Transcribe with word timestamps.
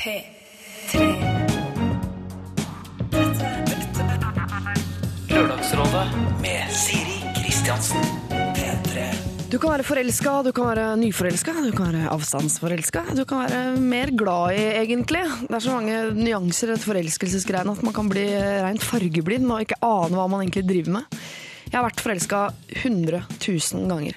P3. 0.00 1.00
Lørdagsrådet 5.28 6.04
med 6.40 6.70
Siri 6.72 7.18
Kristiansen. 7.36 8.06
P3. 8.30 9.02
Du 9.52 9.58
kan 9.58 9.74
være 9.74 9.84
forelska, 9.84 10.38
du 10.46 10.54
kan 10.56 10.70
være 10.70 10.86
nyforelska, 11.02 11.52
du 11.66 11.74
kan 11.76 11.92
være 11.92 12.08
avstandsforelska. 12.14 13.02
Du 13.18 13.26
kan 13.28 13.44
være 13.44 13.76
mer 13.76 14.14
glad 14.16 14.56
i, 14.56 14.64
egentlig. 14.80 15.26
Det 15.42 15.58
er 15.58 15.66
så 15.66 15.76
mange 15.76 15.98
nyanser 16.16 16.70
i 16.70 16.78
dette 16.78 16.88
forelskelsesgreiene 16.88 17.74
at 17.76 17.84
man 17.84 17.96
kan 17.98 18.08
bli 18.08 18.24
rent 18.40 18.86
fargeblind 18.86 19.52
og 19.52 19.66
ikke 19.66 19.82
ane 19.84 20.16
hva 20.16 20.26
man 20.32 20.46
egentlig 20.46 20.64
driver 20.70 20.96
med. 20.96 21.20
Jeg 21.68 21.76
har 21.76 21.84
vært 21.90 22.00
forelska 22.06 22.46
100 22.86 23.20
000 23.36 23.84
ganger. 23.92 24.16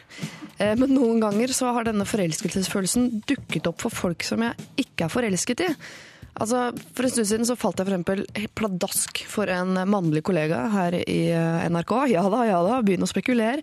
Eh, 0.63 0.73
Men 0.79 0.95
noen 0.95 1.21
ganger 1.23 1.53
så 1.55 1.73
har 1.75 1.87
denne 1.87 2.07
forelskelsesfølelsen 2.07 3.11
dukket 3.29 3.69
opp 3.69 3.83
for 3.83 3.93
folk 3.93 4.25
som 4.27 4.43
jeg 4.45 4.69
ikke 4.85 5.07
er 5.07 5.13
forelsket 5.13 5.67
i. 5.67 5.69
Altså, 6.33 6.71
For 6.95 7.05
en 7.05 7.13
stund 7.13 7.29
siden 7.29 7.45
så 7.45 7.57
falt 7.59 7.81
jeg 7.81 7.91
eksempel 7.91 8.23
pladask 8.57 9.21
for 9.29 9.51
en 9.53 9.77
mannlig 9.89 10.23
kollega 10.25 10.65
her 10.73 10.97
i 11.03 11.21
eh, 11.29 11.69
NRK. 11.69 11.93
Ja 12.15 12.25
da, 12.31 12.43
ja 12.49 12.59
da, 12.65 12.81
begynn 12.85 13.05
å 13.05 13.09
spekulere. 13.11 13.61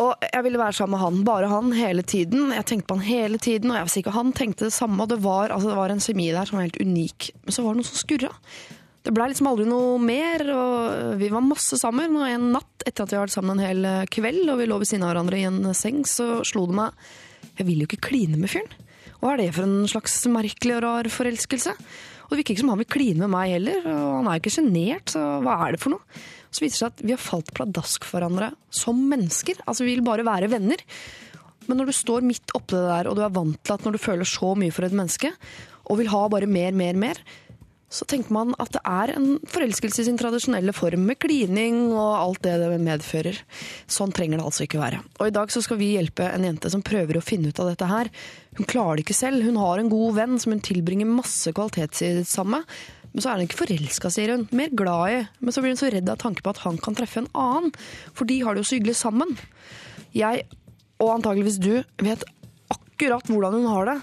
Og 0.00 0.22
jeg 0.22 0.44
ville 0.46 0.60
være 0.60 0.78
sammen 0.78 0.94
med 0.94 1.02
han, 1.02 1.24
bare 1.26 1.48
han, 1.50 1.72
hele 1.76 2.04
tiden. 2.06 2.52
Jeg 2.54 2.68
tenkte 2.68 2.88
på 2.88 2.96
han 3.00 3.04
hele 3.08 3.40
tiden, 3.42 3.72
og 3.72 3.76
jeg 3.76 3.86
var 3.88 3.94
sikker 3.96 4.16
han 4.16 4.30
tenkte 4.36 4.68
det 4.68 4.72
samme. 4.76 5.02
og 5.02 5.10
Det 5.10 5.18
var, 5.20 5.50
altså, 5.50 5.72
det 5.72 5.80
var 5.80 5.92
en 5.92 6.04
semi 6.04 6.30
der 6.32 6.48
som 6.48 6.56
var 6.60 6.68
helt 6.68 6.80
unik. 6.80 7.32
Men 7.44 7.56
så 7.56 7.64
var 7.64 7.74
det 7.74 7.82
noe 7.82 7.90
som 7.90 8.00
skurra. 8.00 8.30
Det 9.00 9.14
blei 9.16 9.30
liksom 9.30 9.48
aldri 9.48 9.64
noe 9.64 9.96
mer, 10.02 10.44
og 10.52 11.16
vi 11.20 11.30
var 11.32 11.44
masse 11.44 11.78
sammen. 11.80 12.18
Og 12.20 12.28
en 12.28 12.50
natt 12.56 12.84
etter 12.84 13.06
at 13.06 13.12
vi 13.12 13.16
har 13.16 13.24
vært 13.24 13.36
sammen 13.36 13.56
en 13.56 13.64
hel 13.64 13.86
eh, 13.88 14.06
kveld, 14.12 14.44
og 14.52 14.60
vi 14.60 14.68
lå 14.68 14.76
ved 14.82 14.90
siden 14.90 15.06
av 15.06 15.14
hverandre 15.14 15.40
i 15.40 15.46
en 15.48 15.62
seng, 15.76 16.02
så 16.08 16.42
slo 16.46 16.66
det 16.68 16.76
meg 16.76 17.10
Jeg 17.58 17.68
vil 17.68 17.82
jo 17.82 17.88
ikke 17.88 18.06
kline 18.10 18.40
med 18.40 18.52
fyren. 18.52 18.68
Hva 19.20 19.34
er 19.34 19.42
det 19.42 19.50
for 19.56 19.68
en 19.68 19.88
slags 19.88 20.14
merkelig 20.32 20.76
og 20.78 20.84
rar 20.84 21.08
forelskelse? 21.12 21.74
Og 22.30 22.34
det 22.36 22.42
virker 22.42 22.54
ikke 22.54 22.62
som 22.62 22.70
han 22.72 22.80
vil 22.80 22.92
kline 22.94 23.24
med 23.24 23.32
meg 23.32 23.56
heller, 23.56 23.80
og 23.90 24.12
han 24.20 24.28
er 24.30 24.36
jo 24.36 24.42
ikke 24.44 24.52
sjenert, 24.54 25.10
så 25.10 25.24
hva 25.42 25.56
er 25.64 25.74
det 25.74 25.80
for 25.82 25.96
noe? 25.96 26.20
Så 26.54 26.62
viser 26.62 26.76
det 26.76 26.78
seg 26.78 26.92
at 26.92 27.02
vi 27.02 27.14
har 27.16 27.22
falt 27.22 27.50
pladask 27.56 28.06
for 28.06 28.20
hverandre 28.20 28.52
som 28.74 29.00
mennesker. 29.10 29.58
Altså 29.66 29.86
vi 29.86 29.96
vil 29.96 30.04
bare 30.06 30.26
være 30.26 30.48
venner. 30.52 30.84
Men 31.66 31.80
når 31.80 31.90
du 31.90 31.96
står 31.96 32.24
midt 32.26 32.54
oppi 32.54 32.76
det 32.76 32.86
der, 32.86 33.10
og 33.10 33.18
du 33.18 33.24
er 33.26 33.34
vant 33.34 33.58
til 33.58 33.74
at 33.74 33.84
når 33.86 33.96
du 33.96 34.02
føler 34.02 34.28
så 34.28 34.54
mye 34.58 34.74
for 34.74 34.86
et 34.86 34.94
menneske, 34.94 35.32
og 35.90 35.98
vil 35.98 36.10
ha 36.12 36.22
bare 36.30 36.48
mer, 36.50 36.74
mer, 36.76 36.98
mer, 36.98 37.20
så 37.90 38.06
tenker 38.06 38.30
man 38.34 38.52
at 38.62 38.70
det 38.76 38.80
er 38.86 39.10
en 39.16 39.32
forelskelse 39.50 40.04
i 40.04 40.06
sin 40.06 40.18
tradisjonelle 40.18 40.72
form, 40.76 41.08
med 41.08 41.18
klining 41.18 41.88
og 41.90 42.12
alt 42.14 42.44
det 42.46 42.52
det 42.62 42.78
medfører. 42.78 43.40
Sånn 43.90 44.14
trenger 44.14 44.38
det 44.38 44.46
altså 44.46 44.66
ikke 44.66 44.78
være. 44.78 45.00
Og 45.18 45.26
i 45.26 45.34
dag 45.34 45.50
så 45.50 45.62
skal 45.64 45.80
vi 45.80 45.90
hjelpe 45.96 46.28
en 46.30 46.46
jente 46.46 46.70
som 46.70 46.84
prøver 46.86 47.18
å 47.18 47.24
finne 47.24 47.50
ut 47.50 47.58
av 47.58 47.72
dette 47.72 47.90
her. 47.90 48.12
Hun 48.60 48.70
klarer 48.70 49.00
det 49.00 49.08
ikke 49.08 49.18
selv. 49.18 49.42
Hun 49.42 49.58
har 49.58 49.82
en 49.82 49.90
god 49.90 50.16
venn 50.20 50.38
som 50.38 50.54
hun 50.54 50.62
tilbringer 50.62 51.10
masse 51.10 51.50
kvalitetstid 51.56 52.22
sammen. 52.30 52.62
Men 53.10 53.24
så 53.24 53.32
er 53.32 53.40
hun 53.40 53.48
ikke 53.48 53.62
forelska, 53.64 54.14
sier 54.14 54.36
hun. 54.36 54.46
Mer 54.54 54.70
glad 54.70 55.16
i. 55.16 55.20
Men 55.42 55.54
så 55.54 55.62
blir 55.64 55.74
hun 55.74 55.82
så 55.82 55.90
redd 55.90 56.10
av 56.12 56.20
tanke 56.22 56.46
på 56.46 56.54
at 56.54 56.62
han 56.62 56.78
kan 56.78 56.94
treffe 56.98 57.24
en 57.24 57.32
annen. 57.34 57.74
For 58.14 58.28
de 58.30 58.38
har 58.46 58.54
det 58.54 58.62
jo 58.62 58.70
så 58.70 58.78
hyggelig 58.78 59.00
sammen. 59.02 59.34
Jeg, 60.14 60.46
og 61.02 61.16
antageligvis 61.16 61.58
du, 61.62 61.74
vet 62.06 62.22
akkurat 63.00 63.30
hvordan 63.32 63.54
hun 63.56 63.66
har 63.72 63.86
det. 63.88 63.94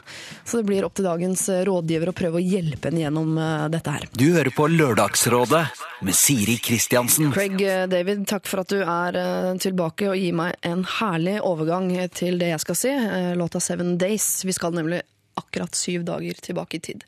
Så 0.47 0.57
det 0.57 0.65
blir 0.69 0.85
opp 0.87 0.95
til 0.97 1.05
dagens 1.05 1.43
rådgiver 1.67 2.09
å 2.09 2.15
prøve 2.17 2.39
å 2.39 2.43
hjelpe 2.43 2.89
henne 2.89 3.03
gjennom 3.05 3.37
eh, 3.37 3.67
dette 3.73 3.93
her. 3.93 4.07
Du 4.17 4.25
hører 4.33 4.49
på 4.55 4.65
Lørdagsrådet 4.73 5.61
med 6.07 6.15
Siri 6.17 6.57
Kristiansen. 6.57 7.29
Craig 7.35 7.61
eh, 7.61 7.85
David, 7.91 8.25
takk 8.29 8.49
for 8.49 8.63
at 8.63 8.73
du 8.73 8.81
er 8.81 9.19
eh, 9.21 9.51
tilbake 9.61 10.09
og 10.09 10.17
gir 10.17 10.33
meg 10.37 10.57
en 10.65 10.81
herlig 10.97 11.37
overgang 11.45 11.91
til 12.17 12.39
det 12.41 12.49
jeg 12.55 12.63
skal 12.65 12.79
si. 12.81 12.91
eh, 12.95 13.31
Låta 13.37 13.61
Seven 13.61 13.95
Days. 14.01 14.41
Vi 14.47 14.55
skal 14.57 14.73
nemlig 14.73 15.03
akkurat 15.37 15.75
syv 15.77 16.03
dager 16.07 16.33
tilbake 16.41 16.79
i 16.79 16.83
tid. 16.89 17.03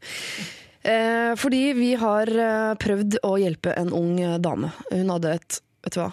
Eh, 0.86 1.34
Fordi 1.36 1.74
vi 1.74 1.94
har 2.00 2.30
eh, 2.30 2.74
prøvd 2.80 3.20
å 3.28 3.34
hjelpe 3.42 3.74
en 3.76 3.90
ung 3.94 4.20
eh, 4.22 4.38
dame. 4.40 4.70
Hun 4.94 5.10
hadde 5.18 5.34
et 5.40 5.60
Vet 5.80 5.96
du 5.96 6.02
hva? 6.02 6.10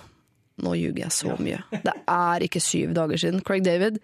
Nå 0.62 0.72
ljuger 0.78 1.02
jeg 1.02 1.12
så 1.12 1.33
mye. 1.42 1.56
Det 1.83 1.92
er 2.08 2.45
ikke 2.46 2.61
syv 2.62 2.92
dager 2.95 3.18
siden. 3.18 3.40
Craig 3.45 3.64
David, 3.67 3.96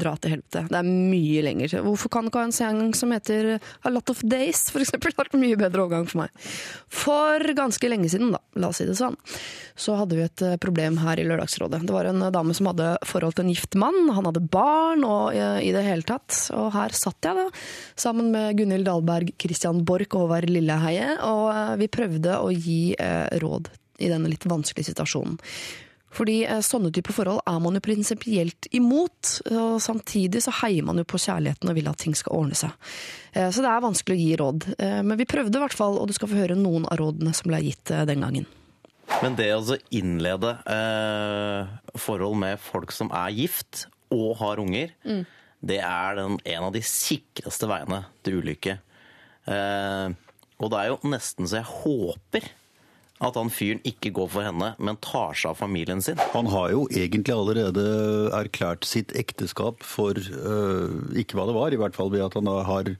dra 0.00 0.14
til 0.16 0.36
helvete. 0.36 0.64
Det 0.70 0.78
er 0.78 0.88
mye 0.88 1.44
lenger. 1.44 1.78
Hvorfor 1.86 2.12
kan 2.12 2.26
du 2.26 2.32
ikke 2.32 2.42
ha 2.42 2.48
en 2.48 2.54
sang 2.54 2.80
som 2.96 3.12
heter 3.14 3.56
A 3.58 3.92
Lot 3.92 4.12
of 4.12 4.22
Days, 4.24 4.68
for 4.72 4.84
eksempel? 4.84 5.12
Det 5.12 5.16
har 5.16 5.24
vært 5.24 5.40
mye 5.40 5.58
bedre 5.58 5.84
overgang 5.84 6.06
for 6.10 6.22
meg. 6.22 6.48
For 6.92 7.42
ganske 7.56 7.90
lenge 7.90 8.10
siden, 8.12 8.30
da, 8.34 8.40
la 8.60 8.70
oss 8.70 8.80
si 8.82 8.86
det 8.86 8.96
sånn, 8.98 9.16
så 9.78 9.96
hadde 9.98 10.18
vi 10.18 10.24
et 10.26 10.44
eh, 10.44 10.58
problem 10.60 10.98
her 11.02 11.20
i 11.20 11.24
Lørdagsrådet. 11.26 11.80
Det 11.88 11.94
var 11.94 12.10
en 12.10 12.22
eh, 12.26 12.32
dame 12.34 12.54
som 12.56 12.70
hadde 12.70 12.92
forhold 13.08 13.38
til 13.38 13.46
en 13.46 13.52
gift 13.54 13.78
mann, 13.80 14.12
han 14.14 14.28
hadde 14.28 14.44
barn 14.52 15.06
og 15.06 15.34
eh, 15.34 15.62
i 15.66 15.72
det 15.74 15.84
hele 15.86 16.06
tatt. 16.06 16.36
Og 16.56 16.70
her 16.76 16.94
satt 16.96 17.30
jeg 17.30 17.38
da, 17.38 17.48
sammen 17.98 18.30
med 18.34 18.58
Gunhild 18.60 18.88
Dahlberg, 18.88 19.34
Christian 19.40 19.82
Borch 19.88 20.12
og 20.12 20.26
Håvard 20.26 20.50
Lilleheie, 20.50 21.16
og 21.26 21.78
vi 21.80 21.90
prøvde 21.90 22.38
å 22.42 22.52
gi 22.54 22.94
råd 23.42 23.70
i 23.98 24.10
denne 24.10 24.30
litt 24.30 24.46
vanskelige 24.46 24.92
situasjonen. 24.92 25.38
Fordi 26.14 26.38
eh, 26.48 26.60
sånne 26.64 26.90
typer 26.94 27.12
forhold 27.12 27.42
er 27.46 27.58
man 27.60 27.76
jo 27.76 27.82
prinsipielt 27.84 28.68
imot, 28.74 29.34
og 29.52 29.76
samtidig 29.84 30.40
så 30.42 30.54
heier 30.62 30.86
man 30.88 30.96
jo 30.96 31.04
på 31.04 31.20
kjærligheten 31.20 31.68
og 31.68 31.76
vil 31.76 31.90
at 31.90 31.98
ting 32.00 32.14
skal 32.16 32.32
ordne 32.38 32.56
seg. 32.56 32.72
Eh, 33.34 33.50
Så 33.52 33.60
det 33.64 33.68
er 33.70 33.84
vanskelig 33.84 34.16
å 34.16 34.22
gi 34.22 34.36
råd. 34.40 34.68
Eh, 34.78 35.02
Men 35.02 35.18
vi 35.20 35.26
prøvde 35.28 35.58
i 35.60 35.62
hvert 35.64 35.76
fall, 35.76 35.98
og 36.00 36.08
du 36.08 36.14
skal 36.16 36.30
få 36.32 36.40
høre 36.40 36.56
noen 36.56 36.86
av 36.88 36.98
rådene 37.02 37.34
som 37.36 37.50
ble 37.52 37.60
gitt 37.66 37.84
den 38.08 38.24
gangen. 38.24 38.46
Men 39.22 39.36
det 39.36 39.50
å 39.56 39.76
innlede 39.90 40.50
eh, 40.68 41.66
forhold 41.96 42.36
med 42.40 42.60
folk 42.60 42.92
som 42.92 43.10
er 43.12 43.32
gift 43.36 43.86
og 44.12 44.36
har 44.40 44.60
unger, 44.60 44.92
det 45.60 45.78
er 45.82 46.14
den, 46.16 46.36
en 46.44 46.64
av 46.68 46.72
de 46.72 46.80
sikreste 46.84 47.66
veiene 47.68 48.02
til 48.24 48.40
ulykke. 48.42 48.78
Eh, 49.48 50.08
og 50.58 50.70
det 50.72 50.78
er 50.80 50.90
jo 50.92 50.98
nesten 51.08 51.48
så 51.48 51.60
jeg 51.60 51.68
håper 51.70 52.48
at 53.24 53.38
han 53.38 53.50
fyren 53.50 53.80
ikke 53.88 54.12
går 54.14 54.30
for 54.30 54.46
henne, 54.46 54.72
men 54.78 54.98
tar 55.02 55.34
seg 55.38 55.52
av 55.52 55.60
familien 55.60 56.02
sin. 56.04 56.20
Han 56.34 56.50
har 56.52 56.70
jo 56.74 56.84
egentlig 56.94 57.34
allerede 57.34 57.84
erklært 58.36 58.86
sitt 58.86 59.14
ekteskap 59.18 59.82
for 59.86 60.18
øh, 60.18 61.16
ikke 61.18 61.38
hva 61.38 61.48
det 61.48 61.56
var, 61.56 61.74
i 61.74 61.80
hvert 61.80 61.98
fall 61.98 62.12
ved 62.14 62.26
at 62.28 62.38
han 62.38 62.50
har 62.68 62.92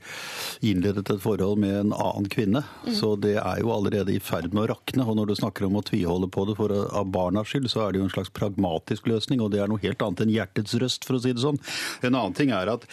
innledet 0.65 1.07
et 1.07 1.23
forhold 1.23 1.63
med 1.63 1.77
en 1.85 1.95
annen 1.95 2.29
kvinne. 2.33 2.65
Så 2.95 3.15
det 3.21 3.37
er 3.39 3.63
jo 3.63 3.73
allerede 3.75 4.15
i 4.15 4.23
ferd 4.23 4.51
med 4.53 4.67
å 4.67 4.69
rakne. 4.75 5.07
Og 5.07 5.19
når 5.21 5.31
du 5.31 5.37
snakker 5.39 5.69
om 5.69 5.79
å 5.79 5.85
tviholde 5.87 6.31
på 6.35 6.47
det 6.49 6.59
for, 6.59 6.75
av 6.75 7.11
barnas 7.15 7.53
skyld, 7.53 7.71
så 7.71 7.87
er 7.87 7.95
det 7.95 8.03
jo 8.03 8.09
en 8.09 8.15
slags 8.15 8.35
pragmatisk 8.35 9.09
løsning, 9.11 9.43
og 9.45 9.53
det 9.55 9.63
er 9.63 9.71
noe 9.71 9.83
helt 9.85 10.03
annet 10.05 10.25
enn 10.25 10.35
hjertets 10.35 10.79
røst, 10.83 11.07
for 11.07 11.19
å 11.19 11.23
si 11.23 11.35
det 11.35 11.45
sånn. 11.45 11.61
En 12.03 12.15
annen 12.15 12.37
ting 12.37 12.53
er 12.55 12.71
at 12.75 12.89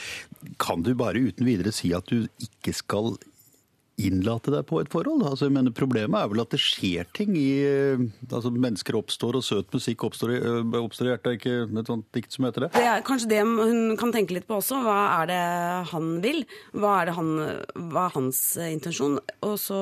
kan 0.61 0.85
du 0.85 0.93
bare 0.97 1.23
uten 1.25 1.47
videre 1.47 1.73
si 1.73 1.93
at 1.95 2.05
du 2.11 2.27
ikke 2.43 2.75
skal 2.75 3.15
innlate 4.01 4.51
deg 4.51 4.65
på 4.67 4.81
et 4.81 4.91
forhold. 4.91 5.23
Altså, 5.27 5.47
mener, 5.53 5.73
problemet 5.75 6.19
er 6.19 6.31
vel 6.31 6.43
at 6.43 6.51
det 6.53 6.59
skjer 6.61 7.07
ting 7.15 7.35
i 7.39 7.47
eh, 7.63 8.03
altså 8.27 8.51
Mennesker 8.51 8.97
oppstår, 8.99 9.39
og 9.39 9.45
søt 9.45 9.71
musikk 9.75 10.03
oppstår 10.07 10.35
i, 10.35 10.39
oppstår 10.81 11.09
i 11.09 11.13
hjertet. 11.13 11.31
Er 11.31 11.39
ikke 11.39 11.81
et 11.81 11.91
sånt 11.91 12.07
dikt 12.15 12.35
som 12.35 12.47
heter 12.47 12.67
det? 12.67 12.71
Det 12.75 12.85
er 12.91 13.07
kanskje 13.07 13.31
det 13.31 13.41
hun 13.45 13.95
kan 13.99 14.13
tenke 14.15 14.35
litt 14.35 14.47
på 14.49 14.59
også. 14.59 14.81
Hva 14.83 14.99
er 15.21 15.31
det 15.31 15.41
han 15.93 16.13
vil? 16.25 16.43
Hva 16.75 16.99
er, 17.03 17.15
han, 17.15 17.33
hva 17.91 18.07
er 18.09 18.15
hans 18.17 18.45
eh, 18.59 18.73
intensjon? 18.75 19.19
Og 19.45 19.59
så 19.61 19.81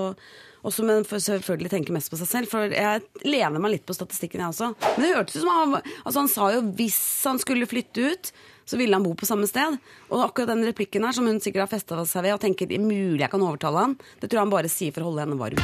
også, 0.63 0.85
men 0.88 1.03
selvfølgelig 1.03 1.74
tenke 1.74 1.94
mest 1.95 2.12
på 2.12 2.18
seg 2.22 2.30
selv. 2.30 2.51
For 2.51 2.72
jeg 2.72 3.03
lener 3.28 3.59
meg 3.59 3.75
litt 3.75 3.88
på 3.88 3.95
statistikken, 3.97 4.44
jeg 4.45 4.53
også. 4.53 4.72
Men 4.95 5.03
det 5.03 5.13
hørtes 5.18 5.35
ut 5.35 5.44
som 5.44 5.51
han, 5.51 5.94
altså 6.06 6.22
han 6.22 6.31
sa 6.31 6.50
jo 6.56 6.62
hvis 6.78 7.01
han 7.28 7.41
skulle 7.41 7.68
flytte 7.68 8.13
ut, 8.13 8.31
så 8.66 8.79
ville 8.79 8.96
han 8.96 9.06
bo 9.06 9.13
på 9.18 9.28
samme 9.29 9.50
sted. 9.50 9.79
Og 10.12 10.28
akkurat 10.28 10.53
den 10.53 10.66
replikken 10.68 11.06
her, 11.06 11.16
som 11.16 11.28
hun 11.29 11.41
sikkert 11.44 11.68
har 11.68 11.74
festa 11.74 12.03
seg 12.09 12.28
ved 12.28 12.38
og 12.38 12.44
tenker 12.44 12.69
det 12.69 12.79
er 12.79 12.85
mulig 12.85 13.24
jeg 13.24 13.31
kan 13.34 13.44
overtale 13.44 13.88
han, 13.88 13.97
det 14.19 14.29
tror 14.29 14.40
jeg 14.40 14.47
han 14.47 14.56
bare 14.56 14.72
sier 14.72 14.96
for 14.96 15.03
å 15.03 15.12
holde 15.12 15.25
henne 15.25 15.40
varm. 15.40 15.62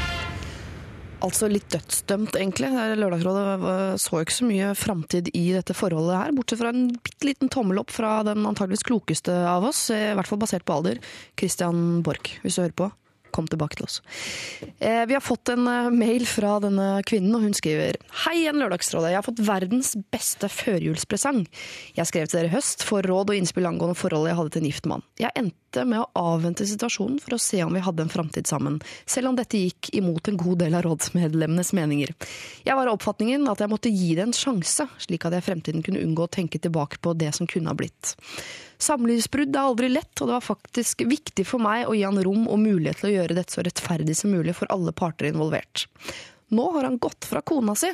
Altså 1.20 1.50
litt 1.52 1.68
dødsdømt, 1.74 2.38
egentlig. 2.40 2.70
Lørdagsrådet 2.96 4.00
så 4.00 4.22
ikke 4.24 4.36
så 4.38 4.46
mye 4.48 4.70
framtid 4.80 5.28
i 5.36 5.50
dette 5.52 5.76
forholdet 5.76 6.16
her, 6.16 6.36
bortsett 6.38 6.62
fra 6.62 6.72
en 6.72 6.86
bitte 6.96 7.28
liten 7.28 7.52
tommel 7.52 7.82
opp 7.82 7.92
fra 7.92 8.22
den 8.28 8.48
antageligvis 8.48 8.88
klokeste 8.88 9.36
av 9.52 9.68
oss, 9.68 9.90
i 9.92 10.14
hvert 10.16 10.30
fall 10.30 10.40
basert 10.40 10.64
på 10.68 10.78
alder, 10.80 11.04
Christian 11.40 12.00
Borch, 12.08 12.38
hvis 12.46 12.56
du 12.56 12.64
hører 12.64 12.78
på. 12.86 12.92
Kom 13.40 13.48
tilbake 13.48 13.80
til 13.80 13.88
oss. 13.88 14.02
Eh, 14.84 15.06
vi 15.08 15.16
har 15.16 15.24
fått 15.24 15.54
en 15.54 15.64
eh, 15.72 15.90
mail 15.96 16.26
fra 16.28 16.58
denne 16.64 16.90
kvinnen, 17.08 17.32
og 17.38 17.46
hun 17.48 17.56
skriver 17.56 17.96
Hei 18.26 18.36
igjen, 18.42 18.60
Lørdagsrådet. 18.60 19.14
Jeg 19.14 19.22
har 19.22 19.28
fått 19.28 19.40
verdens 19.48 19.94
beste 20.12 20.50
førjulspresang. 20.52 21.46
Jeg 21.96 22.10
skrev 22.10 22.28
til 22.28 22.42
dere 22.42 22.52
i 22.52 22.56
høst 22.58 22.84
for 22.84 23.06
råd 23.08 23.32
og 23.32 23.40
innspill 23.40 23.70
angående 23.70 23.96
forholdet 23.96 24.34
jeg 24.34 24.40
hadde 24.42 24.56
til 24.56 24.64
en 24.64 24.70
gift 24.74 24.90
mann. 24.92 25.06
Jeg 25.22 25.32
endte 25.40 25.69
med 25.78 26.02
å 26.02 26.10
avvente 26.34 26.66
situasjonen 26.68 27.20
for 27.22 27.36
å 27.36 27.42
se 27.42 27.62
om 27.64 27.76
vi 27.76 27.84
hadde 27.84 28.06
en 28.06 28.12
framtid 28.12 28.48
sammen, 28.50 28.80
selv 29.06 29.32
om 29.32 29.38
dette 29.38 29.60
gikk 29.60 29.92
imot 30.00 30.28
en 30.28 30.40
god 30.40 30.64
del 30.64 30.78
av 30.78 30.86
rådsmedlemmenes 30.88 31.74
meninger. 31.78 32.16
Jeg 32.66 32.78
var 32.78 32.90
av 32.90 32.98
oppfatningen 32.98 33.46
at 33.52 33.62
jeg 33.62 33.72
måtte 33.72 33.94
gi 33.94 34.16
det 34.18 34.26
en 34.28 34.36
sjanse, 34.36 34.88
slik 34.98 35.28
at 35.28 35.38
jeg 35.38 35.46
i 35.46 35.48
fremtiden 35.50 35.86
kunne 35.86 36.02
unngå 36.02 36.26
å 36.26 36.34
tenke 36.40 36.62
tilbake 36.62 37.02
på 37.04 37.14
det 37.20 37.34
som 37.38 37.50
kunne 37.50 37.72
ha 37.72 37.78
blitt. 37.78 38.16
Samlivsbrudd 38.80 39.54
er 39.54 39.68
aldri 39.68 39.92
lett, 39.92 40.14
og 40.22 40.30
det 40.30 40.38
var 40.38 40.46
faktisk 40.46 41.04
viktig 41.10 41.46
for 41.48 41.62
meg 41.62 41.86
å 41.90 41.96
gi 41.98 42.06
han 42.08 42.20
rom 42.24 42.48
og 42.48 42.62
mulighet 42.64 43.02
til 43.02 43.12
å 43.12 43.16
gjøre 43.18 43.36
dette 43.42 43.58
så 43.58 43.66
rettferdig 43.66 44.16
som 44.16 44.32
mulig 44.32 44.56
for 44.56 44.72
alle 44.72 44.96
parter 44.96 45.28
involvert. 45.30 45.90
Nå 46.56 46.66
har 46.74 46.88
han 46.88 46.98
gått 46.98 47.28
fra 47.30 47.42
kona 47.46 47.76
si. 47.78 47.92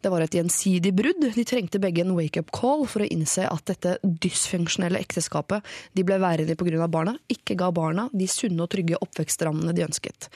Det 0.00 0.12
var 0.12 0.22
et 0.22 0.34
gjensidig 0.38 0.92
brudd. 0.94 1.26
De 1.34 1.44
trengte 1.48 1.80
begge 1.82 2.04
en 2.04 2.14
wake-up 2.16 2.52
call 2.54 2.86
for 2.90 3.02
å 3.02 3.10
innse 3.10 3.48
at 3.50 3.66
dette 3.70 3.96
dysfunksjonelle 4.02 5.00
ekteskapet 5.02 5.66
de 5.96 6.06
ble 6.06 6.20
værende 6.22 6.54
i 6.54 6.58
pga. 6.58 6.88
barna, 6.88 7.16
ikke 7.28 7.58
ga 7.58 7.70
barna 7.74 8.08
de 8.12 8.28
sunne 8.30 8.62
og 8.62 8.70
trygge 8.70 9.00
oppvekstrammene 9.02 9.74
de 9.74 9.86
ønsket. 9.86 10.30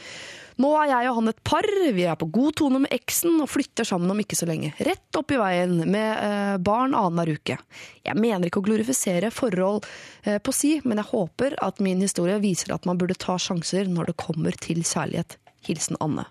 Nå 0.61 0.71
er 0.77 0.91
jeg 0.91 1.09
og 1.09 1.21
han 1.21 1.31
et 1.31 1.43
par, 1.47 1.67
vi 1.95 2.05
er 2.05 2.19
på 2.21 2.29
god 2.35 2.57
tone 2.61 2.83
med 2.83 2.93
eksen 2.93 3.39
og 3.41 3.49
flytter 3.49 3.87
sammen 3.87 4.11
om 4.13 4.19
ikke 4.21 4.37
så 4.37 4.49
lenge. 4.49 4.75
Rett 4.85 5.17
opp 5.17 5.33
i 5.33 5.39
veien 5.41 5.79
med 5.87 6.11
eh, 6.11 6.57
barn 6.61 6.93
annenhver 6.97 7.39
uke. 7.39 7.57
Jeg 8.05 8.19
mener 8.19 8.51
ikke 8.51 8.61
å 8.61 8.67
glorifisere 8.67 9.31
forhold 9.33 9.87
eh, 10.27 10.37
på 10.43 10.53
si, 10.53 10.75
men 10.85 11.01
jeg 11.01 11.13
håper 11.15 11.57
at 11.65 11.81
min 11.85 12.03
historie 12.05 12.37
viser 12.43 12.75
at 12.77 12.89
man 12.89 13.01
burde 13.01 13.17
ta 13.17 13.39
sjanser 13.41 13.89
når 13.89 14.13
det 14.13 14.19
kommer 14.21 14.61
til 14.61 14.83
kjærlighet. 14.85 15.39
Hilsen 15.65 15.97
Anne. 16.01 16.27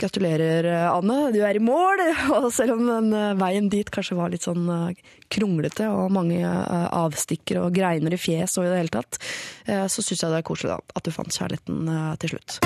Gratulerer, 0.00 0.64
eh, 0.64 0.92
Anne. 0.92 1.32
Du 1.32 1.42
er 1.44 1.56
i 1.56 1.60
mål! 1.60 2.00
Og 2.38 2.46
selv 2.56 2.78
om 2.78 2.86
den 2.88 3.12
eh, 3.12 3.34
veien 3.36 3.68
dit 3.68 3.90
kanskje 3.92 4.16
var 4.16 4.32
litt 4.32 4.46
sånn 4.46 4.64
eh, 4.72 5.02
kronglete 5.30 5.90
og 5.92 6.08
mange 6.10 6.40
avstikkere 6.40 7.66
og 7.66 7.74
greiner 7.76 8.16
i 8.16 8.18
fjes 8.18 8.56
og 8.58 8.64
i 8.64 8.70
det 8.72 8.78
hele 8.80 8.90
tatt, 8.90 9.18
så 9.62 10.02
syns 10.02 10.24
jeg 10.24 10.32
det 10.32 10.40
er 10.40 10.46
koselig 10.48 10.72
da, 10.72 10.78
at 10.98 11.06
du 11.06 11.12
fant 11.14 11.30
kjærligheten 11.30 11.86
til 12.18 12.32
slutt. 12.32 12.56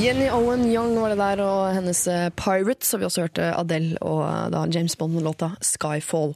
Jenny 0.00 0.30
Owen 0.32 0.64
Young 0.72 0.96
var 0.96 1.12
det 1.12 1.20
der, 1.20 1.44
og 1.44 1.76
hennes 1.76 2.00
Pirates. 2.40 2.88
som 2.88 3.02
vi 3.02 3.10
også 3.10 3.26
hørte 3.26 3.52
Adele 3.52 4.00
og 4.00 4.24
da 4.54 4.64
James 4.72 4.96
Bond-låta 4.96 5.52
Skyfall. 5.60 6.32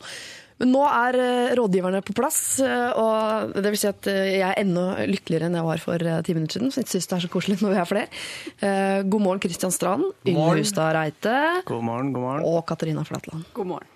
Men 0.63 0.71
nå 0.77 0.83
er 0.87 1.17
eh, 1.19 1.53
rådgiverne 1.59 2.01
på 2.07 2.15
plass, 2.15 2.39
eh, 2.63 2.93
og 3.03 3.53
det 3.59 3.73
vil 3.75 3.81
si 3.83 3.89
at 3.91 4.07
eh, 4.13 4.29
jeg 4.39 4.45
er 4.47 4.61
enda 4.63 4.85
lykkeligere 5.11 5.49
enn 5.51 5.57
jeg 5.59 5.67
var 5.67 5.81
for 5.83 6.05
ti 6.23 6.37
minutter 6.39 6.61
siden. 6.61 6.71
Så 6.71 6.85
jeg 6.85 6.91
syns 6.93 7.09
det 7.11 7.17
er 7.19 7.25
så 7.27 7.31
koselig 7.33 7.57
når 7.65 7.73
vi 7.75 7.81
er 7.83 7.89
flere. 7.91 8.21
Eh, 8.63 8.99
God 9.11 9.25
morgen, 9.27 9.43
Kristian 9.43 9.75
Strand, 9.75 10.07
Yngve. 10.23 10.53
Hustad 10.61 10.93
Reite 10.95 11.35
God 11.67 11.83
morgen, 11.89 12.13
god 12.15 12.23
morgen. 12.29 12.47
og 12.47 12.63
Katarina 12.71 13.03
Flatland. 13.09 13.43
God 13.59 13.73
morgen. 13.73 13.91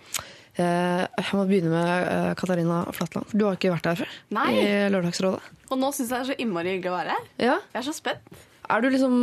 Eh, 0.56 1.04
Jeg 1.06 1.36
må 1.36 1.44
begynne 1.46 1.70
med 1.70 2.34
Katarina 2.40 2.80
Flatland. 2.96 3.30
Du 3.36 3.44
har 3.46 3.54
ikke 3.60 3.70
vært 3.76 3.86
her 3.92 4.02
før? 4.02 4.18
Nei. 4.34 4.48
I 4.58 4.66
Lørdagsrådet? 4.90 5.54
Og 5.70 5.78
nå 5.78 5.92
syns 5.94 6.10
jeg 6.10 6.16
det 6.16 6.22
er 6.24 6.28
så 6.32 6.38
innmari 6.42 6.74
hyggelig 6.74 6.90
å 6.90 6.96
være 6.98 7.14
her. 7.14 7.30
Ja. 7.52 7.56
Jeg 7.74 7.82
er 7.82 7.86
så 7.92 7.94
spent. 7.94 8.44
Er 8.66 8.82
du 8.82 8.88
liksom 8.90 9.16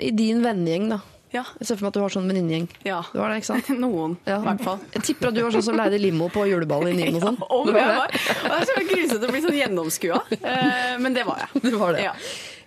i 0.00 0.08
din 0.16 0.40
vennegjeng, 0.40 0.88
da? 0.94 1.02
Ja. 1.32 1.42
Jeg 1.60 1.66
ser 1.68 1.76
for 1.76 1.84
meg 1.84 1.90
at 1.90 1.96
du 1.98 2.00
har 2.00 2.08
sånn 2.14 2.28
venninnegjeng. 2.30 2.68
ja. 2.88 3.02
Du 3.12 3.18
har 3.20 3.28
det, 3.28 3.42
ikke 3.42 3.50
sant? 3.50 3.68
Noen, 3.84 4.16
i 4.26 4.30
Ja. 4.30 4.38
hvert 4.40 4.62
fall. 4.64 4.78
Jeg 4.94 5.02
tipper 5.10 5.28
at 5.28 5.34
du 5.36 5.42
var 5.44 5.50
sånn 5.52 5.66
som 5.66 5.76
leide 5.76 5.98
limo 6.00 6.28
på 6.32 6.46
juleballen 6.48 6.94
i 6.94 6.96
Nien 7.02 7.18
og 7.18 7.22
sånn. 7.26 7.36
Om 7.58 7.66
Du 7.68 7.76
jeg 7.76 7.98
var. 7.98 8.08
Det 8.12 8.54
er 8.56 8.64
så 8.70 8.78
grusomt 8.88 9.26
å 9.28 9.32
bli 9.34 9.42
sånn 9.44 9.58
gjennomskua, 9.60 10.22
eh, 10.40 10.96
men 10.98 11.12
det 11.18 11.26
var 11.28 11.44
jeg. 11.44 11.62
Du 11.68 11.76
var 11.76 11.92
det. 11.98 12.06
Ja. 12.08 12.14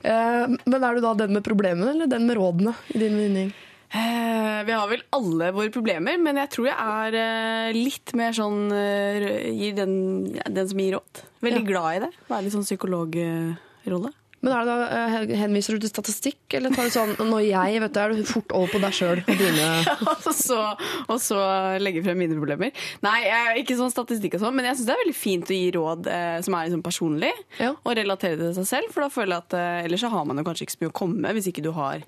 Eh, 0.04 0.48
Men 0.66 0.84
er 0.84 0.96
du 0.96 1.02
da 1.02 1.13
den 1.13 1.34
med 1.34 1.44
problemene, 1.46 1.90
eller 1.96 2.08
den 2.08 2.25
med 2.30 2.38
rådene 2.38 2.75
i 2.94 2.98
din 3.02 3.18
venninnegjeng? 3.18 3.52
Eh, 3.92 4.63
Vi 4.63 4.72
har 4.78 4.88
vel 4.88 5.02
alle 5.12 5.50
våre 5.52 5.69
problemer, 5.74 6.18
men 6.22 6.38
jeg 6.38 6.50
tror 6.54 6.69
jeg 6.69 6.78
er 6.78 7.74
litt 7.74 8.13
mer 8.16 8.31
sånn 8.38 8.69
den, 8.69 9.96
den 10.38 10.68
som 10.69 10.78
gir 10.80 10.94
råd. 11.00 11.24
Veldig 11.42 11.63
Ja. 11.66 11.69
glad 11.74 11.96
i 11.96 12.00
det. 12.06 12.12
Være 12.30 12.44
litt 12.46 12.54
sånn 12.54 12.63
psykologrolle. 12.69 14.13
Men 14.41 14.53
er 14.57 14.65
det 14.65 14.73
da, 14.73 14.85
eh, 14.97 15.33
Henviser 15.38 15.77
du 15.77 15.83
til 15.85 15.91
statistikk, 15.91 16.39
eller 16.57 16.73
tar 16.73 16.88
du 16.89 16.93
sånn 16.95 17.11
når 17.29 17.43
jeg 17.45 17.81
vet 17.83 17.93
det, 17.93 18.01
er 18.01 18.15
du 18.17 18.23
fort 18.25 18.53
over 18.57 18.71
på 18.73 18.81
deg 18.81 18.95
sjøl 18.97 19.21
og 19.21 19.38
dine 19.38 19.67
og, 20.11 20.29
så, 20.33 20.59
og 21.05 21.19
så 21.21 21.39
legge 21.81 22.01
frem 22.05 22.17
mine 22.23 22.38
problemer. 22.39 22.73
Nei, 23.05 23.19
ikke 23.61 23.77
sånn 23.77 23.93
statistikk 23.93 24.39
og 24.39 24.45
sånn, 24.47 24.55
men 24.57 24.65
jeg 24.69 24.79
syns 24.79 24.89
det 24.89 24.95
er 24.95 25.01
veldig 25.03 25.17
fint 25.19 25.51
å 25.53 25.57
gi 25.59 25.69
råd 25.77 26.09
eh, 26.09 26.38
som 26.47 26.57
er 26.57 26.69
liksom 26.69 26.85
personlig, 26.85 27.33
Ja. 27.61 27.73
og 27.83 27.93
relatere 27.97 28.39
det 28.39 28.49
til 28.51 28.63
seg 28.63 28.69
selv. 28.73 28.93
For 28.95 29.05
da 29.05 29.11
føler 29.13 29.35
jeg 29.38 29.45
at 29.45 29.57
eh, 29.59 29.85
ellers 29.85 30.01
så 30.07 30.09
har 30.15 30.25
man 30.25 30.41
jo 30.41 30.47
kanskje 30.49 30.65
ikke 30.65 30.77
så 30.77 30.81
mye 30.85 30.93
å 30.93 30.99
komme 31.03 31.21
med 31.27 31.38
hvis 31.38 31.51
ikke 31.53 31.65
du 31.65 31.71
har 31.77 32.01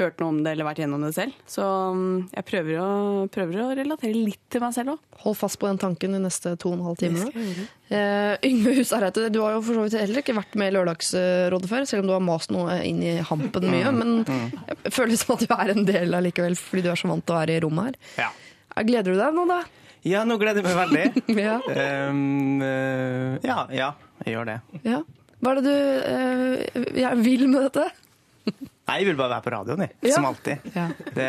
hørt 0.00 0.20
noe 0.22 0.32
om 0.32 0.38
det 0.44 0.54
eller 0.54 0.66
vært 0.66 0.80
gjennom 0.82 1.02
det 1.04 1.12
selv. 1.16 1.36
Så 1.48 1.64
mm, 1.96 2.30
jeg 2.32 2.46
prøver 2.48 2.78
å, 2.82 2.88
prøver 3.32 3.60
å 3.64 3.68
relatere 3.76 4.16
litt 4.16 4.40
til 4.52 4.62
meg 4.64 4.74
selv 4.76 4.94
òg. 4.94 5.02
Hold 5.24 5.38
fast 5.38 5.58
på 5.60 5.68
den 5.68 5.80
tanken 5.82 6.16
de 6.16 6.22
neste 6.22 6.54
to 6.60 6.72
og 6.72 6.78
en 6.78 6.86
halv 6.86 7.00
time. 7.02 7.26
Eh, 7.92 8.32
Yngve 8.48 8.76
Husareite, 8.78 9.28
du 9.32 9.42
har 9.44 9.56
jo 9.56 9.62
for 9.66 9.78
så 9.78 9.84
vidt 9.86 9.98
heller 10.00 10.22
ikke 10.22 10.36
vært 10.38 10.56
med 10.60 10.72
i 10.72 10.76
Lørdagsrådet 10.78 11.70
før, 11.70 11.86
selv 11.88 12.04
om 12.04 12.10
du 12.10 12.16
har 12.16 12.24
mast 12.24 12.54
noe 12.54 12.78
inn 12.88 13.02
i 13.04 13.18
hampen 13.28 13.68
mye. 13.72 13.92
Men 13.98 14.16
jeg 14.24 14.96
føler 14.96 15.20
som 15.20 15.36
at 15.36 15.44
du 15.44 15.54
er 15.58 15.74
en 15.76 15.86
del 15.88 16.18
allikevel, 16.18 16.56
fordi 16.58 16.86
du 16.86 16.90
er 16.94 17.00
så 17.00 17.12
vant 17.12 17.26
til 17.26 17.36
å 17.36 17.40
være 17.42 17.58
i 17.58 17.62
rommet 17.66 17.92
her. 17.92 18.02
Ja. 18.26 18.32
Gleder 18.82 19.12
du 19.12 19.20
deg 19.20 19.36
nå, 19.36 19.46
da? 19.50 19.62
ja, 20.08 20.24
nå 20.26 20.34
gleder 20.40 20.62
jeg 20.62 20.66
meg 20.66 20.78
veldig. 20.80 21.24
Ja. 21.46 21.58
Um, 22.10 22.62
uh, 22.62 23.36
ja, 23.44 23.58
ja, 23.74 23.90
jeg 24.24 24.36
gjør 24.36 24.48
det. 24.54 24.60
ja. 24.86 25.02
Hva 25.42 25.52
er 25.52 25.58
det 25.58 25.62
du 25.66 25.76
uh, 25.76 26.90
jeg 27.02 27.22
vil 27.26 27.48
med 27.50 27.64
dette? 27.66 27.88
Nei, 28.88 28.96
jeg 28.98 29.06
vil 29.12 29.16
bare 29.20 29.30
være 29.36 29.44
på 29.46 29.50
radioen, 29.54 29.82
jeg. 29.86 29.92
Ja. 30.02 30.14
Som 30.16 30.24
alltid. 30.26 30.64
Ja. 30.74 30.86
Det, 31.06 31.26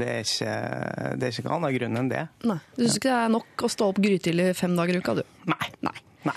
det, 0.00 0.08
er 0.08 0.24
ikke, 0.26 0.54
det 1.20 1.28
er 1.28 1.34
ikke 1.36 1.44
noen 1.46 1.54
annen 1.60 1.76
grunn 1.78 2.00
enn 2.00 2.08
det. 2.10 2.22
Nei, 2.50 2.56
Du 2.74 2.82
syns 2.82 2.96
ikke 2.98 3.12
det 3.12 3.20
er 3.20 3.30
nok 3.36 3.62
å 3.62 3.70
stå 3.70 3.88
opp 3.92 4.00
grytidlig 4.02 4.48
fem 4.58 4.74
dager 4.76 4.98
i 4.98 5.02
uka, 5.04 5.14
du? 5.20 5.22
Nei. 5.52 5.68
Nei. 5.86 5.94
Nei. 6.26 6.34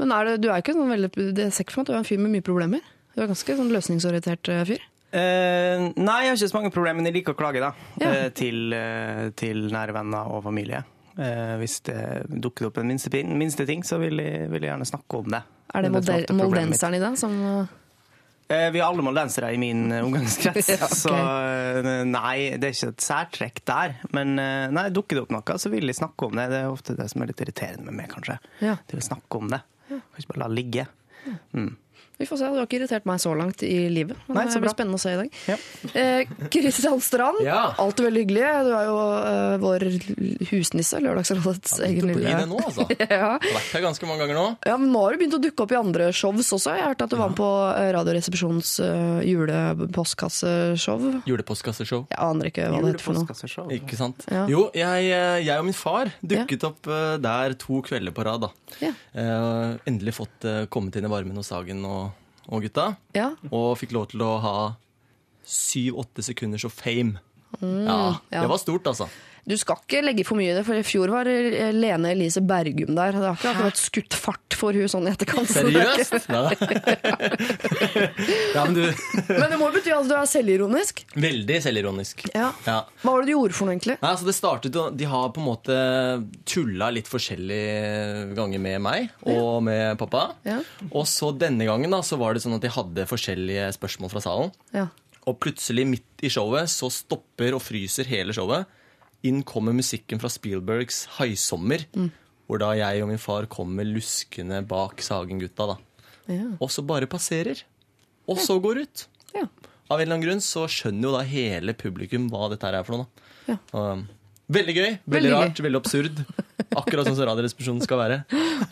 Men 0.00 0.12
er 0.12 0.28
det, 0.32 0.34
du 0.42 0.50
er 0.52 0.60
ikke 0.60 0.74
sånn 0.76 0.90
veldig 0.92 1.08
Det 1.38 1.46
ser 1.54 1.64
ikke 1.64 1.72
for 1.76 1.80
meg 1.80 1.86
at 1.86 1.92
du 1.92 1.94
er 1.94 2.02
en 2.02 2.08
fyr 2.10 2.20
med 2.20 2.34
mye 2.34 2.44
problemer. 2.44 2.82
Du 3.14 3.22
er 3.22 3.30
ganske 3.30 3.56
sånn 3.62 3.70
løsningsorientert 3.72 4.50
eh, 4.52 4.64
fyr. 4.68 4.82
Uh, 5.16 5.86
nei, 5.96 6.18
jeg 6.26 6.32
har 6.32 6.36
ikke 6.36 6.50
så 6.50 6.58
mange 6.58 6.72
problemer, 6.74 6.98
men 6.98 7.06
jeg 7.08 7.14
liker 7.20 7.32
å 7.32 7.38
klage 7.38 7.62
da, 7.62 7.70
Ja. 8.02 8.10
uh, 8.10 8.28
til, 8.36 8.58
uh, 8.74 9.30
til 9.38 9.62
nære 9.72 9.94
venner 9.96 10.28
og 10.34 10.42
familie. 10.44 10.82
Hvis 11.16 11.78
det 11.88 11.96
dukker 12.44 12.66
opp 12.68 12.76
en 12.82 12.90
minste, 12.90 13.08
minste 13.24 13.64
ting, 13.64 13.80
så 13.88 13.96
vil 14.02 14.18
jeg, 14.20 14.50
vil 14.52 14.66
jeg 14.66 14.68
gjerne 14.68 14.84
snakke 14.90 15.16
om 15.22 15.30
det. 15.32 15.38
Er 15.72 15.86
det 15.86 15.88
det 15.88 15.94
molde- 15.96 16.34
moldenseren 16.36 16.96
i 16.98 17.00
deg 17.00 17.16
som 17.16 17.32
Vi 18.46 18.78
er 18.78 18.84
alle 18.86 19.02
moldensere 19.02 19.48
i 19.54 19.58
min 19.58 19.88
eh, 19.90 20.04
omgangskrets, 20.06 20.68
Ja, 20.76 20.86
okay. 20.86 20.98
så 21.00 21.14
eh, 21.16 21.88
nei, 22.06 22.36
det 22.60 22.68
er 22.68 22.76
ikke 22.76 22.92
et 22.92 23.06
særtrekk 23.06 23.62
der. 23.66 23.96
Men 24.14 24.36
eh, 24.38 24.66
nei, 24.74 24.86
dukker 24.94 25.18
det 25.18 25.24
opp 25.24 25.34
noe, 25.34 25.56
så 25.58 25.72
vil 25.72 25.90
jeg 25.90 25.98
snakke 25.98 26.28
om 26.28 26.38
det. 26.38 26.46
Det 26.52 26.60
er 26.62 26.70
ofte 26.70 26.94
det 26.98 27.08
som 27.10 27.24
er 27.24 27.32
litt 27.32 27.42
irriterende 27.42 27.88
med 27.88 27.98
meg, 28.02 28.12
kanskje. 28.12 28.38
Ja. 28.62 28.76
De 28.86 28.98
vil 29.00 29.06
snakke 29.06 29.40
om 29.42 29.50
det. 29.50 29.62
Kan 29.88 30.22
ikke 30.22 30.32
bare 30.34 30.44
la 30.44 30.50
det 30.52 30.58
ligge. 30.60 30.86
Mm. 31.56 31.72
Vi 32.18 32.26
får 32.26 32.38
se, 32.40 32.48
Du 32.48 32.56
har 32.56 32.64
ikke 32.66 32.78
irritert 32.80 33.04
meg 33.08 33.20
så 33.20 33.34
langt 33.36 33.62
i 33.66 33.88
livet. 33.92 34.16
Men 34.26 34.38
Nei, 34.38 34.44
så 34.48 34.56
det 34.56 34.62
blir 34.64 34.70
bra. 34.70 34.74
spennende 34.76 34.96
å 34.96 35.02
se 35.02 35.12
i 35.12 35.18
dag. 35.20 35.34
Ja. 35.50 35.56
Eh, 36.00 36.48
Kristian 36.52 37.00
Strand, 37.04 37.42
Ja. 37.44 37.74
alltid 37.78 38.06
veldig 38.08 38.22
hyggelig. 38.24 38.44
Du 38.64 38.70
er 38.72 38.86
jo 38.88 38.96
eh, 39.20 39.56
vår 39.60 39.84
husnisse. 40.50 41.00
Lørdagsrådets 41.04 41.76
egen 41.84 42.08
lille 42.12 42.32
det 42.40 42.46
nå, 42.48 42.56
altså. 42.64 42.86
ja. 42.96 43.06
Jeg 43.10 43.20
har 43.20 43.36
vært 43.42 43.74
her 43.76 43.84
ganske 43.84 44.08
mange 44.08 44.24
ganger 44.24 44.38
nå. 44.40 44.46
ja, 44.64 44.76
men 44.80 44.88
Nå 44.94 45.02
har 45.04 45.12
du 45.12 45.20
begynt 45.20 45.36
å 45.36 45.42
dukke 45.44 45.66
opp 45.66 45.74
i 45.74 45.78
andre 45.80 46.08
shows 46.16 46.52
også. 46.56 46.72
Jeg 46.72 46.82
har 46.86 46.94
hørt 46.94 47.04
at 47.04 47.12
du 47.12 47.18
var 47.20 47.32
med 47.34 47.38
på 47.38 47.50
eh, 47.76 47.90
Radioresepsjonens 47.96 48.72
uh, 48.80 49.20
julepostkasseshow. 49.26 51.06
Julepostkasseshow. 51.28 52.06
Jeg 52.10 52.18
aner 52.22 52.50
ikke 52.50 52.68
hva 52.70 52.80
det 52.80 52.94
heter 52.94 53.04
for 53.04 53.18
noe. 53.18 53.68
Ikke 53.76 53.98
sant? 53.98 54.24
Ja. 54.32 54.44
Jo, 54.50 54.66
jeg, 54.76 55.10
eh, 55.12 55.38
jeg 55.46 55.60
og 55.60 55.66
min 55.68 55.76
far 55.76 56.10
dukket 56.24 56.64
opp 56.68 56.88
uh, 56.90 57.16
der 57.22 57.56
to 57.60 57.80
kvelder 57.86 58.14
på 58.16 58.24
rad. 58.26 58.46
da. 58.46 58.50
Ja. 58.82 58.92
Eh, 59.16 59.76
endelig 59.88 60.16
fått 60.18 60.46
uh, 60.48 60.64
kommet 60.72 60.96
inn 60.98 61.06
i 61.08 61.12
varmen 61.12 61.36
hos 61.38 61.50
Sagen 61.52 61.84
og, 61.86 62.05
og 62.48 62.66
gutta. 62.66 62.90
Ja. 63.16 63.32
Og 63.50 63.76
fikk 63.80 63.94
lov 63.96 64.10
til 64.12 64.22
å 64.26 64.36
ha 64.42 64.56
syv-åtte 65.46 66.24
sekunders 66.26 66.66
of 66.66 66.74
fame. 66.74 67.20
Mm, 67.60 67.86
ja. 67.86 68.42
Det 68.42 68.48
var 68.50 68.60
stort, 68.60 68.86
altså. 68.90 69.08
Du 69.46 69.54
skal 69.54 69.78
ikke 69.78 70.00
legge 70.02 70.24
for 70.26 70.34
mye 70.40 70.50
i 70.50 70.54
det, 70.56 70.64
for 70.66 70.74
i 70.74 70.82
fjor 70.82 71.06
var 71.14 71.28
eh, 71.30 71.68
Lene 71.70 72.10
Elise 72.16 72.40
Bergum 72.42 72.96
der. 72.96 73.14
Det 73.14 73.22
har 73.22 73.36
ikke 73.38 73.52
akkurat 73.52 73.78
skutt 73.78 74.10
fart 74.18 74.56
for 74.58 74.74
hun 74.74 74.88
sånn 74.90 75.06
i 75.06 75.12
etterkant. 75.12 75.46
er 75.54 75.62
Seriøst? 75.62 76.26
Ja, 78.56 78.64
men 78.66 78.74
Men 79.28 79.50
det 79.52 79.58
må 79.60 79.68
bety 79.70 79.92
at 79.94 80.08
du 80.08 80.14
er 80.16 80.26
selvironisk. 80.28 81.04
Veldig 81.14 81.60
selvironisk. 81.62 82.24
Ja. 82.32 82.48
Ja. 82.66 82.78
Hva 83.02 83.12
var 83.14 83.22
det 83.22 83.28
du 83.30 83.34
gjorde 83.36 83.54
for 83.56 83.66
noe, 83.68 83.74
egentlig? 83.76 83.96
Nei, 84.00 84.10
altså 84.10 84.26
det 84.26 84.34
startet 84.36 84.76
De 84.98 85.06
har 85.10 85.30
på 85.36 85.40
en 85.42 85.46
måte 85.48 85.76
tulla 86.48 86.88
litt 86.94 87.08
forskjellige 87.10 88.34
ganger 88.36 88.60
med 88.66 88.82
meg 88.82 89.10
og 89.30 89.62
med 89.68 89.98
pappa. 90.00 90.22
Ja. 90.48 90.58
Og 90.90 91.06
så 91.10 91.30
denne 91.38 91.64
gangen 91.68 91.92
da, 91.94 92.00
så 92.06 92.18
var 92.18 92.34
det 92.34 92.42
sånn 92.42 92.56
at 92.58 92.64
de 92.66 92.72
hadde 92.74 93.06
forskjellige 93.10 93.70
spørsmål 93.78 94.10
fra 94.16 94.22
salen. 94.24 94.50
Ja. 94.74 94.86
Og 95.26 95.38
plutselig 95.42 95.86
midt 95.90 96.26
i 96.26 96.30
showet 96.32 96.70
så 96.72 96.90
stopper 96.92 97.54
og 97.56 97.62
fryser 97.62 98.04
hele 98.10 98.34
showet. 98.34 98.66
Inn 99.24 99.42
kommer 99.42 99.72
musikken 99.72 100.20
fra 100.20 100.28
Spielbergs 100.28 101.06
'Haisommer', 101.16 101.86
hvor 102.46 102.58
da 102.58 102.72
jeg 102.76 103.02
og 103.02 103.08
min 103.08 103.18
far 103.18 103.46
kommer 103.46 103.84
luskende 103.84 104.60
bak 104.66 105.00
Sagen-gutta. 105.02 105.66
da. 105.74 105.76
Ja. 106.28 106.44
Og 106.60 106.70
så 106.70 106.82
bare 106.86 107.06
passerer. 107.06 107.62
Og 108.28 108.38
så 108.38 108.60
går 108.60 108.82
ut. 108.82 109.06
Ja. 109.34 109.46
Av 109.90 110.00
en 110.00 110.02
eller 110.06 110.14
annen 110.16 110.26
grunn 110.28 110.40
så 110.42 110.66
skjønner 110.66 111.02
jo 111.08 111.12
da 111.16 111.22
hele 111.22 111.72
publikum 111.74 112.28
hva 112.30 112.48
dette 112.50 112.66
her 112.66 112.74
er 112.80 112.82
for 112.84 112.96
noe. 112.98 113.06
da. 113.46 113.52
Ja. 113.52 113.58
Og, 113.78 114.04
veldig 114.50 114.74
gøy, 114.74 114.98
veldig, 115.06 115.12
Veldig 115.16 115.30
gøy. 115.30 115.38
rart, 115.42 115.60
veldig 115.62 115.80
absurd. 115.80 116.24
Akkurat 116.76 117.06
sånn 117.06 117.16
som 117.16 117.26
Radioresepsjonen 117.28 117.82
skal 117.82 117.98
være. 117.98 118.24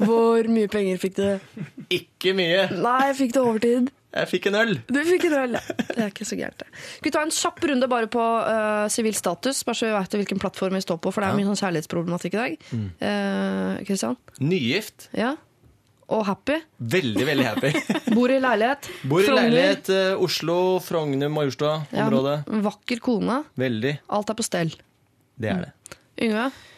Hvor 0.02 0.48
mye 0.50 0.68
penger 0.68 0.98
fikk 0.98 1.14
du? 1.16 1.40
Ikke 1.90 2.34
mye. 2.34 2.66
Nei, 2.74 2.98
jeg 3.12 3.16
fikk 3.20 3.32
det 3.36 3.42
overtid. 3.42 3.90
Jeg 4.14 4.30
fikk 4.30 4.50
en 4.50 4.58
øl. 4.60 4.74
Du 4.86 5.00
fikk 5.06 5.24
en 5.26 5.38
øl, 5.40 5.56
ja. 5.58 5.62
Det 5.88 5.96
er 5.98 6.12
ikke 6.12 6.26
så 6.28 6.36
gærent, 6.38 6.60
det. 6.62 6.68
Skal 6.98 7.08
vi 7.08 7.14
ta 7.16 7.22
en 7.26 7.34
kjapp 7.34 7.64
runde 7.70 7.88
bare 7.90 8.10
på 8.12 8.26
sivil 8.94 9.16
uh, 9.16 9.18
status, 9.18 9.64
bare 9.66 9.80
så 9.80 9.88
vi 9.88 9.96
vet 9.96 10.18
hvilken 10.20 10.42
plattform 10.42 10.78
vi 10.78 10.84
står 10.84 11.00
på, 11.02 11.10
for 11.14 11.24
det 11.24 11.32
er 11.32 11.40
mye 11.40 11.48
sånn 11.50 11.62
kjærlighetsproblematikk 11.64 12.36
i 12.36 12.40
dag. 12.42 12.54
Mm. 12.70 12.86
Uh, 13.02 13.82
Kristian? 13.88 14.20
Nygift. 14.38 15.08
Ja? 15.18 15.34
og 16.12 16.24
happy. 16.28 16.58
Veldig, 16.78 17.24
veldig 17.26 17.46
happy. 17.46 17.70
Bor 18.16 18.32
i 18.32 18.38
leilighet. 18.42 18.90
Bor 19.08 19.22
i 19.22 19.28
Frogner. 19.28 19.48
leilighet 19.48 19.90
eh, 19.94 20.22
Oslo, 20.22 20.58
Frogner, 20.84 21.28
Ja, 21.28 21.32
Majorstua-området. 21.32 22.36
vakker 22.68 23.02
kone. 23.04 23.40
Veldig. 23.60 23.96
Alt 24.12 24.30
er 24.32 24.38
på 24.38 24.46
stell. 24.46 24.74
Det 25.40 25.50
er 25.50 25.66
det. 25.66 25.98
Yngve? 26.28 26.46
Eh, 26.50 26.73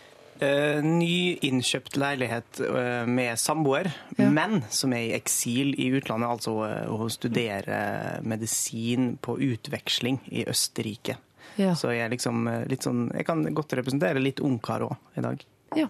ny 0.84 1.38
innkjøpt 1.46 1.96
leilighet 1.96 2.60
eh, 2.66 3.06
med 3.08 3.38
samboer, 3.40 3.88
Ja. 4.18 4.28
men 4.30 4.62
som 4.70 4.92
er 4.92 5.06
i 5.08 5.12
eksil 5.16 5.74
i 5.80 5.90
utlandet. 5.96 6.28
Altså 6.28 6.56
eh, 6.68 6.86
å 6.92 7.08
studere 7.10 8.20
medisin 8.22 9.16
på 9.22 9.38
utveksling 9.40 10.20
i 10.32 10.44
Østerrike. 10.48 11.16
Ja. 11.56 11.72
Så 11.74 11.88
jeg 11.94 12.04
er 12.04 12.12
liksom 12.12 12.46
eh, 12.50 12.64
litt 12.68 12.84
sånn 12.84 13.06
Jeg 13.16 13.24
kan 13.24 13.40
godt 13.56 13.72
representere 13.78 14.20
litt 14.20 14.40
ungkar 14.44 14.82
òg 14.84 14.96
i 15.16 15.22
dag. 15.24 15.44
ja. 15.76 15.86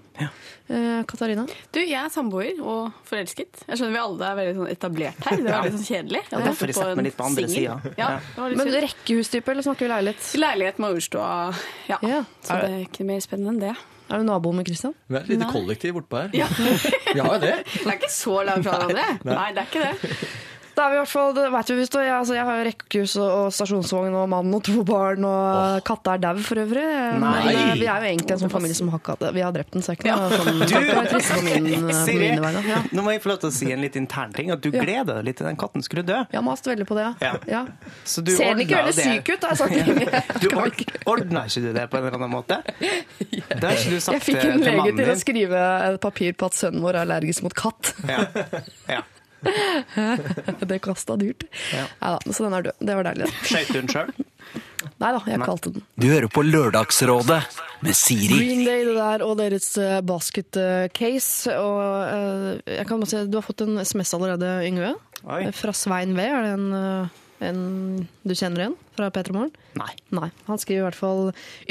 Eh, 0.69 1.03
Katarina? 1.07 1.45
Du, 1.75 1.81
jeg 1.83 1.99
er 2.01 2.09
samboer 2.11 2.61
og 2.63 2.93
forelsket. 3.07 3.65
Jeg 3.69 3.79
skjønner 3.79 3.93
vi 3.97 4.01
alle 4.03 4.29
er 4.31 4.39
veldig 4.41 4.55
sånn 4.61 4.71
etablert 4.73 5.27
her. 5.27 5.43
Det 5.43 5.51
var 5.53 5.67
litt 5.67 5.77
sånn 5.77 5.89
kjedelig. 5.91 6.23
Ja, 6.31 6.39
Derfor 6.47 6.71
jeg 6.73 6.79
setter 6.79 6.97
meg 6.99 7.07
litt 7.11 7.19
på 7.19 7.27
andre 7.27 7.49
sida. 7.51 7.77
Ja, 7.99 8.09
Ja. 8.39 8.49
Men 8.57 8.73
rekkehustype, 8.87 9.53
eller 9.53 9.67
snakker 9.67 9.87
vi 9.87 9.93
leilighet? 9.93 10.31
Leilighet 10.41 10.79
med 10.83 11.03
ja. 11.13 11.99
Ja. 12.03 12.25
Så 12.43 12.57
det 12.63 12.71
er 12.73 12.81
ikke 12.87 13.07
mer 13.07 13.21
spennende 13.21 13.53
enn 13.55 13.63
det. 13.69 13.77
Er 14.07 14.21
du 14.23 14.27
nabo 14.29 14.53
med 14.55 14.67
Christian? 14.69 14.93
Vi 15.09 15.17
er 15.19 15.25
et 15.25 15.31
lite 15.33 15.47
kollektiv 15.51 15.97
bortpå 15.97 16.21
her. 16.23 16.35
Ja. 16.35 16.47
Vi 17.15 17.19
har 17.21 17.33
jo 17.35 17.41
det. 17.43 17.55
Det 17.73 17.87
er 17.87 17.97
ikke 17.99 18.13
så 18.13 18.37
langt 18.47 18.67
fra 18.67 18.77
hverandre. 18.85 19.07
Nei, 19.27 19.49
det 19.57 19.65
er 19.65 19.71
ikke 19.71 19.83
det. 19.87 20.19
Da 20.77 20.85
er 20.87 20.91
vi 20.93 20.97
i 20.97 21.01
hvert 21.01 21.09
fall, 21.09 21.31
vet 21.55 21.71
vi, 21.73 21.77
jeg, 21.81 22.11
altså, 22.13 22.35
jeg 22.37 22.45
har 22.45 22.59
jo 22.59 22.65
rekkehus 22.67 23.13
og, 23.17 23.29
og 23.47 23.47
stasjonsvogn 23.57 24.13
og 24.21 24.27
mann 24.29 24.51
og 24.59 24.61
to 24.67 24.83
barn, 24.85 25.25
og 25.25 25.79
katta 25.89 26.17
er 26.19 26.21
dau 26.21 26.35
for 26.45 26.61
øvrig. 26.61 26.83
Nei. 27.23 27.31
eh, 27.49 27.71
Vi 27.81 27.87
er 27.89 28.03
jo 28.05 28.09
egentlig 28.11 28.35
en 28.35 28.43
sånn 28.43 28.53
familie 28.53 28.77
som 28.77 28.91
har 28.93 29.01
katt. 29.07 29.25
Vi 29.33 29.41
har 29.41 29.55
drept 29.57 29.73
den, 29.73 29.85
så 29.87 29.95
ikke 29.97 30.13
noe 30.13 30.29
sånn, 30.37 30.61
ikke 30.67 30.83
noe 30.91 31.07
trist 31.09 31.33
på 31.33 31.41
min, 31.47 31.71
på 31.89 32.19
mine 32.21 32.45
vegne. 32.45 32.63
Ja. 32.69 32.83
nå 32.93 33.07
må 33.07 33.15
jeg 33.17 33.23
få 33.25 33.33
lov 33.33 33.41
til 33.47 33.49
å 33.49 33.55
si 33.57 33.71
en 33.73 33.81
litt 33.87 33.97
intern 33.97 34.37
ting. 34.37 34.53
At 34.53 34.61
du 34.61 34.69
Ja. 34.69 34.85
gleder 34.85 35.23
deg 35.23 35.25
litt 35.31 35.41
til 35.41 35.49
den 35.49 35.57
katten 35.57 35.81
skulle 35.87 36.05
dø. 36.05 36.19
Jeg 36.29 36.37
har 36.37 36.45
mast 36.45 36.69
veldig 36.69 36.85
på 36.93 37.01
det, 37.01 37.09
ja. 37.09 37.33
Ja. 37.33 37.33
ja. 37.57 37.65
Så 38.05 38.21
du 38.27 38.35
Ser 38.37 38.53
den 38.53 38.67
ikke 38.67 38.83
veldig 38.85 39.01
syk 39.01 39.33
ut, 39.33 39.49
har 39.49 39.57
jeg 39.57 40.13
sagt. 40.13 40.45
Du 40.45 40.49
ordna 41.09 41.47
ikke 41.49 41.65
du 41.65 41.73
det 41.73 41.89
på 41.89 41.97
en 42.03 42.05
eller 42.11 42.21
annen 42.21 42.37
måte? 42.37 42.61
Jeg 43.25 44.21
fikk 44.29 44.45
en 44.45 44.61
lege 44.61 44.93
til 45.01 45.09
å 45.09 45.19
skrive 45.25 45.67
et 45.89 46.01
papir 46.05 46.37
på 46.37 46.51
at 46.53 46.61
sønnen 46.61 46.85
vår 46.85 47.01
er 47.01 47.07
allergisk 47.09 47.47
mot 47.49 47.57
katt. 47.57 47.95
Ja. 48.05 48.27
ja. 48.93 49.01
Det 50.71 50.79
kosta 50.85 51.17
dyrt. 51.21 51.47
Ja. 51.73 51.85
Neida, 52.01 52.33
så 52.33 52.47
den 52.47 52.57
er 52.57 52.69
død. 52.69 52.81
Det 52.89 52.97
var 52.99 53.09
deilig. 53.11 53.31
Skøyt 53.45 53.73
du 53.73 53.79
den 53.79 53.93
sjøl? 53.93 54.13
Nei 55.03 55.11
da, 55.13 55.21
jeg 55.29 55.43
kalte 55.43 55.73
den. 55.75 55.85
Du 55.99 56.07
hører 56.09 56.29
på 56.33 56.45
Lørdagsrådet 56.47 57.41
med 57.85 57.99
Siri. 57.99 58.39
Green 58.39 58.65
Day 58.65 58.85
det 58.87 58.95
der, 58.97 59.25
og 59.27 59.37
deres 59.41 59.69
basketcase. 60.07 60.07
basket 60.07 60.61
eh. 60.63 61.59
Og 61.61 61.83
eh, 62.07 62.77
jeg 62.79 62.89
kan 62.89 63.03
bare 63.03 63.11
si, 63.13 63.23
Du 63.29 63.39
har 63.41 63.47
fått 63.47 63.67
en 63.67 63.81
SMS 63.83 64.15
allerede, 64.17 64.53
Yngve. 64.69 64.95
Oi. 65.27 65.43
Fra 65.57 65.75
Svein 65.77 66.15
V. 66.17 66.23
Er 66.23 66.47
det 66.47 66.55
en, 66.55 66.69
eh, 66.81 67.23
en 67.45 68.07
du 68.27 68.35
kjenner 68.35 68.63
igjen 68.63 68.77
fra 68.97 69.09
P3 69.13 69.35
Morgen? 69.35 69.53
Nei. 69.77 69.91
Nei. 70.17 70.29
Han 70.47 70.61
skriver 70.61 70.81
i 70.81 70.87
hvert 70.87 70.99
fall 70.99 71.23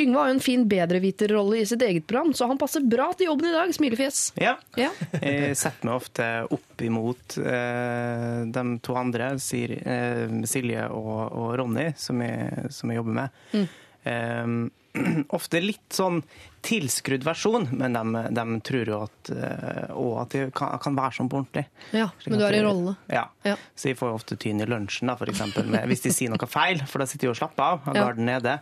Yngve 0.02 0.20
har 0.20 0.30
jo 0.30 0.36
en 0.36 0.44
fin 0.44 0.66
bedreviterrolle 0.70 1.62
i 1.62 1.66
sitt 1.70 1.84
eget 1.86 2.08
program, 2.10 2.34
så 2.38 2.50
han 2.50 2.60
passer 2.62 2.86
bra 2.86 3.10
til 3.18 3.32
jobben 3.32 3.50
i 3.50 3.56
dag. 3.56 3.74
Smilefjes. 3.76 4.22
Ja. 4.42 4.56
Ja. 4.80 4.92
Jeg 5.22 5.58
setter 5.60 5.90
meg 5.90 5.98
ofte 5.98 6.30
opp 6.54 6.86
imot 6.86 7.38
eh, 7.42 8.40
de 8.52 8.66
to 8.86 8.98
andre, 9.00 9.34
Siri, 9.42 9.80
eh, 9.82 10.40
Silje 10.50 10.88
og, 10.94 11.14
og 11.32 11.54
Ronny, 11.62 11.90
som 11.98 12.20
jeg, 12.22 12.70
som 12.76 12.92
jeg 12.92 13.00
jobber 13.00 13.16
med. 13.22 13.70
Eh, 14.06 14.56
ofte 15.38 15.62
litt 15.64 15.96
sånn 15.96 16.22
tilskrudd 16.66 17.24
versjon, 17.28 17.68
men 17.78 17.94
de, 17.94 18.24
de 18.36 18.46
tror 18.66 18.90
jo 18.92 19.00
at, 19.06 19.32
eh, 19.36 19.92
og 19.94 20.16
at 20.24 20.34
det 20.34 20.44
kan, 20.58 20.74
kan 20.82 20.98
være 20.98 21.18
sånn 21.20 21.30
på 21.30 21.38
ordentlig. 21.44 21.66
ja, 21.94 22.08
men 22.26 22.40
du 22.42 22.46
er 22.48 22.58
i 22.58 22.64
rolle. 22.66 22.96
Ja. 23.14 23.28
Ja. 23.46 23.56
Så 23.78 23.92
de 23.92 23.96
får 24.00 24.10
jo 24.12 24.18
ofte 24.20 24.38
tyn 24.42 24.62
i 24.66 24.68
lunsjen, 24.70 25.08
da, 25.12 25.16
for 25.20 25.30
eksempel, 25.32 25.70
med, 25.70 25.86
hvis 25.92 26.02
de 26.08 26.14
sier 26.16 26.34
noe 26.34 26.50
feil, 26.50 26.82
for 26.90 27.04
da 27.04 27.08
sitter 27.10 27.30
de 27.30 27.36
og 27.36 27.40
slapper 27.40 27.64
av, 27.76 27.84
har 27.90 27.96
Ja. 28.02 28.08
garden 28.10 28.26
nede. 28.32 28.58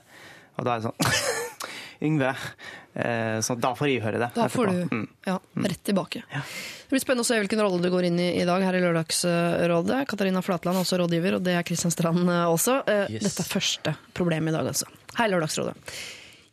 Og 0.60 0.68
da 0.68 0.76
er 0.76 0.84
det 0.84 0.92
sånn 0.92 1.40
Yngve. 2.04 2.34
Eh, 3.00 3.38
så 3.42 3.56
da 3.56 3.70
får 3.80 3.88
jeg 3.88 4.02
høre 4.04 4.20
det. 4.20 4.28
Da 4.36 4.50
får 4.52 4.68
etterpå. 4.68 4.90
du 4.90 4.96
Mm. 4.98 5.06
ja, 5.26 5.38
rett 5.64 5.84
tilbake. 5.88 6.24
Det 6.34 6.90
blir 6.92 7.00
spennende 7.02 7.24
å 7.24 7.30
se 7.30 7.38
hvilken 7.40 7.62
rolle 7.64 7.80
du 7.82 7.88
går 7.90 8.10
inn 8.10 8.20
i 8.20 8.26
i 8.42 8.44
dag 8.46 8.62
her 8.66 8.76
i 8.76 8.82
Lørdagsrådet. 8.84 10.02
Katarina 10.12 10.42
Flatland 10.44 10.76
er 10.78 10.84
også 10.84 11.00
rådgiver, 11.00 11.38
og 11.40 11.46
det 11.48 11.56
er 11.56 11.64
Kristian 11.64 11.94
Strand 11.96 12.28
eh, 12.28 12.44
også. 12.52 12.82
Yes. 13.08 13.24
Dette 13.30 13.46
er 13.46 13.50
første 13.54 13.96
problem 14.14 14.52
i 14.52 14.54
dag, 14.58 14.68
altså. 14.74 14.86
Hei, 15.18 15.30
Lørdagsrådet. 15.32 15.78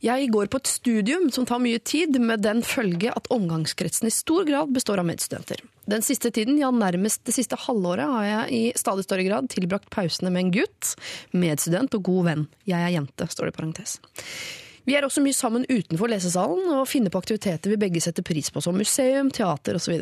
Jeg 0.00 0.30
går 0.32 0.48
på 0.48 0.56
et 0.62 0.68
studium 0.70 1.26
som 1.28 1.44
tar 1.44 1.60
mye 1.60 1.80
tid, 1.84 2.16
med 2.24 2.40
den 2.40 2.62
følge 2.64 3.12
at 3.12 3.26
omgangskretsen 3.34 4.08
i 4.08 4.14
stor 4.14 4.46
grad 4.48 4.72
består 4.72 5.02
av 5.02 5.04
medstudenter. 5.10 5.60
Den 5.90 6.00
siste 6.06 6.30
tiden, 6.32 6.56
ja 6.60 6.70
nærmest 6.72 7.26
det 7.28 7.34
siste 7.36 7.58
halvåret, 7.66 8.08
har 8.08 8.24
jeg 8.24 8.56
i 8.56 8.62
stadig 8.80 9.04
større 9.04 9.26
grad 9.28 9.50
tilbrakt 9.52 9.90
pausene 9.92 10.32
med 10.32 10.46
en 10.46 10.54
gutt, 10.56 10.94
medstudent 11.36 11.98
og 11.98 12.06
god 12.08 12.26
venn. 12.30 12.48
Jeg 12.70 12.80
er 12.80 12.94
jente, 12.96 13.28
står 13.28 13.50
det 13.50 13.54
i 13.54 13.58
parentes. 13.58 13.98
Vi 14.88 14.96
er 14.96 15.04
også 15.04 15.20
mye 15.20 15.36
sammen 15.36 15.68
utenfor 15.68 16.08
lesesalen 16.08 16.72
og 16.78 16.88
finner 16.88 17.12
på 17.12 17.20
aktiviteter 17.20 17.74
vi 17.74 17.80
begge 17.82 18.00
setter 18.00 18.24
pris 18.24 18.48
på, 18.48 18.62
som 18.64 18.78
museum, 18.80 19.28
teater 19.28 19.76
osv. 19.76 20.00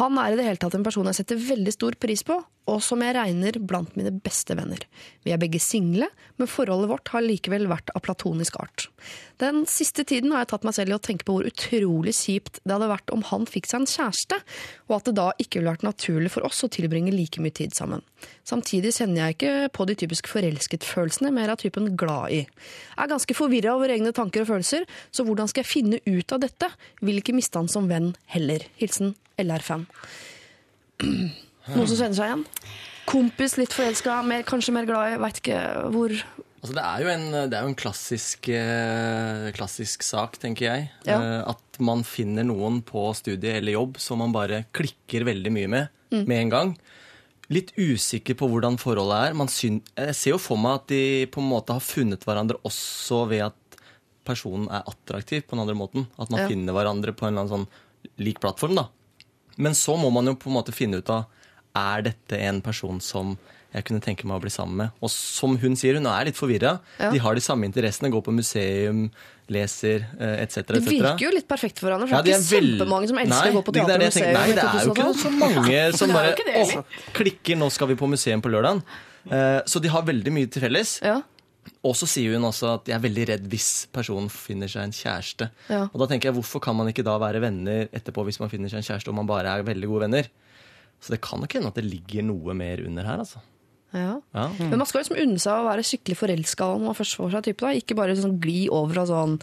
Han 0.00 0.20
er 0.22 0.32
i 0.32 0.40
det 0.40 0.48
hele 0.48 0.62
tatt 0.62 0.78
en 0.78 0.86
person 0.86 1.12
jeg 1.12 1.20
setter 1.20 1.44
veldig 1.52 1.76
stor 1.76 1.98
pris 2.00 2.24
på, 2.24 2.40
og 2.66 2.80
som 2.82 3.02
jeg 3.04 3.14
regner 3.14 3.56
blant 3.62 3.94
mine 3.98 4.10
beste 4.24 4.56
venner. 4.58 4.82
Vi 5.22 5.32
er 5.34 5.40
begge 5.40 5.60
single, 5.62 6.08
men 6.36 6.50
forholdet 6.50 6.90
vårt 6.90 7.10
har 7.14 7.22
likevel 7.24 7.68
vært 7.70 7.92
av 7.94 8.02
platonisk 8.02 8.58
art. 8.58 8.88
Den 9.38 9.62
siste 9.70 10.02
tiden 10.08 10.32
har 10.34 10.42
jeg 10.42 10.50
tatt 10.50 10.66
meg 10.66 10.74
selv 10.74 10.94
i 10.94 10.96
å 10.96 11.02
tenke 11.02 11.26
på 11.28 11.36
hvor 11.36 11.46
utrolig 11.46 12.14
kjipt 12.18 12.58
det 12.64 12.74
hadde 12.74 12.90
vært 12.90 13.12
om 13.14 13.22
han 13.30 13.46
fikk 13.46 13.68
seg 13.70 13.82
en 13.84 13.90
kjæreste, 13.90 14.40
og 14.88 14.96
at 14.98 15.08
det 15.08 15.14
da 15.18 15.28
ikke 15.42 15.60
ville 15.60 15.74
vært 15.76 15.86
naturlig 15.86 16.32
for 16.34 16.48
oss 16.48 16.64
å 16.66 16.70
tilbringe 16.72 17.14
like 17.14 17.42
mye 17.44 17.54
tid 17.54 17.76
sammen. 17.76 18.02
Samtidig 18.48 18.96
kjenner 18.96 19.22
jeg 19.22 19.36
ikke 19.36 19.54
på 19.76 19.86
de 19.86 19.98
typisk 20.02 20.32
forelsket-følelsene, 20.32 21.34
mer 21.36 21.54
av 21.54 21.62
typen 21.62 21.92
glad 21.98 22.34
i. 22.34 22.42
Jeg 22.42 23.04
er 23.06 23.14
ganske 23.14 23.38
forvirra 23.38 23.76
over 23.78 23.94
egne 23.94 24.14
tanker 24.16 24.42
og 24.42 24.50
følelser, 24.50 24.88
så 25.14 25.26
hvordan 25.26 25.52
skal 25.52 25.62
jeg 25.62 25.70
finne 25.70 26.02
ut 26.02 26.34
av 26.34 26.42
dette? 26.42 26.72
Vil 27.04 27.22
ikke 27.22 27.36
miste 27.36 27.60
han 27.60 27.70
som 27.70 27.90
venn 27.92 28.14
heller. 28.34 28.66
Hilsen 28.80 29.14
LR-fan. 29.38 29.86
Noen 31.68 31.88
som 31.90 31.96
kjenner 31.98 32.14
seg 32.18 32.28
igjen? 32.30 32.44
Kompis, 33.06 33.56
litt 33.58 33.74
forelska, 33.74 34.20
mer, 34.26 34.42
kanskje 34.46 34.74
mer 34.74 34.86
glad 34.88 35.14
i, 35.14 35.20
veit 35.22 35.40
ikke 35.42 35.60
hvor 35.94 36.14
Altså, 36.66 36.74
det 36.74 36.82
er 36.82 37.02
jo 37.04 37.08
en, 37.12 37.26
det 37.50 37.54
er 37.54 37.62
jo 37.62 37.68
en 37.70 37.76
klassisk, 37.78 38.48
eh, 38.50 39.50
klassisk 39.54 40.02
sak, 40.02 40.38
tenker 40.42 40.64
jeg. 40.66 40.86
Ja. 41.06 41.18
Eh, 41.20 41.42
at 41.52 41.78
man 41.78 42.00
finner 42.02 42.42
noen 42.48 42.80
på 42.82 43.04
studie 43.14 43.52
eller 43.60 43.76
jobb 43.76 44.00
som 44.02 44.18
man 44.18 44.32
bare 44.34 44.64
klikker 44.74 45.22
veldig 45.28 45.52
mye 45.54 45.68
med 45.70 46.24
med 46.26 46.38
en 46.40 46.50
gang. 46.50 46.72
Litt 47.52 47.70
usikker 47.78 48.34
på 48.40 48.48
hvordan 48.50 48.80
forholdet 48.82 49.28
er. 49.28 49.36
Man 49.38 49.50
syn 49.52 49.78
jeg 49.94 50.16
ser 50.18 50.32
jo 50.34 50.40
for 50.42 50.58
meg 50.58 50.80
at 50.80 50.88
de 50.90 51.02
på 51.30 51.42
en 51.44 51.50
måte 51.52 51.76
har 51.76 51.84
funnet 51.84 52.24
hverandre 52.26 52.58
også 52.66 53.20
ved 53.30 53.44
at 53.46 53.78
personen 54.26 54.66
er 54.72 54.82
attraktiv 54.90 55.44
på 55.46 55.54
den 55.54 55.62
andre 55.68 55.78
måten. 55.78 56.08
At 56.18 56.30
man 56.32 56.40
Ja. 56.40 56.48
finner 56.48 56.72
hverandre 56.74 57.14
på 57.14 57.28
en 57.28 57.36
eller 57.36 57.46
annen 57.46 57.66
sånn 57.66 57.68
lik 58.18 58.40
plattform. 58.40 58.74
da. 58.74 58.88
Men 59.56 59.72
så 59.72 59.94
må 59.96 60.10
man 60.10 60.26
jo 60.26 60.34
på 60.34 60.48
en 60.50 60.56
måte 60.58 60.74
finne 60.74 60.98
ut 60.98 61.10
av 61.10 61.26
er 61.76 62.08
dette 62.10 62.40
en 62.48 62.62
person 62.64 63.00
som 63.04 63.36
jeg 63.76 63.84
kunne 63.84 64.00
tenke 64.00 64.24
meg 64.24 64.38
å 64.38 64.42
bli 64.44 64.50
sammen 64.52 64.78
med. 64.80 65.00
Og 65.04 65.10
som 65.12 65.56
hun 65.60 65.74
sier, 65.76 65.98
hun 65.98 66.08
er 66.08 66.28
litt 66.30 66.38
forvirra. 66.38 66.78
Ja. 67.00 67.10
De 67.12 67.20
har 67.20 67.36
de 67.36 67.42
samme 67.44 67.66
interessene, 67.68 68.08
går 68.14 68.22
på 68.24 68.32
museum, 68.32 69.02
leser 69.52 70.06
eh, 70.16 70.38
etc. 70.42 70.62
Et 70.62 70.72
det 70.78 70.82
virker 70.86 71.26
jo 71.26 71.32
litt 71.34 71.48
perfekt 71.50 71.82
for 71.82 71.92
for 71.92 72.14
Ja, 72.14 72.22
det 72.24 72.34
er 72.34 72.40
ikke 72.40 72.62
kjempemange 72.62 73.10
som 73.10 73.20
elsker 73.20 73.50
Nei, 73.50 73.52
å 73.52 73.58
gå 73.58 73.64
på 73.66 73.74
er 73.74 73.76
teater 73.76 73.94
og 73.94 74.06
museum 74.06 74.32
Nei, 74.38 74.46
det 74.56 74.64
er 74.64 74.80
jo 74.80 74.94
ikke 74.94 75.12
så 75.20 75.32
mange 75.36 75.84
som 76.00 76.14
bare 76.16 76.32
det 76.40 76.56
åh, 76.62 77.04
klikker, 77.20 77.60
nå 77.60 77.68
skal 77.74 77.92
vi 77.92 77.98
på 78.00 78.08
museum 78.10 78.42
på 78.42 78.52
lørdagen. 78.54 78.82
Eh, 79.30 79.60
Så 79.68 79.82
de 79.82 79.92
har 79.92 80.06
veldig 80.08 80.34
mye 80.34 80.50
til 80.50 80.64
felles. 80.66 80.96
Ja. 81.04 81.20
Og 81.86 81.94
så 81.98 82.08
sier 82.10 82.34
hun 82.34 82.46
også 82.48 82.72
at 82.78 82.88
jeg 82.90 82.96
er 82.96 83.04
veldig 83.04 83.28
redd 83.30 83.46
hvis 83.50 83.68
personen 83.94 84.30
finner 84.32 84.70
seg 84.70 84.86
en 84.88 84.96
kjæreste. 84.96 85.50
Ja. 85.70 85.84
Og 85.92 86.00
da 86.02 86.08
tenker 86.10 86.30
jeg, 86.30 86.38
hvorfor 86.38 86.62
kan 86.64 86.78
man 86.78 86.90
ikke 86.90 87.04
da 87.06 87.18
være 87.22 87.42
venner 87.44 87.86
etterpå 87.94 88.24
hvis 88.26 88.40
man 88.42 88.50
finner 88.52 88.72
seg 88.72 88.80
en 88.82 88.88
kjæreste 88.88 89.12
og 89.12 89.18
man 89.20 89.28
bare 89.30 89.52
er 89.52 89.66
veldig 89.66 89.90
gode 89.90 90.06
venner? 90.08 90.30
Så 91.02 91.14
det 91.14 91.20
kan 91.24 91.42
nok 91.42 91.52
hende 91.56 91.70
at 91.70 91.78
det 91.78 91.86
ligger 91.86 92.24
noe 92.26 92.56
mer 92.56 92.82
under 92.86 93.06
her, 93.06 93.22
altså. 93.22 93.42
Ja. 93.94 94.16
Ja. 94.34 94.48
Men 94.58 94.80
man 94.80 94.88
skal 94.88 95.02
liksom 95.02 95.20
unne 95.22 95.40
seg 95.40 95.60
å 95.60 95.68
være 95.68 95.84
skikkelig 95.86 96.18
forelska 96.18 96.72
når 96.74 96.90
man 96.90 96.98
først 96.98 97.16
får 97.20 97.36
seg 97.36 97.46
type. 97.48 97.62
da. 97.62 97.78
Ikke 97.78 97.96
bare 97.98 98.16
sånn 98.18 98.40
gli 98.42 98.66
over 98.72 98.96
fra, 98.96 99.04
sånn, 99.08 99.36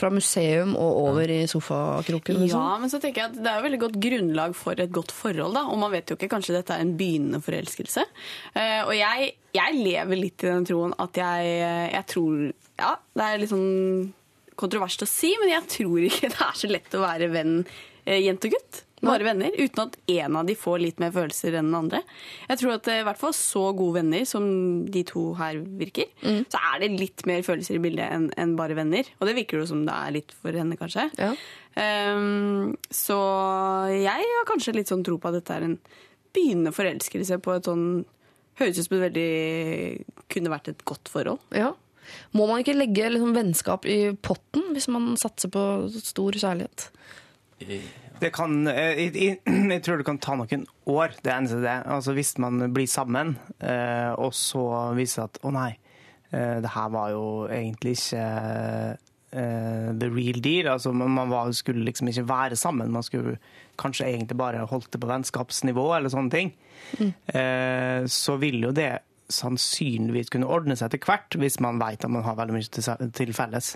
fra 0.00 0.10
museum 0.14 0.72
og 0.78 1.00
over 1.02 1.30
i 1.30 1.42
sofakroken. 1.50 2.40
Liksom. 2.42 2.56
Ja, 2.56 2.78
men 2.82 2.92
så 2.92 3.02
tenker 3.02 3.22
jeg 3.22 3.32
at 3.32 3.36
det 3.42 3.52
er 3.52 3.60
jo 3.60 3.66
veldig 3.68 3.82
godt 3.84 4.00
grunnlag 4.06 4.56
for 4.58 4.82
et 4.82 4.94
godt 4.94 5.14
forhold, 5.14 5.54
da. 5.58 5.66
Og 5.70 5.78
man 5.82 5.92
vet 5.94 6.10
jo 6.10 6.18
ikke, 6.18 6.30
kanskje 6.32 6.56
dette 6.56 6.74
er 6.74 6.86
en 6.86 6.96
begynnende 6.98 7.42
forelskelse. 7.44 8.06
Uh, 8.56 8.80
og 8.88 8.94
jeg, 8.96 9.34
jeg 9.58 9.78
lever 9.78 10.22
litt 10.22 10.46
i 10.46 10.50
den 10.50 10.66
troen 10.72 10.96
at 11.02 11.22
jeg, 11.22 11.54
jeg 11.92 12.10
tror 12.14 12.42
Ja, 12.80 12.96
det 13.18 13.28
er 13.28 13.42
litt 13.42 13.52
sånn 13.52 14.12
kontroverst 14.58 15.04
å 15.04 15.08
si, 15.08 15.32
men 15.40 15.52
jeg 15.52 15.68
tror 15.76 16.08
ikke 16.08 16.30
det 16.34 16.46
er 16.48 16.56
så 16.58 16.70
lett 16.70 16.96
å 16.96 17.04
være 17.04 17.30
venn 17.32 17.60
eh, 18.04 18.20
jente 18.22 18.50
og 18.50 18.56
gutt. 18.56 18.82
Bare 19.02 19.26
venner, 19.26 19.54
uten 19.58 19.82
at 19.82 19.96
en 20.14 20.36
av 20.38 20.46
de 20.46 20.54
får 20.58 20.78
litt 20.82 21.00
mer 21.02 21.10
følelser 21.14 21.56
enn 21.58 21.70
den 21.72 21.78
andre. 21.78 22.02
Jeg 22.46 22.60
tror 22.60 22.76
at 22.76 22.90
eh, 22.92 23.00
i 23.02 23.06
hvert 23.08 23.18
fall 23.18 23.34
så 23.34 23.64
gode 23.74 23.98
venner 23.98 24.26
som 24.28 24.46
de 24.86 25.02
to 25.08 25.24
her 25.40 25.58
virker, 25.80 26.12
så 26.22 26.60
er 26.70 26.84
det 26.84 26.92
litt 27.00 27.26
mer 27.26 27.42
følelser 27.46 27.80
i 27.80 27.82
bildet 27.82 28.14
enn 28.14 28.28
en 28.38 28.54
bare 28.58 28.76
venner. 28.78 29.10
Og 29.18 29.26
det 29.28 29.36
virker 29.40 29.58
jo 29.58 29.66
som 29.72 29.82
det 29.88 29.96
er 29.96 30.14
litt 30.18 30.34
for 30.38 30.54
henne, 30.54 30.78
kanskje. 30.78 31.08
Ja. 31.18 31.32
Um, 31.72 32.74
så 32.92 33.18
jeg 33.90 34.26
har 34.28 34.48
kanskje 34.48 34.76
litt 34.76 34.90
sånn 34.92 35.04
tro 35.06 35.16
på 35.18 35.30
at 35.30 35.38
dette 35.40 35.56
er 35.56 35.66
en 35.66 35.78
begynnende 36.36 36.74
forelskelse 36.76 37.38
på 37.42 37.56
et 37.58 37.70
sånn 37.70 37.86
Høres 38.60 38.76
ut 38.76 38.84
som 38.84 38.98
et 38.98 39.06
veldig 39.06 40.26
Kunne 40.28 40.50
vært 40.52 40.66
et 40.68 40.82
godt 40.84 41.08
forhold. 41.08 41.40
Ja. 41.56 41.70
Må 42.36 42.44
man 42.50 42.60
ikke 42.60 42.76
legge 42.76 43.08
liksom, 43.14 43.32
vennskap 43.36 43.86
i 43.88 44.12
potten 44.20 44.74
hvis 44.76 44.90
man 44.92 45.14
satser 45.20 45.52
på 45.52 45.62
stor 45.94 46.36
kjærlighet? 46.36 46.90
Det 48.22 48.30
kan, 48.34 48.54
eh, 48.70 48.98
jeg, 49.00 49.14
jeg, 49.24 49.38
jeg 49.74 49.82
tror 49.82 49.98
det 49.98 50.06
kan 50.06 50.20
ta 50.22 50.36
noen 50.38 50.66
år, 50.90 51.16
det 51.24 51.32
eneste 51.34 51.62
det. 51.64 51.78
Altså 51.90 52.14
Hvis 52.16 52.36
man 52.42 52.68
blir 52.74 52.90
sammen, 52.90 53.36
eh, 53.58 54.12
og 54.14 54.34
så 54.36 54.66
viser 54.98 55.26
at 55.26 55.40
å 55.42 55.50
nei, 55.54 55.72
eh, 56.30 56.60
det 56.62 56.74
her 56.76 56.92
var 56.94 57.10
jo 57.14 57.24
egentlig 57.50 57.96
ikke 57.98 58.26
eh, 59.32 59.90
the 59.98 60.10
real 60.12 60.38
deal. 60.44 60.70
Altså 60.76 60.92
Man 60.94 61.32
var, 61.32 61.50
skulle 61.56 61.84
liksom 61.88 62.12
ikke 62.12 62.28
være 62.28 62.58
sammen. 62.60 62.92
Man 62.94 63.06
skulle 63.06 63.38
kanskje 63.80 64.10
egentlig 64.12 64.38
bare 64.38 64.66
holdt 64.70 64.92
det 64.92 65.00
på 65.02 65.10
vennskapsnivå 65.10 65.88
eller 65.96 66.12
sånne 66.12 66.34
ting. 66.34 66.52
Eh, 67.00 68.04
så 68.06 68.36
vil 68.42 68.62
jo 68.68 68.74
det 68.76 68.92
sannsynligvis 69.32 70.28
kunne 70.32 70.50
ordne 70.50 70.76
seg 70.76 70.90
etter 70.90 71.00
hvert, 71.06 71.38
hvis 71.40 71.56
man 71.64 71.80
vet 71.80 72.04
at 72.04 72.12
man 72.12 72.24
har 72.26 72.36
veldig 72.36 72.58
mye 72.58 73.08
til 73.16 73.32
felles. 73.34 73.74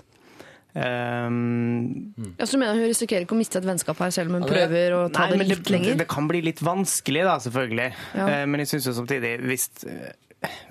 Um, 0.77 2.13
Ja, 2.37 2.45
så 2.45 2.51
du 2.53 2.59
mener 2.61 2.75
Hun 2.77 2.83
risikerer 2.91 3.23
ikke 3.25 3.33
å 3.33 3.39
miste 3.39 3.57
et 3.57 3.65
vennskap 3.65 3.97
her, 4.03 4.11
selv 4.13 4.29
om 4.29 4.35
hun 4.37 4.43
det- 4.45 4.51
prøver 4.53 4.93
å 4.93 5.11
ta 5.11 5.23
Nei, 5.25 5.29
det 5.31 5.37
litt 5.47 5.57
litt 5.57 5.69
lenger? 5.73 5.97
Det 5.97 6.07
kan 6.11 6.27
bli 6.29 6.41
litt 6.45 6.59
vanskelig, 6.61 7.23
da, 7.25 7.37
selvfølgelig. 7.41 7.87
Ja. 8.13 8.25
Uh, 8.27 8.45
Men 8.45 8.59
jeg 8.61 8.67
syns 8.67 8.85
jo 8.85 8.93
samtidig 8.93 9.31
hvis 9.41 9.69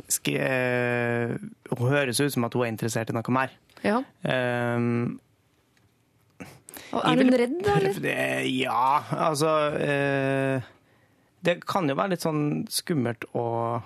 sk- 0.08 0.36
eh, 0.38 1.36
Hun 1.74 1.90
høres 1.90 2.20
ut 2.20 2.30
som 2.32 2.44
at 2.44 2.52
hun 2.54 2.62
er 2.62 2.70
interessert 2.70 3.10
i 3.10 3.16
noe 3.16 3.34
mer. 3.34 3.50
Ja. 3.82 3.98
Um, 4.22 5.18
Er 6.94 7.16
hun 7.18 7.34
redd, 7.34 7.58
da? 7.64 7.74
eller? 7.80 8.44
Ja, 8.46 9.02
altså 9.10 9.50
Det 11.42 11.58
kan 11.66 11.88
jo 11.88 11.94
være 11.98 12.10
litt 12.14 12.22
sånn 12.24 12.66
skummelt 12.72 13.24
å, 13.34 13.82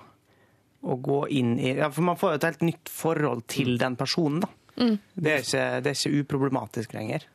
å 0.84 0.96
gå 1.00 1.22
inn 1.30 1.58
i 1.58 1.74
ja, 1.76 1.88
For 1.90 2.02
man 2.06 2.16
får 2.20 2.30
jo 2.34 2.38
et 2.40 2.46
helt 2.50 2.62
nytt 2.68 2.88
forhold 2.92 3.46
til 3.48 3.76
den 3.80 3.96
personen, 4.00 4.40
da. 4.44 4.48
Mm. 4.76 4.96
Det, 5.14 5.32
er 5.32 5.44
ikke, 5.44 5.66
det 5.84 5.92
er 5.94 5.98
ikke 5.98 6.24
uproblematisk 6.24 6.92
lenger. 6.96 7.26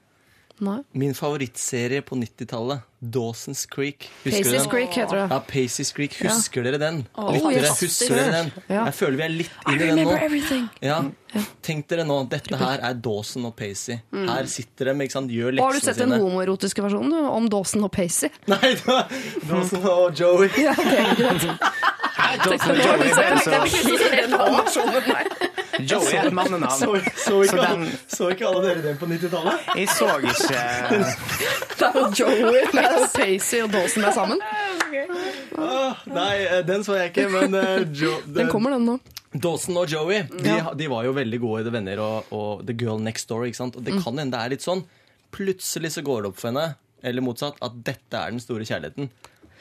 Nei. 0.63 0.77
Min 0.95 1.11
favorittserie 1.11 1.99
på 2.07 2.15
90-tallet, 2.15 2.79
Dawson's 3.03 3.65
Creek. 3.67 4.05
Husker 4.23 4.45
Pacey's? 4.53 4.67
Creek 4.71 4.93
heter 4.95 5.17
det. 5.17 5.25
Ja, 5.33 5.39
Paces 5.49 5.89
Creek. 5.91 6.13
Husker 6.23 6.63
dere 6.63 6.79
den? 6.79 7.01
Oh, 7.19 7.27
Lyttere, 7.35 7.65
yes. 7.65 7.81
husker 7.83 8.15
dere 8.15 8.31
den? 8.37 8.51
Ja. 8.69 8.85
Jeg 8.87 8.95
føler 8.95 9.17
vi 9.19 9.25
er 9.25 9.33
litt 9.33 9.51
I 9.67 9.73
inn 9.73 9.81
i 9.83 9.89
den 9.89 9.99
nå. 10.07 10.13
everything. 10.15 10.69
Ja. 10.79 11.01
Tenk 11.65 11.89
dere 11.91 12.05
nå, 12.07 12.21
dette 12.31 12.55
her 12.61 12.79
er 12.87 12.95
Dawson 13.03 13.49
og 13.49 13.55
Pacey. 13.59 13.99
Her 14.15 14.47
sitter 14.47 14.93
de, 14.93 14.95
ikke 15.03 15.17
sant, 15.17 15.33
gjør 15.35 15.57
sine 15.57 15.67
har 15.67 15.75
du 15.75 15.83
sett 15.89 15.99
den 15.99 16.15
homoerotiske 16.15 16.87
versjonen 16.87 17.11
du, 17.11 17.19
om 17.35 17.51
Dawson 17.51 17.83
og 17.83 17.91
Pacey? 17.91 18.31
Nei, 18.53 18.61
det 18.79 18.87
var 18.87 19.11
Dawson 19.51 19.83
og 19.91 20.15
Joey. 20.15 20.47
Ja, 20.63 20.71
okay, 20.71 21.19
greit. 21.19 21.49
Joey, 22.47 23.11
det 23.11 23.27
er 23.27 23.37
så- 23.43 24.79
Så 24.79 24.87
Joey 25.83 26.13
er 26.15 26.27
et 26.29 26.33
mannenavn. 26.35 26.71
Så, 26.79 26.91
så, 27.25 27.39
ikke 27.43 27.57
Så 27.57 27.65
den- 27.65 27.91
så 28.07 28.29
ikke 28.31 28.47
alle 28.47 28.61
dere 28.67 28.81
den 28.85 28.97
på 29.01 29.07
90-tallet? 29.09 29.67
Jeg 29.75 29.89
så 29.91 30.07
ikke 30.21 30.59
Det 31.79 31.87
er 31.87 31.97
jo 31.99 32.05
Joey, 32.19 32.61
det 32.71 32.83
er 32.85 33.07
Pacey 33.15 33.61
og 33.65 33.71
Dawson 33.73 34.03
der 34.05 34.13
sammen. 34.15 34.39
Åh, 35.57 36.05
nei, 36.11 36.33
eh, 36.45 36.61
den 36.67 36.83
så 36.85 36.95
jeg 36.99 37.11
ikke, 37.11 37.27
men 37.33 37.55
uh, 37.55 37.83
jo, 37.95 38.13
Den 38.37 38.49
kommer, 38.51 38.75
den 38.75 38.85
nå. 38.89 38.97
Dawson 39.35 39.75
og 39.81 39.89
Joey 39.91 40.21
de, 40.31 40.47
Ja. 40.47 40.71
de 40.77 40.87
var 40.91 41.03
jo 41.07 41.11
veldig 41.17 41.39
gode 41.43 41.71
venner 41.73 41.99
og, 41.99 42.29
og 42.35 42.63
The 42.67 42.75
Girl 42.79 43.01
Next 43.03 43.27
Door. 43.29 43.45
ikke 43.49 43.59
sant? 43.59 43.75
Og 43.75 43.83
det 43.83 43.97
kan 43.99 44.15
hende 44.17 44.31
det 44.37 44.41
er 44.45 44.53
litt 44.55 44.63
sånn. 44.65 44.85
Plutselig 45.35 45.91
så 45.97 46.03
går 46.07 46.23
det 46.23 46.29
opp 46.31 46.39
for 46.39 46.51
henne, 46.53 46.69
eller 47.03 47.25
motsatt, 47.25 47.57
at 47.65 47.75
dette 47.83 48.15
er 48.21 48.31
den 48.31 48.39
store 48.43 48.63
kjærligheten. 48.67 49.09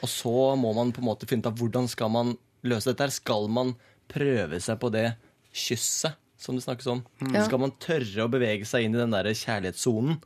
Og 0.03 0.11
så 0.11 0.31
må 0.59 0.71
man 0.77 0.93
på 0.95 1.01
en 1.03 1.09
måte 1.09 1.27
finne 1.27 1.43
ut 1.43 1.49
av 1.51 1.59
hvordan 1.59 1.89
skal 1.91 2.11
man 2.13 2.31
løse 2.67 2.91
dette. 2.93 3.03
her. 3.09 3.13
Skal 3.15 3.49
man 3.51 3.73
prøve 4.11 4.59
seg 4.63 4.79
på 4.79 4.91
det 4.93 5.09
kysset 5.55 6.19
som 6.45 6.57
det 6.57 6.65
snakkes 6.65 6.87
om? 6.91 7.01
Mm. 7.23 7.39
Skal 7.47 7.61
man 7.61 7.73
tørre 7.81 8.25
å 8.25 8.31
bevege 8.31 8.67
seg 8.69 8.85
inn 8.85 8.97
i 8.97 9.01
den 9.01 9.15
der 9.15 9.31
kjærlighetssonen? 9.31 10.19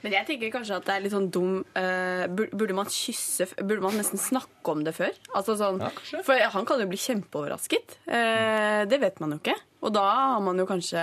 Men 0.00 0.14
jeg 0.14 0.24
tenker 0.28 0.52
kanskje 0.54 0.78
at 0.78 0.86
det 0.86 0.94
er 0.94 1.02
litt 1.04 1.12
sånn 1.12 1.26
dum 1.32 1.58
uh, 1.60 2.22
Burde 2.32 2.76
man 2.76 2.88
kysse 2.88 3.44
Burde 3.58 3.82
man 3.84 3.98
nesten 3.98 4.20
snakke 4.20 4.72
om 4.72 4.80
det 4.86 4.94
før? 4.96 5.12
Altså 5.36 5.56
sånn, 5.60 5.82
Ja, 5.82 5.90
for 6.24 6.40
han 6.54 6.68
kan 6.68 6.80
jo 6.80 6.86
bli 6.88 7.00
kjempeoverrasket. 7.00 7.98
Uh, 8.08 8.86
det 8.88 9.00
vet 9.02 9.20
man 9.20 9.34
jo 9.34 9.40
ikke. 9.42 9.56
Og 9.84 9.92
da 9.92 10.06
har 10.08 10.40
man 10.44 10.62
jo 10.62 10.64
kanskje 10.68 11.02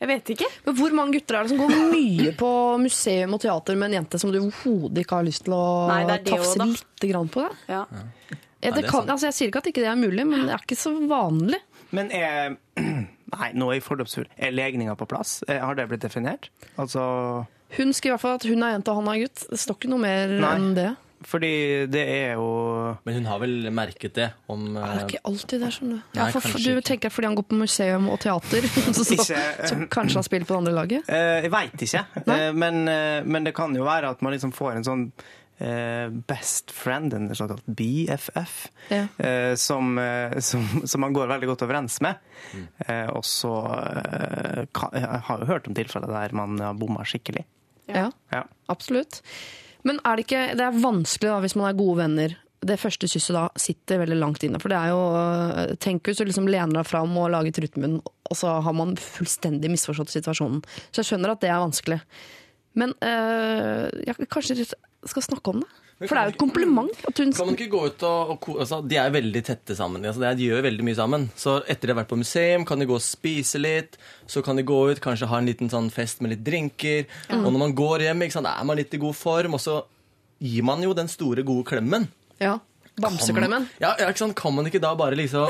Jeg 0.00 0.08
vet 0.08 0.32
ikke. 0.34 0.48
Men 0.66 0.78
Hvor 0.78 0.96
mange 0.96 1.18
gutter 1.18 1.38
er 1.38 1.44
det 1.44 1.52
som 1.52 1.60
går 1.60 1.92
mye 1.92 2.32
på 2.38 2.52
museum 2.82 3.36
og 3.36 3.44
teater 3.44 3.76
med 3.76 3.90
en 3.90 3.98
jente 4.00 4.22
som 4.22 4.32
du 4.32 4.40
overhodet 4.40 5.04
ikke 5.04 5.20
har 5.20 5.28
lyst 5.28 5.44
til 5.48 5.58
å 5.58 5.66
Nei, 5.90 6.00
det 6.08 6.22
det 6.22 6.32
tafse 6.32 6.56
også, 6.56 6.70
litt 6.72 7.08
grann 7.12 7.30
på? 7.32 7.44
Det? 7.44 7.76
Ja. 7.76 7.84
Ja, 8.62 8.70
det 8.70 8.84
kan, 8.86 9.08
altså, 9.10 9.26
jeg 9.26 9.34
sier 9.34 9.50
ikke 9.50 9.58
at 9.58 9.68
ikke 9.72 9.82
det 9.82 9.88
er 9.90 9.98
mulig, 9.98 10.22
men 10.22 10.44
det 10.46 10.52
er 10.54 10.62
ikke 10.62 10.78
så 10.78 10.92
vanlig. 11.10 11.58
Men 11.92 12.10
er 12.10 12.56
Nei, 13.32 13.48
nå 13.56 13.70
er 13.70 13.78
jeg 13.78 13.84
fordomsfull. 13.86 14.26
Er 14.36 14.52
legninga 14.52 14.92
på 15.00 15.06
plass? 15.08 15.38
Eh, 15.48 15.56
Har 15.64 15.76
det 15.78 15.86
blitt 15.88 16.02
definert? 16.04 16.50
Altså 16.76 17.00
Hun 17.78 17.94
skriver 17.96 18.12
i 18.12 18.16
hvert 18.18 18.20
fall 18.26 18.34
at 18.36 18.44
hun 18.50 18.62
er 18.66 18.74
jente 18.74 18.92
og 18.92 18.98
han 19.00 19.08
er 19.14 19.22
gutt. 19.24 19.46
Det 19.48 19.60
står 19.62 19.78
ikke 19.78 19.88
noe 19.94 20.02
mer 20.02 20.34
Nei. 20.42 20.50
enn 20.58 20.74
det. 20.76 20.90
Fordi 21.22 21.52
det 21.86 22.00
er 22.02 22.32
jo 22.34 22.46
Men 23.06 23.14
hun 23.20 23.26
har 23.30 23.38
vel 23.38 23.68
merket 23.70 24.16
det 24.18 24.24
om 24.50 24.64
Det 24.74 24.82
eh, 24.82 24.94
er 24.98 25.04
ikke 25.06 25.20
alltid 25.30 25.60
det, 25.62 25.68
skjønner 25.76 26.00
du. 26.00 26.08
Nei, 26.18 26.24
Ja, 26.26 26.26
for, 26.34 26.48
for, 26.50 26.58
du 26.66 26.80
tenker 26.88 27.12
fordi 27.14 27.28
han 27.30 27.36
går 27.38 27.46
på 27.52 27.58
museum 27.60 28.08
og 28.10 28.18
teater, 28.24 28.66
så, 28.66 28.92
så, 29.06 29.14
Ikke- 29.14 29.68
så 29.70 29.78
kanskje 29.94 30.18
han 30.18 30.26
spiller 30.26 30.48
på 30.48 30.56
det 30.56 30.60
andre 30.64 30.74
laget? 30.80 31.08
Eh, 31.08 31.44
Jeg 31.46 31.52
veit 31.54 31.86
ikke. 31.88 32.02
Eh, 32.26 32.48
Men, 32.52 32.82
eh, 32.90 33.20
men 33.24 33.46
det 33.46 33.54
kan 33.54 33.72
jo 33.78 33.86
være 33.86 34.10
at 34.10 34.20
man 34.26 34.34
liksom 34.34 34.52
får 34.52 34.80
en 34.80 34.88
sånn 34.90 35.06
eh, 35.14 35.22
best 36.26 36.70
friend, 36.70 37.12
en 37.14 37.28
såkalt 37.34 37.66
BFF, 37.66 38.68
Ja. 38.90 39.06
eh, 39.18 39.54
som, 39.54 39.98
eh, 39.98 40.38
som, 40.40 40.64
som 40.86 41.00
man 41.00 41.12
går 41.14 41.28
veldig 41.30 41.46
godt 41.52 41.62
overens 41.62 42.00
med. 42.00 42.16
Mm. 42.54 42.68
Eh, 42.88 43.06
Og 43.14 43.22
så 43.24 43.52
eh, 43.96 44.64
Jeg 44.92 45.20
har 45.28 45.38
jo 45.38 45.46
hørt 45.46 45.68
om 45.68 45.74
tilfeller 45.74 46.08
der 46.10 46.34
man 46.34 46.58
har 46.58 46.74
bomma 46.74 47.04
skikkelig. 47.04 47.44
Ja, 47.88 48.10
Ja. 48.32 48.44
absolutt. 48.68 49.20
Men 49.84 49.98
er 50.04 50.16
det 50.16 50.26
ikke 50.26 50.56
Det 50.56 50.60
er 50.66 50.80
vanskelig 50.82 51.28
da, 51.30 51.40
hvis 51.40 51.56
man 51.56 51.68
er 51.70 51.78
gode 51.78 51.98
venner. 51.98 52.36
Det 52.64 52.78
første 52.78 53.08
kysset 53.10 53.34
da 53.34 53.48
sitter 53.58 53.98
veldig 53.98 54.18
langt 54.20 54.42
inne. 54.46 54.60
For 54.62 54.68
det 54.70 54.78
er 54.78 54.92
jo 54.92 55.74
Tenk 55.82 56.02
hvis 56.06 56.18
du 56.18 56.24
liksom 56.28 56.46
lener 56.48 56.72
deg 56.78 56.86
fram 56.86 57.16
og 57.18 57.30
lager 57.34 57.50
trutmunn, 57.52 58.00
og 58.02 58.36
så 58.38 58.60
har 58.62 58.72
man 58.72 58.94
fullstendig 58.96 59.68
misforstått 59.70 60.10
situasjonen. 60.14 60.62
Så 60.92 61.02
jeg 61.02 61.10
skjønner 61.10 61.30
at 61.34 61.40
det 61.42 61.50
er 61.50 61.58
vanskelig. 61.58 62.00
Men 62.78 62.94
øh, 63.04 63.88
ja, 64.06 64.14
kanskje 64.32 64.56
dere 64.56 65.08
skal 65.08 65.24
snakke 65.26 65.52
om 65.52 65.62
det? 65.62 65.70
For 66.02 66.16
det 66.16 66.18
er 66.18 66.30
jo 66.30 66.32
et 66.32 66.40
kompliment. 66.40 67.02
At 67.06 67.18
hun, 67.20 67.30
Kan 67.36 67.46
man 67.46 67.54
ikke 67.54 67.70
gå 67.70 67.82
ut 67.86 68.02
og, 68.08 68.30
og 68.34 68.48
altså, 68.64 68.80
De 68.82 68.96
er 68.98 69.12
veldig 69.14 69.42
tette 69.46 69.76
sammen. 69.78 70.02
Altså, 70.08 70.24
de 70.34 70.48
gjør 70.48 70.64
veldig 70.66 70.86
mye 70.88 70.98
sammen. 70.98 71.28
Så 71.38 71.60
etter 71.70 71.86
de 71.86 71.94
har 71.94 72.00
vært 72.00 72.10
på 72.10 72.18
museum, 72.18 72.64
kan 72.66 72.82
de 72.82 72.88
gå 72.90 72.96
og 72.96 73.04
spise 73.04 73.60
litt. 73.62 73.94
Så 74.26 74.42
kan 74.42 74.58
de 74.58 74.64
gå 74.66 74.80
ut, 74.90 75.02
kanskje 75.04 75.30
ha 75.30 75.38
en 75.38 75.46
liten 75.46 75.70
sånn 75.70 75.92
fest 75.94 76.24
med 76.24 76.34
litt 76.34 76.42
drinker. 76.46 77.06
Og 77.38 77.46
når 77.52 77.60
man 77.68 77.76
går 77.78 78.08
hjem, 78.08 78.26
sant, 78.34 78.50
er 78.50 78.66
man 78.66 78.80
litt 78.80 78.94
i 78.98 79.02
god 79.02 79.14
form, 79.14 79.54
og 79.54 79.62
så 79.62 79.78
gir 80.42 80.66
man 80.66 80.82
jo 80.82 80.90
den 80.98 81.10
store, 81.12 81.44
gode 81.46 81.68
klemmen. 81.70 82.08
ja, 82.42 82.58
Bamseklemmen. 83.00 83.64
Ja, 83.80 83.94
ja, 83.96 84.10
ikke 84.12 84.20
sant? 84.20 84.34
Kan 84.36 84.52
man 84.52 84.66
ikke 84.68 84.80
da 84.82 84.90
bare 84.98 85.16
liksom 85.16 85.48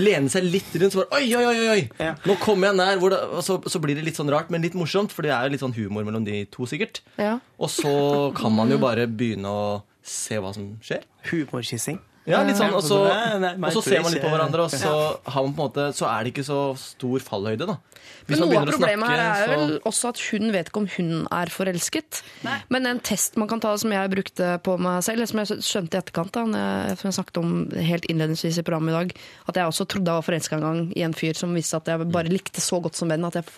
lene 0.00 0.32
seg 0.32 0.46
litt 0.48 0.72
rundt 0.80 0.94
så 0.94 1.02
bare 1.02 1.20
Oi, 1.20 1.26
oi, 1.36 1.44
oi! 1.50 1.66
oi. 1.74 1.82
Ja. 2.00 2.14
Nå 2.24 2.38
kommer 2.40 2.70
jeg 2.70 2.78
nær. 2.80 3.00
Hvor 3.02 3.12
det, 3.12 3.20
og 3.36 3.44
så, 3.44 3.58
så 3.68 3.82
blir 3.84 3.98
det 3.98 4.06
litt 4.06 4.20
sånn 4.20 4.32
rart, 4.32 4.48
men 4.52 4.64
litt 4.64 4.76
morsomt, 4.78 5.12
for 5.12 5.26
det 5.26 5.34
er 5.36 5.44
jo 5.44 5.54
litt 5.54 5.64
sånn 5.64 5.76
humor 5.76 6.06
mellom 6.08 6.24
de 6.24 6.46
to, 6.52 6.64
sikkert. 6.70 7.02
Ja. 7.20 7.36
Og 7.60 7.72
så 7.72 7.92
kan 8.38 8.54
man 8.56 8.72
jo 8.72 8.80
bare 8.80 9.04
begynne 9.10 9.52
å 9.52 9.64
se 10.00 10.40
hva 10.40 10.54
som 10.56 10.72
skjer. 10.84 11.04
Humorkyssing. 11.28 12.00
Ja, 12.30 12.40
litt 12.46 12.58
sånn, 12.58 12.74
og 12.76 12.84
så, 12.86 13.02
Nei, 13.08 13.38
nei, 13.42 13.52
nei, 13.58 13.68
og 13.68 13.76
så 13.76 13.82
ser 13.84 14.04
man 14.04 14.14
litt 14.14 14.24
på 14.24 14.32
hverandre, 14.32 14.66
og 14.66 14.72
så, 14.72 14.92
har 15.26 15.46
man 15.46 15.54
på 15.56 15.64
en 15.64 15.70
måte, 15.70 15.86
så 15.96 16.08
er 16.10 16.24
det 16.24 16.34
ikke 16.34 16.46
så 16.46 16.60
stor 16.80 17.24
fallhøyde, 17.26 17.68
da. 17.68 17.78
Hvis 18.28 18.38
Men 18.38 18.40
man 18.40 18.50
noe 18.50 18.60
av 18.60 18.70
problemet 18.70 19.08
snakke, 19.08 19.16
her 19.16 19.42
er 19.42 19.50
vel 19.50 19.72
så... 19.72 19.80
også 19.90 20.10
at 20.12 20.22
hun 20.30 20.52
vet 20.54 20.70
ikke 20.70 20.80
om 20.80 20.88
hun 20.94 21.10
er 21.34 21.50
forelsket. 21.52 22.20
Men 22.72 22.88
en 22.90 23.00
test 23.06 23.38
man 23.40 23.50
kan 23.50 23.62
ta 23.62 23.72
som 23.80 23.94
jeg 23.94 24.12
brukte 24.12 24.50
på 24.66 24.76
meg 24.82 25.04
selv, 25.06 25.26
som 25.30 25.42
jeg 25.42 25.64
skjønte 25.66 25.98
i 25.98 26.00
etterkant, 26.00 26.36
da, 26.36 26.64
som 27.00 27.10
jeg 27.10 27.18
snakket 27.18 27.40
om 27.42 27.54
helt 27.74 28.06
innledningsvis 28.12 28.60
i 28.60 28.66
programmet 28.66 28.94
i 28.94 28.98
dag, 28.98 29.14
at 29.50 29.60
jeg 29.60 29.72
også 29.72 29.88
trodde 29.90 30.12
jeg 30.12 30.20
var 30.20 30.28
forelska 30.28 30.58
en 30.58 30.66
gang 30.66 30.82
i 30.94 31.04
en 31.06 31.16
fyr 31.16 31.38
som 31.38 31.56
visste 31.56 31.80
at 31.80 31.90
jeg 31.90 32.10
bare 32.12 32.32
likte 32.32 32.62
så 32.64 32.80
godt 32.84 32.98
som 32.98 33.10
venn 33.10 33.26
at 33.26 33.40
jeg 33.40 33.48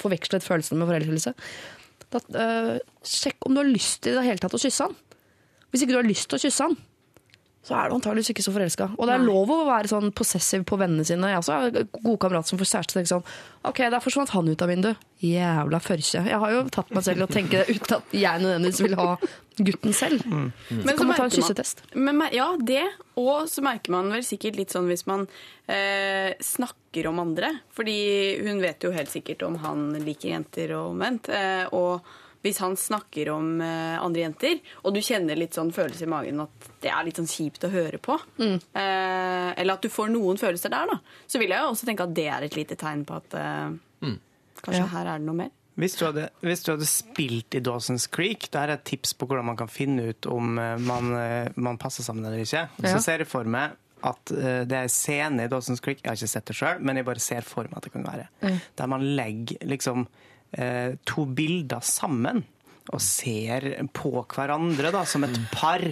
forvekslet 0.00 0.46
følelsene 0.46 0.82
med 0.82 0.90
forelskelse. 0.90 1.34
Da, 2.08 2.22
uh, 2.34 2.74
sjekk 3.04 3.46
om 3.46 3.54
du 3.54 3.62
har 3.62 3.68
lyst 3.68 4.08
i 4.08 4.14
det 4.16 4.24
hele 4.24 4.40
tatt 4.42 4.56
å 4.56 4.62
kysse 4.62 4.88
han. 4.88 4.96
Hvis 5.68 5.84
ikke 5.84 5.94
du 5.94 6.00
har 6.00 6.08
lyst 6.08 6.30
til 6.30 6.38
å 6.38 6.42
kysse 6.42 6.64
han, 6.64 6.78
så 7.68 7.74
er 7.76 7.90
du 7.90 7.98
antageligvis 7.98 8.30
ikke 8.32 8.44
så 8.46 8.52
forelska. 8.54 8.86
Og 8.96 9.04
det 9.10 9.14
er 9.18 9.24
lov 9.26 9.50
å 9.52 9.58
være 9.68 9.90
sånn 9.90 10.08
possessiv 10.16 10.62
på 10.64 10.78
vennene 10.80 11.04
sine. 11.04 11.28
Jeg 11.34 11.42
også 11.42 11.52
har 11.58 11.74
gode 11.98 12.16
kamerater 12.22 12.48
som 12.54 12.60
får 12.62 12.70
kjæreste 12.70 12.94
og 12.94 12.96
tenker 12.96 13.10
sånn 13.12 13.26
Ok, 13.68 13.80
der 13.92 14.00
forsvant 14.00 14.30
han 14.32 14.48
ut 14.48 14.62
av 14.64 14.70
vinduet. 14.70 15.00
Jævla 15.20 15.80
førkje. 15.82 16.22
Jeg 16.30 16.38
har 16.40 16.52
jo 16.54 16.62
tatt 16.72 16.92
meg 16.94 17.04
selv 17.04 17.20
i 17.20 17.24
å 17.26 17.28
tenke 17.28 17.60
det 17.60 17.74
uten 17.76 17.96
at 17.98 18.14
jeg 18.16 18.40
nødvendigvis 18.44 18.80
vil 18.86 18.94
ha 18.96 19.08
gutten 19.58 19.92
selv. 19.98 20.22
Så 20.24 20.78
Men 20.78 20.86
så 20.88 20.94
kan 21.02 21.10
man 21.10 21.18
ta 21.18 21.26
en 21.26 21.34
kyssetest. 21.34 21.82
Men, 21.98 22.16
mer- 22.22 22.32
ja, 22.38 22.46
det. 22.56 22.84
Og 23.20 23.50
så 23.52 23.64
merker 23.66 23.92
man 23.92 24.08
vel 24.14 24.22
sikkert 24.24 24.56
litt 24.62 24.72
sånn 24.72 24.86
hvis 24.88 25.04
man 25.10 25.26
eh, 25.68 26.32
snakker 26.40 27.10
om 27.10 27.20
andre. 27.26 27.50
Fordi 27.76 27.98
hun 28.46 28.62
vet 28.62 28.86
jo 28.86 28.94
helt 28.94 29.12
sikkert 29.12 29.42
om 29.48 29.58
han 29.66 29.90
liker 30.06 30.32
jenter 30.36 30.72
og 30.78 30.94
omvendt. 30.94 31.28
Eh, 31.34 31.66
og 31.76 32.06
hvis 32.44 32.60
han 32.62 32.76
snakker 32.78 33.30
om 33.34 33.60
eh, 33.64 33.96
andre 33.98 34.22
jenter, 34.26 34.60
og 34.84 34.94
du 34.94 35.00
kjenner 35.02 35.38
litt 35.38 35.56
sånn 35.58 35.72
følelse 35.74 36.06
i 36.06 36.10
magen 36.10 36.44
at 36.44 36.70
det 36.84 36.92
er 36.94 37.04
litt 37.08 37.18
sånn 37.18 37.30
kjipt 37.30 37.66
å 37.66 37.72
høre 37.72 37.98
på, 37.98 38.18
eh, 38.38 39.50
eller 39.58 39.74
at 39.74 39.82
du 39.82 39.90
får 39.90 40.12
noen 40.14 40.38
følelser 40.40 40.72
der, 40.72 40.94
da, 40.94 40.98
så 41.26 41.42
vil 41.42 41.54
jeg 41.54 41.64
jo 41.64 41.74
også 41.74 41.88
tenke 41.90 42.06
at 42.06 42.16
det 42.16 42.28
er 42.30 42.46
et 42.46 42.58
lite 42.58 42.78
tegn 42.78 43.04
på 43.08 43.18
at 43.18 43.38
mm. 43.38 44.18
kanskje 44.62 44.84
Ja. 44.84 44.90
her 44.94 45.14
er 45.14 45.18
det 45.22 45.26
noe 45.26 45.40
mer. 45.44 45.54
Hvis 45.78 45.94
du, 45.94 46.08
hadde, 46.08 46.24
hvis 46.42 46.64
du 46.66 46.72
hadde 46.72 46.86
spilt 46.90 47.54
i 47.54 47.60
Dawson's 47.62 48.08
Creek, 48.10 48.48
da 48.50 48.64
er 48.64 48.72
et 48.74 48.86
tips 48.88 49.12
på 49.14 49.28
hvordan 49.30 49.46
man 49.46 49.58
kan 49.60 49.68
finne 49.70 50.08
ut 50.10 50.26
om 50.26 50.58
eh, 50.58 50.74
man, 50.82 51.12
eh, 51.14 51.52
man 51.54 51.78
passer 51.78 52.02
sammen 52.02 52.26
eller 52.26 52.42
ikke. 52.42 52.64
Ja. 52.82 52.90
Så 52.96 52.98
ser 53.04 53.22
jeg 53.22 53.30
for 53.30 53.46
meg 53.46 53.76
at 54.02 54.32
eh, 54.34 54.64
det 54.66 54.74
er 54.80 54.90
scene 54.90 55.46
i 55.46 55.50
Dawson's 55.50 55.82
Creek, 55.82 56.02
jeg 56.02 56.10
har 56.10 56.18
ikke 56.18 56.32
sett 56.34 56.50
det 56.50 56.56
sjøl, 56.58 56.82
men 56.82 56.98
jeg 56.98 57.06
bare 57.06 57.22
ser 57.22 57.46
for 57.46 57.70
meg 57.70 57.78
at 57.78 57.86
det 57.86 57.94
kan 57.94 58.08
være. 58.08 58.26
Der 58.78 58.90
man 58.90 59.06
legger 59.18 59.62
liksom 59.70 60.08
eh, 60.08 60.27
to 61.04 61.26
bilder 61.26 61.80
sammen. 61.84 62.44
Og 62.88 63.02
ser 63.04 63.66
på 63.92 64.10
hverandre 64.32 64.88
da, 64.94 65.02
som 65.04 65.26
et 65.26 65.34
par, 65.52 65.82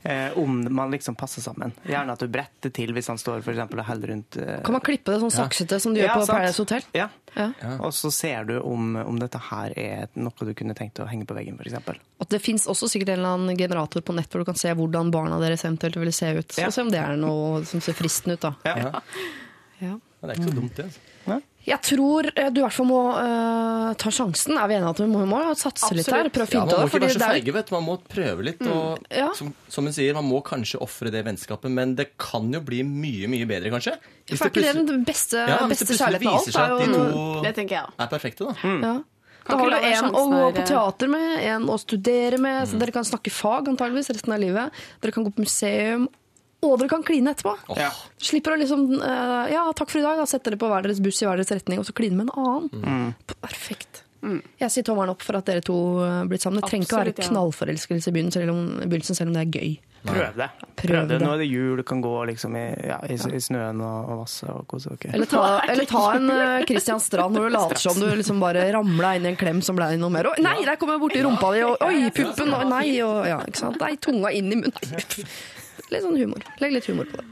eh, 0.00 0.38
om 0.40 0.62
man 0.72 0.88
liksom 0.94 1.12
passer 1.20 1.44
sammen. 1.44 1.74
Gjerne 1.84 2.14
at 2.16 2.22
du 2.24 2.30
bretter 2.32 2.72
til 2.72 2.94
hvis 2.96 3.10
han 3.12 3.20
står 3.20 3.42
for 3.44 3.52
eksempel, 3.52 3.82
og 3.82 3.84
holder 3.84 4.12
rundt 4.14 4.38
eh, 4.40 4.62
Kan 4.64 4.72
man 4.78 4.80
klippe 4.80 5.12
det 5.12 5.20
sånn 5.20 5.34
saksete 5.34 5.76
som 5.84 5.92
du 5.92 6.00
gjør 6.00 6.08
Ja, 6.08 6.14
på 6.16 6.24
sant. 6.24 6.38
Paradise 6.38 6.64
Hotel? 6.64 6.86
Ja. 6.96 7.10
Ja. 7.34 7.50
Og 7.84 7.92
så 7.92 8.08
ser 8.16 8.48
du 8.48 8.54
om, 8.62 8.96
om 8.96 9.20
dette 9.20 9.36
her 9.50 9.76
er 9.76 10.08
noe 10.16 10.48
du 10.48 10.54
kunne 10.56 10.72
tenkt 10.78 10.96
å 11.04 11.10
henge 11.10 11.28
på 11.28 11.36
veggen, 11.36 11.60
f.eks. 11.60 12.00
At 12.24 12.32
det 12.32 12.40
fins 12.40 12.64
også 12.64 12.88
sikkert 12.88 13.12
en 13.12 13.20
eller 13.20 13.36
annen 13.36 13.60
generator 13.60 14.00
på 14.08 14.16
nett 14.16 14.32
hvor 14.32 14.40
du 14.40 14.48
kan 14.48 14.56
se 14.58 14.72
hvordan 14.72 15.12
barna 15.12 15.36
deres 15.44 15.66
eventuelt 15.68 16.00
ville 16.00 16.16
se 16.16 16.32
ut. 16.32 16.56
Ja. 16.56 16.72
Og 16.72 16.78
se 16.78 16.86
om 16.86 16.88
det 16.96 17.04
er 17.04 17.20
noe 17.20 17.60
som 17.68 17.84
ser 17.84 17.92
fristende 17.98 18.40
ut, 18.40 18.48
da. 18.48 18.56
Ja. 18.64 19.04
Ja. 19.84 19.94
Men 20.00 20.24
det 20.24 20.32
er 20.32 20.40
ikke 20.40 20.48
så 20.48 20.60
dumt, 20.62 20.80
det. 20.80 20.88
Altså. 20.88 21.17
Jeg 21.66 21.82
tror 21.84 22.28
eh, 22.32 22.48
du 22.54 22.60
i 22.60 22.64
hvert 22.64 22.72
fall 22.72 22.86
må 22.88 23.00
uh, 23.12 23.90
ta 24.00 24.12
sjansen. 24.14 24.56
Er 24.56 24.70
vi 24.70 24.76
enige 24.78 24.92
at 24.94 25.02
vi 25.02 25.08
må, 25.10 25.24
må 25.28 25.40
satse 25.58 25.90
litt 25.96 26.08
her? 26.08 26.30
Prøve 26.32 26.48
å 26.48 26.54
Ja, 26.54 26.62
man 26.64 26.84
må 26.84 26.86
ikke 26.88 27.02
være 27.02 27.16
så 27.16 27.20
er- 27.26 27.34
feige, 27.34 27.54
vet 27.58 27.68
du. 27.68 27.74
Man 27.74 27.84
må 27.84 27.96
prøve 28.08 28.46
litt. 28.46 28.62
Og, 28.64 29.04
ja. 29.12 29.28
som, 29.36 29.50
som 29.68 29.90
hun 29.90 29.96
sier, 29.96 30.16
man 30.16 30.28
må 30.28 30.40
kanskje 30.46 30.80
ofre 30.84 31.12
det 31.12 31.24
vennskapet, 31.26 31.68
men 31.74 31.92
det 31.98 32.12
kan 32.20 32.48
jo 32.54 32.62
bli 32.64 32.80
mye, 32.86 33.28
mye 33.28 33.48
bedre, 33.50 33.74
kanskje. 33.74 33.98
Hvis 34.28 34.40
For 34.40 34.48
er 34.48 34.54
ikke 34.54 34.72
det 34.80 34.86
den 34.94 35.04
beste, 35.08 35.44
Ja, 35.44 35.60
beste 35.68 35.92
kjærligheten 35.92 36.30
av 36.30 36.38
alt? 36.38 36.48
viser 36.48 36.56
seg 36.56 36.72
at 36.72 36.80
de 36.80 36.88
er 36.88 37.12
to 37.12 37.46
Det 37.46 37.54
tenker 37.58 37.80
jeg 37.80 37.96
er 38.06 38.12
perfekte, 38.16 38.48
da. 38.48 38.74
Ja. 38.88 38.96
Da 39.48 39.56
har 39.56 39.70
du 39.72 39.76
en 39.88 40.08
å 40.12 40.24
gå 40.28 40.40
på 40.58 40.60
eh. 40.60 40.66
teater 40.68 41.08
med, 41.08 41.28
en 41.48 41.68
å 41.72 41.76
studere 41.80 42.40
med. 42.40 42.68
Så 42.68 42.80
dere 42.80 42.92
kan 42.92 43.06
snakke 43.08 43.32
fag 43.32 43.70
antageligvis 43.72 44.10
resten 44.12 44.34
av 44.34 44.42
livet. 44.42 44.80
Dere 45.00 45.14
kan 45.14 45.24
gå 45.24 45.32
på 45.32 45.44
museum. 45.46 46.08
Og 46.66 46.74
dere 46.80 46.90
kan 46.90 47.04
kline 47.06 47.32
etterpå. 47.36 47.54
Ja. 47.78 47.92
Slipper 48.18 48.56
å 48.56 48.58
liksom 48.58 48.88
uh, 48.98 49.46
Ja, 49.52 49.68
takk 49.78 49.92
for 49.92 50.00
i 50.00 50.04
dag. 50.06 50.18
Da 50.18 50.26
setter 50.26 50.54
dere 50.54 50.62
på 50.64 50.70
hver 50.72 50.86
deres 50.86 51.02
buss 51.04 51.22
i 51.22 51.28
hver 51.28 51.38
deres 51.38 51.54
retning, 51.54 51.78
og 51.78 51.86
så 51.86 51.94
kline 51.94 52.18
med 52.18 52.30
en 52.32 52.44
annen. 52.44 53.16
Perfekt. 53.38 54.04
Jeg 54.58 54.72
sier 54.74 54.86
tommelen 54.86 55.12
opp 55.14 55.22
for 55.22 55.38
at 55.38 55.46
dere 55.46 55.62
to 55.62 55.76
eh, 56.02 56.24
blitt 56.26 56.42
sammen. 56.42 56.58
Det 56.58 56.70
trenger 56.72 56.88
ikke 56.88 56.96
å 56.96 57.02
være 57.04 57.28
knallforelskelse 57.28 58.10
i 58.10 58.14
begynnelsen, 58.16 58.42
selv 58.42 58.54
om, 58.54 58.64
begynnelsen, 58.82 59.18
selv 59.18 59.30
om 59.30 59.36
det 59.36 59.44
er 59.44 59.60
gøy. 59.60 59.76
Prøv 60.08 60.38
det. 60.38 60.48
Prøv 60.78 60.96
det. 60.96 61.18
det. 61.18 61.18
Nå 61.22 61.30
er 61.34 61.40
det 61.42 61.46
jul, 61.46 61.78
du 61.78 61.84
kan 61.86 62.00
gå 62.02 62.12
liksom 62.30 62.56
i, 62.58 62.64
ja, 62.86 62.98
i, 63.06 63.14
i 63.14 63.40
snøen 63.42 63.82
og, 63.82 64.10
og 64.10 64.20
vasse 64.22 64.48
og 64.50 64.66
kose 64.70 64.94
dere. 64.94 65.14
Eller 65.18 65.30
ta, 65.30 65.44
eller 65.72 65.90
ta 65.90 66.02
en 66.16 66.32
uh, 66.32 66.66
Christian 66.66 67.02
Strand 67.02 67.38
hvor 67.38 67.46
du 67.46 67.54
later 67.54 67.82
som 67.82 67.98
du 67.98 68.06
liksom 68.18 68.42
bare 68.42 68.66
ramla 68.74 69.14
inn 69.18 69.26
i 69.28 69.32
en 69.32 69.38
klem 69.38 69.62
som 69.64 69.78
ble 69.78 69.90
noe 70.00 70.14
mer. 70.14 70.32
Oi, 70.32 70.42
nei, 70.44 70.56
der 70.66 70.78
kom 70.80 70.94
jeg 70.94 71.02
borti 71.02 71.22
rumpa 71.26 71.52
di, 71.54 71.62
og 71.66 71.86
oi, 71.86 72.10
puppen, 72.14 72.54
og 72.58 72.66
nei, 72.72 72.86
og 73.06 73.22
ja, 73.28 73.38
ikke 73.46 73.62
sant. 73.62 73.80
Nei, 73.82 73.94
tunga 74.02 74.34
inn 74.34 74.50
i 74.54 74.60
munnen. 74.64 75.32
Litt 75.92 76.04
sånn 76.04 76.18
humor. 76.20 76.44
Legg 76.60 76.74
litt 76.74 76.88
humor 76.90 77.08
på 77.08 77.20
det. 77.20 77.26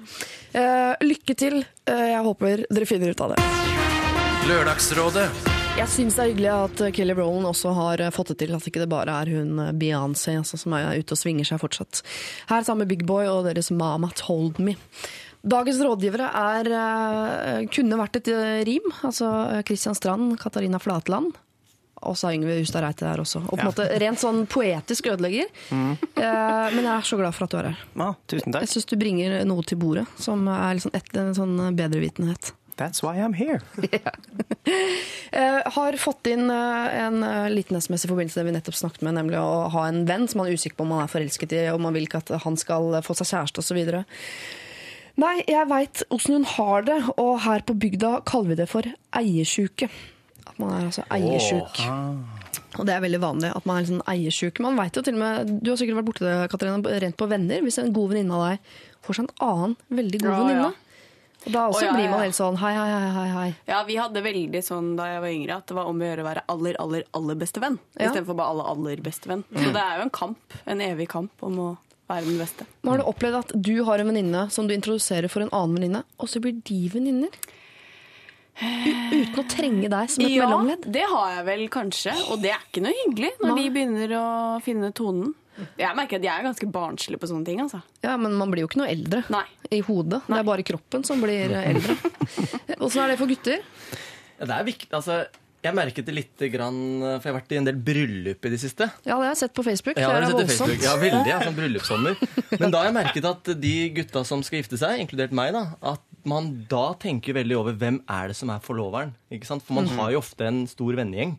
Eh, 0.56 0.94
lykke 1.04 1.36
til. 1.36 1.60
Eh, 1.84 2.06
jeg 2.14 2.22
håper 2.24 2.64
dere 2.70 2.88
finner 2.88 3.12
ut 3.12 3.20
av 3.20 3.34
det. 3.34 3.42
Lørdagsrådet 4.46 5.26
Jeg 5.76 5.90
syns 5.92 6.14
det 6.16 6.22
er 6.22 6.30
hyggelig 6.30 6.50
at 6.54 6.80
Kelly 6.96 7.14
Rowland 7.18 7.48
også 7.50 7.72
har 7.76 8.00
fått 8.14 8.30
det 8.32 8.38
til. 8.44 8.54
At 8.56 8.64
ikke 8.64 8.80
det 8.80 8.88
bare 8.88 9.12
er 9.12 9.32
hun 9.34 9.58
eh, 9.60 9.74
Beyoncé 9.76 10.38
altså, 10.40 10.56
som 10.60 10.72
er 10.78 10.96
ute 10.96 11.12
og 11.12 11.20
svinger 11.20 11.48
seg 11.48 11.60
fortsatt. 11.60 12.00
Her 12.48 12.64
sammen 12.64 12.86
med 12.86 12.94
Big 12.94 13.04
Boy 13.08 13.28
og 13.28 13.44
deres 13.50 13.68
Mama 13.74 14.08
Told 14.16 14.60
Me. 14.62 14.78
Dagens 15.46 15.78
rådgivere 15.84 16.30
er, 16.32 16.70
eh, 16.72 17.66
kunne 17.70 18.00
vært 18.00 18.22
et 18.22 18.32
eh, 18.32 18.62
rim. 18.66 18.88
Altså 19.06 19.28
Christian 19.68 19.94
Strand, 19.98 20.38
Katarina 20.40 20.80
Flatland. 20.80 21.36
Og 22.02 22.16
så 22.18 22.28
er 22.28 22.36
Yngve 22.36 22.58
Hustad 22.60 22.84
Reite 22.84 23.06
der 23.06 23.22
også. 23.22 23.40
Og 23.46 23.54
på 23.54 23.62
en 23.62 23.70
måte 23.70 23.86
rent 24.02 24.20
sånn 24.20 24.44
poetisk 24.50 25.08
ødelegger. 25.14 25.48
Eh, 25.72 26.66
men 26.74 26.82
jeg 26.82 26.92
er 26.92 27.08
så 27.08 27.18
glad 27.20 27.34
for 27.36 27.46
at 27.46 27.54
du 27.54 27.58
er 27.62 27.70
her. 27.70 27.80
Ja, 27.96 28.10
tusen 28.28 28.52
takk. 28.52 28.66
Jeg 28.66 28.74
syns 28.74 28.90
du 28.92 28.94
bringer 29.00 29.40
noe 29.48 29.64
til 29.66 29.80
bordet 29.80 30.06
som 30.20 30.44
er 30.52 30.76
liksom 30.76 30.94
et, 30.96 31.10
en 31.16 31.34
sånn 31.36 31.58
bedrevitenhet. 31.78 32.52
That's 32.76 33.02
why 33.02 33.16
I'm 33.18 33.34
here. 33.34 33.60
Eh, 35.36 35.60
har 35.74 35.96
fått 35.98 36.28
inn 36.30 36.50
eh, 36.50 36.94
en 37.02 37.22
eh, 37.26 37.48
liten 37.50 37.76
SMS 37.76 38.04
i 38.06 38.08
forbindelse 38.08 38.38
med 38.38 38.46
det 38.46 38.48
vi 38.48 38.54
nettopp 38.54 38.76
snakket 38.78 39.02
med, 39.04 39.16
nemlig 39.18 39.36
å 39.40 39.66
ha 39.74 39.82
en 39.88 40.04
venn 40.08 40.24
som 40.30 40.40
man 40.40 40.48
er 40.48 40.56
usikker 40.56 40.78
på 40.78 40.86
om 40.86 40.92
man 40.94 41.02
er 41.02 41.10
forelsket 41.10 41.52
i, 41.52 41.60
og 41.74 41.82
man 41.82 41.92
vil 41.96 42.06
ikke 42.06 42.20
at 42.22 42.30
han 42.44 42.56
skal 42.56 42.94
få 43.04 43.16
seg 43.18 43.28
kjæreste 43.32 43.60
osv. 43.60 43.80
Nei, 45.20 45.34
jeg 45.50 45.68
veit 45.68 46.04
åssen 46.14 46.38
hun 46.38 46.48
har 46.54 46.86
det, 46.86 46.96
og 47.18 47.32
her 47.44 47.66
på 47.66 47.76
bygda 47.84 48.12
kaller 48.28 48.54
vi 48.54 48.58
det 48.62 48.68
for 48.70 48.88
eiersjuke. 49.18 49.90
At 50.46 50.58
man 50.62 50.72
er 50.76 50.88
altså 50.88 51.04
eiersjuk. 51.12 51.82
Og 52.76 52.86
det 52.88 52.94
er 52.94 53.04
veldig 53.04 53.20
vanlig 53.22 53.52
at 53.56 53.68
man 53.68 53.80
er 53.80 53.88
sånn 53.88 54.02
eiersjuk. 54.10 54.60
Man 54.64 54.78
vet 54.78 54.96
jo 54.96 55.04
til 55.04 55.16
og 55.16 55.22
med, 55.22 55.52
Du 55.62 55.70
har 55.72 55.78
sikkert 55.80 56.00
vært 56.00 56.10
borti 56.10 56.26
det, 56.26 56.34
Katarina, 56.52 56.96
rent 57.04 57.18
på 57.18 57.28
venner. 57.30 57.62
Hvis 57.64 57.78
en 57.82 57.94
god 57.96 58.12
venninne 58.12 58.36
av 58.36 58.50
deg 58.50 58.74
får 59.06 59.18
seg 59.18 59.26
en 59.26 59.46
annen 59.46 59.76
veldig 60.00 60.20
god 60.22 60.30
Ja, 60.30 60.42
venninne. 60.42 60.66
ja. 60.72 60.82
Og 61.46 61.52
da 61.54 61.62
også 61.70 61.84
oh, 61.84 61.86
ja, 61.86 61.92
blir 61.94 62.08
man 62.10 62.18
ja. 62.18 62.26
helt 62.26 62.34
sånn 62.34 62.56
hei, 62.58 62.72
hei, 62.74 62.86
hei, 63.14 63.26
hei. 63.30 63.48
Ja, 63.68 63.82
vi 63.86 63.94
hadde 64.00 64.22
veldig 64.24 64.62
sånn 64.66 64.88
da 64.98 65.06
jeg 65.12 65.20
var 65.22 65.30
yngre 65.30 65.58
at 65.60 65.68
det 65.70 65.76
var 65.78 65.86
om 65.86 66.00
å 66.00 66.08
gjøre 66.08 66.24
å 66.24 66.26
være 66.26 66.42
aller, 66.50 66.78
aller, 66.82 67.04
aller 67.14 67.38
beste 67.38 67.62
venn. 67.62 67.76
Ja. 67.94 68.08
Istedenfor 68.08 68.38
bare 68.40 68.54
aller, 68.54 68.70
aller 68.72 69.02
beste 69.04 69.30
venn. 69.30 69.44
Så 69.52 69.70
det 69.70 69.82
er 69.84 70.00
jo 70.00 70.06
en 70.08 70.14
kamp. 70.16 70.56
En 70.66 70.82
evig 70.82 71.06
kamp 71.12 71.46
om 71.46 71.60
å 71.62 71.68
være 72.10 72.26
den 72.26 72.40
beste. 72.40 72.66
Nå 72.82 72.94
har 72.94 73.02
du 73.02 73.06
opplevd 73.12 73.38
at 73.44 73.54
du 73.68 73.74
har 73.86 74.02
en 74.02 74.10
venninne 74.10 74.46
som 74.54 74.66
du 74.66 74.74
introduserer 74.74 75.30
for 75.30 75.44
en 75.44 75.52
annen 75.54 75.78
venninne, 75.78 76.02
og 76.18 76.30
så 76.32 76.42
blir 76.42 76.58
de 76.66 76.80
venninner? 76.90 77.38
Uten 78.56 79.40
å 79.40 79.44
trenge 79.50 79.88
deg 79.92 80.10
som 80.12 80.24
et 80.24 80.30
Ja, 80.32 80.46
mellomledd? 80.46 80.86
det 80.92 81.02
har 81.10 81.32
jeg 81.36 81.44
vel 81.48 81.64
kanskje. 81.72 82.14
Og 82.32 82.40
det 82.42 82.52
er 82.54 82.62
ikke 82.64 82.82
noe 82.86 82.94
hyggelig 83.04 83.32
når 83.42 83.50
Nei. 83.52 83.56
de 83.62 83.72
begynner 83.74 84.14
å 84.16 84.24
finne 84.64 84.92
tonen. 84.96 85.34
Jeg 85.80 85.96
merker 85.96 86.18
at 86.20 86.24
jeg 86.26 86.32
er 86.36 86.44
ganske 86.44 86.66
barnslig 86.72 87.18
på 87.20 87.28
sånne 87.30 87.44
ting. 87.48 87.60
altså. 87.64 87.80
Ja, 88.04 88.16
men 88.20 88.34
man 88.36 88.50
blir 88.52 88.64
jo 88.64 88.68
ikke 88.68 88.80
noe 88.82 88.90
eldre 88.92 89.22
Nei. 89.32 89.44
i 89.72 89.80
hodet. 89.80 90.22
Det 90.28 90.36
er 90.36 90.44
bare 90.44 90.62
kroppen 90.68 91.04
som 91.04 91.20
blir 91.24 91.52
eldre. 91.56 91.96
Åssen 92.84 93.02
er 93.04 93.08
det 93.14 93.18
for 93.20 93.26
gutter? 93.30 93.60
Ja, 94.38 94.44
det 94.44 94.52
er 94.58 94.64
viktig, 94.68 94.92
altså 94.92 95.26
Jeg 95.64 95.74
merket 95.74 96.04
det 96.06 96.12
litt, 96.14 96.42
grann, 96.52 96.76
for 97.18 97.24
jeg 97.26 97.32
har 97.32 97.40
vært 97.40 97.52
i 97.56 97.56
en 97.58 97.64
del 97.66 97.78
bryllup 97.82 98.44
i 98.46 98.50
det 98.52 98.58
siste. 98.60 98.86
Ja, 99.02 99.16
det 99.16 99.24
har 99.24 99.30
jeg 99.32 99.38
sett 99.40 99.54
på 99.56 99.64
Facebook. 99.66 99.96
Ja, 99.98 100.12
det 100.12 100.16
er 100.16 100.26
det 100.28 100.36
voldsomt. 100.36 100.68
Facebook? 100.70 100.84
ja 100.84 100.92
veldig, 101.00 101.30
ja, 101.32 101.38
sånn 101.42 101.56
bryllupssommer. 101.56 102.60
Men 102.60 102.70
da 102.70 102.78
har 102.82 102.86
jeg 102.90 102.94
merket 102.94 103.24
at 103.32 103.50
de 103.64 103.72
gutta 103.96 104.22
som 104.28 104.44
skal 104.46 104.60
gifte 104.60 104.78
seg, 104.78 105.00
inkludert 105.02 105.32
meg, 105.34 105.56
da, 105.56 105.64
at 105.82 106.04
man 106.28 106.50
da 106.70 106.92
tenker 107.00 107.36
veldig 107.38 107.56
over 107.58 107.76
hvem 107.78 108.00
er 108.10 108.28
det 108.32 108.36
som 108.38 108.50
er 108.52 108.62
forloveren. 108.64 109.14
ikke 109.32 109.46
sant? 109.48 109.62
For 109.66 109.78
man 109.78 109.86
har 109.96 110.10
jo 110.14 110.18
ofte 110.22 110.46
en 110.48 110.64
stor 110.70 110.96
vennegjeng. 110.98 111.36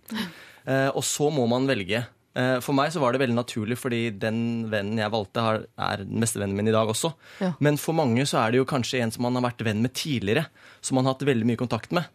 Eh, 0.68 0.90
og 0.92 1.04
så 1.08 1.30
må 1.32 1.46
man 1.48 1.68
velge. 1.70 2.02
Eh, 2.38 2.60
For 2.62 2.76
meg 2.78 2.92
så 2.94 3.00
var 3.04 3.14
det 3.16 3.22
veldig 3.24 3.38
naturlig, 3.38 3.78
fordi 3.80 4.02
den 4.20 4.68
vennen 4.72 5.00
jeg 5.02 5.14
valgte, 5.14 5.42
har, 5.46 5.62
er 5.78 6.04
den 6.04 6.20
beste 6.24 6.40
vennen 6.42 6.58
min 6.60 6.68
i 6.72 6.76
dag 6.76 6.90
også. 6.92 7.14
Ja. 7.44 7.54
Men 7.64 7.80
for 7.82 7.96
mange 7.98 8.26
så 8.30 8.42
er 8.44 8.52
det 8.54 8.60
jo 8.62 8.68
kanskje 8.70 9.02
en 9.04 9.12
som 9.16 9.24
man 9.28 9.36
har 9.40 9.48
vært 9.50 9.64
venn 9.66 9.82
med 9.86 9.94
tidligere, 9.98 10.46
som 10.82 11.00
man 11.00 11.06
har 11.08 11.16
hatt 11.18 11.26
veldig 11.28 11.48
mye 11.50 11.60
kontakt 11.60 11.96
med. 11.96 12.06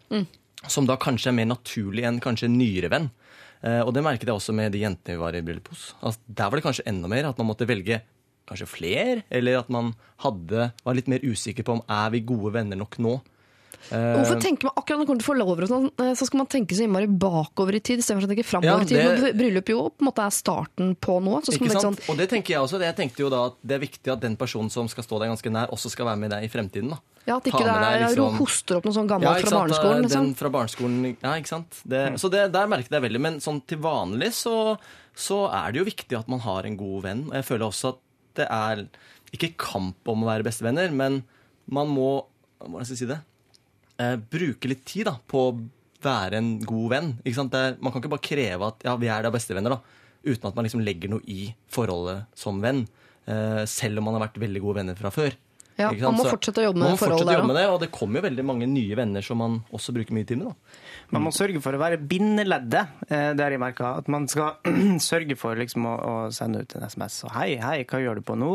Som 0.70 0.86
da 0.86 0.94
kanskje 1.00 1.32
er 1.32 1.38
mer 1.40 1.48
naturlig 1.50 2.04
enn 2.06 2.20
kanskje 2.22 2.46
en 2.50 2.58
nyere 2.60 2.90
venn. 2.92 3.08
Eh, 3.62 3.80
og 3.82 3.92
det 3.94 4.02
merket 4.06 4.28
jeg 4.30 4.34
også 4.36 4.54
med 4.54 4.72
de 4.74 4.84
jentene 4.84 5.16
vi 5.16 5.22
var 5.22 5.34
i 5.38 5.42
bryllup 5.42 5.68
hos. 5.72 5.88
Altså, 6.02 6.20
der 6.28 6.50
var 6.50 6.58
det 6.60 6.66
kanskje 6.68 6.86
enda 6.92 7.10
mer 7.10 7.28
at 7.32 7.38
man 7.42 7.48
måtte 7.50 7.66
velge 7.66 8.00
kanskje 8.52 8.68
flere, 8.68 9.22
eller 9.30 9.58
at 9.58 9.68
man 9.70 9.94
hadde, 10.22 10.72
var 10.84 10.94
litt 10.94 11.08
mer 11.08 11.20
usikker 11.20 11.64
på 11.64 11.72
om 11.78 11.82
er 11.88 12.10
vi 12.10 12.20
gode 12.20 12.52
venner 12.52 12.76
nok 12.76 12.96
nå. 12.98 13.20
Eh, 13.90 13.98
Hvorfor 14.14 14.38
tenker 14.40 14.68
man 14.68 14.76
akkurat 14.78 14.94
når 14.94 14.98
man 15.02 15.06
kommer 15.08 15.22
til 15.22 15.26
forlover, 15.26 15.62
og 15.66 15.68
sånn, 15.72 15.86
eh, 15.98 16.12
så 16.14 16.26
skal 16.28 16.38
man 16.38 16.46
tenke 16.46 16.76
så 16.78 16.84
innmari 16.86 17.08
bakover 17.10 17.74
i 17.74 17.80
tid 17.82 17.98
istedenfor 17.98 18.28
å 18.28 18.30
tenke 18.30 18.44
framover 18.46 18.84
i 18.84 18.86
tid? 18.86 18.98
det- 19.02 19.34
Når 19.34 19.38
bryllup 19.40 19.68
jo 19.72 19.78
på 19.90 20.00
en 20.04 20.06
måte 20.06 20.22
er 20.22 20.30
starten 20.30 20.94
på 20.96 21.16
noe. 21.20 21.40
Så 21.42 21.50
Ikke 21.58 21.66
man 21.66 21.80
sant? 21.82 21.98
sånn, 21.98 22.10
Og 22.10 22.16
det 22.16 22.28
tenker 22.30 22.54
jeg 22.54 22.60
også. 22.62 22.78
Jeg 22.80 22.94
tenkte 22.96 23.18
jo 23.18 23.28
da 23.28 23.46
at 23.46 23.54
det 23.66 23.74
er 23.74 23.84
viktig 23.86 24.12
at 24.12 24.20
den 24.20 24.36
personen 24.36 24.70
som 24.70 24.86
skal 24.86 25.02
stå 25.02 25.18
deg 25.18 25.30
ganske 25.34 25.50
nær, 25.50 25.66
også 25.74 25.90
skal 25.90 26.06
være 26.06 26.18
med 26.18 26.30
deg 26.30 26.44
i 26.44 26.48
fremtiden. 26.48 26.90
da. 26.90 26.98
ja, 27.26 27.36
At 27.36 27.44
ikke 27.44 27.58
det 27.58 27.66
er 27.66 28.06
liksom- 28.06 28.36
hoster 28.38 28.76
opp 28.76 28.84
noe 28.84 28.94
sånn 28.94 29.08
gammelt 29.08 29.22
ja, 29.22 29.34
fra 29.34 29.50
barneskolen. 29.50 29.68
barneskolen. 29.68 30.08
Den 30.08 30.24
Liksom. 30.26 30.36
fra 30.36 30.48
barneskolen, 30.50 31.16
ja, 31.22 31.32
ikke 31.34 31.48
sant? 31.48 31.82
Det, 31.86 32.20
Så 32.20 32.30
det, 32.30 32.52
der 32.52 32.66
merket 32.68 32.88
jeg 32.90 33.02
veldig. 33.02 33.20
Men 33.20 33.40
sånn 33.40 33.62
til 33.66 33.78
vanlig 33.78 34.30
så, 34.32 34.78
så 35.16 35.50
er 35.52 35.72
det 35.72 35.78
jo 35.80 35.84
viktig 35.90 36.18
at 36.18 36.28
man 36.28 36.38
har 36.40 36.62
en 36.66 36.76
god 36.76 37.02
venn. 37.02 37.24
Og 37.28 37.32
jeg 37.34 37.44
føler 37.44 37.66
også 37.66 37.88
at 37.90 37.96
det 38.38 38.48
er 38.48 38.86
ikke 39.32 39.54
kamp 39.60 40.08
om 40.10 40.24
å 40.24 40.30
være 40.30 40.46
bestevenner, 40.46 40.92
men 40.94 41.22
man 41.72 41.90
må 41.92 42.10
Hvordan 42.62 42.86
skal 42.86 42.94
jeg 42.94 43.00
si 43.00 43.06
det? 43.10 43.16
Eh, 43.98 44.12
bruke 44.30 44.68
litt 44.70 44.84
tid 44.86 45.08
da, 45.08 45.16
på 45.18 45.40
å 45.48 45.54
være 46.02 46.38
en 46.38 46.50
god 46.62 46.92
venn. 46.92 47.08
Er, 47.26 47.74
man 47.82 47.90
kan 47.90 47.98
ikke 47.98 48.12
bare 48.12 48.22
kreve 48.22 48.68
at 48.70 48.84
ja, 48.86 48.94
vi 49.00 49.08
er 49.10 49.24
da 49.26 49.32
bestevenner, 49.34 49.74
da, 49.74 49.80
uten 50.22 50.46
at 50.46 50.54
man 50.54 50.68
liksom 50.68 50.84
legger 50.86 51.10
noe 51.10 51.26
i 51.26 51.48
forholdet 51.74 52.28
som 52.38 52.60
venn. 52.62 52.84
Eh, 53.26 53.64
selv 53.66 53.98
om 53.98 54.06
man 54.06 54.18
har 54.18 54.28
vært 54.28 54.38
veldig 54.42 54.62
gode 54.62 54.78
venner 54.78 54.98
fra 54.98 55.10
før. 55.14 55.34
Ja, 55.80 55.88
man 55.90 56.18
må 56.18 56.26
fortsette 56.28 56.60
å 56.60 56.66
jobbe 56.68 56.82
med 56.82 56.98
forholdet 57.00 57.32
jobbe 57.32 57.48
med 57.48 57.56
det, 57.56 57.66
og 57.72 57.78
det 57.80 57.88
kommer 57.94 58.20
jo 58.20 58.26
veldig 58.26 58.44
mange 58.44 58.66
nye 58.68 58.96
venner 58.98 59.24
som 59.24 59.40
man 59.40 59.60
også 59.72 59.94
bruker 59.96 60.14
mye 60.14 60.28
tid 60.28 60.42
med. 60.42 60.52
da. 60.52 60.82
Man 61.12 61.26
må 61.26 61.30
sørge 61.34 61.60
for 61.60 61.76
å 61.76 61.80
være 61.80 61.98
bindeleddet. 62.08 62.88
eh, 63.12 63.32
Det 63.36 63.44
har 63.44 63.52
jeg 63.52 63.60
merka. 63.60 63.90
At 64.00 64.06
man 64.08 64.24
skal 64.32 64.54
sørge 65.02 65.36
for 65.36 65.58
liksom 65.60 65.84
å, 65.84 65.96
å 66.00 66.14
sende 66.32 66.62
ut 66.64 66.72
en 66.78 66.86
SMS. 66.88 67.18
Og 67.28 67.34
hei, 67.36 67.56
hei, 67.60 67.82
hva 67.84 68.00
gjør 68.00 68.20
du 68.20 68.24
på 68.30 68.36
nå? 68.40 68.52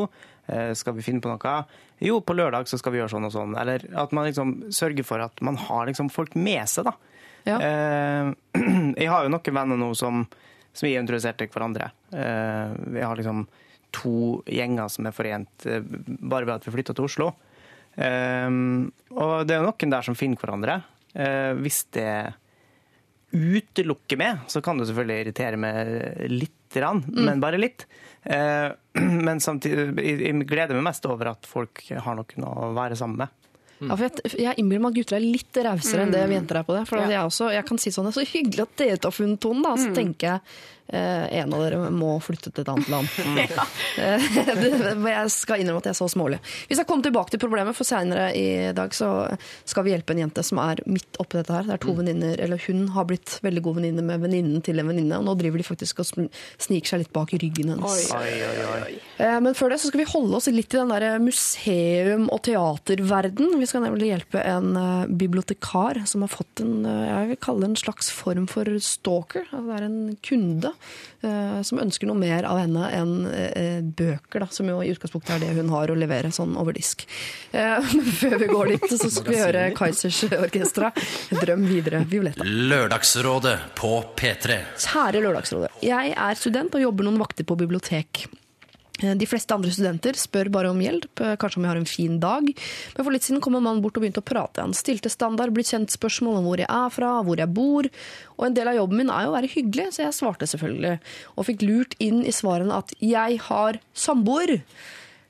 Eh, 0.49 0.71
Skal 0.77 0.95
vi 0.97 1.05
finne 1.05 1.21
på 1.21 1.29
noe? 1.29 1.53
Jo, 2.01 2.19
på 2.21 2.33
lørdag 2.37 2.65
så 2.69 2.77
skal 2.81 2.93
vi 2.95 2.99
gjøre 3.01 3.13
sånn 3.13 3.27
og 3.29 3.33
sånn. 3.35 3.53
Eller 3.61 3.85
at 3.97 4.11
man 4.17 4.25
liksom 4.29 4.55
sørger 4.73 5.05
for 5.05 5.21
at 5.25 5.39
man 5.45 5.57
har 5.67 5.85
liksom 5.89 6.09
folk 6.13 6.33
med 6.37 6.65
seg, 6.69 6.89
da. 6.89 6.95
Ja. 7.45 7.59
Eh, 7.61 8.33
Jeg 9.03 9.09
har 9.13 9.25
jo 9.27 9.33
noen 9.35 9.55
venner 9.61 9.77
nå 9.81 9.91
som, 9.97 10.25
som 10.73 10.89
har 10.89 10.97
introdusert 11.01 11.37
til 11.41 11.49
hverandre. 11.53 11.91
Vi 12.09 13.01
har 13.05 13.17
liksom 13.21 13.45
to 13.95 14.41
gjenger 14.51 14.89
som 14.91 15.05
er 15.09 15.13
forent 15.15 15.63
bare 15.63 16.45
ved 16.45 16.55
at 16.57 16.65
vi 16.67 16.73
flytta 16.73 16.93
til 16.97 17.05
Oslo. 17.07 17.29
Og 17.97 19.47
det 19.47 19.55
er 19.55 19.61
jo 19.61 19.69
noen 19.69 19.93
der 19.93 20.05
som 20.05 20.17
finner 20.19 20.41
hverandre. 20.41 20.75
Hvis 21.61 21.79
det 21.95 22.09
utelukker 23.31 24.19
med, 24.19 24.45
så 24.47 24.61
kan 24.63 24.79
du 24.79 24.85
selvfølgelig 24.87 25.25
irritere 25.25 25.59
meg 25.59 25.89
litt, 26.31 26.53
rann, 26.77 26.99
men 27.15 27.39
bare 27.41 27.59
litt. 27.59 27.85
Eh, 28.27 28.69
Men 29.27 29.39
samtidig 29.39 30.03
jeg 30.03 30.33
gleder 30.49 30.75
meg 30.75 30.89
mest 30.89 31.05
over 31.07 31.29
at 31.31 31.47
folk 31.47 31.79
har 31.89 32.17
noen 32.17 32.43
å 32.43 32.71
være 32.75 32.97
sammen 32.99 33.23
med. 33.23 33.47
Ja, 33.77 33.93
for 33.93 34.07
jeg, 34.07 34.33
jeg 34.41 34.57
innbiller 34.57 34.81
meg 34.83 34.95
at 34.95 34.97
gutter 34.97 35.17
er 35.19 35.23
litt 35.23 35.59
rausere 35.67 36.03
enn 36.03 36.13
det 36.13 36.23
vi 36.27 36.35
jenter 36.35 36.59
er 36.59 36.65
på 36.65 36.73
det. 36.73 36.83
For 36.89 36.99
ja. 36.99 37.11
jeg, 37.13 37.29
også, 37.29 37.51
jeg 37.53 37.67
kan 37.69 37.79
si 37.81 37.93
sånn, 37.93 38.09
det 38.09 38.15
er 38.15 38.17
så 38.17 38.31
hyggelig 38.31 38.65
at 38.65 38.81
dere 38.81 38.97
har 39.03 39.13
funnet 39.15 39.41
tonen, 39.43 39.63
da. 39.63 39.75
Så 39.79 39.91
tenker 39.95 40.31
jeg 40.31 40.57
en 40.87 41.53
av 41.53 41.63
dere 41.63 41.89
må 41.91 42.13
flytte 42.23 42.51
til 42.51 42.63
et 42.63 42.71
annet 42.71 42.91
land. 42.91 43.09
ja. 43.57 43.65
jeg 43.97 45.31
skal 45.33 45.61
innrømme 45.61 45.81
at 45.81 45.89
jeg 45.89 45.95
er 45.95 45.99
så 45.99 46.07
smålig. 46.11 46.39
Vi 46.69 46.77
skal 46.77 46.87
komme 46.89 47.05
tilbake 47.05 47.33
til 47.33 47.41
problemet, 47.41 47.75
for 47.77 47.87
senere 47.87 48.29
i 48.37 48.71
dag 48.77 48.93
så 48.95 49.09
skal 49.67 49.85
vi 49.85 49.93
hjelpe 49.93 50.15
en 50.15 50.23
jente 50.25 50.43
som 50.45 50.61
er 50.63 50.81
midt 50.87 51.19
oppi 51.21 51.39
dette 51.39 51.53
her. 51.53 51.67
Det 51.67 51.75
er 51.77 51.83
to 51.83 51.95
venninner, 51.97 52.39
eller 52.43 52.61
hun 52.67 52.87
har 52.95 53.07
blitt 53.09 53.37
veldig 53.45 53.63
god 53.65 53.79
venninne 53.81 54.05
med 54.05 54.23
venninnen 54.23 54.63
til 54.65 54.79
en 54.81 54.89
venninne, 54.91 55.19
og 55.19 55.27
nå 55.27 55.35
driver 55.39 55.61
de 55.61 55.67
faktisk 55.67 56.01
og 56.03 56.09
sniker 56.09 56.93
seg 56.93 57.03
litt 57.03 57.13
bak 57.15 57.33
ryggen 57.35 57.73
hennes. 57.73 58.07
Oi, 58.15 58.33
oi, 58.47 58.67
oi. 58.87 58.93
Eh, 59.23 59.37
Men 59.43 59.57
før 59.57 59.73
det 59.73 59.81
så 59.81 59.91
skal 59.91 60.03
vi 60.03 60.09
holde 60.11 60.39
oss 60.39 60.49
litt 60.51 60.73
i 60.73 60.79
den 60.79 60.93
der 60.93 61.19
museum- 61.23 62.29
og 62.33 62.43
teaterverden. 62.47 63.57
Vi 63.59 63.69
skal 63.69 63.85
nemlig 63.85 64.11
hjelpe 64.11 64.43
en 64.43 64.75
eh, 64.77 65.09
bibliotekar 65.19 66.03
som 66.09 66.23
har 66.25 66.31
fått 66.31 66.63
en 66.63 66.85
eh, 66.85 67.05
jeg 67.07 67.31
vil 67.33 67.41
kalle 67.43 67.65
det 67.65 67.71
en 67.71 67.81
slags 67.83 68.11
form 68.13 68.47
for 68.51 68.69
stalker. 68.83 69.47
Altså, 69.51 69.65
det 69.67 69.77
er 69.77 69.87
en 69.87 70.17
kunde 70.25 70.71
eh, 70.71 70.76
som 71.65 71.79
ønsker 71.81 72.07
noe 72.09 72.19
mer 72.19 72.45
av 72.45 72.59
henne 72.61 72.87
enn 72.93 73.13
eh, 73.31 73.79
bøker, 73.81 74.43
da, 74.43 74.47
som 74.53 74.69
jo 74.69 74.79
i 74.85 74.91
utgangspunktet 74.93 75.35
er 75.35 75.43
det 75.43 75.55
hun 75.57 75.71
har 75.73 75.91
å 75.91 75.97
levere 75.97 76.31
sånn 76.33 76.55
over 76.59 76.75
disk. 76.77 77.07
Eh, 77.51 77.89
Men 77.97 78.09
før 78.19 78.37
vi 78.43 78.49
går 78.51 78.73
dit, 78.75 78.87
så 78.93 79.09
skal 79.09 79.33
vi 79.33 79.41
høre 79.41 79.67
Kaizers 79.77 80.23
Orkestra. 80.37 80.91
Drøm 81.41 81.65
videre, 81.69 82.03
Violetta. 82.09 82.45
Lørdagsrådet 82.45 83.57
på 83.77 83.93
P3. 84.17 84.61
Kjære 84.87 85.23
Lørdagsrådet. 85.25 85.79
Jeg 85.85 86.13
er 86.13 86.39
student 86.39 86.77
og 86.77 86.85
jobber 86.85 87.09
noen 87.09 87.21
vakter 87.21 87.47
på 87.47 87.57
bibliotek. 87.59 88.27
Eh, 89.03 89.15
De 89.15 89.27
fleste 89.29 89.53
andre 89.53 89.71
studenter 89.73 90.17
spør 90.17 90.49
bare 90.53 90.71
om 90.71 90.81
hjelp, 90.81 91.09
eh, 91.21 91.35
kanskje 91.35 91.57
om 91.57 91.63
jeg 91.63 91.71
har 91.71 91.77
en 91.77 91.85
fin 91.85 92.19
dag. 92.19 92.43
Men 92.95 93.03
for 93.03 93.11
litt 93.11 93.23
siden 93.23 93.41
kom 93.41 93.55
en 93.55 93.63
mann 93.63 93.81
bort 93.81 93.97
og 93.97 94.03
begynte 94.03 94.21
å 94.21 94.25
prate. 94.25 94.61
Han 94.61 94.73
stilte 94.73 95.09
standard, 95.09 95.53
blitt 95.53 95.71
kjent 95.71 95.89
spørsmål 95.89 96.37
om 96.37 96.45
hvor 96.45 96.57
jeg 96.57 96.69
er 96.69 96.89
fra, 96.89 97.23
hvor 97.23 97.37
jeg 97.37 97.53
bor. 97.53 97.83
Og 98.37 98.45
en 98.45 98.53
del 98.53 98.67
av 98.67 98.75
jobben 98.75 98.97
min 98.97 99.09
er 99.09 99.25
jo 99.25 99.33
å 99.33 99.37
være 99.37 99.53
hyggelig, 99.53 99.93
så 99.93 100.05
jeg 100.05 100.17
svarte 100.17 100.47
selvfølgelig. 100.47 100.99
Og 101.37 101.45
fikk 101.45 101.61
lurt 101.61 101.95
inn 101.99 102.23
i 102.25 102.31
svarene 102.31 102.73
at 102.73 102.93
jeg 102.99 103.39
har 103.39 103.79
samboer. 103.93 104.61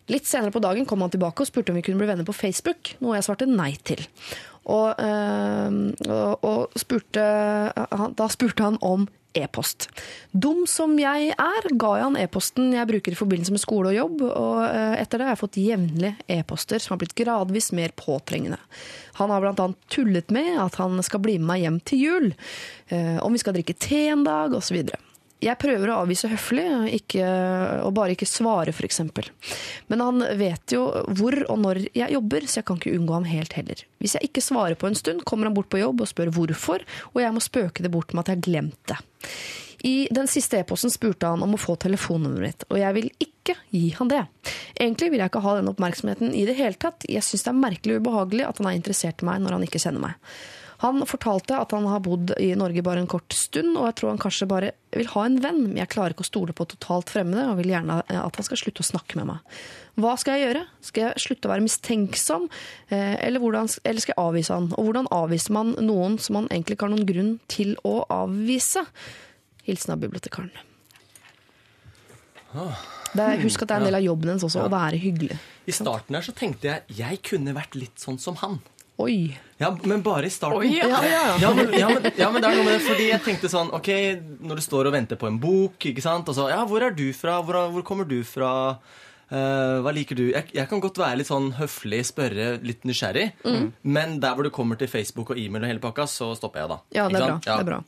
Litt 0.08 0.25
senere 0.25 0.51
på 0.51 0.63
dagen 0.63 0.86
kom 0.86 1.01
han 1.01 1.12
tilbake 1.12 1.43
og 1.43 1.49
spurte 1.49 1.73
om 1.73 1.75
vi 1.75 1.84
kunne 1.84 1.99
bli 1.99 2.08
venner 2.08 2.23
på 2.23 2.36
Facebook, 2.36 2.95
noe 3.03 3.17
jeg 3.17 3.27
svarte 3.27 3.47
nei 3.49 3.73
til. 3.84 3.99
Og, 4.67 4.95
øh, 4.99 6.38
og, 6.43 6.71
spurte, 6.75 7.23
da 8.15 8.27
spurte 8.32 8.63
han 8.63 8.77
om 8.82 9.08
e-post. 9.33 9.87
Dum 10.31 10.65
som 10.69 10.95
jeg 10.99 11.31
er, 11.33 11.67
ga 11.79 11.91
jeg 11.97 12.05
han 12.07 12.19
e-posten 12.19 12.71
jeg 12.75 12.89
bruker 12.89 13.13
i 13.13 13.19
forbindelse 13.19 13.55
med 13.55 13.63
skole 13.63 13.91
og 13.91 13.97
jobb, 13.97 14.23
og 14.27 14.61
eh, 14.67 14.95
etter 15.01 15.19
det 15.19 15.27
har 15.27 15.35
jeg 15.35 15.43
fått 15.43 15.59
jevnlig 15.61 16.13
e-poster 16.37 16.83
som 16.83 16.95
har 16.95 17.01
blitt 17.03 17.17
gradvis 17.17 17.71
mer 17.77 17.93
påtrengende. 17.97 18.59
Han 19.21 19.33
har 19.33 19.49
annet 19.49 19.77
tullet 19.93 20.33
med 20.33 20.57
at 20.61 20.77
han 20.81 21.01
skal 21.05 21.23
bli 21.23 21.37
med 21.39 21.47
meg 21.51 21.63
hjem 21.65 21.81
til 21.87 22.03
jul, 22.03 22.31
eh, 22.93 23.17
om 23.23 23.35
vi 23.35 23.41
skal 23.41 23.57
drikke 23.57 23.77
te 23.77 24.07
en 24.11 24.25
dag, 24.27 24.53
osv. 24.57 24.83
Jeg 25.43 25.60
prøver 25.62 25.91
å 25.93 26.00
avvise 26.02 26.30
høflig, 26.32 26.65
ikke, 26.97 27.26
og 27.86 27.91
bare 27.97 28.15
ikke 28.15 28.26
svare, 28.26 28.73
f.eks. 28.73 29.04
Men 29.91 30.02
han 30.02 30.26
vet 30.39 30.73
jo 30.73 30.88
hvor 31.19 31.38
og 31.45 31.62
når 31.62 31.84
jeg 31.91 32.15
jobber, 32.15 32.47
så 32.50 32.60
jeg 32.62 32.67
kan 32.69 32.82
ikke 32.82 32.95
unngå 32.97 33.13
ham 33.19 33.30
helt 33.30 33.54
heller. 33.54 33.84
Hvis 34.02 34.17
jeg 34.17 34.32
ikke 34.32 34.41
svarer 34.41 34.80
på 34.80 34.89
en 34.89 34.97
stund, 34.97 35.21
kommer 35.30 35.50
han 35.50 35.54
bort 35.58 35.69
på 35.69 35.82
jobb 35.82 36.02
og 36.02 36.10
spør 36.10 36.34
hvorfor, 36.34 36.86
og 37.13 37.21
jeg 37.21 37.36
må 37.36 37.43
spøke 37.45 37.86
det 37.86 37.93
bort 37.93 38.15
med 38.15 38.26
at 38.26 38.34
jeg 38.34 38.39
har 38.39 38.47
glemt 38.50 38.82
det. 38.89 39.00
I 39.86 40.08
den 40.10 40.26
siste 40.26 40.58
e-posten 40.58 40.89
spurte 40.89 41.30
han 41.30 41.43
om 41.45 41.54
å 41.54 41.62
få 41.62 41.76
telefonnummeret 41.78 42.47
mitt, 42.47 42.65
og 42.71 42.82
jeg 42.82 42.97
vil 42.97 43.12
ikke 43.21 43.54
gi 43.69 43.84
han 44.00 44.10
det. 44.10 44.23
Egentlig 44.73 45.12
vil 45.13 45.21
jeg 45.21 45.30
ikke 45.30 45.45
ha 45.45 45.58
den 45.60 45.69
oppmerksomheten 45.69 46.34
i 46.34 46.47
det 46.50 46.58
hele 46.58 46.82
tatt. 46.82 47.06
Jeg 47.06 47.21
syns 47.26 47.45
det 47.45 47.54
er 47.54 47.62
merkelig 47.62 48.00
ubehagelig 48.02 48.47
at 48.47 48.58
han 48.58 48.71
er 48.71 48.80
interessert 48.80 49.21
i 49.21 49.30
meg 49.30 49.43
når 49.43 49.60
han 49.60 49.67
ikke 49.67 49.82
kjenner 49.86 50.10
meg. 50.10 50.34
Han 50.83 51.01
fortalte 51.09 51.57
at 51.57 51.73
han 51.73 51.87
har 51.89 52.03
bodd 52.05 52.35
i 52.37 52.51
Norge 52.57 52.83
bare 52.85 53.01
en 53.01 53.09
kort 53.09 53.33
stund, 53.33 53.73
og 53.79 53.87
jeg 53.87 53.95
tror 53.97 54.11
han 54.11 54.21
kanskje 54.21 54.49
bare 54.49 54.71
vil 54.93 55.09
ha 55.15 55.23
en 55.25 55.39
venn, 55.41 55.63
men 55.71 55.79
jeg 55.81 55.89
klarer 55.89 56.13
ikke 56.13 56.25
å 56.25 56.29
stole 56.29 56.53
på 56.53 56.67
totalt 56.69 57.09
fremmede, 57.13 57.47
og 57.49 57.57
vil 57.57 57.71
gjerne 57.73 57.97
at 58.05 58.37
han 58.37 58.45
skal 58.45 58.61
slutte 58.61 58.85
å 58.85 58.89
snakke 58.91 59.17
med 59.17 59.31
meg. 59.31 59.57
Hva 59.97 60.13
skal 60.21 60.37
jeg 60.37 60.45
gjøre? 60.45 60.61
Skal 60.85 61.07
jeg 61.07 61.23
slutte 61.23 61.49
å 61.49 61.53
være 61.55 61.65
mistenksom, 61.65 62.45
eh, 62.93 63.15
eller, 63.25 63.41
hvordan, 63.41 63.71
eller 63.81 64.05
skal 64.05 64.13
jeg 64.13 64.21
avvise 64.21 64.53
han? 64.53 64.69
Og 64.77 64.89
hvordan 64.89 65.09
avviser 65.17 65.57
man 65.57 65.73
noen 65.81 66.19
som 66.21 66.37
man 66.37 66.51
egentlig 66.51 66.77
ikke 66.77 66.85
har 66.85 66.93
noen 66.93 67.09
grunn 67.09 67.33
til 67.49 67.73
å 67.81 68.03
avvise? 68.13 68.85
Hilsen 69.65 69.97
av 69.97 70.05
bibliotekaren. 70.05 70.53
Det 72.53 73.23
er, 73.23 73.41
husk 73.41 73.63
at 73.63 73.69
det 73.69 73.75
er 73.75 73.81
en 73.81 73.89
del 73.89 73.97
av 73.97 74.05
jobben 74.05 74.31
hennes 74.31 74.45
også, 74.45 74.67
å 74.67 74.71
være 74.71 74.99
hyggelig. 75.01 75.37
I 75.67 75.73
starten 75.75 76.15
her 76.15 76.25
så 76.25 76.33
tenkte 76.37 76.69
jeg 76.69 77.01
jeg 77.01 77.21
kunne 77.25 77.57
vært 77.57 77.75
litt 77.79 77.97
sånn 78.01 78.21
som 78.21 78.37
han. 78.43 78.59
Oi. 79.03 79.33
Ja, 79.59 79.71
Men 79.89 80.03
bare 80.05 80.27
i 80.27 80.29
starten. 80.29 80.59
Oi, 80.61 80.75
ja. 80.77 80.85
Ja, 80.87 80.99
ja, 81.03 81.21
ja. 81.31 81.37
Ja, 81.41 81.53
men, 81.57 81.71
ja, 81.73 81.87
men, 81.89 82.11
ja, 82.17 82.27
men 82.31 82.43
det 82.43 82.49
er 82.51 82.55
noe 82.59 82.65
med 82.67 82.75
det, 82.77 82.83
fordi 82.85 83.07
jeg 83.09 83.23
tenkte 83.25 83.49
sånn 83.49 83.71
Ok, 83.73 83.87
når 84.45 84.59
du 84.59 84.61
står 84.61 84.89
og 84.89 84.93
venter 84.93 85.17
på 85.17 85.25
en 85.31 85.39
bok, 85.41 85.79
ikke 85.89 86.03
sant 86.05 86.29
Og 86.29 86.35
så, 86.37 86.45
ja, 86.51 86.59
hvor 86.69 86.83
er 86.85 86.93
du 86.93 87.07
fra? 87.17 87.39
Hvor, 87.41 87.57
hvor 87.73 87.85
kommer 87.87 88.05
du 88.05 88.19
fra? 88.27 88.51
Uh, 89.27 89.81
hva 89.83 89.91
liker 89.91 90.15
du? 90.15 90.27
Jeg, 90.31 90.45
jeg 90.55 90.69
kan 90.71 90.79
godt 90.79 91.01
være 91.01 91.17
litt 91.19 91.27
sånn 91.27 91.49
høflig, 91.57 91.97
spørre 92.07 92.45
litt 92.63 92.85
nysgjerrig. 92.87 93.25
Mm. 93.43 93.65
Men 93.83 94.13
der 94.23 94.37
hvor 94.37 94.45
du 94.47 94.51
kommer 94.55 94.77
til 94.79 94.87
Facebook 94.87 95.33
og 95.33 95.41
e-mail 95.41 95.65
og 95.65 95.71
hele 95.73 95.81
pakka, 95.83 96.05
så 96.07 96.29
stopper 96.37 96.61
jeg 96.63 96.71
da. 96.71 96.77
Ja, 96.95 97.07
det 97.11 97.17
er 97.19 97.25
bra. 97.25 97.33
sant? 97.33 97.49
Det 97.49 97.57
er 97.57 97.67
bra. 97.67 97.81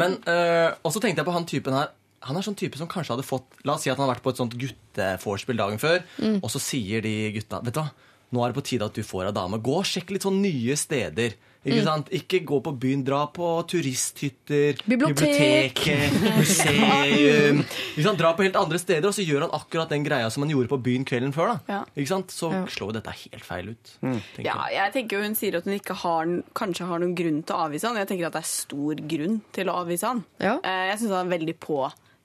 Men 0.00 0.16
uh, 0.26 0.72
Og 0.82 0.90
så 0.96 0.98
tenkte 1.04 1.22
jeg 1.22 1.28
på 1.28 1.36
han 1.36 1.46
typen 1.46 1.76
her. 1.76 1.92
Han 2.26 2.40
er 2.40 2.42
sånn 2.42 2.56
type 2.58 2.80
som 2.80 2.88
kanskje 2.90 3.14
hadde 3.14 3.22
fått 3.28 3.60
La 3.68 3.76
oss 3.76 3.84
si 3.86 3.90
at 3.92 4.00
han 4.00 4.08
har 4.08 4.16
vært 4.16 4.24
på 4.24 4.32
et 4.34 4.40
sånt 4.40 4.56
guttevorspiel 4.58 5.60
dagen 5.60 5.78
før, 5.78 6.00
Mm. 6.18 6.40
og 6.42 6.50
så 6.50 6.58
sier 6.58 7.04
de 7.04 7.12
gutta 7.36 7.60
Vet 7.62 7.76
du 7.76 7.80
hva, 7.84 7.90
nå 8.32 8.42
er 8.44 8.52
det 8.52 8.56
på 8.58 8.64
tide 8.66 8.82
at 8.88 8.94
du 8.94 9.02
får 9.02 9.26
ei 9.28 9.32
dame. 9.32 9.58
Gå 9.62 9.76
og 9.78 9.84
sjekk 9.84 10.10
litt 10.10 10.22
sånn 10.26 10.40
nye 10.42 10.74
steder. 10.76 11.34
Ikke 11.66 11.80
Mm. 11.82 11.84
sant? 11.84 12.10
Ikke 12.14 12.44
gå 12.46 12.60
på 12.62 12.70
byen, 12.78 13.02
dra 13.04 13.26
på 13.26 13.66
turisthytter, 13.66 14.76
Bibliotek. 14.86 15.74
biblioteket, 15.74 16.12
museum. 16.38 17.58
Ikke 17.96 18.04
sant? 18.04 18.18
Dra 18.20 18.30
på 18.38 18.44
helt 18.46 18.54
andre 18.60 18.78
steder, 18.78 19.08
og 19.08 19.14
så 19.16 19.24
gjør 19.26 19.46
han 19.48 19.50
akkurat 19.56 19.90
den 19.90 20.04
greia 20.06 20.30
som 20.30 20.44
han 20.44 20.52
gjorde 20.52 20.70
på 20.70 20.78
byen 20.82 21.04
kvelden 21.04 21.32
før. 21.34 21.54
da. 21.66 21.74
Ja. 21.74 21.80
Ikke 21.96 22.08
sant? 22.12 22.28
Så 22.30 22.52
Ja. 22.52 22.64
slår 22.66 22.92
jo 22.92 23.00
dette 23.00 23.10
helt 23.10 23.44
feil 23.44 23.68
ut. 23.70 23.98
Mm. 24.02 24.20
Ja, 24.44 24.66
jeg. 24.70 24.92
tenker 24.94 25.22
Hun 25.22 25.34
sier 25.34 25.56
at 25.56 25.64
hun 25.64 25.74
ikke 25.74 25.94
har, 25.96 26.24
kanskje 26.54 26.86
har 26.86 26.98
noen 27.00 27.14
grunn 27.16 27.42
til 27.44 27.56
å 27.56 27.66
avvise 27.68 27.84
han. 27.88 27.96
Jeg 27.96 28.08
tenker 28.08 28.26
at 28.26 28.32
det 28.32 28.42
er 28.42 28.46
stor 28.46 28.94
grunn 28.94 29.40
til 29.52 29.66
å 29.66 29.74
avvise 29.84 30.04
han. 30.06 30.24
Ja. 30.40 30.58
Eh, 30.62 30.86
Jeg 30.90 30.98
syns 31.00 31.10
han 31.10 31.32
er 31.32 31.38
veldig 31.38 31.58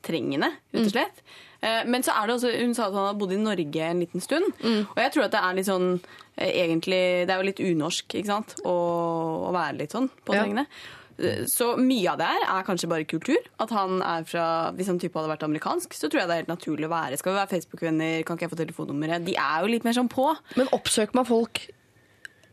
påtrengende, 0.02 0.52
rett 0.74 0.86
og 0.86 0.92
slett. 0.92 1.22
Eh, 1.62 1.84
Men 1.86 2.02
så 2.04 2.12
er 2.18 2.28
det 2.28 2.36
også, 2.36 2.52
hun 2.60 2.74
sa 2.74 2.88
at 2.88 2.94
han 2.94 3.06
har 3.06 3.14
bodd 3.20 3.32
i 3.34 3.38
Norge 3.38 3.82
en 3.86 4.00
liten 4.00 4.22
stund. 4.22 4.54
Og 4.64 4.98
jeg 4.98 5.12
tror 5.14 5.24
at 5.26 5.32
det 5.32 5.42
er 5.44 5.54
litt 5.54 5.66
sånn 5.70 6.00
eh, 6.38 6.52
egentlig, 6.66 7.28
Det 7.28 7.30
er 7.30 7.38
jo 7.38 7.50
litt 7.50 7.60
unorsk 7.62 8.16
ikke 8.16 8.26
sant? 8.32 8.56
Å, 8.66 8.74
å 9.48 9.52
være 9.54 9.78
litt 9.78 9.92
sånn 9.92 10.10
påtrengende. 10.26 10.66
Eh, 11.20 11.44
Så 11.46 11.78
mye 11.78 12.10
av 12.12 12.18
det 12.18 12.26
her 12.32 12.48
er 12.58 12.64
kanskje 12.66 12.90
bare 12.90 13.06
kultur. 13.06 13.38
At 13.60 13.70
han 13.70 14.02
er 14.02 14.24
fra, 14.26 14.72
Hvis 14.74 14.88
han 14.88 14.98
type 15.00 15.14
hadde 15.20 15.30
vært 15.30 15.44
amerikansk, 15.46 15.94
så 15.94 16.10
tror 16.10 16.22
jeg 16.24 16.28
det 16.28 16.34
er 16.34 16.42
helt 16.46 16.56
naturlig 16.56 16.88
å 16.90 16.96
være. 16.96 17.18
Skal 17.22 17.34
vi 17.34 17.40
være 17.44 17.54
Facebook-venner? 17.54 18.24
Kan 18.26 18.38
ikke 18.38 18.48
jeg 18.50 18.56
få 18.56 18.62
telefonnummeret? 18.66 19.26
De 19.26 19.36
er 19.38 19.62
jo 19.62 19.68
litt 19.68 19.84
mer 19.86 19.94
sånn 19.94 20.10
på. 20.10 20.32
Men 20.58 20.68
oppsøker 20.74 21.14
man 21.14 21.26
folk 21.30 21.68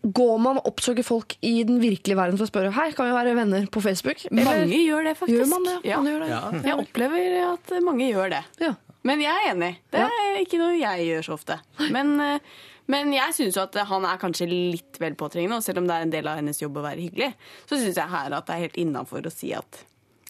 Går 0.02 0.38
man 0.40 0.58
og 0.60 0.66
oppsøker 0.70 1.02
folk 1.04 1.34
i 1.42 1.62
den 1.66 1.80
virkelige 1.82 2.16
verden 2.16 2.38
for 2.38 2.46
å 2.46 2.50
spørre 2.50 2.70
Hei, 2.76 2.90
kan 2.94 3.08
vi 3.08 3.16
være 3.16 3.34
venner 3.34 3.66
på 3.66 3.82
Facebook? 3.82 4.24
Eller- 4.30 4.44
Mange 4.44 4.78
gjør 4.84 5.04
det, 5.08 5.16
faktisk. 5.18 5.38
Gjør 5.40 5.48
man 5.50 5.64
det? 5.64 5.76
Ja. 5.88 5.96
Man 6.00 6.12
gjør 6.12 6.20
det. 6.24 6.28
Ja. 6.28 6.42
Jeg 6.68 6.78
opplever 6.84 7.52
at 7.52 7.72
mange 7.82 8.08
gjør 8.12 8.30
det. 8.36 8.44
Ja. 8.62 8.74
Men 9.04 9.20
jeg 9.20 9.30
er 9.34 9.54
enig. 9.54 9.76
Det 9.90 10.00
er 10.06 10.38
ikke 10.44 10.58
noe 10.60 10.78
jeg 10.78 11.06
gjør 11.08 11.22
så 11.28 11.32
ofte. 11.38 11.58
Men, 11.90 12.20
eh, 12.20 12.38
men 12.88 13.12
jeg 13.12 13.34
syns 13.34 13.54
jo 13.56 13.62
at 13.62 13.74
han 13.90 14.04
er 14.04 14.18
kanskje 14.18 14.48
litt 14.48 14.98
vel 15.00 15.14
påtrengende, 15.14 15.56
og 15.56 15.62
selv 15.62 15.78
om 15.82 15.86
det 15.86 15.94
er 15.96 16.02
en 16.06 16.10
del 16.14 16.28
av 16.28 16.36
hennes 16.40 16.58
jobb 16.60 16.76
å 16.80 16.82
være 16.86 17.02
hyggelig, 17.04 17.32
så 17.66 17.76
syns 17.78 17.94
jeg 17.96 18.08
her 18.08 18.32
at 18.38 18.46
det 18.46 18.54
er 18.54 18.64
helt 18.66 18.76
innafor 18.80 19.22
å 19.26 19.32
si 19.32 19.52
at 19.52 19.84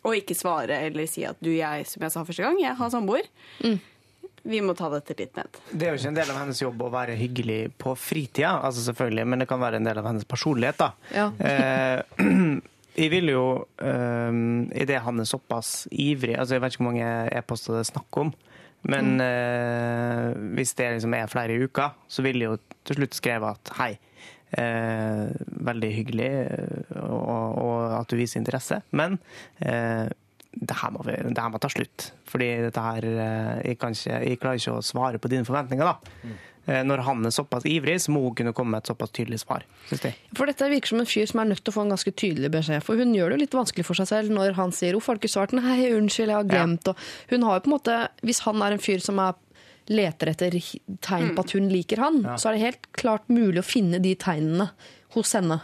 Og 0.05 0.15
ikke 0.15 0.37
svare 0.39 0.77
eller 0.87 1.07
si 1.11 1.25
at 1.27 1.37
du, 1.43 1.51
jeg, 1.51 1.85
som 1.91 2.01
jeg 2.03 2.13
sa 2.13 2.23
første 2.25 2.43
gang, 2.45 2.59
jeg 2.61 2.75
har 2.79 2.89
samboer. 2.91 3.27
Vi 4.43 4.61
må 4.65 4.75
ta 4.79 4.91
dette 4.93 5.17
litt 5.19 5.37
ned. 5.39 5.61
Det 5.71 5.87
er 5.87 5.95
jo 5.95 6.01
ikke 6.01 6.13
en 6.13 6.19
del 6.19 6.33
av 6.33 6.41
hennes 6.43 6.63
jobb 6.63 6.83
å 6.87 6.91
være 6.93 7.17
hyggelig 7.19 7.61
på 7.81 7.95
fritida, 7.99 8.57
altså 8.65 8.85
selvfølgelig, 8.89 9.27
men 9.29 9.43
det 9.43 9.49
kan 9.51 9.63
være 9.63 9.81
en 9.81 9.89
del 9.89 10.01
av 10.01 10.11
hennes 10.11 10.29
personlighet. 10.29 10.79
da. 10.81 10.91
Ja. 11.15 11.29
Eh, 11.39 12.29
jeg 13.03 13.13
vil 13.15 13.33
jo, 13.35 13.47
eh, 13.83 14.43
idet 14.83 15.03
han 15.05 15.23
er 15.23 15.29
såpass 15.29 15.87
ivrig 15.93 16.35
altså 16.39 16.57
Jeg 16.57 16.65
vet 16.65 16.75
ikke 16.75 16.83
hvor 16.83 16.91
mange 16.93 17.13
e-poster 17.39 17.77
det 17.77 17.85
er 17.85 17.91
snakk 17.93 18.21
om, 18.23 18.33
men 18.89 19.19
eh, 19.23 20.29
hvis 20.55 20.75
det 20.79 20.93
liksom 20.97 21.17
er 21.19 21.31
flere 21.31 21.57
i 21.57 21.65
uka, 21.67 21.91
så 22.09 22.23
vil 22.27 22.39
jeg 22.43 22.53
jo 22.53 22.61
til 22.87 23.01
slutt 23.01 23.19
skrive 23.19 23.57
at 23.57 23.73
hei. 23.81 23.93
Eh, 24.49 25.27
veldig 25.69 25.91
hyggelig, 25.93 26.31
eh, 26.49 27.03
og, 27.03 27.59
og 27.61 27.99
at 27.99 28.09
du 28.09 28.17
viser 28.17 28.41
interesse, 28.41 28.81
men 28.97 29.19
eh, 29.61 30.09
det 30.61 30.77
her, 30.81 30.93
må 30.95 31.05
vi, 31.07 31.17
det 31.29 31.39
her 31.39 31.53
må 31.55 31.61
ta 31.63 31.71
slutt. 31.73 32.11
Fordi 32.29 32.51
dette 32.67 32.85
her 32.85 33.07
eh, 33.09 33.57
jeg, 33.71 33.79
kan 33.81 33.97
ikke, 33.97 34.21
jeg 34.27 34.41
klarer 34.43 34.61
ikke 34.61 34.77
å 34.79 34.85
svare 34.85 35.23
på 35.23 35.31
dine 35.33 35.49
forventninger, 35.49 35.89
da. 35.89 36.15
Mm. 36.25 36.39
Når 36.85 37.01
han 37.01 37.25
er 37.25 37.33
såpass 37.33 37.65
ivrig, 37.65 37.95
så 38.05 38.13
må 38.13 38.21
hun 38.27 38.35
kunne 38.37 38.51
komme 38.53 38.75
med 38.75 38.83
et 38.83 38.91
såpass 38.91 39.15
tydelig 39.17 39.39
svar. 39.41 39.63
Synes 39.89 40.03
jeg. 40.05 40.19
For 40.37 40.51
dette 40.51 40.67
virker 40.69 40.91
som 40.91 41.01
en 41.01 41.09
fyr 41.09 41.31
som 41.31 41.41
er 41.41 41.49
nødt 41.49 41.63
til 41.65 41.73
å 41.73 41.77
få 41.79 41.85
en 41.87 41.95
ganske 41.95 42.13
tydelig 42.13 42.51
beskjed. 42.53 42.85
For 42.85 43.01
hun 43.01 43.15
gjør 43.17 43.33
det 43.33 43.39
jo 43.39 43.43
litt 43.47 43.57
vanskelig 43.57 43.87
for 43.89 43.97
seg 43.97 44.11
selv 44.11 44.35
når 44.37 44.53
han 44.59 44.75
sier 44.77 44.93
'hvorfor 44.93 45.15
har 45.15 45.17
du 45.17 45.25
ikke 45.25 45.33
svart', 45.33 45.57
'nei, 45.57 45.89
unnskyld, 45.97 46.29
jeg 46.29 46.37
har 46.37 46.51
glemt'. 46.51 46.91
Og 46.93 46.97
hun 47.33 47.47
har 47.49 47.57
jo 47.57 47.65
på 47.65 47.71
en 47.73 47.77
måte, 47.79 47.97
Hvis 48.21 48.45
han 48.45 48.61
er 48.61 48.77
en 48.77 48.85
fyr 48.85 49.01
som 49.01 49.19
er 49.19 49.33
leter 49.89 50.33
etter 50.33 50.57
tegn 51.05 51.35
på 51.35 51.45
at 51.45 51.55
hun 51.57 51.69
liker 51.73 52.03
han, 52.03 52.21
så 52.37 52.51
er 52.51 52.57
det 52.57 52.67
helt 52.67 52.89
klart 52.99 53.29
mulig 53.33 53.63
å 53.63 53.67
finne 53.67 54.01
de 54.05 54.15
tegnene 54.15 54.71
hos 55.17 55.33
henne. 55.37 55.61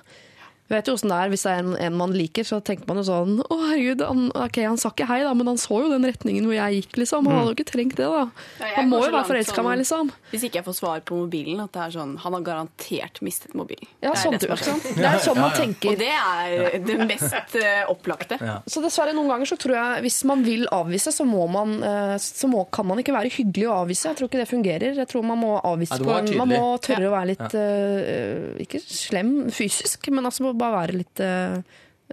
Vet 0.73 0.89
jo 0.89 0.95
hvordan 0.97 1.11
det 1.13 1.17
er, 1.21 1.31
Hvis 1.35 1.43
det 1.45 1.53
er 1.53 1.59
en, 1.61 1.75
en 1.77 1.97
man 1.99 2.13
liker, 2.17 2.47
så 2.49 2.57
tenker 2.65 2.89
man 2.89 3.01
jo 3.01 3.05
sånn 3.05 3.35
Å, 3.45 3.57
herregud, 3.69 4.01
han, 4.09 4.23
ok, 4.47 4.59
han 4.65 4.79
sa 4.81 4.89
ikke 4.95 5.09
hei, 5.11 5.19
da, 5.27 5.35
men 5.37 5.51
han 5.53 5.61
så 5.61 5.77
jo 5.83 5.91
den 5.93 6.07
retningen 6.09 6.47
hvor 6.49 6.57
jeg 6.57 6.79
gikk, 6.79 6.97
liksom. 7.03 7.29
Han 7.29 7.37
hadde 7.39 7.53
jo 7.53 7.57
ikke 7.59 7.67
trengt 7.69 7.99
det, 8.01 8.07
da. 8.09 8.23
Ja, 8.63 8.71
Han 8.79 8.89
må 8.89 9.03
jo 9.05 9.11
være 9.13 9.29
forelska 9.29 9.53
i 9.53 9.61
som- 9.61 9.69
meg, 9.69 9.81
liksom. 9.83 10.13
Hvis 10.33 10.47
ikke 10.49 10.61
jeg 10.61 10.67
får 10.69 10.77
svar 10.79 11.05
på 11.05 11.19
mobilen, 11.21 11.61
at 11.61 11.73
det 11.77 11.83
er 11.85 11.95
sånn 11.99 12.15
Han 12.25 12.37
har 12.39 12.47
garantert 12.49 13.21
mistet 13.27 13.53
mobilen. 13.55 13.85
Ja, 14.01 14.13
det 14.13 14.15
er 14.15 14.23
sånn, 14.23 14.39
det 14.41 14.51
er 14.51 14.63
sånn. 14.65 14.81
Det 14.97 15.09
er 15.11 15.21
sånn 15.27 15.41
man 15.43 15.53
tenker. 15.59 15.93
Og 15.93 16.01
det 16.01 16.11
er 16.15 16.79
det 16.89 16.99
mest 17.13 17.59
eh, 17.61 17.85
opplagte. 17.93 18.41
Så 18.67 18.81
dessverre, 18.85 19.13
noen 19.17 19.29
ganger 19.35 19.53
så 19.53 19.61
tror 19.61 19.77
jeg 19.77 20.07
hvis 20.09 20.23
man 20.25 20.43
vil 20.47 20.65
avvise, 20.73 21.13
så, 21.13 21.27
må 21.29 21.45
man, 21.51 21.77
eh, 21.85 22.17
så 22.23 22.49
må, 22.49 22.65
kan 22.73 22.89
man 22.89 23.03
ikke 23.05 23.13
være 23.15 23.33
hyggelig 23.35 23.69
å 23.69 23.77
avvise. 23.85 24.09
Jeg 24.09 24.21
tror 24.21 24.33
ikke 24.33 24.41
det 24.41 24.49
fungerer. 24.49 24.97
Jeg 24.97 25.11
tror 25.13 25.29
man 25.29 25.41
må 25.45 25.55
avvise 25.61 26.01
Ja, 26.01 26.05
på 26.09 26.17
en 26.19 26.33
Man 26.41 26.49
må 26.51 26.63
tørre 26.83 27.11
å 27.11 27.15
være 27.15 27.31
litt 27.35 27.55
uh, 27.55 28.63
Ikke 28.65 28.81
slem 28.81 29.51
fysisk, 29.55 30.09
men 30.15 30.25
altså 30.27 30.47
må 30.47 30.55
bare 30.65 30.81
være 30.81 30.99
litt, 30.99 31.23
eh, 31.23 31.61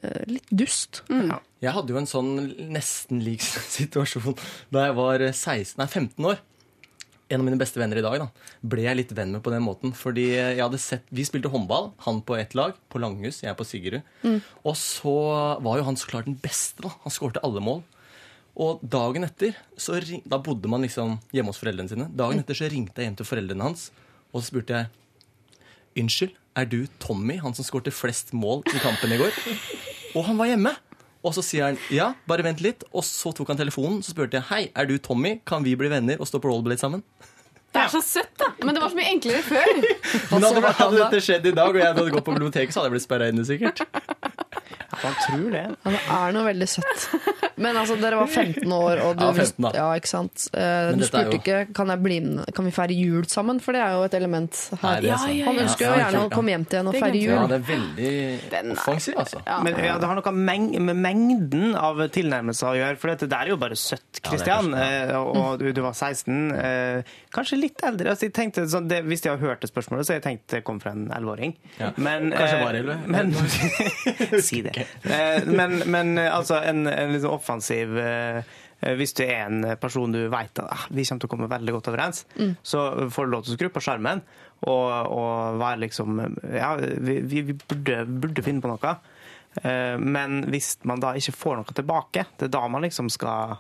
eh, 0.04 0.22
litt 0.30 0.54
dust. 0.64 1.02
Jeg 1.62 1.76
hadde 1.76 1.94
jo 1.94 2.00
en 2.02 2.10
sånn 2.10 2.32
nesten 2.74 3.22
lik 3.26 3.44
situasjon 3.78 4.38
da 4.74 4.88
jeg 4.88 4.98
var 5.00 5.28
16, 5.32 5.78
nei, 5.82 5.90
15 5.90 6.32
år. 6.32 6.42
En 7.32 7.40
av 7.40 7.48
mine 7.48 7.60
beste 7.62 7.80
venner 7.80 7.96
i 7.96 8.04
dag 8.04 8.18
da, 8.20 8.26
ble 8.68 8.84
jeg 8.84 8.98
litt 9.00 9.12
venn 9.16 9.32
med 9.32 9.40
på 9.46 9.54
den 9.54 9.64
måten. 9.64 9.94
Fordi 9.96 10.26
jeg 10.34 10.60
hadde 10.60 10.80
sett, 10.84 11.06
Vi 11.16 11.24
spilte 11.24 11.48
håndball, 11.54 11.94
han 12.04 12.20
på 12.28 12.36
ett 12.36 12.58
lag, 12.60 12.76
på 12.92 13.00
Langhus, 13.00 13.40
jeg 13.46 13.56
på 13.56 13.64
Sigerud. 13.64 14.04
Og 14.68 14.76
så 14.76 15.14
var 15.64 15.80
jo 15.80 15.86
han 15.88 15.96
så 15.96 16.12
klart 16.12 16.28
den 16.28 16.36
beste. 16.36 16.84
da. 16.84 16.92
Han 17.06 17.16
skårte 17.16 17.40
alle 17.48 17.64
mål. 17.64 17.86
Og 18.60 18.82
dagen 18.84 19.24
etter, 19.24 19.56
så 19.80 19.96
ring, 20.04 20.20
da 20.28 20.42
bodde 20.44 20.68
man 20.68 20.84
liksom 20.84 21.16
hjemme 21.32 21.54
hos 21.54 21.62
foreldrene 21.62 21.92
sine. 21.92 22.10
Dagen 22.12 22.42
etter 22.42 22.58
så 22.58 22.68
ringte 22.68 23.00
jeg 23.00 23.08
hjem 23.08 23.20
til 23.22 23.30
foreldrene 23.30 23.64
hans, 23.70 23.86
og 24.34 24.42
så 24.42 24.50
spurte 24.52 24.76
jeg 24.76 24.92
Unnskyld, 26.02 26.36
er 26.58 26.68
du 26.68 26.86
Tommy, 27.00 27.38
han 27.42 27.56
som 27.56 27.66
skårte 27.68 27.94
flest 27.96 28.34
mål 28.36 28.64
i 28.72 28.80
kampen 28.84 29.14
i 29.16 29.20
går? 29.22 29.36
Og 30.16 30.26
han 30.28 30.40
var 30.40 30.52
hjemme. 30.52 30.74
Og 31.22 31.36
så 31.38 31.44
sier 31.46 31.68
han 31.70 31.78
ja, 31.94 32.12
bare 32.28 32.44
vent 32.46 32.64
litt. 32.66 32.84
Og 32.92 33.06
så 33.06 33.32
tok 33.36 33.54
han 33.54 33.60
telefonen 33.60 34.02
så 34.04 34.16
spurte 34.16 34.40
jeg 34.40 34.50
hei, 34.50 34.64
er 34.74 34.90
du 34.90 34.98
Tommy, 34.98 35.38
kan 35.48 35.64
vi 35.66 35.76
bli 35.78 35.92
venner 35.92 36.22
og 36.22 36.30
stå 36.30 36.42
på 36.42 36.50
rollerblade 36.50 36.82
sammen? 36.82 37.06
Det 37.72 37.80
er 37.80 37.92
så 37.94 38.02
søtt, 38.04 38.34
da! 38.42 38.50
Men 38.66 38.76
det 38.76 38.82
var 38.84 38.92
så 38.92 38.98
mye 38.98 39.12
enklere 39.14 39.44
før. 39.46 39.70
Men 40.34 40.44
hadde, 40.44 40.72
hadde 40.76 40.98
dette 40.98 41.22
skjedd 41.24 41.46
i 41.48 41.54
dag, 41.56 41.70
og 41.70 41.80
jeg 41.80 41.88
hadde 41.88 42.10
gått 42.12 42.26
på 42.28 42.34
biblioteket, 42.36 42.74
så 42.74 42.82
hadde 42.82 42.90
jeg 42.90 42.98
blitt 42.98 43.06
sperra 43.06 43.30
inne, 43.32 43.46
sikkert. 43.48 43.86
Han 45.02 45.16
tror 45.24 45.46
det. 45.54 45.64
Han 45.86 45.96
er 46.18 46.36
noe 46.36 46.50
veldig 46.50 46.68
søtt. 46.68 47.06
Men 47.62 47.78
altså, 47.80 47.96
dere 48.02 48.18
var 48.20 48.28
15 48.32 48.66
år, 48.76 49.02
og 49.06 49.18
du 49.20 49.24
Ja, 49.26 49.32
15 49.38 49.66
da. 49.68 49.72
Ja, 49.78 49.88
ikke 50.00 50.10
sant. 50.12 50.48
Eh, 50.54 50.92
du 50.98 51.04
spurte 51.06 51.32
jo- 51.32 51.40
ikke 51.40 51.74
kan, 51.78 51.88
jeg 51.94 52.02
bli 52.04 52.20
med, 52.26 52.54
kan 52.58 52.66
vi 52.66 52.72
feire 52.76 52.96
jul 52.98 53.24
sammen, 53.30 53.60
for 53.62 53.74
det 53.78 53.82
er 53.86 53.92
jo 53.98 54.04
et 54.08 54.14
element 54.18 54.60
her. 54.82 55.02
Nei, 55.02 55.10
er. 55.12 55.46
Han 55.46 55.62
ønsker 55.66 55.86
jo 55.86 55.92
Ja, 55.92 56.10
gjerne 56.10 56.24
å 56.26 56.32
komme 56.34 56.50
hjem 56.56 56.66
til 56.68 56.80
en 56.80 56.88
og 56.92 56.96
feire 57.00 57.22
jul. 57.22 57.34
Ja, 57.36 57.48
det 57.48 57.60
er 57.60 57.66
veldig 57.72 58.50
Den 58.52 58.72
er- 58.72 58.76
offensiv, 58.82 59.16
altså. 59.22 59.42
Ja. 59.46 59.62
Men 59.64 59.78
ja, 59.78 59.98
det 60.02 60.08
har 60.12 60.16
noe 60.20 60.32
meng 60.34 60.70
med 60.86 60.96
mengden 60.98 61.76
av 61.76 61.98
tilnærmelser 62.10 62.68
å 62.72 62.76
gjøre. 62.80 62.98
For 62.98 63.08
dette 63.14 63.30
der 63.30 63.46
er 63.46 63.54
jo 63.54 63.58
bare 63.58 63.76
søtt, 63.80 64.22
Kristian. 64.24 64.74
eh, 64.74 65.16
og 65.18 65.60
du, 65.60 65.72
du 65.74 65.82
var 65.82 65.94
16. 65.94 66.52
eh, 66.56 67.04
Kanskje 67.32 67.58
litt 67.62 67.80
eldre. 67.88 68.10
Altså, 68.12 68.28
jeg 68.28 68.34
tenkte, 68.34 68.66
sånn, 68.68 68.88
det, 68.90 69.06
hvis 69.08 69.22
de 69.24 69.30
har 69.30 69.38
hørt 69.38 69.62
det 69.62 69.70
spørsmålet, 69.72 70.04
så 70.06 70.14
jeg 70.18 70.24
tenkt 70.24 70.48
det 70.52 70.64
kom 70.68 70.80
fra 70.82 70.92
en 70.92 71.08
11-åring. 71.08 71.54
Ja. 71.80 71.92
Men, 71.96 72.32
Kanskje 72.32 72.58
bare 72.64 72.82
11? 72.82 72.98
men, 73.08 73.32
Si 74.42 74.62
det. 74.62 74.74
Eh, 75.04 75.46
Men, 75.46 75.82
men 75.86 76.18
eh, 76.18 76.28
altså, 76.36 76.58
en, 76.64 76.86
en 76.88 77.14
liksom 77.14 77.32
sånn 77.40 77.40
offensiv 77.52 77.98
eh, 78.02 78.42
eh, 78.82 78.96
hvis 78.98 79.14
du 79.18 79.24
er 79.26 79.46
en 79.46 79.66
person 79.82 80.12
du 80.16 80.24
vet 80.32 80.62
at 80.64 80.68
ah, 80.72 80.86
vi 80.90 81.06
kommer 81.06 81.22
til 81.24 81.30
å 81.30 81.34
komme 81.36 81.50
veldig 81.52 81.76
godt 81.78 81.92
overens, 81.92 82.24
så 82.64 82.86
får 83.12 83.28
du 83.28 83.36
lov 83.36 83.44
til 83.46 83.54
å 83.54 83.58
skru 83.60 83.70
på 83.76 83.84
skjermen 83.86 84.24
og, 84.62 84.88
og 85.12 85.60
være 85.62 85.84
liksom 85.88 86.20
Ja, 86.54 86.76
vi, 86.80 87.20
vi 87.26 87.44
burde, 87.54 88.04
burde 88.08 88.44
finne 88.46 88.62
på 88.64 88.70
noe. 88.72 88.96
Eh, 89.64 89.98
Men 90.00 90.46
hvis 90.54 90.78
man 90.88 91.02
da 91.04 91.14
ikke 91.20 91.34
får 91.36 91.60
noe 91.62 91.76
tilbake, 91.78 92.26
det 92.40 92.48
er 92.50 92.56
da 92.58 92.66
man 92.72 92.86
liksom 92.88 93.10
skal 93.12 93.58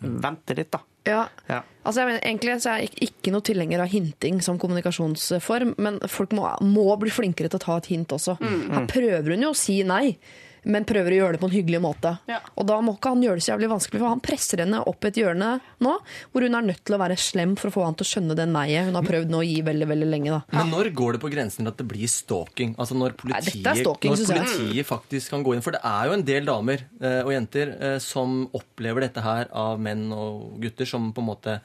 vente 0.00 0.54
litt, 0.56 0.70
da. 0.72 0.78
Ja. 1.04 1.22
Ja. 1.48 1.58
Altså, 1.84 2.00
jeg 2.00 2.08
mener, 2.08 2.22
egentlig 2.24 2.54
så 2.64 2.70
er 2.72 2.82
jeg 2.86 2.94
ikke- 3.06 3.32
noe 3.34 3.44
tilhenger 3.44 3.80
av 3.84 3.88
hinting 3.92 4.40
som 4.44 4.58
kommunikasjonsform, 4.60 5.74
men 5.78 5.98
folk 6.08 6.30
må, 6.36 6.46
må 6.64 6.86
bli 7.00 7.10
flinkere 7.12 7.50
til 7.52 7.58
å 7.60 7.64
ta 7.64 7.76
et 7.80 7.86
hint 7.92 8.08
også. 8.16 8.38
Her 8.40 8.86
prøver 8.88 9.34
hun 9.34 9.42
jo 9.44 9.50
å 9.52 9.56
si 9.56 9.82
nei, 9.84 10.16
men 10.64 10.86
prøver 10.88 11.14
å 11.14 11.18
gjøre 11.20 11.36
det 11.36 11.42
på 11.42 11.48
en 11.48 11.54
hyggelig 11.54 11.80
måte. 11.82 12.14
Ja. 12.30 12.40
Og 12.60 12.66
da 12.68 12.78
må 12.84 12.94
ikke 12.96 13.14
han 13.14 13.24
gjøre 13.24 13.40
det 13.40 13.46
så 13.46 13.52
jævlig 13.54 13.70
vanskelig, 13.72 14.02
for 14.02 14.12
han 14.12 14.22
presser 14.24 14.64
henne 14.64 14.82
opp 14.90 15.08
et 15.08 15.20
hjørne 15.20 15.50
nå, 15.84 15.94
hvor 16.32 16.46
hun 16.46 16.58
er 16.58 16.68
nødt 16.68 16.82
til 16.84 16.96
å 16.96 17.00
være 17.02 17.18
slem 17.20 17.56
for 17.60 17.70
å 17.70 17.74
få 17.78 17.86
han 17.86 17.98
til 17.98 18.06
å 18.06 18.10
skjønne 18.12 18.38
det 18.38 18.48
neiet 18.50 18.88
hun 18.88 18.98
har 18.98 19.06
prøvd 19.06 19.32
nå 19.32 19.42
å 19.42 19.46
gi 19.46 19.58
veldig, 19.66 19.90
veldig 19.94 20.10
lenge. 20.10 20.36
Da. 20.36 20.60
Men 20.60 20.72
når 20.74 20.92
går 20.96 21.16
det 21.16 21.22
på 21.24 21.32
grensen 21.32 21.64
til 21.64 21.72
at 21.72 21.80
det 21.80 21.88
blir 21.90 22.10
stalking? 22.10 22.74
Altså 22.80 22.98
når 22.98 23.16
politiet, 23.20 23.60
er 23.64 23.82
stalking, 23.82 24.16
når 24.16 24.32
politiet 24.32 24.90
faktisk 24.90 25.34
kan 25.34 25.44
gå 25.46 25.54
inn 25.56 25.64
For 25.64 25.76
det 25.76 25.82
er 25.86 26.08
jo 26.08 26.16
en 26.16 26.26
del 26.26 26.48
damer 26.48 26.86
eh, 27.00 27.20
og 27.24 27.32
jenter 27.34 27.76
eh, 27.76 27.98
som 28.02 28.42
opplever 28.56 29.06
dette 29.06 29.24
her 29.24 29.50
av 29.56 29.80
menn 29.82 30.08
og 30.14 30.58
gutter 30.62 30.88
som 30.88 31.10
på 31.14 31.22
en 31.22 31.28
måte 31.30 31.56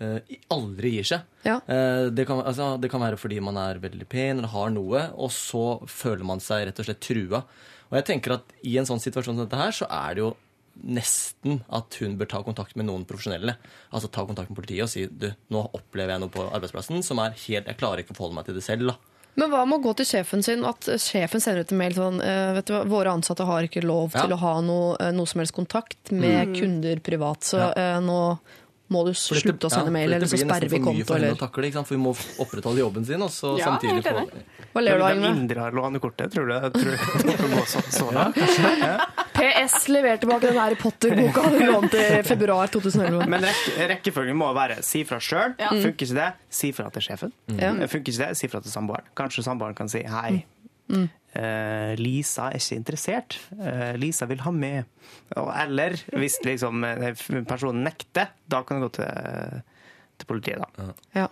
eh, 0.00 0.36
aldri 0.52 0.94
gir 0.98 1.08
seg. 1.12 1.26
Ja. 1.46 1.58
Eh, 1.66 2.06
det, 2.14 2.26
kan, 2.28 2.42
altså, 2.44 2.74
det 2.80 2.90
kan 2.92 3.02
være 3.02 3.18
fordi 3.20 3.40
man 3.44 3.58
er 3.60 3.82
veldig 3.82 4.08
pen 4.10 4.40
eller 4.40 4.52
har 4.54 4.72
noe, 4.74 5.06
og 5.16 5.32
så 5.34 5.64
føler 5.90 6.26
man 6.26 6.42
seg 6.44 6.68
rett 6.68 6.82
og 6.82 6.88
slett 6.88 7.02
trua. 7.04 7.44
Og 7.90 7.98
jeg 7.98 8.06
tenker 8.06 8.36
at 8.38 8.52
I 8.62 8.76
en 8.78 8.86
sånn 8.86 9.02
situasjon 9.02 9.34
som 9.36 9.44
dette 9.46 9.58
her, 9.58 9.70
så 9.74 9.86
er 9.90 10.14
det 10.14 10.22
jo 10.24 10.30
nesten 10.80 11.60
at 11.74 11.96
hun 12.00 12.14
bør 12.16 12.28
ta 12.30 12.40
kontakt 12.46 12.76
med 12.78 12.86
noen 12.88 13.04
profesjonelle. 13.08 13.56
Altså 13.92 14.08
ta 14.12 14.22
kontakt 14.24 14.48
med 14.52 14.56
politiet 14.60 14.86
og 14.86 14.92
si 14.92 15.06
du, 15.10 15.28
nå 15.52 15.64
opplever 15.76 16.14
jeg 16.14 16.22
noe 16.22 16.32
på 16.32 16.46
arbeidsplassen 16.54 17.02
som 17.04 17.18
er 17.20 17.34
helt 17.46 17.66
Jeg 17.68 17.76
klarer 17.80 18.04
ikke 18.04 18.14
å 18.14 18.20
forholde 18.20 18.38
meg 18.38 18.46
til 18.48 18.54
det 18.56 18.64
selv. 18.64 18.92
da. 18.92 18.96
Men 19.38 19.50
hva 19.52 19.60
med 19.68 19.78
å 19.78 19.82
gå 19.84 19.92
til 20.00 20.06
sjefen 20.08 20.42
sin, 20.42 20.64
at 20.66 20.88
sjefen 21.00 21.40
sender 21.42 21.62
ut 21.62 21.72
en 21.72 21.78
mail 21.78 21.94
sånn 21.94 22.16
eh, 22.24 22.52
vet 22.56 22.66
du 22.66 22.72
hva, 22.74 22.80
Våre 22.90 23.12
ansatte 23.14 23.44
har 23.46 23.62
ikke 23.66 23.82
lov 23.84 24.14
Ja. 24.14 24.24
til 24.26 24.34
å 24.34 24.40
ha 24.42 24.54
noe, 24.60 24.96
eh, 25.00 25.12
noe 25.14 25.26
som 25.30 25.38
helst 25.42 25.54
kontakt 25.54 26.10
med 26.10 26.54
kunder 26.56 26.98
privat, 27.04 27.40
så 27.46 27.58
Ja. 27.58 27.70
eh, 27.76 28.00
nå 28.00 28.38
må 28.90 29.04
du 29.06 29.12
dette- 29.12 29.40
slutte 29.40 29.68
å 29.68 29.70
sende 29.70 29.86
ja, 29.86 29.94
mail, 29.94 30.12
eller 30.16 30.26
så 30.26 30.38
sperrer 30.40 30.68
vi 30.72 30.80
konto, 30.82 31.04
for 31.06 31.16
eller 31.16 31.36
takle, 31.38 31.68
ikke 31.70 31.78
sant? 31.78 31.86
For 31.88 31.94
vi 31.94 32.02
må 32.02 32.12
opprettholde 32.42 32.82
jobben 32.82 33.04
sin, 33.06 33.22
og 33.22 33.30
så 33.30 33.52
Ja, 33.58 33.68
samtidig 33.70 34.02
få. 34.04 34.24
Hva 34.74 34.82
ler 34.82 34.98
du 34.98 35.04
av, 35.04 35.14
Yngve? 35.16 35.30
inndrar 35.34 35.72
lånekortet, 35.74 36.32
tror 36.34 36.46
du? 36.50 36.56
Tror 36.74 36.90
du 36.90 37.26
det 37.30 37.36
kan 37.38 37.50
gå 37.54 37.64
så, 37.70 37.80
så 37.90 38.10
langt? 38.14 38.36
PS 39.34 39.88
lever 39.88 40.16
tilbake 40.20 40.50
den 40.50 40.58
Harry 40.58 40.74
Potter-boka 40.78 41.42
du 41.54 41.58
lånte 41.64 42.02
i 42.18 42.22
februar 42.26 42.66
2011. 42.70 43.26
Men 43.30 43.46
rekke, 43.46 43.88
rekkefølgen 43.94 44.36
må 44.36 44.50
være 44.56 44.80
si 44.86 45.04
fra 45.08 45.18
sjøl. 45.22 45.54
Funker 45.58 45.94
ikke 46.06 46.14
det, 46.18 46.28
si 46.50 46.72
fra 46.76 46.90
til 46.94 47.06
sjefen. 47.06 47.32
Funker 47.48 48.00
ikke 48.02 48.18
det, 48.26 48.30
si 48.38 48.50
fra 48.52 48.60
til 48.60 48.74
samboeren. 48.74 49.06
Kanskje 49.16 49.46
samboeren 49.46 49.74
kan 49.78 49.88
si 49.88 50.02
hei. 50.06 50.42
Eh, 51.30 51.94
Lisa 52.00 52.48
er 52.50 52.58
ikke 52.58 52.76
interessert. 52.80 53.36
Uh, 53.54 53.94
Lisa 54.00 54.26
vil 54.26 54.40
ha 54.42 54.50
med. 54.50 54.88
Eller 55.38 55.94
hvis 56.18 56.40
liksom, 56.42 56.82
eh, 56.84 57.14
personen 57.46 57.84
nekter, 57.86 58.32
da 58.50 58.64
kan 58.66 58.80
du 58.80 58.88
gå 58.88 58.92
til, 58.98 59.60
til 60.18 60.26
politiet. 60.30 60.58
da. 60.58 60.92
Ja. 61.14 61.28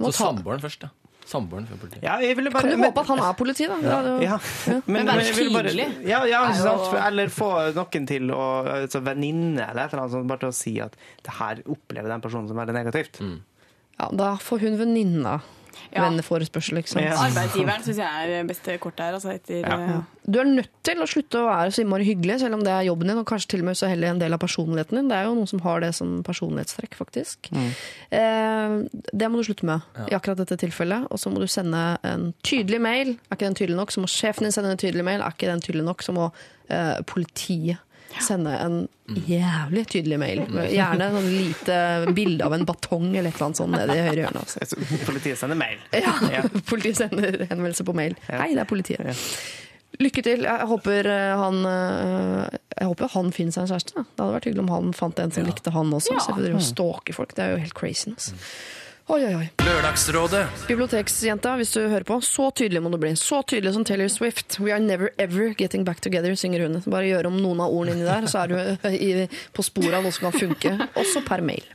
Så 0.00 0.14
samboeren 0.16 0.64
først, 0.64 0.86
da. 0.86 0.92
Samboeren 1.24 1.66
for 1.68 1.80
politiet. 1.80 2.02
Ja, 2.04 2.18
jeg 2.20 2.36
ville 2.36 2.50
bare, 2.52 2.62
Kan 2.66 2.72
jo 2.72 2.76
men- 2.78 2.90
håpe 2.90 3.00
at 3.00 3.06
han 3.06 3.18
er 3.18 3.32
politi, 3.32 3.66
da. 3.66 3.76
Ja. 3.80 4.00
Ja. 4.20 4.38
Men 4.86 5.06
men 5.06 5.06
vær 5.06 5.20
tydelig 5.24 5.86
Ja, 6.04 6.24
ja 6.24 6.42
er 6.44 6.52
ikke 6.52 6.64
sant? 6.64 6.98
Eller 7.06 7.28
få 7.32 7.50
noen 7.74 8.06
til 8.06 8.30
å 8.30 8.44
altså, 8.64 9.00
Venninne 9.04 9.70
eller 9.70 9.84
et 9.84 9.92
eller 9.92 10.02
annet 10.04 10.12
sånt, 10.12 10.28
bare 10.28 10.38
til 10.44 10.48
å 10.48 10.54
si 10.54 10.80
at 10.80 10.96
det 11.22 11.36
her 11.38 11.62
opplever 11.64 12.08
den 12.08 12.20
personen 12.20 12.48
som 12.48 12.56
veldig 12.56 12.76
negativt. 12.76 13.20
Ja, 13.98 14.08
da 14.10 14.36
får 14.36 14.60
hun 14.60 14.76
venninna 14.78 15.40
Ja. 15.94 16.02
venneforespørsel, 16.08 16.78
ikke 16.80 16.88
sant. 16.88 17.04
Ja. 17.06 17.14
Arbeidsgiveren 17.16 17.82
syns 17.84 17.96
jeg 17.98 18.34
er 18.40 18.44
beste 18.48 18.78
kortet 18.78 19.04
her. 19.06 19.14
Altså, 19.18 19.30
etter, 19.34 19.60
Ja. 19.60 19.78
eh, 19.98 20.00
Du 20.30 20.38
er 20.40 20.44
nødt 20.44 20.70
til 20.82 20.96
å 20.96 21.06
slutte 21.06 21.36
å 21.42 21.48
være 21.50 21.70
så 21.74 21.82
innmari 21.84 22.04
hyggelig, 22.08 22.40
selv 22.40 22.54
om 22.54 22.60
det 22.64 22.72
er 22.72 22.86
jobben 22.88 23.08
din, 23.08 23.18
og 23.18 23.26
kanskje 23.26 23.48
til 23.48 23.60
og 23.60 23.66
med 23.66 23.76
så 23.76 23.88
heller 23.88 24.08
en 24.08 24.18
del 24.18 24.32
av 24.32 24.38
personligheten 24.40 24.96
din. 24.96 25.08
Det 25.08 25.16
er 25.18 25.24
jo 25.28 25.34
noen 25.34 25.48
som 25.48 25.60
har 25.60 25.80
det 25.80 25.94
som 25.94 26.22
personlighetstrekk, 26.24 26.94
faktisk. 26.96 27.50
Eh, 28.10 28.78
det 29.12 29.28
må 29.30 29.36
du 29.40 29.44
slutte 29.52 29.64
med 29.68 29.80
i 30.08 30.14
akkurat 30.16 30.36
dette 30.40 30.56
tilfellet. 30.60 31.06
Og 31.10 31.18
så 31.20 31.30
må 31.32 31.40
du 31.42 31.46
sende 31.46 31.98
en 32.04 32.32
tydelig 32.42 32.80
mail. 32.80 33.08
Er 33.30 33.36
ikke 33.36 33.48
den 33.50 33.54
tydelig 33.54 33.76
nok, 33.76 33.90
så 33.92 34.00
må 34.00 34.08
sjefen 34.10 34.44
din 34.48 34.52
sende 34.52 34.70
en 34.74 34.80
tydelig 34.80 35.04
mail. 35.04 35.20
Er 35.20 35.30
ikke 35.34 35.50
den 35.50 35.60
tydelig 35.60 35.84
nok, 35.84 36.02
så 36.02 36.12
må 36.16 36.30
eh, 36.70 37.00
politiet 37.06 37.78
sende 38.26 38.52
en 38.58 38.76
jævlig 39.28 39.84
tydelig 39.92 40.18
mail. 40.22 40.44
Gjerne 40.72 41.10
sånn 41.14 41.28
lite 41.32 41.78
bilde 42.16 42.46
av 42.46 42.54
en 42.56 42.64
batong 42.68 43.10
eller 43.12 43.28
et 43.30 43.36
eller 43.36 43.46
annet 43.50 43.60
sånt 43.60 43.76
nede 43.76 43.96
i 43.98 44.04
høyre 44.06 44.22
hjørne. 44.24 44.44
Altså. 44.44 44.80
Politiet 45.04 45.40
sender 45.40 45.60
mail. 45.60 45.82
Ja, 45.92 46.14
Ja. 46.32 46.42
politiet 46.70 47.02
sender 47.02 47.38
henvendelse 47.50 47.84
på 47.86 47.96
mail. 47.96 48.16
Ja. 48.28 48.40
Hei, 48.44 48.54
det 48.56 48.64
er 48.64 48.70
politiet. 48.70 49.26
Lykke 50.02 50.24
til. 50.26 50.42
Jeg 50.48 50.66
håper 50.66 51.06
eh, 51.06 51.32
han, 51.38 51.60
eh, 51.70 52.56
jeg 52.80 52.88
håper 52.90 53.12
han 53.12 53.28
finner 53.36 53.54
seg 53.54 53.66
en 53.66 53.70
kjæreste. 53.74 53.94
da. 53.94 54.02
Det 54.08 54.24
hadde 54.24 54.38
vært 54.38 54.48
hyggelig 54.48 54.64
om 54.64 54.72
han 54.74 54.96
fant 54.96 55.20
en 55.22 55.34
som 55.36 55.46
likte 55.46 55.74
han 55.74 55.92
også. 55.94 56.16
Ja. 56.16 56.24
Så 56.24 56.34
jeg 56.42 56.56
å 56.58 56.64
stalke 56.64 57.14
folk. 57.14 57.36
Det 57.36 57.44
er 57.44 57.54
jo 57.54 57.60
helt 57.62 57.76
crazy. 57.78 58.10
Altså. 58.16 58.34
Oi, 59.04 59.20
oi, 59.20 59.34
oi. 59.36 59.48
Lørdagsrådet 59.60 60.46
Biblioteksjenta, 60.64 61.50
hvis 61.60 61.74
du 61.76 61.82
hører 61.82 62.06
på, 62.08 62.16
så 62.24 62.46
tydelig 62.56 62.80
må 62.80 62.88
du 62.88 62.96
bli. 63.02 63.10
Så 63.20 63.42
tydelig 63.44 63.74
som 63.74 63.84
Taylor 63.84 64.08
Swift. 64.08 64.56
We 64.64 64.72
are 64.72 64.80
never 64.80 65.10
ever 65.20 65.52
getting 65.58 65.84
back 65.84 66.00
together, 66.00 66.32
synger 66.40 66.64
hun. 66.64 66.78
Bare 66.88 67.10
gjør 67.10 67.28
om 67.28 67.36
noen 67.36 67.60
av 67.60 67.74
ordene 67.74 67.98
inni 67.98 68.06
der, 68.08 68.24
så 68.32 68.46
er 68.46 68.54
du 68.54 68.56
eh, 68.88 69.42
på 69.52 69.66
sporet 69.66 69.98
av 69.98 70.06
noe 70.06 70.14
som 70.16 70.30
kan 70.30 70.38
funke. 70.46 70.72
Også 70.96 71.20
per 71.28 71.44
mail. 71.44 71.68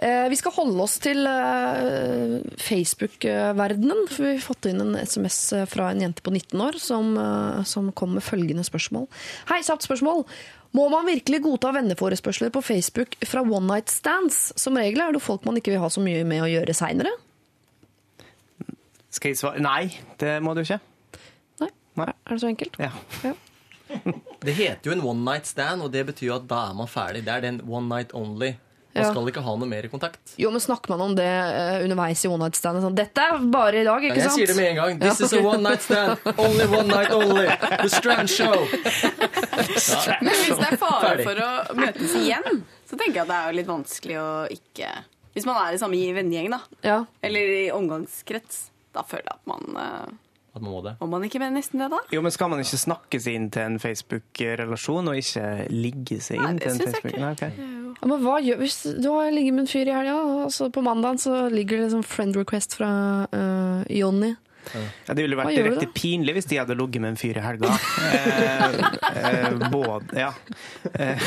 Eh, 0.00 0.28
Vi 0.32 0.36
skal 0.40 0.54
holde 0.56 0.80
oss 0.80 0.96
til 1.02 1.26
eh, 1.28 2.38
Facebook-verdenen. 2.56 4.06
for 4.08 4.24
Vi 4.24 4.30
har 4.32 4.44
fått 4.44 4.70
inn 4.70 4.80
en 4.80 4.96
SMS 4.96 5.52
fra 5.68 5.90
en 5.92 6.00
jente 6.00 6.24
på 6.24 6.32
19 6.32 6.60
år 6.64 6.78
som, 6.80 7.12
eh, 7.20 7.62
som 7.68 7.90
kom 7.92 8.14
med 8.16 8.24
følgende 8.24 8.64
spørsmål. 8.64 9.08
Hei, 9.50 9.60
kjapt 9.66 9.84
spørsmål. 9.84 10.24
Må 10.72 10.86
man 10.88 11.08
virkelig 11.10 11.42
godta 11.42 11.72
venneforespørsler 11.74 12.52
på 12.54 12.62
Facebook 12.62 13.16
fra 13.26 13.42
one 13.42 13.66
night 13.66 13.90
stands? 13.90 14.52
Som 14.56 14.78
regel 14.78 15.02
er 15.02 15.12
det 15.12 15.20
folk 15.22 15.44
man 15.44 15.58
ikke 15.58 15.74
vil 15.74 15.82
ha 15.82 15.90
så 15.92 16.00
mye 16.00 16.24
med 16.24 16.44
å 16.46 16.48
gjøre 16.48 16.76
seinere. 16.78 17.12
Skal 19.10 19.32
jeg 19.32 19.40
svare? 19.42 19.60
Nei, 19.60 19.90
det 20.22 20.36
må 20.40 20.54
du 20.54 20.62
ikke. 20.62 20.78
Nei. 21.60 21.70
Nei. 21.98 22.08
Er 22.08 22.30
det 22.30 22.40
så 22.40 22.50
enkelt? 22.52 22.78
Ja. 22.78 22.92
Det 24.40 24.52
heter 24.54 24.86
jo 24.86 24.92
en 24.94 25.00
one 25.02 25.24
night 25.26 25.48
stand, 25.50 25.82
og 25.82 25.90
det 25.90 26.04
betyr 26.06 26.28
jo 26.28 26.34
at 26.36 26.44
da 26.48 26.60
er 26.70 26.76
man 26.78 26.86
ferdig. 26.88 27.24
Det 27.26 27.32
er 27.34 27.42
den 27.42 27.56
one 27.66 27.90
night 27.90 28.14
only. 28.14 28.52
Man 28.92 29.04
Ja. 29.04 29.10
skal 29.12 29.28
ikke 29.30 29.42
ha 29.46 29.52
noe 29.54 29.68
mer 29.70 29.82
kontakt. 29.86 30.32
Jo, 30.36 30.50
men 30.50 30.58
snakker 30.60 30.88
man 30.90 31.00
om 31.04 31.12
det 31.14 31.22
uh, 31.30 31.84
underveis 31.84 32.24
i 32.24 32.28
one 32.28 32.42
night 32.42 32.56
stand? 32.58 32.80
Sånn, 32.82 32.96
Dette 32.98 33.22
er 33.22 33.38
bare 33.52 33.80
i 33.80 33.84
dag, 33.86 34.02
Ja, 34.02 34.08
ikke 34.10 34.16
jeg 34.18 34.24
sant? 34.26 34.38
sier 34.40 34.46
det 34.50 34.56
med 34.56 34.66
en 34.72 34.76
gang. 34.80 34.98
This 34.98 35.20
Ja, 35.20 35.26
is 35.26 35.32
a 35.32 35.42
one 35.46 35.62
night 35.62 35.82
stand. 35.82 36.18
Only 36.36 36.66
one 36.66 36.88
night 36.88 37.12
only. 37.14 37.46
The 37.46 37.88
Strand 37.88 38.28
Show. 38.30 38.66
Men 39.30 40.32
hvis 40.34 40.58
det 40.58 40.68
er 40.72 40.76
fare 40.80 41.00
Ferdig. 41.04 41.26
for 41.28 41.42
å 41.44 41.78
møtes 41.78 42.16
igjen, 42.18 42.62
så 42.90 42.98
tenker 42.98 43.20
jeg 43.20 43.24
at 43.26 43.30
det 43.30 43.38
er 43.38 43.46
jo 43.52 43.56
litt 43.60 43.70
vanskelig 43.70 44.18
å 44.18 44.28
ikke 44.50 44.90
Hvis 45.36 45.46
man 45.46 45.60
er 45.62 45.76
i 45.76 45.78
samme 45.78 45.94
vennegjeng, 46.16 46.50
da, 46.50 46.58
Ja. 46.82 47.04
eller 47.22 47.40
i 47.54 47.70
omgangskrets, 47.70 48.64
da 48.92 49.04
føler 49.06 49.28
jeg 49.30 49.36
at 49.38 49.46
man 49.46 49.76
eh, 49.78 50.14
At 50.50 50.62
man 50.64 50.72
må 50.72 50.80
det. 50.82 50.96
Må 51.00 51.06
man 51.12 51.22
ikke 51.28 51.38
mener 51.38 51.54
nesten 51.60 51.78
det, 51.78 51.86
da? 51.92 52.00
Jo, 52.10 52.20
men 52.26 52.32
Skal 52.34 52.50
man 52.50 52.58
ikke 52.62 52.78
snakke 52.80 53.20
seg 53.22 53.36
inn 53.38 53.50
til 53.54 53.62
en 53.68 53.78
Facebook-relasjon, 53.78 55.10
og 55.12 55.20
ikke 55.20 55.44
ligge 55.70 56.18
seg 56.24 56.40
inn 56.40 56.56
Nei, 56.56 56.58
til 56.58 56.72
en 56.72 56.80
syns 56.80 56.86
jeg 56.88 56.94
Facebook? 56.96 57.14
ikke. 57.14 57.22
Nei, 57.22 57.32
ok. 57.36 57.96
Ja, 58.00 58.08
men 58.10 58.22
hva 58.24 58.36
gjør 58.42 58.60
hvis 58.64 58.78
du 58.98 59.08
har 59.12 59.30
ligget 59.34 59.54
med 59.54 59.66
en 59.66 59.70
fyr 59.70 59.86
i 59.90 59.94
helga, 59.94 60.14
og 60.44 60.52
så 60.54 60.70
på 60.74 60.82
mandagen 60.82 61.18
så 61.22 61.44
ligger 61.52 61.84
det 61.84 61.90
sånn 61.94 62.06
friend 62.06 62.38
request 62.40 62.74
fra 62.80 62.90
uh, 63.30 63.82
Jonny? 63.92 64.32
Ja, 64.74 65.14
det 65.16 65.22
ville 65.24 65.38
vært 65.38 65.54
direkte 65.56 65.86
pinlig 65.96 66.34
hvis 66.36 66.46
de 66.50 66.58
hadde 66.60 66.74
ligget 66.76 67.00
med 67.02 67.14
en 67.14 67.18
fyr 67.18 67.38
i 67.40 67.44
helga. 67.44 67.70
Eh, 68.20 68.74
eh, 69.16 69.54
både, 69.72 70.18
ja. 70.20 70.28
Eh, 70.92 71.22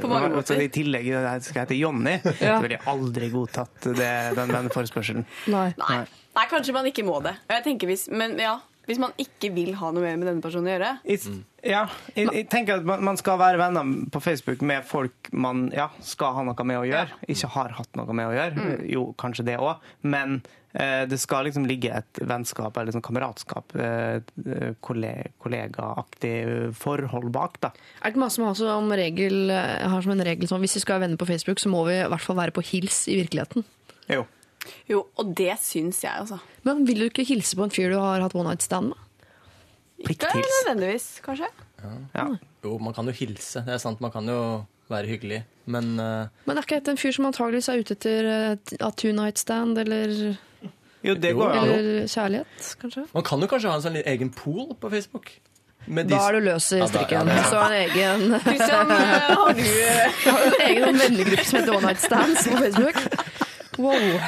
På 0.00 0.08
mange 0.10 0.30
og 0.38 0.46
så. 0.46 0.54
I 0.62 0.68
tillegg 0.72 1.08
jeg 1.10 1.42
skal 1.48 1.64
hete 1.64 1.76
Jonny, 1.78 2.14
Ja. 2.38 2.56
så 2.56 2.60
ville 2.62 2.76
jeg 2.78 2.84
aldri 2.92 3.30
godtatt 3.32 3.88
det, 3.98 4.12
den 4.38 4.52
venneforespørselen. 4.54 5.26
Nei. 5.52 5.66
Nei. 5.82 6.04
Nei, 6.36 6.46
kanskje 6.50 6.74
man 6.76 6.86
ikke 6.90 7.04
må 7.06 7.18
det. 7.24 7.36
Jeg 7.48 7.64
tenker 7.64 7.88
hvis, 7.90 8.06
men 8.12 8.36
ja, 8.38 8.58
hvis 8.86 8.98
man 9.02 9.14
ikke 9.18 9.48
vil 9.56 9.72
ha 9.80 9.88
noe 9.90 10.04
mer 10.04 10.18
med 10.20 10.28
denne 10.28 10.44
personen 10.44 10.68
å 10.68 10.74
gjøre 10.76 10.90
Jeg, 11.08 11.22
ja, 11.66 11.80
jeg, 12.14 12.28
jeg 12.36 12.44
tenker 12.52 12.76
at 12.78 12.84
man, 12.86 13.00
man 13.08 13.16
skal 13.18 13.38
være 13.40 13.58
venner 13.58 13.88
på 14.14 14.20
Facebook 14.22 14.60
med 14.62 14.84
folk 14.86 15.30
man 15.32 15.64
ja, 15.74 15.88
skal 16.06 16.36
ha 16.36 16.44
noe 16.46 16.66
med 16.68 16.78
å 16.78 16.84
gjøre. 16.86 17.16
Ikke 17.32 17.48
har 17.56 17.72
hatt 17.80 17.96
noe 17.98 18.14
med 18.14 18.28
å 18.30 18.36
gjøre. 18.36 18.68
Jo, 18.92 19.08
kanskje 19.18 19.46
det 19.48 19.56
òg. 19.58 19.80
Men 20.06 20.36
eh, 20.76 21.02
det 21.10 21.18
skal 21.18 21.48
liksom 21.48 21.66
ligge 21.66 21.90
et 21.98 22.20
vennskap 22.22 22.76
eller 22.76 22.92
liksom 22.92 23.02
kameratskap, 23.08 23.74
eh, 23.80 24.20
kolle- 24.86 25.32
kollegaaktig 25.42 26.36
forhold 26.78 27.32
bak. 27.34 27.58
da. 27.64 27.72
Er 28.02 28.06
det 28.10 28.14
ikke 28.14 28.22
masse 28.22 28.38
som 28.38 28.46
har 28.46 28.54
som 28.60 28.92
regel, 28.92 29.50
eh, 29.50 29.88
har 29.88 30.02
som 30.06 30.12
en 30.14 30.24
regel 30.30 30.46
sånn 30.46 30.62
hvis 30.62 30.76
vi 30.78 30.84
skal 30.84 30.98
være 31.00 31.08
venner 31.08 31.18
på 31.20 31.26
Facebook, 31.32 31.58
så 31.58 31.72
må 31.72 31.82
vi 31.88 31.98
i 31.98 32.06
hvert 32.06 32.22
fall 32.22 32.36
være 32.38 32.54
på 32.54 32.62
hils 32.70 33.06
i 33.10 33.18
virkeligheten? 33.24 33.64
Jo. 34.12 34.26
Jo, 34.90 35.06
og 35.16 35.34
det 35.38 35.54
syns 35.62 36.02
jeg, 36.04 36.12
altså. 36.12 36.38
Men 36.66 36.84
vil 36.88 37.04
du 37.04 37.08
ikke 37.10 37.26
hilse 37.28 37.58
på 37.58 37.66
en 37.66 37.74
fyr 37.74 37.92
du 37.94 37.98
har 38.00 38.24
hatt 38.24 38.36
one 38.36 38.48
night 38.50 38.64
stand 38.66 38.92
med? 38.92 39.02
Ikke 39.98 40.28
nødvendigvis, 40.34 41.20
kanskje. 41.24 41.48
Ja. 42.14 42.26
Jo, 42.64 42.78
man 42.82 42.94
kan 42.94 43.06
jo 43.08 43.14
hilse. 43.16 43.62
Det 43.66 43.76
er 43.76 43.82
sant, 43.82 44.00
man 44.04 44.12
kan 44.12 44.28
jo 44.28 44.40
være 44.92 45.06
hyggelig. 45.06 45.44
Men 45.66 45.96
uh... 45.98 46.28
Men 46.46 46.58
er 46.58 46.66
ikke 46.66 46.78
dette 46.78 46.94
en 46.94 47.00
fyr 47.00 47.14
som 47.16 47.26
antageligvis 47.28 47.68
er 47.72 47.82
ute 47.82 47.96
etter 47.96 48.28
eh, 48.30 48.76
a 48.80 48.90
two 48.94 49.14
night 49.16 49.40
stand, 49.40 49.78
eller, 49.82 50.36
Jo, 51.06 51.14
det 51.14 51.34
går 51.38 51.54
jo 51.54 51.64
eller 51.64 52.06
kjærlighet, 52.10 52.70
kanskje? 52.80 53.04
man 53.14 53.26
kan 53.26 53.42
jo 53.42 53.50
kanskje 53.50 53.70
ha 53.70 53.80
en 53.80 53.84
sånn 53.84 53.98
egen 54.02 54.32
pool 54.34 54.72
på 54.80 54.90
Facebook. 54.90 55.32
Med 55.86 56.08
Da 56.10 56.18
er 56.18 56.34
du 56.34 56.46
løs 56.48 56.72
i 56.74 56.80
strikken. 56.90 57.28
ja. 57.30 57.42
Så 57.46 57.60
en 57.62 57.74
egen 57.78 58.40
Christian, 58.42 58.90
eh, 58.90 59.34
har 59.38 59.52
du 59.54 59.60
eh, 59.62 60.16
har 60.30 60.40
du 60.42 60.56
en 60.56 60.64
egen 60.70 60.98
vennegruppe 61.02 61.44
som 61.46 61.60
heter 61.60 61.76
One 61.76 61.86
Night 61.86 62.02
Stands 62.02 62.48
på 62.48 62.58
Facebook. 62.58 63.45
Wow. 63.78 64.20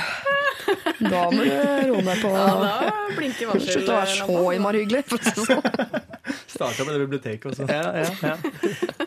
Da 0.98 1.22
må 1.32 1.44
du 1.44 1.52
roe 1.88 2.02
ned 2.04 2.20
på 2.20 2.32
Ja, 2.34 2.48
da 2.60 2.92
blinker 3.16 3.52
varsel. 3.52 3.70
Slutt 3.78 3.88
å 3.88 3.98
være 3.98 4.16
så 4.18 4.40
innmari 4.56 4.84
hyggelig. 4.84 5.04
Sånn. 5.08 5.62
Starta 6.58 6.84
med 6.84 6.96
det 6.96 7.04
biblioteket 7.06 7.52
også. 7.52 7.68
Ja, 7.70 7.92
ja, 8.02 8.34
ja. 8.34 9.06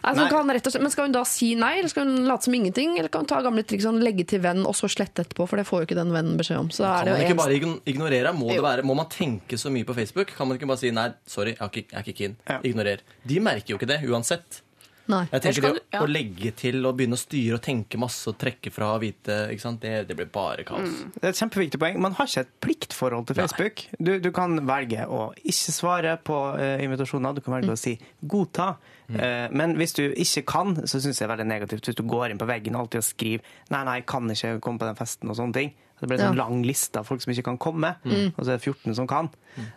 Nei, 0.00 0.24
kan 0.32 0.48
rett 0.48 0.64
og 0.66 0.72
slett, 0.72 0.82
men 0.82 0.92
skal 0.92 1.06
hun 1.06 1.14
da 1.14 1.22
si 1.28 1.50
nei, 1.58 1.74
eller 1.78 1.92
skal 1.92 2.08
hun 2.08 2.24
late 2.28 2.48
som 2.48 2.54
ingenting? 2.56 2.94
Eller 2.98 3.12
kan 3.12 3.22
hun 3.24 3.30
ta 3.30 3.40
gamle 3.44 3.62
triks 3.68 3.84
sånn, 3.86 4.00
legge 4.02 4.24
til 4.28 4.40
venn 4.42 4.64
og 4.64 4.74
så 4.76 4.88
slette 4.90 5.26
etterpå? 5.26 5.46
For 5.50 5.60
det 5.60 5.66
får 5.68 5.82
jo 5.82 5.88
ikke 5.90 5.98
den 5.98 6.14
vennen 6.14 6.40
beskjed 6.40 6.62
om. 6.62 6.70
Så 6.74 6.86
Kan 6.86 7.02
er 7.02 7.10
det 7.10 7.14
man 7.14 7.26
ikke 7.26 7.38
bare 7.42 7.58
ignorere? 7.92 8.32
Må, 8.36 8.48
det 8.50 8.64
være, 8.64 8.86
må 8.88 8.96
man 8.98 9.10
tenke 9.12 9.60
så 9.60 9.72
mye 9.72 9.86
på 9.88 9.96
Facebook? 9.98 10.32
Kan 10.36 10.50
man 10.50 10.58
ikke 10.58 10.70
bare 10.70 10.82
si 10.82 10.92
nei, 10.96 11.10
sorry, 11.28 11.54
jeg 11.54 11.62
er 11.66 11.72
ikke, 11.74 11.86
jeg 11.92 12.00
er 12.00 12.08
ikke 12.08 12.18
keen. 12.22 12.36
Ja. 12.48 12.58
Ignorer. 12.72 13.04
De 13.28 13.40
merker 13.44 13.74
jo 13.74 13.80
ikke 13.80 13.90
det 13.92 14.00
uansett. 14.08 14.62
Nei. 15.10 15.22
Jeg 15.32 15.44
tenker 15.46 15.66
det 15.66 15.72
du- 15.74 15.96
ja. 15.96 16.02
å 16.04 16.08
legge 16.10 16.52
til 16.56 16.86
og 16.86 16.96
begynne 16.98 17.18
å 17.18 17.20
styre 17.20 17.58
og 17.58 17.64
tenke 17.64 17.98
masse 18.00 18.30
og 18.30 18.38
trekke 18.40 18.72
fra 18.74 18.92
og 18.94 19.02
vite, 19.02 19.40
ikke 19.54 19.64
sant? 19.64 19.80
Det, 19.82 20.06
det 20.08 20.16
blir 20.18 20.30
bare 20.30 20.64
kaos. 20.68 21.02
Det 21.16 21.24
er 21.24 21.34
et 21.34 21.40
kjempeviktig 21.42 21.80
poeng. 21.82 21.98
Man 22.02 22.16
har 22.18 22.30
ikke 22.30 22.46
et 22.46 22.54
pliktforhold 22.64 23.26
til 23.28 23.40
Facebook. 23.40 23.84
Du, 23.98 24.14
du 24.22 24.30
kan 24.36 24.56
velge 24.68 25.08
å 25.10 25.30
ikke 25.42 25.74
svare 25.74 26.16
på 26.22 26.38
uh, 26.54 26.78
invitasjoner. 26.84 27.36
Du 27.36 27.44
kan 27.44 27.58
velge 27.58 27.74
å 27.74 27.80
si 27.80 27.96
godta. 28.22 28.74
Eh, 29.10 29.48
men 29.50 29.74
hvis 29.78 29.94
du 29.96 30.04
ikke 30.12 30.44
kan, 30.46 30.74
så 30.86 31.00
syns 31.00 31.18
jeg 31.18 31.24
det 31.24 31.26
er 31.26 31.32
veldig 31.34 31.48
negativt 31.50 31.88
hvis 31.88 31.98
du 31.98 32.04
går 32.06 32.30
inn 32.30 32.40
på 32.40 32.46
veggen 32.46 32.76
og 32.76 32.84
alltid 32.84 33.02
og 33.02 33.06
skriver 33.08 33.54
nei, 33.72 33.80
nei, 33.88 33.96
jeg 33.98 34.06
kan 34.12 34.30
ikke 34.30 34.52
komme 34.62 34.82
på 34.82 34.86
den 34.86 34.98
festen 34.98 35.32
og 35.32 35.38
sånne 35.38 35.56
ting. 35.56 35.72
Det 36.00 36.08
ble 36.08 36.16
en 36.16 36.20
sånn 36.30 36.36
Ja. 36.36 36.44
lang 36.46 36.62
liste 36.64 36.96
av 36.98 37.04
folk 37.06 37.20
som 37.20 37.32
ikke 37.32 37.44
kan 37.44 37.58
komme, 37.58 37.90
og 38.04 38.40
så 38.44 38.48
er 38.54 38.56
det 38.56 38.62
14 38.64 38.94
som 38.96 39.06
kan. 39.06 39.28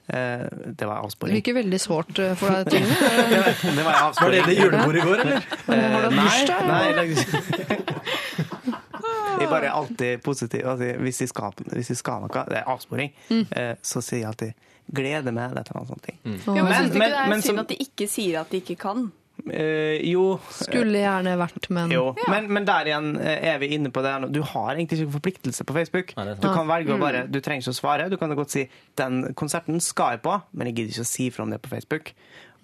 Eh, 0.07 0.47
det 0.77 0.87
var 0.87 1.03
avsporing. 1.03 1.33
Det 1.35 1.41
virker 1.43 1.53
veldig 1.61 1.79
sårt 1.81 2.19
eh, 2.19 2.33
for 2.39 2.47
deg, 2.49 2.69
Trine. 2.71 2.87
Det 3.75 3.83
var 3.83 3.91
Var 3.91 4.01
avsporing. 4.07 4.45
det 4.45 4.55
det 4.55 4.57
julebordet 4.63 5.01
i 5.01 5.05
går, 5.07 5.19
eller? 5.19 5.41
Var 5.67 5.75
det 5.75 5.83
hatt 5.91 6.11
Nei, 6.11 6.19
bursdag? 6.23 6.61
nei, 6.67 8.03
jeg 9.39 9.49
bare 9.49 9.65
er 9.67 9.73
alltid 9.73 10.21
positiv. 10.23 10.65
Altså, 10.69 10.91
hvis, 11.03 11.21
jeg 11.23 11.29
skal, 11.33 11.51
hvis 11.73 11.89
jeg 11.93 11.97
skal 11.99 12.21
noe, 12.23 12.43
det 12.49 12.59
er 12.61 12.69
avsporing, 12.71 13.11
eh, 13.33 13.73
så 13.83 14.01
sier 14.01 14.19
jeg 14.23 14.27
alltid 14.31 14.53
'gleder 14.93 15.31
meg' 15.31 15.51
eller 15.51 15.63
noe 15.75 15.87
sånt. 15.87 16.03
ting. 16.03 16.17
Ja, 16.23 16.53
men, 16.53 16.65
Men- 16.65 16.73
syns 16.73 16.91
du 16.91 16.95
ikke 16.95 16.99
men- 16.99 17.09
det 17.11 17.19
er 17.19 17.29
men 17.29 17.41
synd 17.41 17.43
som- 17.55 17.59
at 17.59 17.67
de 17.69 17.75
ikke 17.79 18.07
sier 18.09 18.39
at 18.41 18.49
de 18.49 18.57
ikke 18.61 18.77
kan? 18.77 19.11
Eh, 19.43 19.99
jo, 20.07 20.37
Skulle 20.53 21.01
gjerne 21.01 21.33
vært, 21.39 21.67
men 21.73 21.91
jo. 21.91 22.05
Men, 22.31 22.47
men 22.53 22.67
der 22.67 22.87
igjen 22.87 23.09
eh, 23.19 23.47
er 23.51 23.57
vi 23.59 23.73
inne 23.75 23.91
på 23.93 24.03
det. 24.05 24.13
Du 24.31 24.39
har 24.53 24.75
egentlig 24.75 25.01
ikke 25.01 25.15
forpliktelse 25.17 25.65
på 25.67 25.75
Facebook. 25.75 26.13
Nei. 26.19 26.35
Du 26.39 26.47
kan 26.53 26.69
velge 26.69 26.95
å 26.95 26.99
bare, 27.01 27.25
du 27.27 27.39
trenger 27.43 27.65
ikke 27.65 27.75
å 27.75 27.79
svare. 27.81 28.07
Du 28.13 28.17
kan 28.21 28.33
godt 28.37 28.53
si 28.55 28.67
'den 28.99 29.33
konserten 29.39 29.81
skal 29.83 30.17
jeg 30.17 30.23
på', 30.27 30.39
men 30.53 30.69
jeg 30.69 30.77
gidder 30.77 30.95
ikke 30.95 31.07
å 31.07 31.13
si 31.13 31.29
fra 31.33 31.47
om 31.47 31.51
det 31.51 31.61
på 31.63 31.73
Facebook. 31.73 32.13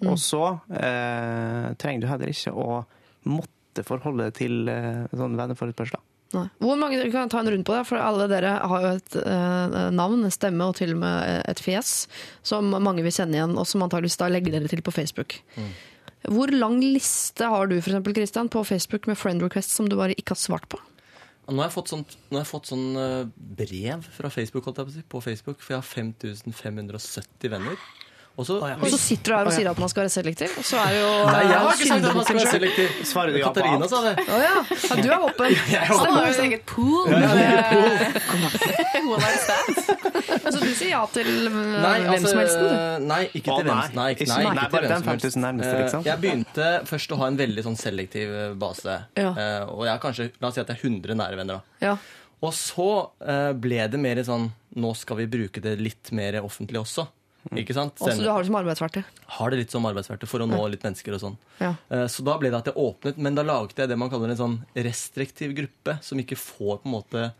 Og 0.00 0.16
så 0.16 0.44
uh, 0.56 1.66
trenger 1.76 2.00
du 2.00 2.06
heller 2.08 2.30
ikke 2.32 2.54
å 2.56 2.84
måtte 3.28 3.84
forholde 3.84 4.30
deg 4.30 4.38
til 4.38 4.70
uh, 4.72 5.04
sånne 5.12 5.36
venneforespørsler. 5.36 6.00
Nei. 6.30 6.46
Hvor 6.62 6.78
mange, 6.78 7.00
vi 7.02 7.10
kan 7.10 7.28
ta 7.28 7.40
en 7.42 7.50
runde 7.50 7.66
på 7.66 7.74
det, 7.74 7.82
for 7.88 7.98
alle 7.98 8.28
dere 8.30 8.52
har 8.70 8.84
jo 8.84 8.90
et 8.94 9.14
eh, 9.18 9.78
navn, 9.90 10.20
en 10.22 10.30
stemme 10.30 10.68
og 10.70 10.76
til 10.78 10.92
og 10.94 11.00
med 11.02 11.48
et 11.50 11.58
fjes 11.58 12.04
som 12.46 12.68
mange 12.70 13.02
vil 13.02 13.14
kjenne 13.16 13.34
igjen, 13.34 13.56
og 13.58 13.66
som 13.66 13.82
antakeligvis 13.82 14.20
da 14.20 14.28
legger 14.30 14.54
dere 14.54 14.70
til 14.70 14.82
på 14.86 14.94
Facebook. 14.94 15.40
Hvor 16.28 16.52
lang 16.52 16.78
liste 16.84 17.48
har 17.48 17.70
du 17.70 17.78
for 17.78 17.92
eksempel, 17.92 18.14
Christian, 18.18 18.50
på 18.52 18.64
Facebook 18.64 19.06
med 19.08 19.18
friend 19.18 19.42
requests 19.42 19.78
som 19.78 19.88
du 19.88 19.96
bare 19.96 20.16
ikke 20.18 20.34
har 20.34 20.40
svart 20.42 20.68
på? 20.68 20.80
Nå 21.50 21.58
har 21.58 21.70
jeg 21.70 21.74
fått 21.74 21.90
sånn, 21.90 22.04
sånn 22.68 22.84
eh, 23.00 23.30
brev 23.58 24.04
fra 24.14 24.30
Facebook, 24.30 24.68
på, 24.68 24.84
på 25.10 25.22
Facebook, 25.24 25.58
for 25.64 25.74
jeg 25.74 25.80
har 25.80 25.88
5570 25.88 27.50
venner. 27.50 27.88
Og 28.40 28.46
så, 28.48 28.56
Og 28.56 28.86
så 28.88 28.96
sitter 28.96 29.32
du 29.32 29.36
her 29.36 29.48
og 29.50 29.52
sier 29.52 29.68
at 29.68 29.80
man 29.82 29.90
skal 29.92 30.06
være 30.06 30.12
selektiv, 30.14 30.52
og 30.56 30.64
så 30.64 30.78
er 30.80 30.94
det 30.94 31.00
jo 31.02 31.08
Nei, 31.28 31.40
jeg 31.44 31.58
har 31.60 31.66
eh, 31.66 31.72
ikke 31.76 31.88
sagt 31.90 32.04
at 32.08 32.14
man 32.16 32.24
skal 32.24 32.38
være 32.40 32.52
selektiv. 32.54 32.88
Svarer 33.10 33.34
du 33.36 33.40
Katarina 33.44 33.88
sa 33.90 33.98
det. 34.06 34.14
Å 34.24 34.38
ja. 34.40 34.54
ja, 34.70 34.96
du 35.00 35.08
er 35.10 35.26
åpen. 35.26 35.58
Han 35.90 36.14
har 36.14 36.28
jo 36.30 36.32
sitt 36.38 36.46
eget 36.46 36.64
pool. 36.70 37.10
Ja, 37.12 37.18
ja. 37.36 38.70
Så 40.50 40.58
du 40.62 40.70
sier 40.74 40.92
ja 40.94 41.02
til 41.12 41.28
eh, 41.46 41.58
Nei, 41.84 41.96
hvem 42.04 42.14
altså, 42.14 42.30
som 42.32 42.40
helst? 42.40 42.60
du? 42.60 43.04
nei, 43.10 43.20
ikke 43.36 43.56
til 43.58 43.66
hvem 43.68 43.76
nei. 43.76 44.08
Ikke- 44.14 44.28
nei, 44.30 44.40
nei, 44.46 44.64
ikke 44.66 44.82
den 44.86 44.94
som 45.04 45.10
5000 45.10 45.44
nærmeste, 45.44 45.70
helst. 45.70 45.82
liksom. 45.84 46.00
Eh, 46.00 46.08
Jeg 46.10 46.22
begynte 46.24 46.70
først 46.88 47.12
å 47.14 47.20
ha 47.20 47.28
en 47.30 47.38
veldig 47.40 47.66
sånn 47.66 47.78
selektiv 47.80 48.32
eh, 48.34 48.54
base. 48.60 48.96
Ja. 49.20 49.30
Eh, 49.34 49.60
Og 49.70 49.84
jeg 49.86 49.92
har 49.94 50.00
kanskje, 50.02 50.30
la 50.40 50.48
oss 50.50 50.54
si 50.58 50.62
at 50.64 50.72
jeg 50.72 50.80
er 50.80 50.88
100 50.88 51.18
nære 51.20 51.36
venner. 51.40 51.60
da. 51.60 51.86
Ja. 51.86 51.96
Og 52.40 52.54
så 52.56 52.88
eh, 53.20 53.52
ble 53.52 53.82
det 53.92 54.00
mer 54.00 54.16
sånn 54.24 54.48
Nå 54.80 54.92
skal 54.96 55.16
vi 55.18 55.26
bruke 55.26 55.60
det 55.60 55.72
litt 55.82 56.12
mer 56.14 56.36
offentlig 56.46 56.78
også. 56.78 57.08
Ikke 57.58 57.74
sant? 57.74 57.98
Også 57.98 58.22
du 58.22 58.28
har 58.30 58.38
det 58.38 58.46
som 58.46 58.54
arbeidsverktøy. 58.60 59.02
har 59.26 59.50
det 59.50 59.58
litt 59.58 59.70
som 59.74 59.86
arbeidsverktøy 59.90 60.28
for 60.30 60.40
å 60.44 60.46
nå 60.46 60.60
litt 60.70 60.82
mennesker 60.86 61.14
og 61.16 61.20
sånn. 61.20 61.36
Ja. 61.58 61.74
Eh, 61.90 62.06
Så 62.06 62.22
da 62.22 62.36
ble 62.38 62.50
det 62.50 62.58
at 62.60 62.66
jeg 62.70 62.74
åpnet, 62.78 63.16
men 63.18 63.34
da 63.34 63.42
laget 63.42 63.76
jeg 63.76 63.88
det 63.90 63.98
man 63.98 64.10
kaller 64.10 64.30
en 64.30 64.36
sånn 64.38 64.58
restriktiv 64.76 65.54
gruppe, 65.58 65.98
som 66.02 66.18
ikke 66.22 66.36
får 66.38 66.82
på 66.82 66.86
en 66.86 66.92
måte 66.94 67.32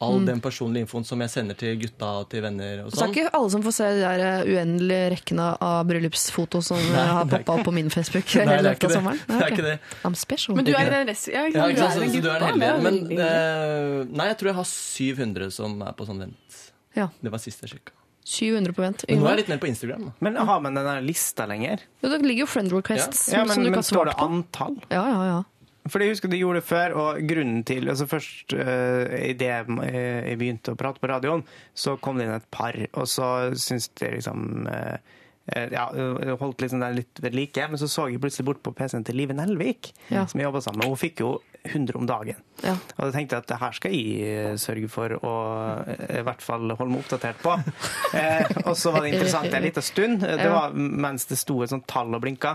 all 0.00 0.20
den 0.24 0.38
personlige 0.38 0.86
infoen 0.86 1.02
som 1.04 1.18
jeg 1.18 1.30
sender 1.32 1.56
til 1.58 1.74
gutta 1.82 2.06
og 2.20 2.28
til 2.30 2.40
venner 2.44 2.84
og 2.84 2.92
Så 2.92 3.00
er 3.00 3.08
sånn. 3.08 3.14
ikke 3.16 3.32
alle 3.34 3.50
som 3.50 3.62
får 3.66 3.74
se 3.74 3.88
de 3.96 4.04
der 4.04 4.20
eh, 4.22 4.50
uendelige 4.54 5.08
rekkene 5.16 5.46
av 5.60 5.80
bryllupsfoto 5.90 6.60
som 6.62 6.78
Nei, 6.78 7.02
har 7.08 7.24
det 7.26 7.32
er 7.34 7.42
poppa 7.42 7.56
opp 7.58 7.64
på 7.66 7.72
min 7.74 7.90
Facebook 7.90 8.30
Nei, 8.38 8.44
hele 8.46 8.62
det 8.62 8.70
er 8.70 8.78
ikke 8.78 8.92
det. 8.94 9.02
okay. 9.02 9.18
Det 9.26 9.42
er 9.42 9.50
ikke 9.56 9.66
det. 9.66 9.74
I'm 10.06 10.14
special. 10.14 10.54
Men 10.54 10.64
du 10.64 10.70
er 10.70 10.86
i 10.86 10.92
den 10.94 11.10
rest... 11.10 11.26
Ja, 11.34 11.42
Ja, 11.50 11.66
ikke 11.66 11.82
sant? 11.82 11.98
du 11.98 12.06
i 12.06 12.12
Så, 12.14 12.14
så 12.14 12.22
du 12.22 12.30
en 12.30 12.38
gruppa, 12.38 12.46
heldig. 12.46 12.60
det 12.62 12.82
Men 12.86 13.00
veldig 13.02 13.18
eh, 13.26 14.14
nei, 14.22 14.28
jeg 14.30 14.38
tror 14.38 14.52
jeg 14.52 14.58
har 14.60 14.70
700 14.70 15.50
som 15.58 15.82
er 15.82 15.92
på 15.98 16.06
sånn 16.06 16.22
vent. 16.22 16.60
Ja. 16.94 17.08
Det 17.18 17.34
var 17.34 17.42
siste 17.42 17.66
jeg 17.66 17.74
sjekka. 17.74 17.98
700 18.28 18.74
på 18.76 18.82
vent. 18.84 19.04
Nå 19.08 19.24
er 19.24 19.36
jeg 19.36 19.40
litt 19.42 19.52
mer 19.54 19.60
på 19.62 19.68
Instagram. 19.70 20.08
da. 20.10 20.14
Men 20.26 20.36
har 20.50 20.60
man 20.64 20.76
den 20.76 21.06
lista 21.06 21.46
lenger? 21.48 21.84
Jo, 22.02 22.10
det 22.12 22.18
ligger 22.26 22.44
jo 22.44 22.50
friend 22.50 22.74
requests 22.76 23.28
Ja, 23.32 23.40
som, 23.40 23.48
men, 23.48 23.54
som 23.56 23.64
du 23.64 23.70
men 23.70 23.78
kan 23.78 23.86
står 23.88 24.10
det 24.10 24.18
antall? 24.24 24.76
Ja, 24.92 25.04
ja, 25.08 25.22
ja. 25.32 25.38
For 25.88 26.04
jeg 26.04 26.12
husker 26.12 26.28
du 26.28 26.36
gjorde 26.36 26.60
det 26.60 26.68
før, 26.68 26.94
og 27.00 27.22
grunnen 27.24 27.62
til 27.64 27.88
altså 27.88 28.04
Først 28.10 28.52
uh, 28.52 29.08
idet 29.24 29.48
jeg 29.48 30.36
begynte 30.36 30.74
å 30.74 30.76
prate 30.76 31.00
på 31.00 31.08
radioen, 31.08 31.44
så 31.72 31.94
kom 31.96 32.20
det 32.20 32.26
inn 32.28 32.34
et 32.36 32.50
par, 32.52 32.76
og 32.92 33.08
så 33.08 33.28
syntes 33.56 33.88
jeg 33.96 34.18
liksom 34.18 34.68
eh, 34.68 34.98
eh, 35.54 35.72
ja, 35.72 35.86
holdt 36.42 36.60
liksom 36.66 36.82
den 36.84 36.98
litt 37.00 37.22
ved 37.24 37.32
like, 37.38 37.70
men 37.72 37.80
så 37.80 37.88
så 37.88 38.04
jeg 38.12 38.20
plutselig 38.20 38.50
bort 38.50 38.60
på 38.66 38.74
PC-en 38.76 39.06
til 39.08 39.16
Live 39.16 39.32
Nelvik, 39.38 39.94
Ja. 40.12 40.26
som 40.28 40.42
jeg 40.42 40.50
jobba 40.50 40.60
sammen 40.66 40.82
med. 40.84 40.92
Hun 40.92 41.00
fikk 41.00 41.24
jo 41.24 41.30
100 41.64 41.96
om 41.98 42.06
dagen. 42.08 42.36
Ja. 42.62 42.72
Og 42.96 43.08
da 43.08 43.10
tenkte 43.14 43.36
jeg 43.36 43.42
at 43.44 43.48
det 43.50 43.58
her 43.60 43.72
skal 43.76 43.92
jeg 43.92 44.28
eh, 44.28 44.54
sørge 44.60 44.88
for 44.88 45.12
å 45.18 45.32
eh, 45.84 46.20
i 46.20 46.24
hvert 46.24 46.40
fall 46.44 46.70
holde 46.70 46.90
meg 46.92 47.02
oppdatert 47.04 47.40
på. 47.44 47.56
Eh, 48.18 48.46
og 48.64 48.72
så 48.78 48.88
var 48.94 49.04
det 49.04 49.10
interessant 49.12 49.52
en 49.52 49.62
liten 49.66 49.84
stund, 49.84 50.22
det 50.24 50.46
var 50.48 50.72
mens 50.72 51.26
det 51.28 51.36
sto 51.36 51.58
et 51.60 51.68
sånt 51.68 51.84
tall 51.90 52.14
og 52.16 52.22
blinka. 52.24 52.54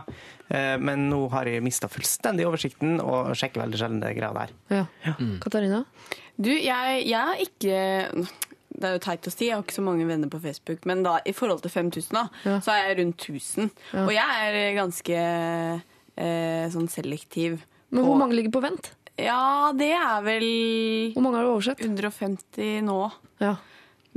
Eh, 0.50 0.80
men 0.82 1.04
nå 1.12 1.20
har 1.30 1.46
jeg 1.46 1.62
mista 1.62 1.86
fullstendig 1.92 2.48
oversikten 2.50 2.96
og 3.04 3.36
sjekker 3.38 3.62
veldig 3.62 3.78
sjelden 3.84 4.00
det 4.02 4.16
greia 4.18 4.32
der. 4.34 4.56
ja. 4.74 5.14
Katarina? 5.44 5.84
Du, 6.34 6.50
jeg, 6.50 7.04
jeg 7.06 7.20
har 7.22 7.38
ikke 7.44 8.26
Det 8.74 8.88
er 8.90 8.96
jo 8.96 9.02
teit 9.06 9.28
å 9.30 9.32
si, 9.36 9.46
jeg 9.46 9.54
har 9.54 9.62
ikke 9.62 9.76
så 9.78 9.84
mange 9.86 10.08
venner 10.10 10.32
på 10.34 10.40
Facebook. 10.42 10.88
Men 10.90 11.04
da, 11.06 11.20
i 11.30 11.36
forhold 11.38 11.62
til 11.62 11.70
5000, 11.76 12.18
da, 12.18 12.24
Ja. 12.50 12.56
så 12.66 12.74
er 12.74 12.88
jeg 12.90 12.98
rundt 13.04 13.28
1000. 13.30 13.70
Og 14.08 14.10
jeg 14.16 14.50
er 14.50 14.58
ganske 14.80 15.20
eh, 16.18 16.66
sånn 16.74 16.90
selektiv. 16.92 17.62
Men 17.94 18.08
hvor 18.08 18.18
mange 18.20 18.38
ligger 18.38 18.54
på 18.56 18.62
vent? 18.64 18.92
Ja, 19.22 19.70
det 19.78 19.92
er 19.94 20.24
vel 20.26 20.48
Hvor 21.14 21.22
mange 21.22 21.38
har 21.38 21.46
du 21.46 21.52
oversett? 21.54 21.84
150 21.86 22.82
nå. 22.88 22.98
Ja. 23.44 23.56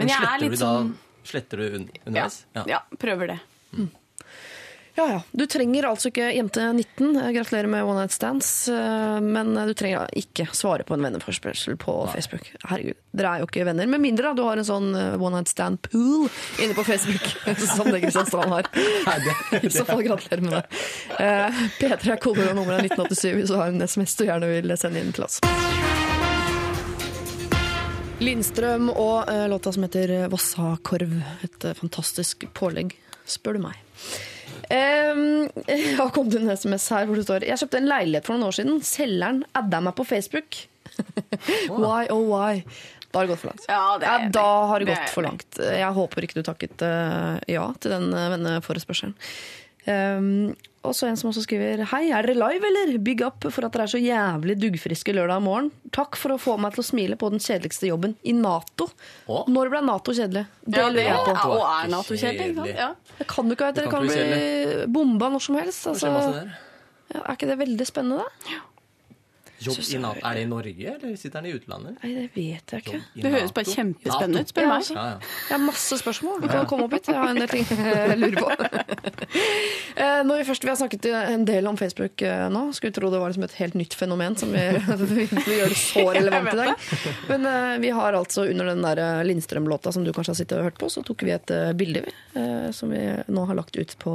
Men 0.01 0.09
jeg 0.13 0.25
er 0.25 0.41
litt 0.41 0.57
sånn 0.61 0.95
Sletter 1.27 1.61
du 1.61 1.65
underveis? 1.83 2.45
ja, 2.55 2.63
ja, 2.71 2.81
prøver 3.03 3.35
det. 3.35 3.39
Ja, 4.97 5.05
ja. 5.13 5.19
Du 5.37 5.43
trenger 5.47 5.85
altså 5.91 6.09
ikke 6.09 6.31
jente 6.33 6.63
19. 6.73 7.11
Eh, 7.21 7.27
Gratulerer 7.37 7.69
med 7.69 7.85
one 7.85 8.01
night 8.01 8.15
stands. 8.17 8.69
eh, 8.73 9.19
Men 9.21 9.51
du 9.69 9.75
trenger 9.77 10.09
ikke 10.17 10.47
svare 10.57 10.87
på 10.89 10.95
en 10.97 11.03
venneforspørsel 11.05 11.77
på 11.77 11.97
Facebook. 12.15 12.47
Herregud, 12.65 12.97
dere 13.13 13.35
er 13.35 13.43
jo 13.43 13.49
ikke 13.51 13.67
venner. 13.69 13.87
Med 13.93 14.01
mindre 14.01 14.31
da, 14.31 14.33
du 14.39 14.47
har 14.47 14.57
en 14.57 14.65
sånn 14.65 14.89
eh, 14.97 15.19
one 15.21 15.37
night 15.37 15.53
stand 15.53 15.83
pool 15.85 16.31
inne 16.65 16.73
på 16.79 16.85
Facebook, 16.89 17.27
som 17.77 17.91
det 17.93 18.01
Kristian 18.07 18.25
Strand 18.31 18.55
har. 18.57 18.71
I 19.61 19.69
så 19.75 19.85
fall 19.85 20.01
gratulerer 20.07 20.45
med 20.47 20.57
det. 20.57 20.81
Eh, 21.21 21.61
P3 21.83 22.15
er 22.17 22.23
kodeord 22.25 22.55
og 22.55 22.57
nummeret 22.63 22.81
er 22.87 22.89
1987 22.89 23.35
hvis 23.43 23.53
du 23.53 23.59
har 23.61 23.69
en 23.75 23.85
SMS 23.85 24.17
du 24.17 24.25
gjerne 24.31 24.49
vil 24.49 24.73
sende 24.81 25.03
inn 25.05 25.13
til 25.13 25.27
oss. 25.29 25.43
Lindstrøm 28.25 28.89
og 28.97 29.29
eh, 29.29 29.45
låta 29.53 29.73
som 29.77 29.85
heter 29.85 30.15
Vossakorv. 30.33 31.19
Et 31.45 31.65
eh, 31.69 31.77
fantastisk 31.77 32.49
pålegg, 32.57 32.97
spør 33.29 33.59
du 33.61 33.67
meg. 33.69 33.77
Um, 34.67 35.47
jeg 35.71 35.95
har 35.99 36.11
kommet 36.15 36.39
en 36.41 36.51
SMS 36.51 36.89
her 36.91 37.07
hvor 37.07 37.19
det 37.19 37.27
står 37.27 37.45
Jeg 37.47 37.61
kjøpte 37.61 37.79
en 37.79 37.91
leilighet 37.91 38.27
for 38.27 38.37
noen 38.37 38.49
år 38.49 38.57
siden. 38.59 38.81
Selgeren 38.87 39.45
adda 39.59 39.83
meg 39.87 39.97
på 39.99 40.07
Facebook. 40.09 40.63
why 41.71 42.07
oh 42.11 42.25
why? 42.31 42.65
Da 43.11 43.21
har 43.21 43.27
det 43.27 43.33
gått 43.33 43.43
for 43.45 43.53
langt. 43.53 43.69
Ja, 43.71 43.83
det 44.01 44.09
jeg 44.11 44.33
da 44.35 44.49
har 44.71 44.81
det 44.81 44.87
Det 44.87 44.93
gått 44.93 45.05
jeg 45.05 45.15
for 45.15 45.27
langt. 45.27 45.61
Jeg 45.63 45.93
håper 45.99 46.27
ikke 46.27 46.41
du 46.41 46.47
takket 46.47 46.83
eh, 46.85 47.37
ja 47.55 47.69
til 47.81 47.95
den 47.95 48.11
uh, 48.13 48.27
venneforespørselen. 48.35 49.15
Um, 49.87 50.55
og 50.87 50.95
så 50.95 51.09
en 51.09 51.17
som 51.19 51.31
også 51.33 51.43
skriver 51.45 51.83
Hei, 51.91 52.09
er 52.15 52.27
dere 52.27 52.37
live, 52.39 52.67
eller? 52.69 52.93
Bygg 53.03 53.23
opp 53.27 53.47
for 53.51 53.67
at 53.67 53.75
dere 53.75 53.87
er 53.89 53.91
så 53.91 53.99
jævlig 54.03 54.55
duggfriske 54.63 55.15
lørdag 55.17 55.43
morgen. 55.43 55.73
Takk 55.95 56.19
for 56.19 56.35
å 56.35 56.39
få 56.39 56.55
meg 56.63 56.77
til 56.77 56.85
å 56.85 56.87
smile 56.87 57.19
på 57.19 57.31
den 57.35 57.43
kjedeligste 57.43 57.91
jobben 57.91 58.15
i 58.27 58.35
Nato. 58.37 58.89
Å? 59.27 59.41
Når 59.51 59.73
ble 59.73 59.83
Nato 59.87 60.15
kjedelig? 60.15 60.45
Det 60.63 60.79
Ja, 60.79 60.87
lurer 60.91 61.09
jeg 61.11 61.25
på. 61.27 61.51
og 61.51 61.65
er 61.67 61.91
sant? 61.97 62.13
Kjedelig. 62.23 62.71
Ja. 62.77 62.93
Det 63.19 63.27
kan 63.31 63.51
jo 63.51 63.57
ikke 63.59 63.67
være 63.67 63.75
Det 63.81 63.83
dere 63.85 63.91
kan 63.91 64.07
kan 64.07 64.15
bli 64.15 64.87
bomba 64.99 65.31
når 65.35 65.43
som 65.49 65.59
helst. 65.59 65.85
Det 65.85 66.11
Altså, 66.13 66.47
ja, 67.15 67.21
er 67.23 67.35
ikke 67.35 67.51
det 67.51 67.59
veldig 67.59 67.87
spennende, 67.87 68.23
da? 68.23 68.61
Jobb 69.65 69.79
i 69.81 69.99
NATO. 70.03 70.21
Er 70.27 70.35
det 70.37 70.43
i 70.43 70.49
Norge, 70.51 70.95
eller 70.99 71.17
sitter 71.17 71.41
han 71.41 71.47
i 71.49 71.53
utlandet? 71.57 71.97
Nei, 72.03 72.11
det 72.15 72.25
vet 72.35 72.75
jeg 72.75 72.85
ikke. 72.85 73.01
Det 73.17 73.31
høres 73.33 73.55
bare 73.57 73.73
kjempespennende 73.73 74.43
ut, 74.45 74.53
spør 74.53 74.67
du 74.67 74.69
Ja, 74.69 74.75
meg. 74.77 74.91
Ja, 74.93 75.05
ja. 75.15 75.33
Jeg 75.49 75.55
har 75.57 75.63
masse 75.65 75.99
spørsmål. 76.03 76.43
Du 76.43 76.49
kan 76.53 76.67
komme 76.69 76.85
opp 76.89 76.97
hit. 76.97 77.09
Jeg 77.09 77.17
har 77.23 77.33
en 77.33 77.41
del 77.41 77.49
ting 77.49 77.65
jeg 77.71 78.19
lurer 78.21 78.41
på. 78.43 78.51
Eh, 79.97 80.21
Når 80.29 80.39
vi 80.43 80.45
først 80.45 80.65
vi 80.65 80.69
har 80.69 80.77
snakket 80.77 81.07
en 81.09 81.45
del 81.49 81.67
om 81.67 81.77
Facebook 81.81 82.21
eh, 82.23 82.43
nå, 82.53 82.67
skulle 82.77 82.93
tro 82.93 83.09
det 83.11 83.17
var 83.21 83.31
liksom 83.33 83.47
et 83.47 83.55
helt 83.57 83.77
nytt 83.81 83.95
fenomen 83.97 84.35
som 84.37 84.51
vi, 84.53 84.61
vi 85.49 85.57
gjør 85.57 85.73
det 85.73 85.79
så 85.81 86.05
relevant 86.13 86.51
i 86.53 86.57
dag. 86.59 86.85
Men 87.31 87.47
eh, 87.49 87.79
vi 87.81 87.93
har 87.97 88.17
altså 88.19 88.45
under 88.45 88.69
den 88.69 88.85
der 88.85 89.01
Lindstrøm-låta 89.25 89.93
som 89.97 90.05
du 90.05 90.13
kanskje 90.13 90.35
har 90.35 90.39
sittet 90.43 90.59
og 90.61 90.69
hørt 90.69 90.79
på, 90.83 90.91
så 90.93 91.01
tok 91.07 91.25
vi 91.25 91.33
et 91.33 91.53
bilde 91.81 92.05
vi, 92.05 92.13
som 92.77 92.93
vi 92.93 93.01
nå 93.33 93.47
har 93.49 93.57
lagt 93.57 93.77
ut 93.81 93.97
på 94.03 94.13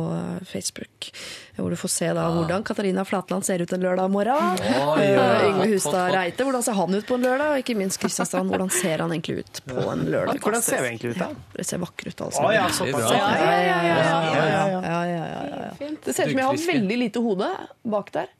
Facebook. 0.47 1.09
Hvor 1.57 1.73
du 1.73 1.77
får 1.81 1.91
se 1.93 2.11
da 2.15 2.27
hvordan 2.33 2.63
Katarina 2.65 3.03
Flatland 3.05 3.45
ser 3.45 3.65
ut 3.65 3.73
en 3.73 3.81
lørdag 3.83 4.13
morgen. 4.13 4.61
Oi, 4.61 5.09
oi, 5.17 5.40
Yngve 5.49 5.67
Hustad 5.73 6.11
Reite. 6.15 6.45
Hvordan 6.47 6.63
ser 6.65 6.77
han 6.77 6.97
ut 6.97 7.07
på 7.07 7.17
en 7.17 7.25
lørdag? 7.27 7.53
Og 7.53 7.63
ikke 7.63 7.75
minst 7.79 8.01
Kristiansand, 8.01 8.51
hvordan 8.51 8.69
ser 8.73 9.03
han 9.03 9.13
egentlig 9.15 9.45
ut 9.45 9.61
på 9.67 9.87
en 9.93 10.05
lørdag? 10.11 10.41
Hvordan 10.43 10.65
ser 10.65 10.83
vi 10.83 10.91
egentlig 10.93 11.15
ut, 11.15 11.21
da? 11.21 11.29
Det 11.55 11.65
ser 11.67 11.81
vakre 11.81 12.13
ut, 12.13 12.21
altså. 12.27 12.43
ja, 12.55 12.67
Det 16.01 16.13
ser 16.13 16.23
ut 16.23 16.31
som 16.31 16.39
jeg 16.39 16.47
har 16.51 16.61
veldig 16.67 16.97
lite 17.05 17.19
hode 17.23 17.49
bak 17.95 18.13
der. 18.15 18.31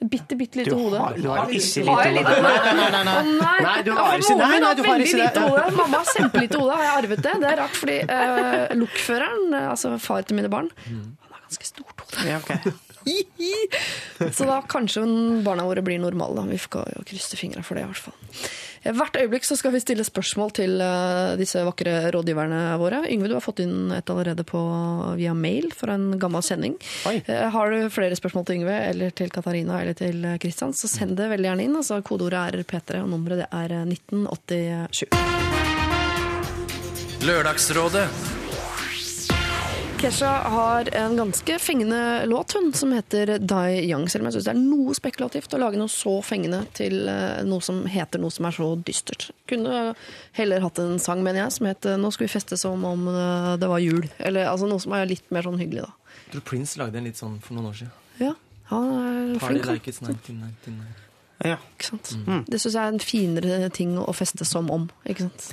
Bitte, 0.00 0.36
bitte 0.36 0.58
lite 0.58 0.74
hode. 0.74 1.00
Du 1.20 1.28
har 1.28 1.50
ikke 1.52 2.10
lite 2.16 2.32
hode. 2.32 3.00
Nei, 3.04 3.82
du 3.84 3.92
har 3.92 4.16
ikke 4.16 4.36
nei. 4.40 4.60
Mamma 5.76 6.00
har 6.00 6.08
kjempelite 6.14 6.60
hode. 6.60 6.72
Har 6.72 6.86
jeg 6.86 6.94
arvet 7.02 7.22
det? 7.26 7.34
Det 7.42 7.50
er 7.50 7.60
rart, 7.60 7.76
fordi 7.76 7.98
eh, 8.04 8.74
lokføreren, 8.80 9.46
eh, 9.52 9.68
altså 9.74 9.96
far 10.00 10.24
til 10.24 10.40
mine 10.40 10.52
barn, 10.52 10.70
mm. 10.86 11.04
han 11.26 11.36
har 11.36 11.44
ganske 11.44 11.68
stort 11.68 12.06
hode. 12.06 12.76
Så 14.36 14.44
da 14.48 14.60
kanskje 14.66 15.02
barna 15.46 15.64
våre 15.68 15.82
blir 15.84 15.98
normale. 16.02 16.34
Da. 16.40 16.46
Vi 16.50 16.58
får 16.58 16.88
jo 16.96 17.02
krysse 17.06 17.36
fingra 17.38 17.62
for 17.62 17.74
det, 17.78 17.84
i 17.84 17.90
hvert 17.90 18.04
fall. 18.08 18.14
Eh, 18.82 18.92
Hvert 18.96 19.16
øyeblikk 19.20 19.44
så 19.46 19.56
skal 19.58 19.72
vi 19.74 19.80
stille 19.82 20.04
spørsmål 20.06 20.50
til 20.56 20.80
eh, 20.82 21.34
disse 21.40 21.62
vakre 21.66 22.10
rådgiverne 22.14 22.60
våre. 22.80 23.02
Yngve, 23.12 23.28
du 23.30 23.36
har 23.36 23.44
fått 23.44 23.60
inn 23.64 23.92
et 23.94 24.10
allerede 24.12 24.44
på, 24.46 24.60
via 25.18 25.34
mail 25.36 25.70
fra 25.76 25.94
en 25.98 26.18
gammel 26.22 26.42
sending. 26.46 26.74
Oi. 27.10 27.16
Eh, 27.26 27.46
Har 27.54 27.70
du 27.74 27.86
flere 27.94 28.16
spørsmål 28.18 28.44
til 28.48 28.60
Yngve 28.60 28.76
eller 28.90 29.14
til 29.16 29.30
Katarina 29.34 29.80
eller 29.82 29.94
til 29.98 30.16
Kristian, 30.42 30.74
så 30.76 30.90
send 30.90 31.16
det 31.20 31.30
veldig 31.34 31.50
gjerne 31.50 31.66
inn. 31.68 31.76
Altså, 31.82 32.00
kodeordet 32.06 32.40
er 32.46 32.66
P3, 32.66 33.02
og 33.04 33.10
nummeret 33.14 33.44
det 33.44 33.50
er 33.52 33.68
eh, 33.82 33.86
1987. 33.94 35.06
Lørdagsrådet. 37.26 38.06
Kesha 40.06 40.28
har 40.28 40.94
en 40.94 41.16
ganske 41.16 41.58
fengende 41.58 42.26
låt 42.26 42.52
hun, 42.52 42.72
som 42.72 42.92
heter 42.92 43.38
Die 43.38 43.90
Young, 43.90 44.04
selv 44.08 44.22
om 44.22 44.28
jeg 44.28 44.36
syns 44.36 44.44
det 44.46 44.52
er 44.52 44.60
noe 44.60 44.92
spekulativt 44.94 45.56
å 45.56 45.58
lage 45.58 45.80
noe 45.80 45.90
så 45.90 46.12
fengende 46.22 46.60
til 46.78 47.08
eh, 47.10 47.40
noe 47.42 47.64
som 47.66 47.80
heter 47.90 48.22
noe 48.22 48.30
som 48.30 48.46
er 48.46 48.54
så 48.54 48.68
dystert. 48.86 49.32
Kunne 49.50 49.96
heller 50.38 50.62
hatt 50.62 50.78
en 50.78 51.00
sang, 51.02 51.24
mener 51.26 51.42
jeg, 51.42 51.56
som 51.56 51.66
het 51.66 51.88
'Nå 51.98 52.12
skal 52.14 52.28
vi 52.28 52.34
feste 52.36 52.54
som 52.54 52.84
om 52.86 53.02
eh, 53.10 53.56
det 53.58 53.66
var 53.66 53.82
jul'. 53.82 54.06
Eller 54.22 54.46
altså 54.46 54.70
noe 54.70 54.78
som 54.78 54.94
er 54.94 55.10
litt 55.10 55.26
mer 55.34 55.42
sånn 55.42 55.58
hyggelig, 55.58 55.88
da. 55.88 56.14
Jeg 56.22 56.36
tror 56.36 56.46
Prince 56.52 56.78
lagde 56.78 57.02
en 57.02 57.10
litt 57.10 57.18
sånn 57.18 57.40
for 57.42 57.58
noen 57.58 57.66
år 57.72 57.76
siden. 57.80 57.92
Ja, 58.20 58.34
han 58.70 58.86
er 58.94 59.38
flink. 59.42 59.66
Party 59.66 59.72
like 59.72 59.90
it's 59.90 59.98
1999. 59.98 61.05
Ja. 61.46 61.56
Ikke 61.76 61.88
sant? 61.90 62.12
Det 62.48 62.58
syns 62.60 62.74
jeg 62.74 62.80
er 62.82 62.94
en 62.94 63.02
finere 63.02 63.68
ting 63.74 63.94
å 64.00 64.12
feste 64.16 64.46
som 64.48 64.70
om. 64.72 64.88
Ikke 65.06 65.26
sant? 65.26 65.46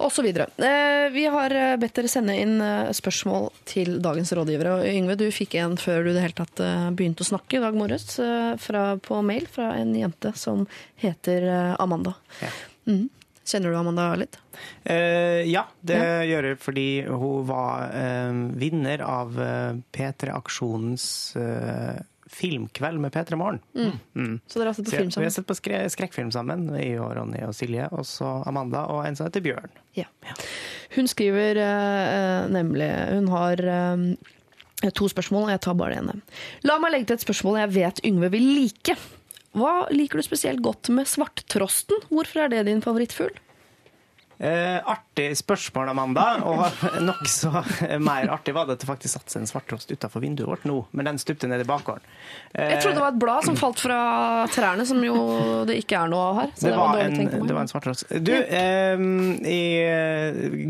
Og 0.00 0.10
så 0.14 0.24
videre. 0.24 0.48
Eh, 0.56 1.06
vi 1.14 1.26
har 1.30 1.54
eh, 1.54 1.76
bedt 1.80 1.98
dere 1.98 2.10
sende 2.10 2.36
inn 2.40 2.56
eh, 2.64 2.90
spørsmål 2.96 3.50
til 3.68 4.00
dagens 4.02 4.32
rådgivere. 4.36 4.78
Og 4.80 4.90
Yngve, 4.90 5.18
du 5.20 5.26
fikk 5.34 5.58
en 5.60 5.76
før 5.80 6.08
du 6.08 6.12
det 6.14 6.24
hele 6.24 6.38
tatt 6.40 6.64
begynte 6.96 7.26
å 7.26 7.30
snakke 7.30 7.58
i 7.58 7.62
dag 7.62 7.76
morges, 7.78 8.08
fra, 8.60 8.84
på 9.02 9.22
mail 9.26 9.46
fra 9.50 9.72
en 9.78 9.94
jente 9.96 10.34
som 10.38 10.66
heter 11.00 11.46
Amanda. 11.78 12.16
Ja. 12.40 12.52
Mm. 12.90 13.08
Kjenner 13.50 13.72
du 13.72 13.76
Amanda 13.76 14.14
litt? 14.14 14.36
Eh, 14.84 15.42
ja, 15.50 15.64
det 15.80 15.98
gjør 16.28 16.50
jeg 16.50 16.58
fordi 16.60 16.88
hun 17.08 17.46
var 17.48 17.90
eh, 17.96 18.30
vinner 18.60 19.02
av 19.02 19.38
eh, 19.42 19.80
P3 19.90 20.34
Aksjonens 20.36 21.06
eh, 21.40 21.98
filmkveld 22.30 23.00
med 23.02 23.12
P3 23.12 23.36
Morgen. 23.36 23.60
Mm. 24.14 24.40
Så 24.46 24.60
dere 24.60 24.70
har 24.70 24.78
sett 24.78 24.86
på 24.86 24.96
film 24.96 25.10
Vi 25.16 25.26
har 25.26 25.34
sett 25.34 25.48
på 25.48 25.56
skre 25.58 25.82
skrekkfilm 25.90 26.30
sammen, 26.34 26.68
jeg 26.78 26.98
og 27.02 27.12
Ronny 27.18 27.42
og 27.46 27.54
Silje, 27.56 27.88
og 27.90 28.06
så 28.06 28.38
Amanda 28.48 28.84
og 28.92 29.02
en 29.06 29.18
som 29.18 29.26
heter 29.26 29.44
Bjørn. 29.44 29.74
Ja. 29.98 30.06
Hun 30.94 31.10
skriver 31.10 31.58
uh, 31.58 32.50
nemlig 32.50 32.88
Hun 33.10 33.28
har 33.34 33.62
eh, 33.66 34.90
to 34.96 35.10
spørsmål, 35.10 35.48
og 35.48 35.54
jeg 35.56 35.64
tar 35.66 35.78
bare 35.78 35.96
det 35.96 36.02
ene. 36.04 36.18
La 36.66 36.78
meg 36.82 36.94
legge 36.94 37.10
til 37.10 37.18
et 37.18 37.26
spørsmål 37.26 37.60
jeg 37.64 37.74
vet 37.76 38.04
Yngve 38.06 38.32
vil 38.36 38.48
like. 38.60 38.96
Hva 39.58 39.74
liker 39.90 40.20
du 40.20 40.26
spesielt 40.26 40.62
godt 40.62 40.92
med 40.94 41.10
svarttrosten? 41.10 42.06
Hvorfor 42.12 42.46
er 42.46 42.52
det 42.52 42.68
din 42.70 42.82
favorittfugl? 42.84 43.34
Eh, 44.40 44.78
artig 44.88 45.34
spørsmål, 45.36 45.90
Amanda. 45.92 46.22
Og 46.48 46.62
nokså 47.10 47.50
mer 48.00 48.30
artig 48.32 48.54
var 48.56 48.64
det 48.68 48.78
at 48.78 48.84
det 48.84 48.88
faktisk 48.88 49.18
satt 49.18 49.32
seg 49.34 49.42
en 49.42 49.50
svarttrost 49.50 49.90
utafor 49.92 50.24
vinduet 50.24 50.48
vårt 50.48 50.62
nå, 50.68 50.78
men 50.96 51.10
den 51.10 51.18
stupte 51.20 51.48
ned 51.50 51.60
i 51.60 51.66
bakgården. 51.68 52.06
Eh, 52.54 52.70
Jeg 52.72 52.78
trodde 52.80 52.96
det 52.96 53.02
var 53.04 53.12
et 53.12 53.18
blad 53.20 53.48
som 53.50 53.58
falt 53.60 53.82
fra 53.84 53.98
trærne, 54.48 54.86
som 54.88 55.02
jo 55.04 55.16
det 55.68 55.76
ikke 55.82 55.98
er 56.00 56.12
noe 56.12 56.30
av 56.30 56.38
her. 56.40 56.54
Så 56.54 56.64
det, 56.64 56.70
det, 56.70 56.78
var, 56.78 56.94
var 56.94 57.04
en, 57.04 57.48
det 57.50 57.56
var 57.58 57.66
en 57.66 57.72
svarttrost. 57.72 58.06
Du, 58.24 58.32
eh, 58.32 59.02
i, 59.50 59.60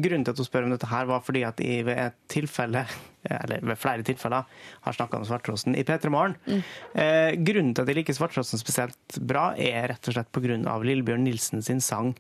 grunnen 0.03 0.27
til 0.27 0.35
at 0.35 0.43
hun 0.43 0.49
spør 0.49 0.67
om 0.67 0.75
dette 0.75 0.91
her, 0.91 1.07
var 1.13 1.23
fordi 1.27 1.45
at 1.47 1.63
i, 1.63 1.77
ved 1.87 2.01
et 2.09 2.19
tilfelle 2.33 2.83
eller 3.45 3.63
ved 3.71 3.79
flere 3.79 4.03
tilfeller 4.09 4.67
har 4.89 4.97
snakka 4.97 5.21
om 5.21 5.29
svarttrosten 5.29 5.79
i 5.79 5.85
P3 5.87 6.11
Morgen. 6.11 6.35
Mm. 6.49 6.65
Eh, 7.05 7.39
grunnen 7.47 7.71
til 7.77 7.87
at 7.87 7.95
jeg 7.95 8.01
liker 8.01 8.19
svarttrosten 8.19 8.59
spesielt 8.59 9.21
bra, 9.31 9.53
er 9.55 9.93
rett 9.93 10.11
og 10.11 10.19
slett 10.19 10.35
pga. 10.35 10.59
Lillebjørn 10.91 11.23
Nilsen 11.29 11.63
sin 11.63 11.85
sang 11.85 12.17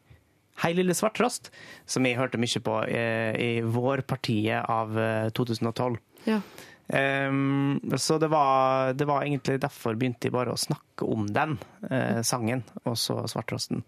Hei, 0.60 0.74
lille 0.76 0.92
svarttrost, 0.92 1.48
som 1.88 2.04
jeg 2.04 2.18
hørte 2.18 2.40
mye 2.40 2.60
på 2.60 2.74
eh, 2.84 3.32
i 3.40 3.52
vårpartiet 3.64 4.66
av 4.68 4.98
eh, 5.00 5.30
2012. 5.32 5.96
Ja. 6.28 6.42
Um, 6.90 7.78
så 7.96 8.18
det 8.18 8.28
var, 8.32 8.92
det 8.98 9.06
var 9.06 9.22
egentlig 9.22 9.60
derfor 9.62 9.94
begynte 9.96 10.26
jeg 10.26 10.34
bare 10.34 10.52
å 10.52 10.58
snakke 10.58 11.06
om 11.06 11.28
den 11.30 11.56
eh, 11.88 12.20
sangen, 12.26 12.64
og 12.84 12.98
så 12.98 13.22
svarttrosten. 13.30 13.84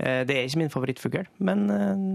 Eh, 0.00 0.22
det 0.26 0.34
er 0.34 0.48
ikke 0.48 0.62
min 0.64 0.72
favorittfugl, 0.72 1.28
men 1.46 1.66
eh, 1.74 2.06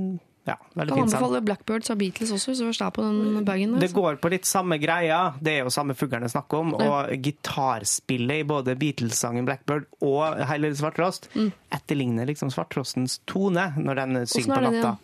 ja, 0.45 0.55
veldig 0.77 0.93
Kan 0.93 0.99
fin 0.99 1.09
sang. 1.09 1.23
anbefale 1.23 1.41
Blackbirds 1.41 1.89
av 1.89 1.97
Beatles 1.97 2.31
også, 2.35 2.51
hvis 2.51 2.59
du 2.61 2.65
først 2.67 2.83
er 2.85 2.91
på 2.93 3.01
den 3.05 3.45
bagen. 3.47 3.75
Det 3.81 3.91
går 3.95 4.19
på 4.21 4.29
litt 4.29 4.45
samme 4.45 4.77
greia, 4.81 5.19
det 5.41 5.55
er 5.55 5.63
jo 5.65 5.73
samme 5.73 5.95
fuglene 5.97 6.29
snakk 6.29 6.53
om. 6.53 6.75
Og 6.77 7.13
gitarspillet 7.25 8.43
i 8.43 8.47
både 8.47 8.75
Beatles-sangen 8.77 9.47
'Blackbird' 9.47 9.89
og 10.05 10.37
'Hei 10.45 10.59
Svarttrost 10.75 11.29
mm. 11.33 11.51
etterligner 11.73 12.25
liksom 12.29 12.51
svarttrostens 12.53 13.19
tone 13.25 13.71
når 13.77 13.95
den 14.01 14.27
synger 14.27 14.55
på 14.55 14.61
natta. 14.61 14.97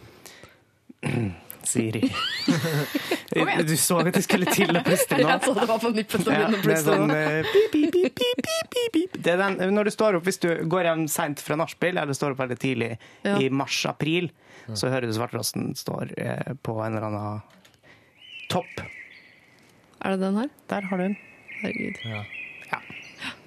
natta. 1.01 1.31
Siri. 1.63 2.01
Du 3.67 3.77
så 3.77 4.01
at 4.01 4.15
jeg 4.17 4.25
skulle 4.25 4.51
til 4.51 4.75
å 4.75 4.81
puste 4.83 5.15
nå. 5.15 5.27
Jeg 5.31 5.43
så 5.45 5.53
det 5.55 5.67
var 5.69 5.79
på 5.79 5.91
nippet 5.95 6.23
til 6.25 6.31
å 6.31 6.35
begynne 6.35 6.57
å 6.57 6.63
det 6.65 6.73
er 6.73 6.75
puste. 6.75 6.95
sånn 6.97 7.13
eh, 7.15 7.51
pip, 7.53 7.67
pip, 7.71 7.93
pip, 7.93 8.17
pip, 8.17 8.41
pip, 8.43 8.71
pip, 8.73 8.89
pip. 8.97 9.15
Det 9.23 9.31
er 9.35 9.39
den, 9.39 9.75
Når 9.75 9.87
du 9.87 9.91
står 9.93 10.17
opp, 10.19 10.25
hvis 10.27 10.41
du 10.43 10.49
går 10.67 10.89
hjem 10.89 11.05
seint 11.11 11.39
fra 11.39 11.55
nachspiel, 11.61 12.01
eller 12.01 12.17
står 12.17 12.35
opp 12.35 12.41
veldig 12.43 12.57
tidlig 12.59 12.89
Ja. 13.23 13.37
i 13.39 13.47
mars-april, 13.49 14.31
så 14.79 14.89
hører 14.91 15.07
du 15.09 15.13
svarttrosten 15.15 15.71
står 15.77 16.13
eh, 16.17 16.53
på 16.63 16.77
en 16.83 16.95
eller 16.97 17.07
annen 17.09 17.41
topp. 18.51 18.83
Er 20.01 20.15
det 20.15 20.23
den 20.23 20.37
her? 20.41 20.49
Der 20.71 20.89
har 20.89 20.97
du 20.97 21.03
den. 21.09 21.17
Herregud. 21.61 22.01
Ja. 22.09 22.23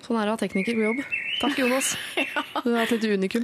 Sånn 0.04 0.18
er 0.20 0.26
det 0.28 0.34
å 0.34 0.36
ha 0.36 0.40
tekniker 0.40 0.76
på 0.76 0.82
jobb. 0.84 1.04
Takk, 1.40 1.58
Jonas. 1.58 1.94
Du 2.64 2.70
har 2.72 2.86
et 2.86 2.92
litt 2.94 3.04
unikum. 3.18 3.42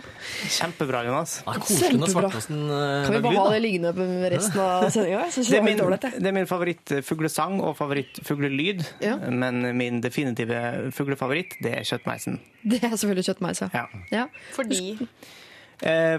Kjempebra, 0.48 1.02
Jonas. 1.04 1.40
Er 1.42 1.58
når 1.58 1.66
Kjempebra. 1.68 2.28
uh, 2.30 3.02
Kan 3.04 3.16
vi 3.16 3.20
bare 3.26 3.40
ha 3.42 3.48
det 3.52 3.58
liggende 3.64 3.90
på 3.96 4.06
resten 4.32 4.60
av 4.62 4.86
sendinga? 4.94 5.24
Det 5.26 5.42
det 5.50 5.58
er 5.58 6.14
det 6.22 6.30
er 6.30 6.36
min 6.38 6.48
favorittfuglesang 6.48 7.58
og 7.60 7.74
favorittfuglelyd, 7.76 8.84
Ja. 9.04 9.16
men 9.28 9.60
min 9.76 10.00
definitive 10.00 10.90
fuglefavoritt, 10.96 11.58
det 11.60 11.74
er 11.80 11.84
kjøttmeisen. 11.90 12.38
Det 12.62 12.80
er 12.80 12.94
selvfølgelig 12.94 13.26
kjøttmeis, 13.28 13.60
ja. 13.66 13.70
Ja. 13.74 13.84
ja. 14.14 14.26
Fordi 14.56 14.80
Eh, 15.00 15.06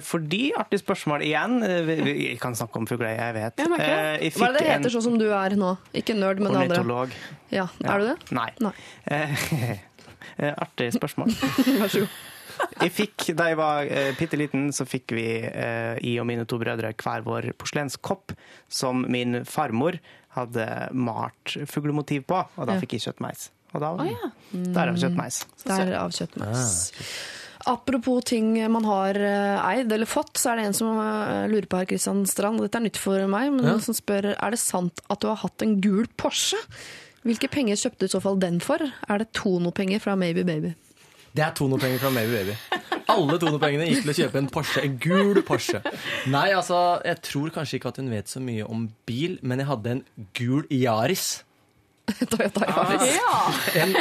fordi, 0.01 0.51
artig 0.57 0.79
spørsmål 0.81 1.21
igjen, 1.21 1.61
eh, 1.63 1.81
vi, 1.85 2.37
kan 2.41 2.55
snakke 2.57 2.81
om 2.81 2.87
fugler, 2.89 3.13
jeg 3.13 3.33
vet. 3.37 3.57
Jeg 3.61 3.69
Eh, 3.77 4.17
jeg 4.25 4.33
Hva 4.33 4.47
er 4.49 4.53
det 4.57 4.59
det 4.65 4.67
heter, 4.71 4.89
sånn 4.95 5.03
som 5.03 5.17
du 5.19 5.27
er 5.29 5.55
nå? 5.55 5.77
Ikke 5.93 6.15
nerd, 6.17 6.39
men 6.41 6.51
det 6.53 6.63
andre. 6.65 6.77
Ornitolog. 6.81 7.15
Ja, 7.51 7.67
Ja. 7.79 7.93
Er 7.93 7.99
du 7.99 8.05
det? 8.07 8.31
Nei. 8.31 8.49
Nei. 8.59 8.73
Eh, 9.05 9.35
eh, 10.37 10.53
Artig 10.57 10.91
spørsmål. 10.93 11.29
Vær 11.81 11.87
så 11.93 12.05
god. 12.05 12.09
Jeg 12.81 12.91
fikk, 12.93 13.35
Da 13.37 13.47
jeg 13.49 13.57
var 13.57 13.87
eh, 13.89 14.11
bitte 14.17 14.37
liten, 14.37 14.67
så 14.75 14.85
fikk 14.85 15.13
vi, 15.17 15.25
uh, 15.41 15.95
i 15.97 16.19
og 16.21 16.27
mine 16.29 16.43
to 16.45 16.59
brødre, 16.61 16.91
hver 16.93 17.23
vår 17.25 17.47
porselenskopp 17.57 18.35
som 18.69 19.05
min 19.09 19.39
farmor 19.45 19.97
hadde 20.35 20.67
malt 20.93 21.55
fuglemotiv 21.65 22.27
på, 22.29 22.37
og 22.37 22.67
da 22.67 22.75
Ja. 22.75 22.79
fikk 22.83 22.93
jeg 22.99 23.01
kjøttmeis. 23.07 23.49
Og 23.73 23.81
da, 23.81 23.95
derav 24.51 24.99
kjøttmeis. 24.99 25.45
Derav 25.65 26.11
kjøttmeis. 26.11 26.91
Apropos 27.69 28.23
ting 28.25 28.53
man 28.73 28.85
har 28.87 29.15
eh, 29.15 29.65
eid 29.75 29.91
eller 29.93 30.09
fått, 30.09 30.33
så 30.41 30.51
er 30.51 30.61
det 30.61 30.65
en 30.69 30.77
som 30.77 30.97
eh, 30.97 31.47
lurer 31.51 31.67
på 31.69 31.77
her, 31.81 31.85
Kristian 31.89 32.23
Strand. 32.29 32.61
Dette 32.63 32.79
er 32.79 32.85
nytt 32.87 32.97
for 33.01 33.21
meg, 33.29 33.51
men 33.53 33.65
Ja. 33.67 33.77
som 33.79 33.93
spør 33.97 34.31
er 34.33 34.51
det 34.55 34.59
sant 34.59 35.01
at 35.09 35.21
du 35.21 35.27
har 35.29 35.37
hatt 35.43 35.61
en 35.65 35.75
gul 35.83 36.07
Porsche. 36.17 36.57
Hvilke 37.21 37.49
penger 37.53 37.77
kjøpte 37.77 37.99
du 38.01 38.05
i 38.09 38.13
så 38.15 38.21
fall 38.23 38.39
den 38.41 38.59
for? 38.59 38.81
Er 38.81 39.17
det 39.21 39.29
Tono-penger 39.37 40.01
fra 40.01 40.15
Maybe 40.17 40.43
Baby? 40.43 40.73
Det 41.35 41.43
er 41.45 41.53
Tono-penger 41.55 41.99
fra 42.01 42.09
Maybe 42.09 42.33
Baby. 42.39 42.55
Alle 43.11 43.37
Tono-pengene 43.39 43.85
gikk 43.91 44.01
til 44.07 44.11
å 44.11 44.17
kjøpe 44.17 44.39
en 44.41 44.49
Porsche, 44.51 44.81
en 44.87 44.97
gul 45.03 45.41
Porsche. 45.45 45.83
Nei, 46.31 46.47
altså, 46.57 46.79
jeg 47.05 47.21
tror 47.27 47.53
kanskje 47.53 47.77
ikke 47.77 47.91
at 47.93 47.97
hun 48.01 48.09
vet 48.11 48.27
så 48.31 48.41
mye 48.43 48.65
om 48.65 48.87
bil, 49.05 49.37
men 49.43 49.59
jeg 49.61 49.67
hadde 49.69 49.93
en 49.97 50.03
gul 50.37 50.65
Yaris. 50.73 51.43
Toyota 52.31 52.65
Yaris. 52.67 53.19
En, 53.81 53.93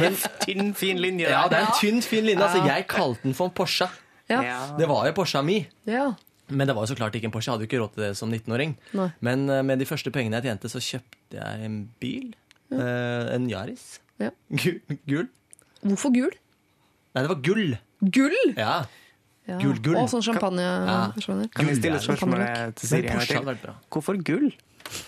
men, 0.00 0.16
Tynn, 0.44 0.72
fin 0.78 1.00
linje. 1.02 1.28
ja, 1.28 1.42
det 1.50 1.58
er 1.58 1.66
en 1.66 1.74
tynn, 1.80 2.00
fin 2.04 2.24
linje. 2.26 2.42
Altså, 2.44 2.62
jeg 2.68 2.86
kalte 2.90 3.26
den 3.26 3.34
for 3.36 3.50
en 3.50 3.54
Porsche. 3.58 3.88
Ja. 4.30 4.40
Ja. 4.44 4.58
Det 4.78 4.88
var 4.90 5.06
jo 5.08 5.14
Porscha 5.18 5.42
mi. 5.44 5.60
ja. 5.88 6.10
Men 6.48 6.64
det 6.64 6.72
var 6.72 6.86
jo 6.86 6.88
så 6.88 6.96
klart 6.96 7.12
ikke 7.18 7.28
en 7.28 7.32
Porsche. 7.34 7.50
Jeg 7.50 7.58
hadde 7.58 7.66
jo 7.66 7.68
ikke 7.68 7.80
råd 7.82 7.90
til 7.92 8.02
det 8.06 8.14
som 8.16 8.30
19-åring. 8.32 8.70
Men 9.20 9.42
eh, 9.52 9.58
med 9.68 9.82
de 9.82 9.84
første 9.84 10.08
pengene 10.14 10.38
jeg 10.38 10.46
tjente, 10.48 10.70
så 10.72 10.80
kjøpte 10.80 11.36
jeg 11.36 11.66
en 11.66 11.74
bil. 12.00 12.30
Ja. 12.72 12.86
en 13.34 13.50
Yaris. 13.50 13.98
Ja. 14.20 14.30
Gul, 14.48 14.78
gul. 15.08 15.26
Hvorfor 15.84 16.12
gul? 16.14 16.32
Nei, 17.12 17.20
det 17.24 17.28
var 17.34 17.42
gull. 17.44 17.76
Gull! 18.16 18.38
Ja. 18.56 18.78
Ja. 19.48 19.56
Gull, 19.62 19.78
gull. 19.80 19.96
Og 20.02 20.10
sånn 20.12 20.24
champagne. 20.26 20.60
Ja. 20.60 20.98
skjønner. 21.24 21.48
Kan 21.56 21.70
jeg 21.72 21.78
stille 21.80 21.96
et 21.96 22.04
spørsmål? 22.04 22.42
spørsmålet 22.44 22.76
til 22.76 22.88
Siri 22.92 23.08
til? 23.08 23.72
Hvorfor 23.94 24.20
gull? 24.28 24.50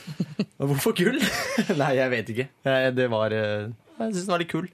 Hvorfor 0.61 0.97
gull? 0.97 1.21
Nei, 1.81 1.93
jeg 2.01 2.11
vet 2.17 2.33
ikke. 2.35 2.47
Det 2.97 3.07
var 3.13 3.33
eh, 3.37 3.69
Jeg 4.01 4.15
syns 4.15 4.25
den 4.27 4.33
var 4.33 4.41
litt 4.43 4.51
kul. 4.53 4.67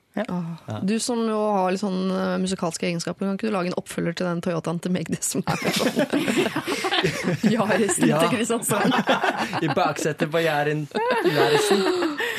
Du 0.86 0.94
som 1.02 1.18
jo 1.26 1.38
har 1.58 1.74
litt 1.74 1.82
sånn 1.82 1.98
eh, 2.14 2.36
musikalske 2.42 2.86
egenskaper, 2.88 3.26
kan 3.26 3.34
ikke 3.38 3.50
du 3.50 3.54
lage 3.54 3.70
en 3.72 3.78
oppfølger 3.82 4.14
til 4.20 4.26
den 4.30 4.42
Toyotaen 4.46 4.78
til 4.82 4.94
Magdi 4.94 5.18
som 5.22 5.42
er 5.50 5.56
sånn 5.80 5.98
Yarisen 7.50 8.08
Ja. 8.10 8.20
til 8.22 8.34
Kristiansand? 8.36 8.94
I 9.62 9.70
baksetet 9.74 10.30
på 10.32 10.42
Jæren. 10.46 10.86
Jæresen. 11.26 11.82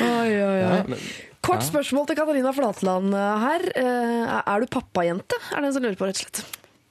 Oi, 0.00 0.28
oi, 0.28 0.44
oi. 0.44 0.60
Ja, 0.64 1.00
Kort 1.48 1.62
spørsmål 1.64 2.08
til 2.10 2.16
Katarina 2.18 2.50
Flatland 2.52 3.14
eh, 3.16 3.44
her. 3.44 3.68
Eh, 3.78 4.38
Er 4.42 4.60
du 4.60 4.66
pappajente? 4.72 5.36
Er 5.54 5.62
det 5.62 5.70
en 5.70 5.76
som 5.76 5.84
lurer 5.84 5.96
på, 5.96 6.08
rett 6.08 6.18
og 6.18 6.24
slett. 6.26 6.42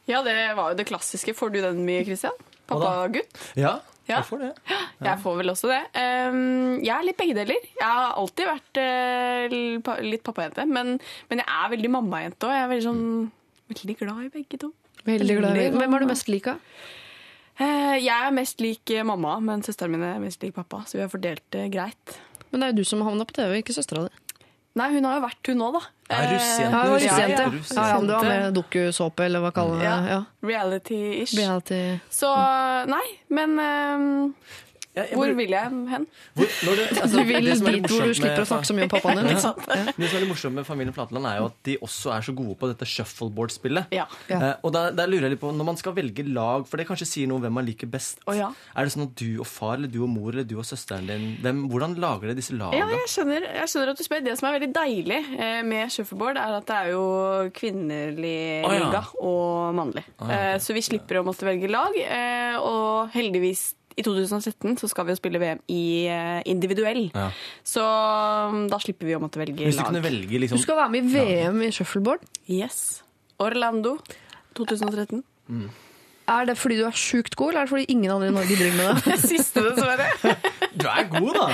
Ja, 0.07 0.21
det 0.23 0.33
var 0.55 0.71
jo 0.71 0.77
det 0.79 0.85
klassiske. 0.87 1.33
Får 1.35 1.51
du 1.53 1.59
den 1.61 1.83
mye, 1.87 2.03
Christian? 2.07 2.35
Pappagutt? 2.67 3.37
Ja, 3.59 3.77
Ja. 4.07 4.21
jeg 4.21 4.25
får 4.29 4.39
det. 4.39 4.51
Jeg 5.03 5.19
får 5.19 5.33
vel 5.41 5.49
også 5.51 5.67
det. 5.67 5.79
Um, 5.99 6.77
jeg 6.79 6.93
er 6.95 7.03
litt 7.03 7.17
begge 7.19 7.35
deler. 7.35 7.57
Jeg 7.75 7.87
har 7.87 8.13
alltid 8.15 8.47
vært 8.47 8.79
eh, 8.79 10.03
litt 10.07 10.23
pappajente, 10.23 10.63
men, 10.67 10.93
men 11.29 11.41
jeg 11.43 11.47
er 11.47 11.73
veldig 11.75 11.91
mammajente 11.91 12.47
òg. 12.47 12.53
Jeg 12.55 12.63
er 12.63 12.71
veldig, 12.71 12.85
sånn, 12.87 13.31
veldig 13.73 13.97
glad 13.99 14.21
i 14.23 14.31
begge 14.37 14.61
to. 14.63 14.71
Veldig 15.07 15.35
glad 15.41 15.59
i 15.59 15.67
Hvem 15.75 15.93
er 15.97 16.05
du 16.05 16.07
mest 16.13 16.31
lik 16.31 16.47
av? 16.53 16.63
Eh, 17.59 17.97
Jeg 17.99 18.13
er 18.13 18.31
mest 18.35 18.61
lik 18.63 18.91
eh, 18.95 19.03
mamma, 19.07 19.35
men 19.43 19.63
søsteren 19.65 19.91
min 19.95 20.03
er 20.07 20.19
mest 20.23 20.43
lik 20.43 20.55
pappa, 20.55 20.83
så 20.87 20.99
vi 20.99 21.03
har 21.03 21.11
fordelt 21.11 21.43
det 21.55 21.67
greit. 21.75 22.17
Men 22.51 22.61
det 22.61 22.67
er 22.67 22.71
jo 22.75 22.79
du 22.83 22.87
som 22.87 23.03
havna 23.03 23.25
på 23.27 23.35
TV, 23.41 23.57
ikke 23.59 23.75
søstera 23.75 24.05
di. 24.07 24.23
Nei, 24.77 24.87
hun 24.93 25.05
har 25.09 25.15
jo 25.17 25.21
vært 25.25 25.49
hun 25.51 25.57
nå, 25.63 25.69
da. 25.73 25.81
Ja, 26.07 26.17
Eh, 26.21 26.33
russejente. 26.33 26.71
Ja, 26.71 26.83
russejente. 26.93 27.45
Ja, 27.75 27.87
ja. 27.87 27.87
Ja, 27.87 27.99
du 28.01 28.11
var 28.13 28.23
med 28.29 28.53
dokusåpe, 28.55 29.25
eller 29.25 29.41
hva 29.43 29.51
kaller 29.55 29.79
vi 29.81 29.87
det? 29.87 30.11
Ja. 30.13 30.19
Reality-ish. 30.51 31.33
Reality. 31.39 31.79
Så 32.13 32.29
nei, 32.87 33.03
men 33.33 33.57
eh, 33.59 34.05
Jeg- 34.97 35.11
jeg 35.11 35.17
hvor 35.19 35.33
vil 35.37 35.53
jeg 35.53 35.73
hen? 35.93 36.07
Hvor, 36.33 36.47
når 36.65 36.79
du, 36.79 36.83
altså, 37.01 37.17
Du 37.17 37.23
vil 37.29 37.45
det 37.45 37.57
dit 37.61 37.89
hvor 37.91 38.07
du 38.09 38.13
slipper 38.17 38.41
å 38.41 38.47
snakke 38.49 38.69
så 38.69 38.75
mye 38.77 38.87
om 38.87 38.93
pappaen 38.93 39.21
din. 39.21 39.27
Det 39.37 39.41
som 39.43 40.17
er 40.17 40.23
litt 40.23 40.31
morsomt 40.31 40.57
med 40.57 40.65
familien 40.67 40.95
Flatland, 40.95 41.27
er 41.29 41.39
jo 41.41 41.49
at 41.51 41.57
de 41.67 41.77
også 41.85 42.13
er 42.15 42.25
så 42.25 42.33
gode 42.37 42.55
på 42.59 42.69
dette 42.71 42.87
shuffleboard-spillet. 42.89 43.93
Ja. 43.95 44.07
Ja. 44.31 44.39
Eh, 44.41 44.55
og 44.65 44.73
da, 44.75 44.87
der 44.95 45.09
lurer 45.09 45.27
jeg 45.27 45.35
litt 45.35 45.43
på, 45.43 45.51
Når 45.53 45.69
man 45.69 45.77
skal 45.79 45.95
velge 45.97 46.25
lag, 46.27 46.65
for 46.67 46.81
det 46.81 46.87
kanskje 46.89 47.07
sier 47.09 47.29
noe 47.29 47.39
om 47.39 47.45
hvem 47.45 47.55
man 47.59 47.67
liker 47.67 47.89
best, 47.91 48.21
oh, 48.27 48.35
ja. 48.35 48.49
er 48.75 48.87
det 48.87 48.93
sånn 48.95 49.07
at 49.07 49.15
du 49.19 49.39
og 49.43 49.47
far, 49.49 49.77
eller 49.77 49.91
du 49.91 50.01
og 50.03 50.11
mor, 50.11 50.31
eller 50.33 50.47
du 50.47 50.57
og 50.57 50.65
søsteren 50.67 51.07
din 51.09 51.27
hvem, 51.43 51.63
Hvordan 51.67 51.97
lager 51.99 52.29
dere 52.29 52.37
disse 52.37 52.55
lagene? 52.55 52.79
Ja, 52.79 52.87
jeg 53.03 53.11
skjønner, 53.11 53.47
jeg 53.59 53.71
skjønner 53.71 53.91
at 53.93 53.99
du 53.99 54.05
spør. 54.05 54.23
Det 54.27 54.35
som 54.39 54.49
er 54.49 54.57
veldig 54.57 54.71
deilig 54.75 55.19
eh, 55.37 55.61
med 55.67 55.93
shuffleboard, 55.93 56.39
er 56.41 56.57
at 56.57 56.67
det 56.69 56.77
er 56.77 56.91
jo 56.93 57.05
kvinnelig 57.57 58.37
oh, 58.65 58.73
ja. 58.73 58.87
liga 58.87 59.03
og 59.21 59.75
mannlig. 59.77 60.05
Eh, 60.25 60.55
så 60.63 60.75
vi 60.77 60.85
slipper 60.85 61.21
å 61.21 61.25
måtte 61.27 61.47
velge 61.47 61.69
lag. 61.71 61.95
Eh, 61.97 62.57
og 62.57 63.13
heldigvis 63.15 63.69
i 63.97 64.03
2017 64.05 64.77
så 64.77 64.89
skal 64.91 65.07
vi 65.07 65.15
jo 65.15 65.17
spille 65.19 65.39
VM 65.41 65.61
i 65.73 65.81
eh, 66.11 66.41
individuell. 66.49 67.07
Ja. 67.15 67.31
Så 67.65 67.81
um, 67.81 68.67
da 68.69 68.77
slipper 68.83 69.09
vi 69.09 69.15
å 69.17 69.21
måtte 69.23 69.41
velge 69.41 69.65
Hvis 69.65 69.79
du 69.79 69.81
lag. 69.81 69.89
kunne 69.89 70.03
velge 70.05 70.29
Du 70.29 70.43
liksom 70.43 70.61
skal 70.61 70.77
være 70.83 70.93
med 70.93 71.09
i 71.09 71.17
VM 71.17 71.61
i 71.65 71.71
shuffleboard. 71.73 72.23
Yes. 72.45 73.01
Orlando 73.41 73.97
2013. 74.57 75.23
Er 76.27 76.47
det 76.49 76.57
fordi 76.59 76.77
du 76.81 76.83
er 76.85 76.97
sjukt 76.97 77.37
god, 77.39 77.53
eller 77.53 77.61
er 77.63 77.69
det 77.69 77.71
fordi 77.71 77.85
ingen 77.93 78.11
andre 78.11 78.27
i 78.29 78.35
Norge 78.35 78.57
driver 78.59 78.77
med 78.77 79.05
det? 79.07 79.19
Siste, 79.31 79.63
dessverre. 79.63 80.35
Du 80.77 80.85
er 80.85 81.07
god, 81.09 81.31
da! 81.33 81.45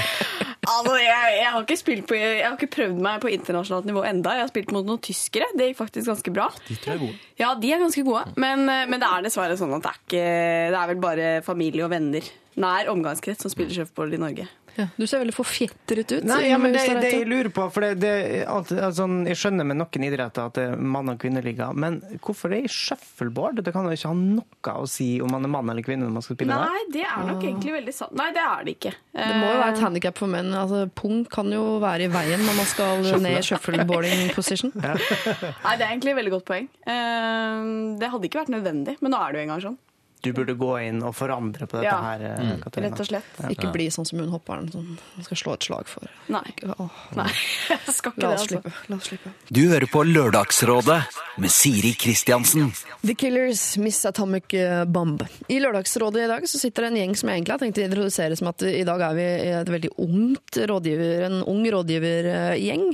Altså, 0.64 0.96
jeg, 0.96 1.34
jeg, 1.40 1.50
har 1.52 1.66
på, 2.08 2.16
jeg 2.16 2.44
har 2.46 2.56
ikke 2.56 2.72
prøvd 2.72 3.02
meg 3.04 3.20
på 3.24 3.32
internasjonalt 3.34 3.88
nivå 3.90 4.04
enda. 4.08 4.36
Jeg 4.38 4.46
har 4.46 4.52
spilt 4.52 4.72
mot 4.76 4.88
noen 4.88 5.02
tyskere. 5.04 5.50
Det 5.60 5.70
gikk 5.70 5.82
faktisk 5.82 6.12
ganske 6.12 6.34
bra. 6.36 6.48
De 6.70 6.78
tror 6.78 6.94
jeg 6.94 6.96
er 6.96 7.04
gode. 7.04 7.20
Ja, 7.42 7.52
de 7.60 7.74
er 7.76 7.84
ganske 7.84 8.06
gode. 8.08 8.24
Men, 8.40 8.64
eh, 8.72 8.86
men 8.88 9.04
det 9.04 9.10
er 9.10 9.28
dessverre 9.28 9.60
sånn 9.60 9.76
at 9.76 9.84
det 9.84 9.92
er, 9.92 10.02
ikke, 10.06 10.26
det 10.72 10.80
er 10.80 10.92
vel 10.94 11.04
bare 11.04 11.30
familie 11.46 11.84
og 11.86 11.92
venner. 11.94 12.32
Nær 12.64 12.92
omgangskrets 12.94 13.44
som 13.44 13.52
spiller 13.52 13.76
shuffleboard 13.76 14.16
i 14.16 14.22
Norge. 14.22 14.48
Ja. 14.78 14.88
Du 14.98 15.06
ser 15.06 15.22
veldig 15.22 15.36
forfjetret 15.38 16.12
ut. 16.16 16.24
Nei, 16.26 16.40
ja, 16.50 16.58
men 16.58 16.74
det, 16.74 16.82
det 17.02 17.12
jeg 17.14 17.28
lurer 17.30 17.50
på, 17.54 17.68
for 17.76 17.86
det, 17.86 17.92
det, 18.02 18.14
alt, 18.50 18.72
altså, 18.74 19.06
Jeg 19.30 19.38
skjønner 19.38 19.68
med 19.70 19.78
noen 19.78 20.06
idretter 20.08 20.48
at 20.50 20.56
det 20.58 20.64
er 20.72 20.80
mann- 20.82 21.12
og 21.14 21.20
kvinneliga, 21.22 21.68
men 21.78 22.00
hvorfor 22.26 22.50
det 22.50 22.62
er 22.64 22.66
i 22.70 22.72
shuffleboard? 22.74 23.62
Det 23.66 23.74
kan 23.76 23.86
jo 23.86 23.94
ikke 23.94 24.10
ha 24.10 24.18
noe 24.18 24.74
å 24.82 24.88
si 24.90 25.10
om 25.22 25.30
man 25.36 25.46
er 25.46 25.54
mann 25.54 25.70
eller 25.70 25.86
kvinne 25.86 26.08
når 26.08 26.16
man 26.18 26.26
skal 26.26 26.40
spille 26.40 26.58
der. 26.58 26.74
Nei, 26.74 26.84
det 26.96 27.06
er 27.06 27.28
nok 27.30 27.46
egentlig 27.46 27.76
veldig 27.78 27.96
sant. 28.00 28.16
Nei, 28.18 28.30
det 28.34 28.44
er 28.48 28.66
det 28.66 28.76
ikke. 28.80 28.94
Det 29.14 29.30
må 29.38 29.52
jo 29.54 29.62
være 29.62 29.76
et 29.78 29.84
handikap 29.86 30.18
for 30.24 30.34
menn. 30.34 30.52
Altså, 30.58 30.84
pung 30.98 31.22
kan 31.30 31.54
jo 31.54 31.64
være 31.84 32.08
i 32.10 32.12
veien 32.18 32.42
når 32.48 32.60
man 32.64 32.70
skal 32.74 33.06
ned 33.28 33.40
i 33.40 33.46
shuffleboarding 33.46 34.26
position. 34.36 34.74
Nei, 34.82 35.76
det 35.78 35.86
er 35.86 35.90
egentlig 35.92 36.16
et 36.16 36.20
veldig 36.24 36.34
godt 36.40 36.50
poeng. 36.50 36.70
Eh, 36.90 37.72
Det 38.02 38.10
hadde 38.14 38.30
ikke 38.30 38.42
vært 38.44 38.54
nødvendig, 38.58 38.98
men 39.04 39.14
nå 39.14 39.22
er 39.22 39.32
det 39.36 39.42
jo 39.44 39.48
engang 39.48 39.64
sånn. 39.70 39.78
Du 40.24 40.30
burde 40.32 40.54
gå 40.56 40.72
inn 40.88 41.02
og 41.04 41.12
forandre 41.18 41.68
på 41.68 41.82
dette 41.82 41.90
Ja. 41.92 41.98
her, 42.02 42.22
mm. 42.40 42.62
Katarina. 42.64 42.90
Rett 42.94 43.02
og 43.04 43.08
slett. 43.10 43.42
Ikke 43.52 43.72
bli 43.74 43.90
sånn 43.92 44.08
som 44.08 44.22
hun 44.24 44.30
hopperen 44.32 44.70
som 44.72 44.86
man 44.94 45.26
skal 45.28 45.38
slå 45.42 45.54
et 45.58 45.68
slag 45.68 45.90
for. 45.92 46.08
Nei. 46.32 46.46
Åh, 46.64 47.02
Nei, 47.20 47.28
jeg 47.74 47.96
skal 47.98 48.14
ikke 48.16 48.22
la 48.24 48.30
det, 48.30 48.38
altså. 48.40 48.48
slippe. 48.54 48.72
La 48.88 48.96
oss 49.02 49.10
slippe. 49.12 49.34
Du 49.52 49.62
hører 49.68 49.88
på 49.92 50.04
Lørdagsrådet 50.08 51.00
med 51.44 51.52
Siri 51.52 51.92
Kristiansen. 52.00 52.72
The 53.04 53.16
Killers, 53.20 53.66
Miss 53.84 54.00
Atomic 54.08 54.54
eh, 54.56 54.86
Bomb. 54.86 55.26
I 55.52 55.60
Lørdagsrådet 55.60 56.24
i 56.24 56.30
dag 56.32 56.48
så 56.48 56.62
sitter 56.62 56.88
det 56.88 56.92
en 56.94 57.00
gjeng 57.02 57.16
som 57.20 57.30
jeg 57.32 57.42
egentlig 57.42 57.56
har 57.58 57.64
tenkt 57.66 57.82
å 57.82 57.84
introdusere 57.84 58.38
som 58.40 58.48
at 58.54 58.64
i 58.70 58.84
dag 58.88 59.04
er 59.10 59.18
vi 59.20 59.28
et 59.52 59.72
veldig 59.76 59.92
ungt 60.08 60.62
rådgiver, 60.72 61.26
en 61.28 61.40
ung 61.52 61.66
rådgivergjeng. 61.74 62.86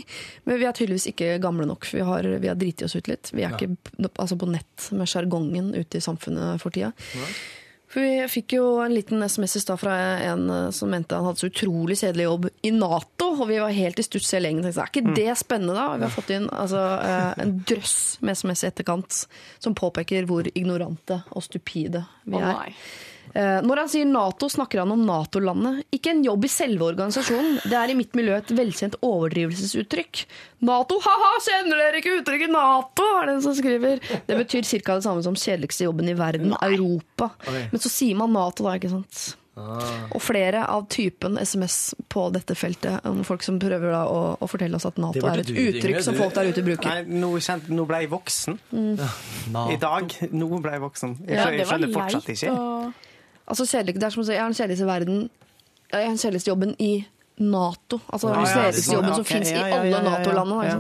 Men 0.50 0.60
vi 0.62 0.66
er 0.66 0.74
tydeligvis 0.78 1.10
ikke 1.14 1.38
gamle 1.44 1.68
nok. 1.70 1.86
Vi 1.94 2.02
har, 2.06 2.24
vi 2.42 2.50
har 2.50 2.58
driti 2.60 2.86
oss 2.88 2.96
ut 2.98 3.08
litt. 3.12 3.30
Vi 3.36 3.46
er 3.46 3.54
ikke 3.54 4.10
altså 4.16 4.38
på 4.40 4.50
nett 4.50 4.90
med 4.98 5.10
sjargongen 5.10 5.72
ute 5.78 6.00
i 6.00 6.04
samfunnet 6.04 6.62
for 6.64 6.74
tida. 6.74 6.92
For 7.90 8.06
Vi 8.06 8.26
fikk 8.30 8.54
jo 8.54 8.66
en 8.84 8.94
liten 8.94 9.24
SMS 9.26 9.56
i 9.58 9.62
stad 9.64 9.80
fra 9.82 9.96
en 10.22 10.44
eh, 10.54 10.68
som 10.76 10.92
mente 10.94 11.18
han 11.18 11.26
hadde 11.26 11.42
så 11.42 11.50
utrolig 11.50 11.98
kjedelig 11.98 12.28
jobb 12.28 12.50
i 12.70 12.72
Nato. 12.76 13.32
Og 13.34 13.48
vi 13.50 13.58
var 13.58 13.74
helt 13.74 14.02
i 14.02 14.06
stuss 14.06 14.30
hele 14.36 14.52
gjengen. 14.52 14.70
Er 14.70 14.92
ikke 14.92 15.16
det 15.18 15.34
spennende, 15.42 15.74
da? 15.74 15.88
Vi 15.98 16.06
har 16.06 16.14
fått 16.14 16.34
inn 16.36 16.46
altså, 16.54 16.84
eh, 17.02 17.32
en 17.42 17.56
drøss 17.66 17.98
med 18.22 18.38
SMS 18.38 18.64
i 18.64 18.70
etterkant 18.70 19.22
som 19.58 19.78
påpeker 19.78 20.30
hvor 20.30 20.50
ignorante 20.54 21.24
og 21.34 21.46
stupide 21.48 22.06
vi 22.30 22.38
er. 22.38 22.54
nei. 22.54 22.76
Eh, 23.34 23.60
Når 23.66 23.84
han 23.84 23.90
sier 23.92 24.08
Nato, 24.10 24.50
snakker 24.50 24.84
han 24.84 24.94
om 24.96 25.04
Nato-landet. 25.06 25.84
Ikke 25.96 26.14
en 26.14 26.24
jobb 26.26 26.46
i 26.48 26.52
selve 26.52 26.88
organisasjonen. 26.92 27.60
Det 27.70 27.78
er 27.78 27.94
i 27.94 27.98
mitt 28.00 28.16
miljø 28.18 28.38
et 28.38 28.54
velkjent 28.56 28.98
overdrivelsesuttrykk. 29.06 30.24
Nato, 30.70 31.00
ha-ha, 31.06 31.34
kjenner 31.46 31.84
dere 31.84 32.02
ikke 32.02 32.18
uttrykket 32.20 32.54
Nato? 32.54 33.10
er 33.20 33.30
det 33.30 33.36
en 33.38 33.44
som 33.46 33.58
skriver. 33.58 34.02
Det 34.28 34.40
betyr 34.40 34.66
ca. 34.84 34.96
det 34.96 35.06
samme 35.06 35.26
som 35.26 35.38
kjedeligste 35.38 35.86
jobben 35.88 36.10
i 36.10 36.18
verden, 36.18 36.56
Europa. 36.62 37.32
Men 37.46 37.80
så 37.80 37.92
sier 37.92 38.18
man 38.20 38.34
Nato 38.36 38.66
da, 38.68 38.78
ikke 38.80 38.92
sant? 38.92 39.30
Og 40.16 40.22
flere 40.24 40.62
av 40.72 40.86
typen 40.92 41.36
SMS 41.42 41.94
på 42.12 42.30
dette 42.32 42.56
feltet, 42.56 43.04
om 43.08 43.24
folk 43.28 43.44
som 43.44 43.58
prøver 43.60 43.92
da 43.92 44.06
å, 44.08 44.22
å 44.40 44.48
fortelle 44.50 44.80
oss 44.80 44.88
at 44.88 45.00
Nato 45.02 45.20
er 45.28 45.42
et 45.44 45.50
du, 45.50 45.54
uttrykk 45.58 45.76
uttrykk 45.82 46.06
som 46.06 46.16
folk 46.20 46.38
der 46.38 46.52
ute 46.54 46.64
bruker. 46.64 47.02
Nei, 47.04 47.20
nå, 47.20 47.34
nå 47.76 47.88
ble 47.90 48.02
jeg 48.06 48.12
voksen. 48.14 48.60
I 48.72 49.78
dag. 49.82 50.16
Nå 50.32 50.50
ble 50.64 50.78
jeg 50.78 50.84
voksen. 50.86 51.18
Jeg, 51.26 51.36
Ja, 51.36 51.50
jeg 51.52 51.68
skjønner 51.68 51.96
fortsatt 51.98 52.32
ikke. 52.36 52.56
Og... 52.56 53.06
Altså 53.50 53.66
kjedelig, 53.66 53.96
det 54.00 54.06
er 54.08 54.14
som 54.14 54.22
å 54.24 54.28
si, 54.28 54.34
jeg 54.36 54.42
har 54.44 54.52
den 54.52 54.60
kjedeligste 54.60 54.86
verden 54.90 55.22
Jeg 55.90 56.04
har 56.04 56.12
den 56.12 56.22
kjedeligste 56.22 56.52
jobben 56.54 56.76
i 56.80 56.92
Nato. 57.40 58.00
Altså 58.14 58.30
Ja, 58.30 58.36
den 58.36 58.50
kjedeligste 58.54 58.86
sånn, 58.86 58.96
jobben 59.00 59.10
ja, 59.10 59.16
som 59.18 59.26
fins 59.26 59.50
i 59.50 59.56
alle 59.58 59.70
ja, 59.70 59.84
ja, 59.84 59.92
ja. 59.96 60.02
Nato-landene. 60.06 60.70
Ja. 60.70 60.78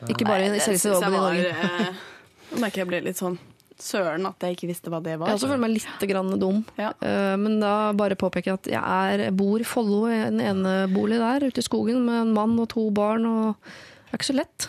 ikke? 0.00 0.12
Ikke 0.14 0.26
bare 0.30 0.46
den 0.48 0.58
kjedeligste 0.60 0.94
jobben 0.94 1.14
i 1.14 1.22
Norge. 1.26 1.54
eh, 1.60 2.02
Nå 2.50 2.60
merker 2.64 2.82
jeg 2.84 2.88
ble 2.90 3.00
litt 3.10 3.20
sånn 3.20 3.36
søren 3.80 4.26
at 4.28 4.44
jeg 4.44 4.56
ikke 4.58 4.68
visste 4.68 4.90
hva 4.92 4.98
det 5.00 5.14
var. 5.20 5.30
Jeg 5.30 5.38
også 5.38 5.48
føler 5.48 5.60
meg 5.62 5.70
litt 5.78 6.02
grann 6.10 6.32
dum. 6.40 6.58
Ja. 6.76 6.90
Eh, 7.00 7.36
Men 7.40 7.60
da 7.62 7.92
bare 7.96 8.16
påpeker 8.20 8.50
jeg 8.52 8.58
at 8.60 8.66
jeg 8.74 9.20
er, 9.20 9.30
bor 9.32 9.60
i 9.60 9.64
Follo, 9.64 10.02
i 10.10 10.18
en 10.26 10.40
enebolig 10.40 11.16
der 11.20 11.46
ute 11.48 11.62
i 11.62 11.64
skogen 11.64 12.02
med 12.04 12.18
en 12.26 12.32
mann 12.36 12.58
og 12.60 12.68
to 12.74 12.90
barn. 12.92 13.24
og 13.26 13.56
Det 14.10 14.16
er 14.16 14.18
ikke 14.18 14.26
så 14.26 14.34
lett. 14.34 14.64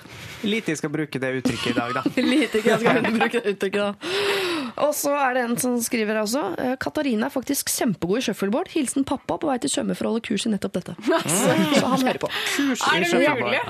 Lite 0.45 0.69
jeg 0.73 0.77
skal 0.77 0.91
bruke 0.93 1.19
det 1.21 1.29
uttrykket 1.39 1.71
i 1.71 1.77
dag, 1.77 1.95
da. 1.97 2.01
Lite 2.31 2.59
jeg 2.61 2.79
skal 2.81 2.99
bruke 3.17 3.39
det 3.41 3.55
uttrykket 3.55 3.81
da. 3.81 4.19
Og 4.85 4.93
så 4.95 5.11
er 5.17 5.33
det 5.35 5.41
en 5.47 5.55
som 5.59 5.73
skriver 5.83 6.13
her 6.15 6.21
også. 6.21 6.43
eh, 6.61 6.75
Katarina 6.81 7.25
er 7.27 7.33
faktisk 7.33 7.69
kjempegod 7.73 8.21
i 8.21 8.25
shuffleboard. 8.27 8.69
Hilsen 8.71 9.03
pappa 9.05 9.39
på 9.41 9.49
vei 9.49 9.57
til 9.61 9.73
svømme 9.73 9.97
for 9.97 10.07
å 10.07 10.13
holde 10.13 10.23
kurs 10.29 10.45
i 10.45 10.51
nettopp 10.53 10.77
dette. 10.77 10.95
Så 11.41 11.89
han 11.89 12.05
hører 12.05 12.21
på. 12.21 12.29
Er 12.31 13.03
det 13.03 13.33
mulig? 13.41 13.63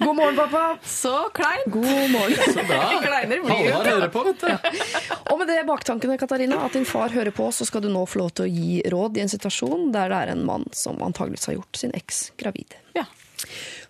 God 0.00 0.16
morgen, 0.18 0.40
pappa. 0.40 0.64
Så 0.88 1.12
klein! 1.36 1.62
God 1.70 2.10
morgen. 2.16 2.58
Kleiner 3.04 3.44
blir 3.44 3.62
jo 3.68 3.78
hører 3.84 4.08
på, 4.12 4.24
vet 4.26 4.42
du. 4.42 5.14
Og 5.28 5.38
med 5.38 5.52
det 5.52 5.60
baktankene, 5.68 6.18
Katarina, 6.20 6.64
at 6.66 6.74
din 6.76 6.88
far 6.88 7.12
hører 7.14 7.30
på, 7.36 7.52
så 7.54 7.68
skal 7.68 7.84
du 7.84 7.92
nå 7.92 8.02
få 8.08 8.24
lov 8.24 8.32
til 8.40 8.48
å 8.48 8.50
gi 8.50 8.80
råd 8.90 9.20
i 9.20 9.24
en 9.26 9.32
situasjon 9.36 9.92
der 9.94 10.10
det 10.12 10.24
er 10.24 10.34
en 10.34 10.44
mann 10.48 10.66
som 10.76 10.98
antageligvis 11.04 11.48
har 11.52 11.60
gjort 11.60 11.78
sin 11.84 11.94
eks 11.96 12.30
gravid. 12.40 12.74
Ja. 12.96 13.04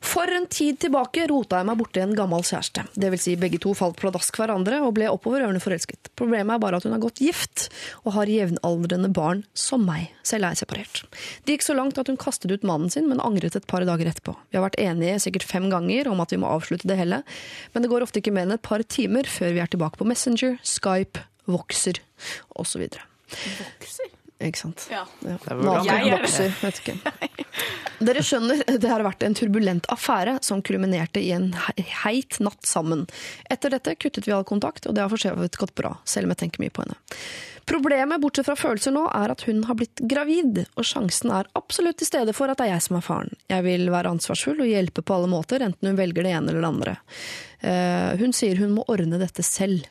For 0.05 0.31
en 0.31 0.47
tid 0.51 0.79
tilbake 0.85 1.27
rota 1.31 1.59
jeg 1.59 1.67
meg 1.69 1.79
borti 1.81 2.01
en 2.03 2.15
gammel 2.17 2.45
kjæreste. 2.47 2.85
Det 2.95 3.11
vil 3.13 3.21
si 3.23 3.35
begge 3.41 3.59
to 3.63 3.73
falt 3.77 3.99
pladask 3.99 4.37
hverandre 4.39 4.81
og 4.87 4.95
ble 4.97 5.09
oppover 5.11 5.43
ørene 5.47 5.63
forelsket. 5.63 6.11
Problemet 6.19 6.55
er 6.55 6.63
bare 6.63 6.79
at 6.79 6.87
hun 6.87 6.95
har 6.95 7.03
gått 7.03 7.23
gift 7.23 7.67
og 8.05 8.15
har 8.15 8.31
jevnaldrende 8.31 9.11
barn 9.15 9.43
som 9.59 9.83
meg. 9.87 10.13
Selv 10.27 10.47
er 10.47 10.55
jeg 10.55 10.63
separert. 10.63 11.03
Det 11.45 11.57
gikk 11.57 11.67
så 11.67 11.77
langt 11.79 11.99
at 11.99 12.11
hun 12.11 12.21
kastet 12.21 12.55
ut 12.55 12.67
mannen 12.67 12.93
sin, 12.95 13.09
men 13.11 13.23
angret 13.25 13.59
et 13.59 13.67
par 13.71 13.87
dager 13.89 14.11
etterpå. 14.11 14.37
Vi 14.51 14.61
har 14.61 14.67
vært 14.69 14.79
enige 14.83 15.19
sikkert 15.25 15.49
fem 15.49 15.67
ganger 15.73 16.13
om 16.13 16.23
at 16.25 16.35
vi 16.35 16.41
må 16.41 16.51
avslutte 16.51 16.89
det 16.91 16.99
hele, 17.01 17.23
men 17.75 17.85
det 17.85 17.91
går 17.91 18.07
ofte 18.07 18.23
ikke 18.23 18.35
mer 18.35 18.47
enn 18.47 18.59
et 18.59 18.67
par 18.67 18.85
timer 18.87 19.29
før 19.29 19.57
vi 19.57 19.65
er 19.65 19.73
tilbake 19.73 19.99
på 19.99 20.07
Messenger, 20.09 20.61
Skype, 20.63 21.27
Voxer 21.49 22.03
osv. 22.55 22.87
Vokser. 22.89 24.18
Ikke 24.39 24.61
sant? 24.61 24.85
Ja. 24.93 25.03
Ja. 25.27 25.35
Naken 25.51 25.89
Jeg 25.89 26.09
er 26.13 26.21
vokser, 26.23 26.53
vet 26.63 26.79
ikke. 26.83 26.95
Dere 28.07 28.23
skjønner, 28.23 28.61
det 28.79 28.87
har 28.93 29.03
vært 29.03 29.25
en 29.27 29.35
turbulent 29.35 29.89
affære 29.91 30.37
som 30.47 30.61
kulminerte 30.63 31.19
i 31.25 31.33
en 31.35 31.49
heit 32.05 32.37
natt 32.45 32.63
sammen. 32.71 33.07
Etter 33.51 33.75
dette 33.75 33.97
kuttet 33.99 34.29
vi 34.29 34.35
all 34.37 34.47
kontakt, 34.47 34.87
og 34.87 34.95
det 34.95 35.03
har 35.03 35.11
for 35.11 35.19
så 35.19 35.33
vidt 35.35 35.59
gått 35.59 35.75
bra, 35.75 35.97
selv 36.07 36.29
om 36.29 36.37
jeg 36.37 36.45
tenker 36.45 36.63
mye 36.63 36.71
på 36.77 36.85
henne. 36.87 36.95
Problemet, 37.69 38.23
bortsett 38.23 38.47
fra 38.49 38.55
følelser 38.57 38.95
nå, 38.95 39.03
er 39.13 39.35
at 39.35 39.43
hun 39.45 39.59
har 39.69 39.77
blitt 39.77 40.01
gravid, 40.09 40.63
og 40.79 40.87
sjansen 40.89 41.35
er 41.37 41.51
absolutt 41.59 41.99
til 42.01 42.09
stede 42.09 42.33
for 42.33 42.49
at 42.49 42.63
det 42.63 42.69
er 42.71 42.77
jeg 42.79 42.87
som 42.87 42.97
er 42.97 43.05
faren. 43.05 43.35
Jeg 43.51 43.67
vil 43.67 43.91
være 43.93 44.15
ansvarsfull 44.15 44.63
og 44.65 44.71
hjelpe 44.71 45.03
på 45.05 45.19
alle 45.19 45.29
måter, 45.35 45.67
enten 45.67 45.91
hun 45.91 45.99
velger 45.99 46.25
det 46.25 46.33
ene 46.39 46.55
eller 46.55 46.63
det 46.65 46.71
andre. 46.71 46.95
Eh, 47.61 48.15
Hun 48.23 48.33
sier 48.33 48.57
hun 48.63 48.73
må 48.79 48.87
ordne 48.89 49.19
dette 49.21 49.43
selv. 49.45 49.85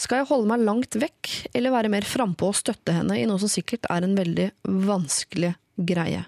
Skal 0.00 0.22
jeg 0.22 0.30
holde 0.30 0.48
meg 0.48 0.64
langt 0.64 0.96
vekk, 0.96 1.30
eller 1.54 1.74
være 1.74 1.92
mer 1.92 2.06
frampå 2.08 2.50
og 2.50 2.58
støtte 2.58 2.94
henne 2.96 3.18
i 3.20 3.26
noe 3.28 3.40
som 3.42 3.50
sikkert 3.52 3.88
er 3.92 4.06
en 4.06 4.16
veldig 4.18 4.48
vanskelig 4.88 5.54
greie? 5.76 6.24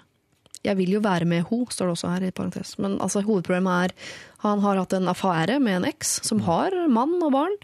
Jeg 0.63 0.79
vil 0.79 0.93
jo 0.95 1.01
være 1.03 1.27
med 1.27 1.43
ho, 1.49 1.65
står 1.73 1.89
det 1.89 1.95
også 1.97 2.13
her 2.13 2.27
i 2.29 2.35
parentes. 2.35 2.77
Men 2.79 3.01
altså, 3.03 3.25
hovedproblemet 3.27 3.89
er 3.89 4.13
han 4.45 4.63
har 4.63 4.79
hatt 4.79 4.95
en 4.95 5.11
affære 5.11 5.59
med 5.63 5.81
en 5.81 5.89
eks 5.89 6.21
som 6.27 6.45
har 6.47 6.75
mann 6.91 7.17
og 7.23 7.33
barn, 7.35 7.57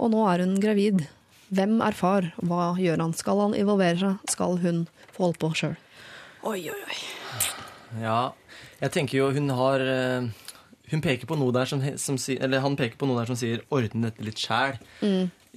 og 0.00 0.10
nå 0.14 0.24
er 0.32 0.42
hun 0.42 0.56
gravid. 0.62 1.04
Hvem 1.54 1.78
er 1.82 1.96
far? 1.98 2.30
Hva 2.46 2.72
gjør 2.78 3.04
han? 3.04 3.14
Skal 3.18 3.42
han 3.42 3.54
involvere 3.58 3.98
seg? 4.00 4.34
Skal 4.34 4.58
hun 4.62 4.84
få 5.14 5.28
holde 5.28 5.40
på 5.42 5.52
sjøl? 5.58 5.78
Oi, 6.46 6.60
oi, 6.72 6.82
oi. 6.88 7.00
Ja, 8.00 8.20
jeg 8.80 8.94
tenker 8.94 9.18
jo 9.18 9.30
hun 9.34 9.50
har 9.58 9.82
eh, 9.82 10.30
Hun 10.90 11.02
peker 11.04 11.28
på 11.30 11.38
noe 11.38 11.54
der 11.54 11.68
som, 11.70 11.82
som 12.02 12.18
Eller 12.36 12.64
han 12.64 12.76
peker 12.78 12.98
på 12.98 13.06
noe 13.06 13.20
der 13.20 13.30
som 13.30 13.38
sier 13.38 13.62
'ordne 13.70 14.10
dette 14.10 14.26
litt 14.26 14.42
sjæl'. 14.42 14.78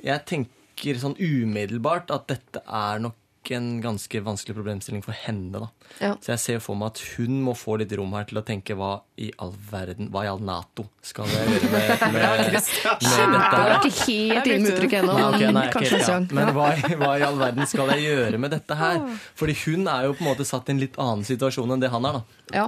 Jeg 0.03 0.25
tenker 0.29 0.99
sånn 0.99 1.17
umiddelbart 1.17 2.11
at 2.11 2.27
dette 2.27 2.61
er 2.65 2.99
nok 2.99 3.15
en 3.51 3.81
ganske 3.83 4.21
vanskelig 4.23 4.55
problemstilling 4.55 5.01
for 5.03 5.11
henne. 5.11 5.51
da. 5.59 5.67
Ja. 5.99 6.11
Så 6.23 6.31
jeg 6.31 6.39
ser 6.39 6.59
for 6.63 6.75
meg 6.79 6.93
at 6.93 7.01
hun 7.17 7.41
må 7.43 7.51
få 7.59 7.75
litt 7.77 7.91
rom 7.99 8.13
her 8.15 8.23
til 8.29 8.37
å 8.39 8.43
tenke 8.47 8.73
hva 8.79 9.01
i 9.19 9.31
all 9.37 9.51
verden, 9.71 10.07
hva 10.09 10.23
i 10.23 10.27
all 10.31 10.39
Nato 10.39 10.85
skal 11.03 11.25
jeg 11.27 11.47
gjøre 11.51 11.71
med, 11.73 11.89
med, 12.01 12.13
med 12.13 12.53
dette 12.55 12.93
Jeg 13.03 13.25
er 13.27 13.43
her? 13.51 13.75
ikke 13.83 13.91
helt 14.07 14.47
inne 14.47 14.63
med 14.63 14.71
uttrykket 14.71 14.99
ennå, 15.03 15.13
Nei, 15.17 15.27
okay, 15.27 15.51
nei, 15.51 15.65
neste 15.75 15.99
ja. 15.99 16.19
Men 16.31 16.53
hva, 16.55 16.69
i- 16.77 16.95
hva 17.03 17.11
i 17.19 17.25
all 17.27 17.37
verden 17.43 17.67
skal 17.67 17.91
jeg 17.97 18.05
gjøre 18.07 18.39
med 18.39 18.55
dette 18.55 18.79
her? 18.79 19.03
Fordi 19.35 19.57
hun 19.65 19.87
er 19.91 20.07
jo 20.07 20.15
på 20.15 20.23
en 20.23 20.31
måte 20.31 20.47
satt 20.47 20.71
i 20.71 20.75
en 20.77 20.79
litt 20.85 20.95
annen 20.97 21.27
situasjon 21.27 21.75
enn 21.75 21.83
det 21.83 21.91
han 21.93 22.05
er. 22.09 22.21
da. 22.21 22.23
Ja. 22.63 22.67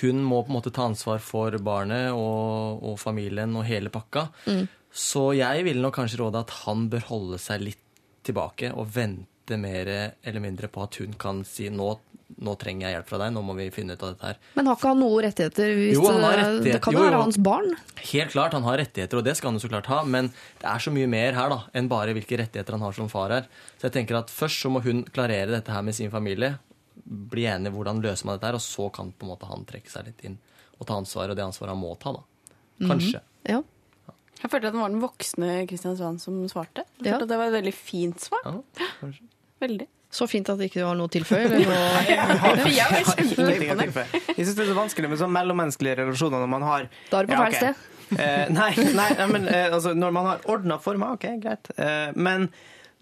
Hun 0.00 0.24
må 0.24 0.42
på 0.44 0.50
en 0.52 0.56
måte 0.58 0.72
ta 0.72 0.88
ansvar 0.88 1.20
for 1.20 1.52
barnet 1.58 2.10
og, 2.16 2.82
og 2.84 2.98
familien 3.00 3.54
og 3.56 3.64
hele 3.68 3.92
pakka. 3.92 4.28
Så 4.96 5.28
jeg 5.36 5.64
ville 5.66 5.82
nok 5.84 5.94
kanskje 5.98 6.22
råde 6.22 6.40
at 6.40 6.52
han 6.64 6.86
bør 6.88 7.04
holde 7.10 7.38
seg 7.42 7.60
litt 7.60 7.82
tilbake 8.26 8.72
og 8.74 8.88
vente 8.94 9.28
mer 9.54 9.86
eller 10.26 10.40
mindre 10.42 10.66
på 10.68 10.82
at 10.82 10.96
hun 10.98 11.12
kan 11.14 11.44
si 11.46 11.68
nå, 11.70 11.86
nå 12.42 12.54
trenger 12.58 12.88
jeg 12.88 12.96
hjelp 12.96 13.06
fra 13.12 13.18
deg, 13.22 13.32
nå 13.36 13.42
må 13.46 13.54
vi 13.54 13.68
finne 13.70 13.94
ut 13.94 14.02
av 14.02 14.10
dette 14.16 14.26
her. 14.26 14.36
Men 14.58 14.66
har 14.66 14.74
ikke 14.76 14.88
han 14.90 14.98
noen 14.98 15.22
rettigheter? 15.28 15.70
Hvis 15.78 15.94
Jo, 15.94 16.02
han 16.10 16.20
har 16.26 16.32
det- 16.36 16.42
rettigheter. 16.42 16.72
Det 16.72 16.82
kan 16.82 16.92
Jo, 16.98 17.00
være 17.06 17.22
hans 17.22 17.38
barn. 17.38 17.70
Helt 18.10 18.30
klart, 18.34 18.52
han 18.58 18.62
har 18.66 18.78
rettigheter, 18.82 19.16
og 19.18 19.24
det 19.24 19.36
skal 19.36 19.50
han 19.52 19.60
jo 19.60 19.68
så 19.68 19.70
klart 19.70 19.86
ha, 19.86 20.02
men 20.04 20.26
det 20.58 20.66
er 20.66 20.78
så 20.82 20.90
mye 20.92 21.06
mer 21.08 21.32
her 21.38 21.48
da, 21.54 21.60
enn 21.72 21.88
bare 21.88 22.12
hvilke 22.18 22.36
rettigheter 22.42 22.72
han 22.72 22.80
har 22.80 22.92
som 22.92 23.08
far 23.08 23.30
her. 23.30 23.46
Så 23.78 23.82
jeg 23.88 23.92
tenker 23.92 24.18
at 24.18 24.26
først 24.28 24.58
så 24.66 24.68
må 24.74 24.82
hun 24.82 25.04
klarere 25.04 25.46
dette 25.54 25.70
her 25.70 25.82
med 25.82 25.94
sin 25.94 26.10
familie, 26.10 26.58
bli 27.06 27.44
enig 27.46 27.70
hvordan 27.72 28.02
løser 28.02 28.24
man 28.26 28.36
dette 28.38 28.46
her, 28.50 28.54
og 28.58 28.60
så 28.60 28.90
kan 28.92 29.12
på 29.12 29.22
en 29.22 29.30
måte 29.36 29.46
han 29.46 29.64
trekke 29.64 29.88
seg 29.88 30.06
litt 30.06 30.24
inn 30.24 30.38
og 30.80 30.86
ta 30.88 30.94
ansvar, 30.98 31.30
og 31.30 31.36
det 31.36 31.44
ansvaret 31.46 31.70
han 31.70 31.78
må 31.80 31.94
ta 31.98 32.12
da. 32.12 32.22
Kanskje. 32.82 33.20
Ja. 33.48 33.62
Jeg 34.42 34.50
følte 34.50 34.66
at 34.68 34.72
det 34.74 34.80
var 34.82 34.90
den 34.90 35.00
voksne 35.00 35.66
Kristian 35.66 35.96
Svaan 35.96 36.18
som 36.20 36.42
svarte. 36.48 36.84
Jeg 37.00 37.06
Ja. 37.06 37.12
følte 37.16 37.22
at 37.22 37.28
det 37.28 37.38
var 37.38 37.46
et 37.46 37.64
veldig 37.64 37.72
fint 37.74 38.20
svar. 38.20 38.42
Ja, 38.44 38.86
kanskje. 39.00 39.22
Veldig. 39.62 39.86
Så 40.16 40.26
fint 40.30 40.48
at 40.48 40.60
det 40.60 40.68
ikke 40.70 40.84
var 40.86 40.94
noe 40.96 41.08
å 41.08 41.12
tilføye. 41.12 41.48
Eller 41.48 41.66
noe. 41.66 42.04
Jeg 42.70 42.86
har 42.86 43.10
kjempeimponert. 43.10 43.82
tilføye. 43.82 44.22
Jeg 44.36 44.46
syns 44.46 44.54
det 44.56 44.64
er 44.64 44.70
så 44.70 44.76
vanskelig 44.78 45.10
med 45.12 45.20
sånn 45.20 45.34
mellommenneskelige 45.34 45.98
relasjoner 46.02 46.44
når 46.44 46.52
man 46.54 46.64
har 46.68 46.86
Da 47.10 47.18
er 47.20 47.26
du 47.28 47.32
på 47.34 47.42
feil 47.42 47.56
sted. 47.58 47.84
Eh, 48.22 48.46
nei, 48.54 48.70
nei, 48.94 49.08
nei, 49.18 49.26
men 49.32 49.48
eh, 49.50 49.66
altså, 49.74 49.90
når 49.98 50.12
man 50.14 50.28
har 50.30 50.44
ordna 50.54 50.76
former, 50.78 51.16
OK, 51.16 51.26
greit. 51.42 51.72
Eh, 51.74 52.12
men 52.14 52.46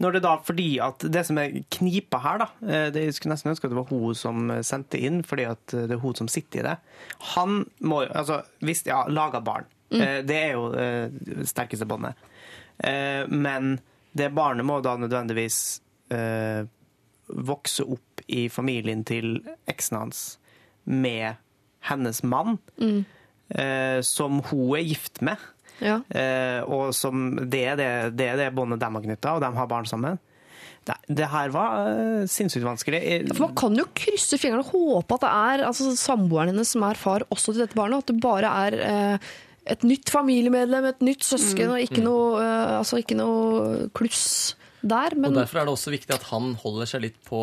når 0.00 0.16
det 0.16 0.22
da, 0.24 0.32
fordi 0.42 0.68
at 0.82 1.04
det 1.12 1.22
som 1.28 1.38
er 1.38 1.52
knipa 1.70 2.18
her, 2.24 2.40
da 2.40 2.48
det, 2.90 3.02
Jeg 3.04 3.14
skulle 3.18 3.34
nesten 3.36 3.52
ønske 3.52 3.68
at 3.68 3.74
det 3.74 3.78
var 3.78 3.92
hun 3.92 4.16
som 4.18 4.48
sendte 4.66 4.98
inn, 4.98 5.20
fordi 5.22 5.44
at 5.52 5.74
det 5.74 5.94
er 5.94 6.00
hun 6.02 6.16
som 6.18 6.30
sitter 6.32 6.64
i 6.64 6.66
det. 6.70 6.74
Han 7.36 7.60
må 7.84 8.00
jo 8.06 8.10
Altså, 8.16 8.40
hvis 8.64 8.82
Ja, 8.88 9.04
laga 9.06 9.38
barn. 9.44 9.68
Eh, 9.94 10.22
det 10.26 10.40
er 10.48 10.56
jo 10.56 10.70
det 10.74 11.46
sterkeste 11.52 11.86
båndet. 11.86 12.16
Eh, 12.82 13.22
men 13.30 13.76
det 14.16 14.32
barnet 14.34 14.66
må 14.66 14.80
da 14.82 14.96
nødvendigvis 14.98 15.60
eh, 16.14 16.64
vokse 17.28 17.86
opp 17.86 18.24
i 18.26 18.46
familien 18.52 19.04
til 19.06 19.38
eksen 19.70 19.98
hans 19.98 20.22
med 20.84 21.40
hennes 21.84 22.22
mann, 22.24 22.58
eh, 22.80 24.00
som 24.04 24.40
hun 24.50 24.76
er 24.78 24.84
gift 24.84 25.20
med. 25.24 25.40
Ja. 25.82 25.98
Eh, 26.08 26.60
og 26.70 26.94
som 26.96 27.34
det 27.50 27.64
er 27.72 27.80
det, 27.80 27.90
det, 28.18 28.28
er 28.30 28.40
det 28.40 28.54
båndet 28.56 28.82
de 28.82 28.90
har 28.94 29.04
knytta, 29.04 29.34
og 29.36 29.44
de 29.44 29.50
har 29.56 29.70
barn 29.70 29.88
sammen. 29.88 30.20
Det, 30.84 30.96
det 31.16 31.30
her 31.32 31.48
var 31.54 31.86
uh, 31.88 32.26
sinnssykt 32.28 32.66
vanskelig. 32.66 33.00
Ja, 33.00 33.36
Man 33.40 33.54
kan 33.56 33.76
jo 33.78 33.86
krysse 33.96 34.36
fingrene 34.40 34.66
og 34.66 34.74
håpe 34.74 35.16
at 35.16 35.24
det 35.24 35.30
er 35.32 35.64
altså, 35.70 35.94
samboeren 35.96 36.52
hennes 36.52 36.74
som 36.74 36.84
er 36.84 37.00
far 37.00 37.24
også 37.32 37.54
til 37.54 37.64
dette 37.64 37.78
barnet. 37.78 38.04
At 38.04 38.12
det 38.12 38.20
bare 38.20 38.50
er 38.66 38.76
uh, 38.84 39.30
et 39.72 39.86
nytt 39.88 40.12
familiemedlem, 40.12 40.90
et 40.90 41.06
nytt 41.06 41.24
søsken, 41.24 41.72
og 41.72 41.80
ikke 41.80 42.04
noe, 42.04 42.36
uh, 42.36 42.76
altså, 42.82 43.00
ikke 43.00 43.16
noe 43.16 43.88
kluss 43.96 44.26
der. 44.84 45.14
Men 45.16 45.32
Og 45.32 45.38
Derfor 45.40 45.60
er 45.62 45.68
det 45.68 45.74
også 45.74 45.92
viktig 45.94 46.14
at 46.14 46.26
han 46.30 46.52
holder 46.60 46.86
seg 46.90 47.02
litt 47.06 47.16
på, 47.26 47.40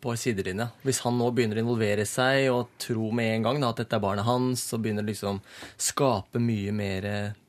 på 0.00 0.14
sidelinja. 0.18 0.70
Hvis 0.86 1.00
han 1.04 1.18
nå 1.20 1.28
begynner 1.36 1.60
å 1.60 1.64
involvere 1.66 2.06
seg 2.08 2.48
og 2.52 2.68
tro 2.82 3.10
med 3.12 3.34
en 3.36 3.46
gang 3.48 3.60
da, 3.60 3.70
at 3.74 3.82
dette 3.84 3.96
er 3.98 4.04
barnet 4.04 4.24
hans, 4.28 4.64
så 4.70 4.78
begynner 4.80 5.04
det 5.06 5.12
liksom 5.14 5.40
skape 5.76 6.40
mye 6.42 6.72
mer 6.72 7.08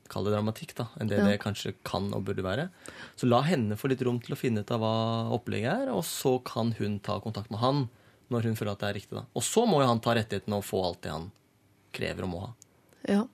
kall 0.10 0.26
det 0.26 0.32
dramatikk 0.34 0.72
da, 0.74 0.88
enn 1.00 1.08
det 1.12 1.20
Ja. 1.20 1.26
det 1.28 1.40
kanskje 1.44 1.76
kan 1.86 2.08
og 2.18 2.24
burde 2.26 2.42
være. 2.42 2.70
Så 3.16 3.28
la 3.30 3.42
henne 3.46 3.78
få 3.78 3.90
litt 3.92 4.02
rom 4.02 4.18
til 4.20 4.34
å 4.34 4.40
finne 4.40 4.62
ut 4.66 4.72
av 4.74 4.80
hva 4.82 4.94
opplegget 5.38 5.84
er, 5.86 5.92
og 5.94 6.02
så 6.04 6.40
kan 6.44 6.72
hun 6.80 7.00
ta 7.00 7.20
kontakt 7.22 7.52
med 7.52 7.60
han 7.62 7.84
når 8.34 8.44
hun 8.50 8.56
føler 8.58 8.72
at 8.74 8.80
det 8.80 8.90
er 8.90 8.98
riktig. 8.98 9.16
da. 9.18 9.26
Og 9.36 9.44
så 9.46 9.68
må 9.70 9.82
jo 9.82 9.88
han 9.88 10.00
ta 10.02 10.16
rettighetene 10.18 10.58
og 10.58 10.66
få 10.66 10.82
alt 10.86 11.02
det 11.06 11.12
han 11.14 11.32
krever 11.94 12.26
og 12.26 12.30
må 12.30 12.40
ha. 12.42 12.50
Ja. 13.08 13.28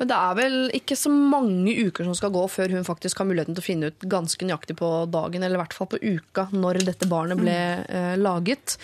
Men 0.00 0.08
det 0.08 0.16
er 0.16 0.36
vel 0.38 0.54
ikke 0.76 0.96
så 0.96 1.10
mange 1.12 1.74
uker 1.86 2.06
som 2.08 2.16
skal 2.16 2.32
gå 2.32 2.42
før 2.48 2.72
hun 2.72 2.86
faktisk 2.86 3.20
har 3.20 3.28
muligheten 3.28 3.56
til 3.56 3.62
å 3.62 3.66
finne 3.66 3.90
ut 3.92 4.06
ganske 4.14 4.46
nøyaktig 4.48 4.78
på 4.78 4.88
dagen, 5.12 5.44
eller 5.44 5.58
i 5.58 5.62
hvert 5.62 5.76
fall 5.76 5.90
på 5.92 6.00
uka, 6.00 6.46
når 6.54 6.80
dette 6.86 7.08
barnet 7.10 7.40
ble 7.40 7.58
uh, 7.84 8.14
laget. 8.16 8.78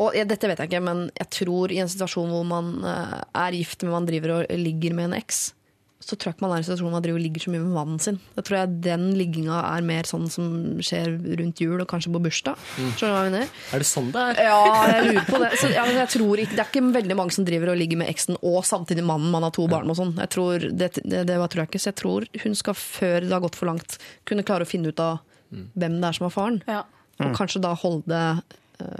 Og 0.00 0.16
eh, 0.16 0.26
dette 0.26 0.50
vet 0.50 0.58
jeg 0.58 0.72
ikke, 0.72 0.82
men 0.82 1.06
jeg 1.14 1.30
tror 1.38 1.70
i 1.70 1.78
en 1.84 1.90
situasjon 1.92 2.34
hvor 2.34 2.46
man 2.50 2.74
uh, 2.82 3.20
er 3.44 3.56
gift, 3.60 3.86
men 3.86 3.94
man 3.94 4.10
driver 4.10 4.40
og 4.40 4.58
ligger 4.58 4.96
med 4.98 5.10
en 5.10 5.18
eks, 5.20 5.52
så 6.00 6.16
tror 6.16 6.30
jeg 6.30 6.38
ikke 6.38 6.44
man 6.46 6.54
er 6.56 6.62
i 6.62 6.64
situasjonen 6.64 6.86
hvor 6.88 6.96
man 6.96 7.04
driver 7.04 7.18
og 7.20 7.24
ligger 7.26 7.42
så 7.44 7.50
mye 7.52 7.60
med 7.60 7.74
mannen 7.76 7.98
sin. 8.00 8.18
Da 8.32 8.44
tror 8.46 8.56
jeg 8.56 8.76
den 8.86 9.02
ligginga 9.18 9.58
er 9.68 9.84
mer 9.84 10.08
sånn 10.08 10.30
som 10.32 10.46
skjer 10.80 11.12
rundt 11.40 11.60
jul 11.60 11.76
og 11.76 11.88
kanskje 11.90 12.12
på 12.14 12.22
bursdag. 12.24 12.62
Skjønner 12.76 12.96
du 12.96 13.04
hva 13.04 13.24
jeg 13.26 13.34
mener? 13.34 13.50
Er 13.76 13.84
det 13.84 13.88
sånn 13.90 14.08
det 14.14 14.22
er? 14.30 14.40
Ja, 14.48 14.60
jeg 14.94 15.10
lurer 15.10 15.26
på 15.28 15.40
det. 15.42 15.50
Så, 15.60 15.72
ja, 15.74 15.84
men 15.84 16.00
jeg 16.00 16.12
tror 16.16 16.42
ikke, 16.44 16.56
det 16.56 16.64
er 16.64 16.70
ikke 16.72 16.84
veldig 16.96 17.18
mange 17.20 17.36
som 17.36 17.46
driver 17.48 17.72
og 17.74 17.80
ligger 17.82 18.00
med 18.00 18.12
eksen 18.12 18.40
og 18.40 18.62
samtidig 18.66 19.04
mannen, 19.04 19.28
man 19.34 19.44
har 19.44 19.52
to 19.56 19.66
barn 19.70 19.92
og 19.92 19.98
sånn. 20.00 20.14
Jeg 20.24 20.32
tror, 20.32 20.64
det, 20.70 20.90
det, 21.04 21.26
det 21.28 21.36
tror 21.36 21.62
jeg 21.62 21.72
ikke. 21.72 21.82
Så 21.84 21.92
jeg 21.92 21.98
tror 22.00 22.28
hun 22.46 22.56
skal, 22.62 22.78
før 22.80 23.26
det 23.26 23.34
har 23.36 23.44
gått 23.44 23.60
for 23.60 23.68
langt, 23.68 23.98
kunne 24.28 24.46
klare 24.48 24.64
å 24.64 24.70
finne 24.70 24.94
ut 24.94 25.04
av 25.04 25.20
hvem 25.50 26.00
det 26.00 26.08
er 26.08 26.16
som 26.16 26.30
er 26.30 26.34
faren. 26.34 26.58
Ja. 26.70 26.86
Og 27.20 27.36
kanskje 27.36 27.60
da 27.60 27.74
holde 27.76 28.08
det 28.08 28.24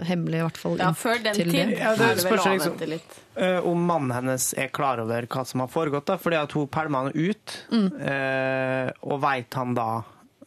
hemmelig, 0.07 0.39
i 0.39 0.45
hvert 0.45 0.57
fall. 0.61 0.77
ja, 0.79 0.91
før 0.97 1.21
den 1.23 1.35
til 1.37 1.51
tid 1.51 1.73
det. 1.73 1.79
Ja, 1.79 1.95
det 1.99 2.07
er 2.11 2.21
spørs 2.23 2.45
liksom-. 2.45 3.01
Eh, 3.35 3.59
om 3.67 3.85
mannen 3.87 4.11
hennes 4.15 4.53
er 4.59 4.67
klar 4.73 4.99
over 5.03 5.27
hva 5.31 5.43
som 5.47 5.63
har 5.63 5.69
foregått, 5.71 6.05
da, 6.09 6.17
fordi 6.21 6.39
at 6.41 6.51
hun 6.57 6.67
pælma 6.67 7.05
han 7.05 7.13
ut. 7.15 7.57
eh, 7.71 8.91
og 9.01 9.21
veit 9.23 9.53
han 9.59 9.75
da 9.77 9.91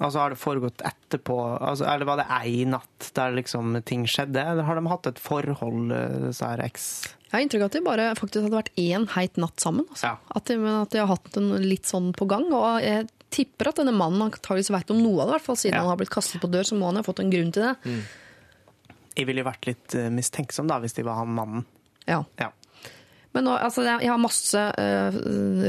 Altså 0.02 0.18
Har 0.18 0.32
det 0.34 0.40
foregått 0.42 0.82
etterpå, 0.82 1.34
altså, 1.62 1.84
eller 1.86 2.04
var 2.08 2.18
det 2.18 2.24
ei 2.42 2.64
natt 2.66 3.12
der 3.14 3.30
liksom 3.36 3.76
ting 3.86 4.02
skjedde? 4.10 4.42
Eller 4.42 4.66
har 4.66 4.74
de 4.74 4.82
hatt 4.90 5.06
et 5.06 5.20
forhold, 5.22 5.92
eh, 5.94 6.16
disse 6.26 6.42
her 6.44 6.58
eks... 6.64 6.86
Jeg 7.30 7.36
har 7.36 7.44
inntrykk 7.44 7.62
av 7.62 7.70
at 7.70 7.76
de 7.76 7.82
bare 7.86 8.08
faktisk 8.18 8.42
hadde 8.42 8.58
vært 8.58 8.72
én 8.78 9.06
heit 9.14 9.38
natt 9.38 9.62
sammen. 9.62 9.86
Altså. 9.90 10.10
Ja. 10.10 10.16
At, 10.34 10.50
de, 10.50 10.58
at 10.82 10.90
de 10.90 10.98
har 10.98 11.06
hatt 11.12 11.30
den 11.38 11.48
litt 11.62 11.86
sånn 11.86 12.10
på 12.14 12.26
gang. 12.30 12.50
Og 12.50 12.82
jeg 12.82 13.06
tipper 13.34 13.70
at 13.70 13.80
denne 13.80 13.94
mannen 13.94 14.26
antakeligvis 14.26 14.70
vet 14.74 14.90
om 14.94 14.98
noe 15.02 15.22
av 15.22 15.30
det, 15.30 15.30
i 15.30 15.36
hvert 15.38 15.46
fall 15.46 15.58
siden 15.62 15.78
Ja. 15.78 15.80
han 15.86 15.92
har 15.94 16.02
blitt 16.02 16.12
kastet 16.14 16.42
på 16.42 16.50
dør. 16.50 16.66
Så 16.66 16.78
må 16.78 16.90
han 16.90 16.98
ha 16.98 17.06
fått 17.06 17.22
en 17.22 17.30
grunn 17.30 17.54
til 17.54 17.62
det. 17.70 17.94
Jeg 19.14 19.28
ville 19.28 19.44
vært 19.46 19.66
litt 19.68 19.94
eh, 19.94 20.10
mistenksom 20.10 20.66
da, 20.70 20.80
hvis 20.82 20.96
de 20.96 21.04
var 21.06 21.20
han 21.22 21.32
mannen. 21.36 21.64
Ja. 22.08 22.22
Ja. 22.40 22.50
Men 23.34 23.48
nå, 23.48 23.54
altså, 23.58 23.82
jeg 23.82 24.06
har 24.06 24.18
masse 24.22 24.60
uh, 24.78 25.16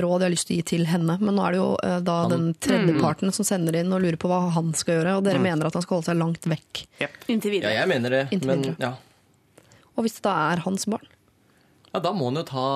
råd 0.03 0.21
jeg 0.21 0.27
har 0.27 0.33
lyst 0.35 0.45
til 0.51 0.53
å 0.53 0.57
gi 0.59 0.65
til 0.69 0.83
henne, 0.85 1.15
men 1.17 1.33
nå 1.33 1.41
er 1.47 1.55
det 1.55 1.57
jo 1.57 1.69
uh, 1.81 1.95
da 2.05 2.17
den 2.29 2.51
tredjeparten 2.61 3.33
som 3.33 3.47
sender 3.47 3.79
inn 3.79 3.89
og 3.95 4.03
lurer 4.03 4.19
på 4.21 4.29
hva 4.29 4.51
han 4.53 4.69
skal 4.77 4.99
gjøre, 4.99 5.15
og 5.17 5.25
dere 5.25 5.41
mener 5.41 5.65
at 5.65 5.73
han 5.73 5.81
skal 5.81 5.97
holde 5.97 6.11
seg 6.11 6.19
langt 6.19 6.45
vekk. 6.51 6.83
Inntil 7.33 7.55
videre. 7.55 7.73
Ja, 7.73 7.79
jeg 7.81 7.89
mener 7.89 8.13
det. 8.13 8.21
Inntil 8.35 8.51
Men 8.51 8.67
videre. 8.67 8.91
ja, 8.91 9.71
Og 9.95 10.05
hvis 10.05 10.19
det 10.19 10.27
da 10.27 10.35
er 10.51 10.61
hans 10.67 10.85
barn? 10.93 11.09
Ja, 11.89 12.03
da 12.05 12.11
må 12.13 12.27
han 12.29 12.37
jo 12.37 12.45
ta 12.45 12.67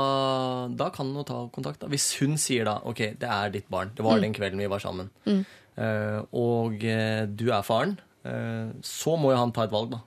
Da 0.80 0.90
kan 0.96 1.10
han 1.12 1.22
jo 1.22 1.28
ta 1.28 1.40
kontakt. 1.54 1.82
da. 1.84 1.90
Hvis 1.92 2.10
hun 2.24 2.38
sier 2.42 2.66
da 2.66 2.80
OK, 2.88 3.04
det 3.20 3.30
er 3.30 3.54
ditt 3.54 3.70
barn. 3.70 3.92
Det 3.94 4.06
var 4.06 4.22
den 4.24 4.34
kvelden 4.34 4.58
vi 4.64 4.74
var 4.74 4.82
sammen. 4.82 5.14
uh, 5.30 6.20
og 6.34 6.82
du 6.82 7.50
er 7.52 7.62
faren. 7.68 8.00
eh, 8.26 8.74
så 8.82 9.14
må 9.22 9.32
jo 9.32 9.38
han 9.38 9.54
ta 9.54 9.64
et 9.68 9.72
valg, 9.72 9.94
da. 9.94 10.02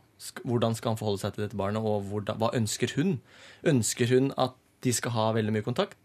Hvordan 0.47 0.75
skal 0.79 0.93
han 0.93 0.99
forholde 1.01 1.21
seg 1.25 1.35
til 1.35 1.45
dette 1.47 1.57
barnet, 1.59 1.83
og 1.83 2.05
hvordan, 2.11 2.39
hva 2.39 2.53
ønsker 2.55 2.93
hun? 2.97 3.17
Ønsker 3.65 4.09
hun 4.15 4.33
at 4.39 4.55
de 4.83 4.93
skal 4.95 5.15
ha 5.17 5.33
veldig 5.37 5.53
mye 5.57 5.67
kontakt? 5.67 5.99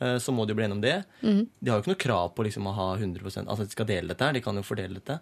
eh, 0.00 0.18
Så 0.20 0.32
må 0.32 0.44
de 0.46 0.52
jo 0.52 0.56
bli 0.58 0.64
enige 0.66 0.76
om 0.76 0.84
det. 0.84 0.96
De 1.22 1.70
har 1.70 1.78
jo 1.78 1.82
ikke 1.84 1.94
noe 1.94 2.02
krav 2.04 2.34
på 2.36 2.44
liksom 2.44 2.66
å 2.68 2.74
ha 2.76 2.88
100 2.96 3.46
Altså 3.46 3.64
de 3.64 3.70
skal 3.72 3.86
dele 3.88 4.08
dette 4.12 4.24
her. 4.24 4.32
De 4.36 4.40
kan 4.44 4.54
jo 4.56 4.62
fordele 4.62 4.94
dette. 5.00 5.18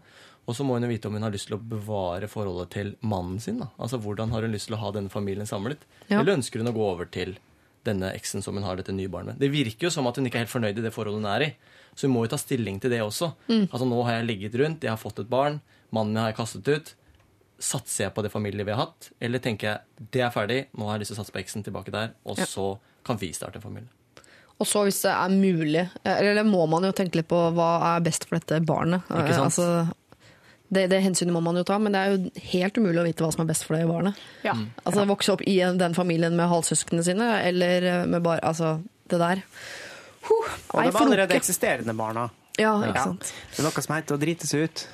Og 0.47 0.55
så 0.55 0.65
må 0.67 0.75
hun 0.75 0.83
jo 0.85 0.89
vite 0.91 1.07
om 1.09 1.15
hun 1.15 1.23
har 1.23 1.31
lyst 1.33 1.47
til 1.49 1.57
å 1.57 1.63
bevare 1.63 2.27
forholdet 2.29 2.71
til 2.75 2.97
mannen 3.03 3.39
sin. 3.41 3.59
da. 3.63 3.69
Altså 3.79 3.99
Hvordan 4.03 4.31
har 4.35 4.43
hun 4.43 4.53
lyst 4.53 4.67
til 4.69 4.77
å 4.77 4.81
ha 4.83 4.91
denne 4.93 5.09
familien 5.11 5.47
samlet? 5.47 5.79
Ja. 6.11 6.21
Eller 6.21 6.35
ønsker 6.37 6.59
hun 6.61 6.69
å 6.69 6.75
gå 6.77 6.85
over 6.91 7.07
til 7.07 7.37
denne 7.85 8.11
eksen 8.17 8.43
som 8.43 8.55
hun 8.57 8.65
har 8.65 8.77
dette 8.77 8.93
nye 8.93 9.09
barnet 9.09 9.35
med? 9.37 9.41
Det 9.41 9.51
virker 9.53 9.87
jo 9.89 9.91
som 9.95 10.07
at 10.07 10.17
hun 10.17 10.27
ikke 10.27 10.37
er 10.43 10.45
helt 10.47 10.53
fornøyd 10.53 10.79
i 10.79 10.85
det 10.85 10.93
forholdet 10.93 11.23
hun 11.23 11.31
er 11.33 11.47
i. 11.47 11.55
Så 11.95 12.07
hun 12.09 12.15
må 12.17 12.25
jo 12.27 12.33
ta 12.35 12.37
stilling 12.43 12.81
til 12.81 12.91
det 12.91 13.01
også. 13.01 13.33
Altså 13.71 13.87
Nå 13.89 14.03
har 14.05 14.19
jeg 14.21 14.27
ligget 14.27 14.55
rundt, 14.61 14.83
jeg 14.83 14.91
har 14.91 14.99
fått 15.01 15.19
et 15.23 15.31
barn, 15.31 15.61
mannen 15.95 16.13
min 16.13 16.23
har 16.23 16.33
jeg 16.33 16.37
kastet 16.43 16.69
ut. 16.69 16.95
Satser 17.65 18.05
jeg 18.09 18.15
på 18.17 18.23
det 18.27 18.31
familielivet 18.35 18.69
vi 18.69 18.77
har 18.77 18.85
hatt, 18.87 19.11
eller 19.25 19.41
tenker 19.41 19.71
jeg 19.71 20.09
det 20.13 20.21
er 20.27 20.33
ferdig, 20.35 20.59
nå 20.77 20.85
har 20.89 20.99
jeg 20.99 21.05
lyst 21.05 21.15
til 21.15 21.17
å 21.17 21.23
satse 21.23 21.33
på 21.33 21.41
eksen 21.41 21.65
tilbake 21.65 21.93
der, 21.95 22.11
og 22.29 22.37
Ja. 22.39 22.45
så 22.51 22.67
kan 23.07 23.17
vi 23.21 23.31
starte 23.33 23.57
en 23.57 23.63
familie? 23.65 23.89
Og 24.61 24.67
så 24.71 24.85
hvis 24.87 25.01
det 25.03 25.11
er 25.11 25.29
mulig, 25.33 25.81
eh, 26.05 26.17
eller 26.21 26.45
må 26.45 26.67
man 26.71 26.85
jo 26.87 26.93
tenke 26.93 27.17
litt 27.17 27.29
på 27.29 27.41
hva 27.57 27.97
er 27.97 28.01
best 28.07 28.27
for 28.29 28.39
dette 28.39 28.61
barnet. 28.65 29.03
Ikke 29.11 29.35
sant? 29.35 29.51
Altså, 29.51 29.93
Det, 30.75 30.89
det 30.91 31.03
hensynet 31.05 31.31
må 31.33 31.41
man 31.45 31.55
jo 31.57 31.63
ta, 31.63 31.77
men 31.79 31.93
det 31.93 32.01
er 32.01 32.15
jo 32.17 32.31
helt 32.51 32.75
umulig 32.81 32.99
å 32.99 33.05
vite 33.05 33.23
hva 33.23 33.33
som 33.33 33.43
er 33.45 33.51
best 33.53 33.65
for 33.67 33.77
det 33.77 33.87
barnet. 33.87 34.17
Ja. 34.43 34.55
Altså 34.85 35.05
Vokse 35.07 35.33
opp 35.35 35.43
i 35.47 35.59
den 35.61 35.95
familien 35.95 36.35
med 36.37 36.49
halvsøsknene 36.51 37.05
sine, 37.05 37.29
eller 37.47 37.83
eh, 37.91 38.07
med 38.07 38.23
bare 38.25 38.41
Altså, 38.43 38.83
det 39.09 39.19
der. 39.21 39.43
Huh, 40.25 40.49
Og 40.75 40.83
det 40.85 40.95
var 40.95 41.03
allerede 41.05 41.37
eksisterende 41.37 41.95
barna. 41.95 42.31
Ja, 42.59 42.73
ikke 42.81 42.95
Ja. 42.97 43.05
sant. 43.05 43.33
Det 43.51 43.59
er 43.61 43.63
noe 43.69 43.83
som 43.83 43.95
heter 43.95 44.17
å 44.17 44.21
drite 44.21 44.47
seg 44.47 44.65
ut. 44.65 44.87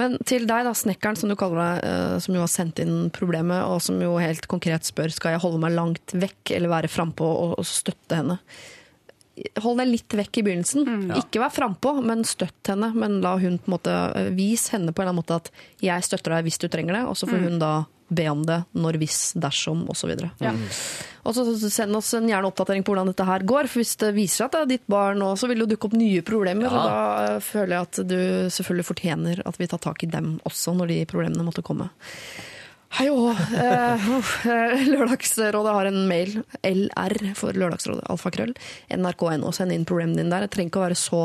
Men 0.00 0.16
til 0.28 0.46
deg, 0.48 0.66
da, 0.66 0.74
snekkeren 0.76 1.18
som 1.18 1.30
du 1.30 1.36
kaller 1.38 1.60
deg, 1.62 1.88
eh, 1.88 2.18
som 2.24 2.36
jo 2.36 2.42
har 2.42 2.50
sendt 2.50 2.82
inn 2.82 3.08
problemet, 3.14 3.62
og 3.68 3.82
som 3.84 4.00
jo 4.02 4.16
helt 4.20 4.48
konkret 4.50 4.88
spør 4.88 5.12
skal 5.14 5.36
jeg 5.36 5.44
holde 5.44 5.62
meg 5.62 5.74
langt 5.76 6.14
vekk 6.16 6.54
eller 6.56 6.72
være 6.72 6.92
frampå 6.92 7.26
og, 7.26 7.58
og 7.60 7.68
støtte 7.68 8.18
henne. 8.18 8.38
Hold 9.64 9.80
deg 9.80 9.88
litt 9.88 10.14
vekk 10.18 10.38
i 10.42 10.44
begynnelsen. 10.44 10.84
Ikke 11.16 11.40
vær 11.40 11.54
frampå, 11.54 11.94
men 12.04 12.26
støtt 12.28 12.68
henne. 12.68 12.90
Men 12.92 13.20
la 13.24 13.36
hun 13.40 13.56
på 13.62 13.70
en 13.70 13.76
måte 13.78 13.96
eh, 14.18 14.30
vis 14.36 14.68
henne 14.74 14.92
på 14.92 15.02
en 15.02 15.08
eller 15.08 15.14
annen 15.14 15.22
måte 15.22 15.40
at 15.40 15.52
jeg 15.82 16.08
støtter 16.10 16.36
deg 16.36 16.48
hvis 16.48 16.60
du 16.60 16.68
trenger 16.72 16.98
det, 17.00 17.06
og 17.08 17.16
så 17.18 17.30
får 17.30 17.46
hun 17.46 17.62
da 17.62 17.74
be 18.14 18.28
om 18.30 18.44
det 18.46 18.60
når, 18.76 18.98
hvis, 19.02 19.20
dersom 19.40 19.84
osv. 19.92 20.12
Og 21.22 21.36
så 21.36 21.44
send 21.70 21.96
oss 21.96 22.12
en 22.18 22.28
gjerne 22.30 22.48
oppdatering 22.50 22.84
på 22.84 22.94
hvordan 22.94 23.12
dette 23.12 23.26
her 23.26 23.44
går. 23.46 23.70
For 23.70 23.82
hvis 23.82 23.96
det 24.00 24.12
viser 24.16 24.42
seg 24.42 24.48
at 24.48 24.56
det 24.56 24.62
er 24.62 24.70
ditt 24.74 24.86
barn 24.90 25.20
nå, 25.22 25.32
så 25.38 25.50
vil 25.50 25.64
det 25.64 25.72
dukke 25.74 25.90
opp 25.90 25.98
nye 25.98 26.22
problemer. 26.26 26.70
Og 26.70 26.86
da 26.88 27.02
eh, 27.26 27.42
føler 27.44 27.76
jeg 27.76 27.88
at 27.88 28.00
du 28.10 28.18
selvfølgelig 28.54 28.88
fortjener 28.88 29.44
at 29.48 29.60
vi 29.60 29.70
tar 29.70 29.82
tak 29.82 30.02
i 30.06 30.10
dem 30.12 30.34
også, 30.48 30.74
når 30.78 30.94
de 30.94 31.02
problemene 31.10 31.46
måtte 31.46 31.64
komme. 31.66 31.90
Hei 32.92 33.06
og 33.08 33.30
eh, 33.56 34.08
eh, 34.52 34.82
Lørdagsrådet 34.90 35.76
har 35.78 35.88
en 35.88 36.02
mail. 36.10 36.42
LR 36.60 37.16
for 37.38 37.56
Lørdagsrådet. 37.56 38.04
Alfakrøll. 38.12 38.52
NRK.no. 38.92 39.52
Send 39.56 39.72
inn 39.72 39.88
problemene 39.88 40.20
dine 40.20 40.34
der. 40.34 40.44
Det 40.44 40.52
trenger 40.56 40.74
ikke 40.74 40.82
å 40.82 40.86
være 40.90 41.00
så 41.00 41.22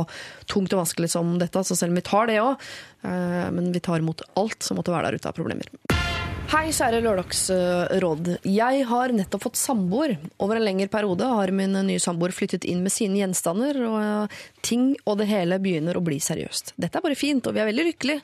tungt 0.48 0.72
og 0.72 0.86
vanskelig 0.86 1.12
som 1.12 1.36
dette, 1.42 1.66
så 1.68 1.76
selv 1.76 1.92
om 1.92 2.00
vi 2.00 2.08
tar 2.08 2.32
det 2.32 2.40
òg. 2.44 2.70
Eh, 3.04 3.48
men 3.52 3.74
vi 3.76 3.84
tar 3.84 4.00
imot 4.00 4.24
alt 4.40 4.62
som 4.64 4.80
måtte 4.80 4.96
være 4.96 5.12
der 5.12 5.20
ute 5.20 5.34
av 5.34 5.36
problemer. 5.36 6.07
Hei, 6.48 6.70
kjære 6.72 7.02
Lørdagsråd. 7.04 8.28
Jeg 8.48 8.84
har 8.88 9.12
nettopp 9.12 9.50
fått 9.50 9.58
samboer. 9.60 10.14
Over 10.40 10.56
en 10.56 10.64
lengre 10.64 10.88
periode 10.88 11.28
har 11.28 11.52
min 11.52 11.76
nye 11.90 12.00
samboer 12.00 12.32
flyttet 12.32 12.64
inn 12.64 12.86
med 12.86 12.94
sine 12.96 13.20
gjenstander, 13.20 13.76
og 13.84 13.98
eh, 14.00 14.38
ting 14.64 14.94
og 15.04 15.18
det 15.20 15.28
hele 15.28 15.58
begynner 15.60 16.00
å 16.00 16.04
bli 16.08 16.22
seriøst. 16.24 16.72
Dette 16.80 17.02
er 17.02 17.04
bare 17.04 17.20
fint, 17.20 17.44
og 17.44 17.58
vi 17.58 17.60
er 17.60 17.68
veldig 17.68 17.86
lykkelige. 17.90 18.24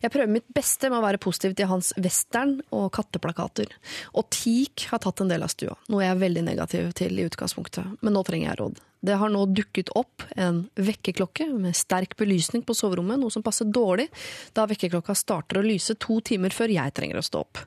Jeg 0.00 0.14
prøver 0.14 0.32
mitt 0.32 0.48
beste 0.56 0.88
med 0.88 0.96
å 0.96 1.04
være 1.04 1.20
positiv 1.20 1.58
til 1.58 1.68
hans 1.68 1.92
western 2.00 2.56
og 2.72 2.88
katteplakater. 2.96 3.76
Og 4.16 4.30
teak 4.32 4.88
har 4.88 5.04
tatt 5.04 5.20
en 5.20 5.28
del 5.28 5.44
av 5.44 5.52
stua, 5.52 5.76
noe 5.92 6.06
jeg 6.06 6.14
er 6.14 6.24
veldig 6.24 6.48
negativ 6.48 6.92
til 6.96 7.20
i 7.20 7.28
utgangspunktet. 7.28 7.98
Men 8.00 8.16
nå 8.16 8.24
trenger 8.24 8.48
jeg 8.48 8.62
råd. 8.62 8.80
Det 9.00 9.14
har 9.14 9.30
nå 9.30 9.44
dukket 9.54 9.92
opp 9.98 10.24
en 10.36 10.64
vekkerklokke 10.74 11.46
med 11.54 11.76
sterk 11.78 12.16
belysning 12.18 12.64
på 12.66 12.74
soverommet, 12.74 13.20
noe 13.20 13.30
som 13.30 13.44
passer 13.46 13.68
dårlig 13.70 14.08
da 14.56 14.64
vekkerklokka 14.66 15.14
starter 15.14 15.60
å 15.60 15.66
lyse 15.66 15.94
to 16.02 16.18
timer 16.26 16.54
før 16.54 16.72
jeg 16.74 16.94
trenger 16.96 17.20
å 17.20 17.24
stå 17.24 17.44
opp. 17.44 17.60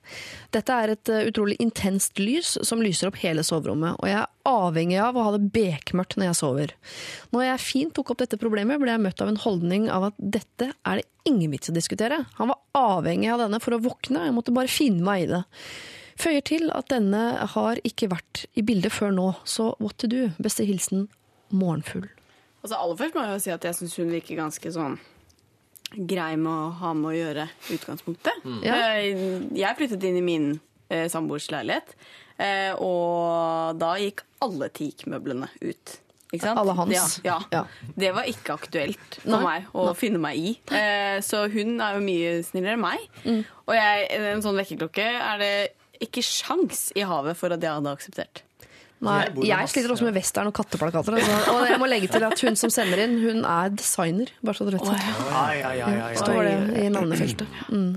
Dette 0.51 0.75
er 0.75 0.93
et 0.95 1.11
eh, 1.11 1.29
utrolig 1.29 1.55
intenst 1.63 2.19
lys 2.19 2.57
som 2.67 2.83
lyser 2.83 3.07
opp 3.07 3.21
hele 3.21 3.45
soverommet, 3.47 3.95
og 3.95 4.11
jeg 4.11 4.19
er 4.19 4.51
avhengig 4.51 4.99
av 4.99 5.15
å 5.15 5.23
ha 5.29 5.31
det 5.37 5.47
bekmørkt 5.55 6.17
når 6.19 6.31
jeg 6.31 6.39
sover. 6.41 6.75
Når 7.31 7.47
jeg 7.47 7.63
fint 7.63 7.95
tok 7.95 8.11
opp 8.11 8.25
dette 8.25 8.41
problemet, 8.41 8.81
ble 8.81 8.91
jeg 8.91 9.05
møtt 9.05 9.23
av 9.23 9.31
en 9.31 9.39
holdning 9.45 9.87
av 9.93 10.09
at 10.09 10.19
dette 10.19 10.73
er 10.75 10.99
det 10.99 11.07
ingen 11.31 11.53
vits 11.53 11.71
å 11.71 11.77
diskutere. 11.77 12.25
Han 12.41 12.51
var 12.51 12.59
avhengig 12.75 13.31
av 13.31 13.45
denne 13.45 13.61
for 13.63 13.77
å 13.77 13.81
våkne, 13.87 14.27
jeg 14.27 14.35
måtte 14.35 14.55
bare 14.55 14.71
finne 14.71 15.05
meg 15.07 15.25
i 15.25 15.31
det. 15.31 15.41
Føyer 16.21 16.43
til 16.45 16.67
at 16.75 16.91
denne 16.91 17.47
har 17.55 17.79
ikke 17.87 18.11
vært 18.11 18.45
i 18.59 18.65
bildet 18.67 18.93
før 18.93 19.15
nå, 19.15 19.31
så 19.47 19.71
what 19.79 19.95
to 20.01 20.11
do? 20.11 20.27
Beste 20.43 20.67
hilsen 20.67 21.07
morgenfugl. 21.53 22.09
Altså, 22.63 22.77
aller 22.77 22.97
først 22.99 23.15
må 23.17 23.23
jeg 23.25 23.33
jo 23.37 23.43
si 23.45 23.51
at 23.55 23.63
jeg 23.65 23.77
syns 23.79 23.95
hun 23.97 24.11
virker 24.13 24.37
ganske 24.37 24.71
sånn 24.75 24.99
grei 26.07 26.35
med 26.39 26.51
å 26.51 26.69
ha 26.79 26.91
med 26.95 27.09
å 27.11 27.15
gjøre 27.17 27.47
i 27.69 27.75
utgangspunktet. 27.77 28.45
Ja. 28.63 28.75
Eh, 29.01 29.41
Jeg 29.59 29.75
flyttet 29.79 30.05
inn 30.07 30.19
i 30.21 30.23
min 30.23 30.45
eh, 30.89 31.07
samboers 31.11 31.49
leilighet, 31.51 31.95
eh, 32.39 32.71
og 32.79 33.75
da 33.81 33.95
gikk 33.99 34.23
alle 34.45 34.69
teakmøblene 34.71 35.49
ut. 35.61 35.97
Ikke 36.31 36.45
sant? 36.45 36.61
Alle 36.61 36.77
hans? 36.77 37.17
Ja, 37.25 37.33
ja. 37.51 37.65
Ja. 37.65 37.91
Det 37.99 38.13
var 38.15 38.23
ikke 38.31 38.55
aktuelt 38.55 39.17
for 39.19 39.33
Nei. 39.33 39.41
meg 39.43 39.73
å 39.75 39.89
finne 39.99 40.21
meg 40.23 40.37
i. 40.39 40.53
Eh, 40.71 41.17
Så 41.27 41.41
hun 41.51 41.73
er 41.83 41.97
jo 41.97 42.05
mye 42.05 42.37
snillere 42.47 42.77
enn 42.77 42.85
meg. 42.85 43.03
Mm. 43.25 43.41
Og 43.67 43.73
jeg, 43.75 44.05
en 44.31 44.45
sånn 44.45 44.55
vekkerklokke 44.61 45.09
er 45.11 45.41
det 45.43 45.51
ikke 46.07 46.23
sjans 46.23 46.87
i 46.95 47.03
havet 47.05 47.35
for 47.37 47.51
at 47.51 47.59
jeg 47.61 47.75
hadde 47.75 47.91
akseptert. 47.91 48.45
Nei, 49.01 49.19
Jeg 49.33 49.47
jeg 49.49 49.69
sliter 49.71 49.93
også 49.95 50.05
med 50.05 50.17
western 50.19 50.49
og 50.51 50.53
katteplakater. 50.53 51.15
Altså. 51.17 51.37
Og 51.55 51.63
jeg 51.69 51.79
må 51.81 51.87
legge 51.89 52.09
til 52.13 52.25
at 52.27 52.43
hun 52.45 52.57
som 52.59 52.69
sender 52.69 53.01
inn, 53.01 53.15
hun 53.23 53.45
er 53.49 53.71
designer. 53.73 54.29
Bare 54.45 54.57
så 54.59 54.67
du 54.67 54.75
vet 54.75 54.91
det. 54.91 56.19
Står 56.21 56.43
det 56.45 56.83
i 56.83 56.89
navnefeltet. 56.93 57.63
Mm. 57.73 57.95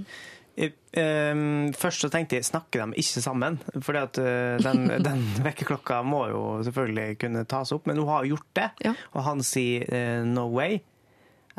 Ehm, 0.94 1.72
først 1.74 2.04
så 2.04 2.10
tenkte 2.12 2.38
jeg 2.38 2.46
snakker 2.46 2.86
de 2.86 3.00
ikke 3.02 3.22
sammen, 3.24 3.56
fordi 3.82 3.98
at 3.98 4.18
eh, 4.22 4.62
den, 4.62 4.86
den 5.08 5.24
vekkerklokka 5.42 6.00
må 6.06 6.24
jo 6.30 6.42
selvfølgelig 6.66 7.18
kunne 7.24 7.44
tas 7.50 7.74
opp, 7.74 7.88
men 7.90 7.98
hun 7.98 8.10
har 8.12 8.24
jo 8.24 8.36
gjort 8.36 8.50
det, 8.60 8.68
Ja. 8.86 8.94
og 9.12 9.26
han 9.26 9.42
sier 9.46 9.88
uh, 9.90 10.22
no 10.28 10.46
way. 10.54 10.78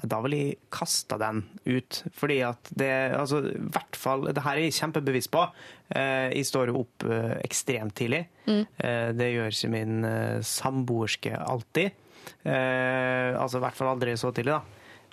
Da 0.10 0.20
vil 0.26 0.36
jeg 0.38 0.56
kaste 0.74 1.18
den 1.22 1.44
ut, 1.66 2.02
fordi 2.14 2.40
at 2.46 2.72
det 2.78 2.92
altså, 3.18 3.42
i 3.50 3.70
hvert 3.76 3.98
fall, 4.00 4.28
det 4.30 4.44
her 4.46 4.60
er 4.60 4.68
jeg 4.68 4.76
kjempebevisst 4.78 5.32
på. 5.34 5.44
Eh, 5.96 6.32
jeg 6.36 6.48
står 6.50 6.72
jo 6.72 6.82
opp 6.84 7.06
eh, 7.10 7.36
ekstremt 7.46 7.96
tidlig. 7.98 8.24
Eh, 8.48 9.12
det 9.18 9.32
gjør 9.34 9.54
ikke 9.54 9.72
min 9.74 10.10
samboerske 10.46 11.34
alltid. 11.38 12.02
Eh, 12.46 13.32
altså 13.38 13.60
i 13.60 13.66
hvert 13.66 13.78
fall 13.78 13.94
aldri 13.96 14.16
så 14.18 14.32
tidlig, 14.36 14.56
da. 14.58 14.62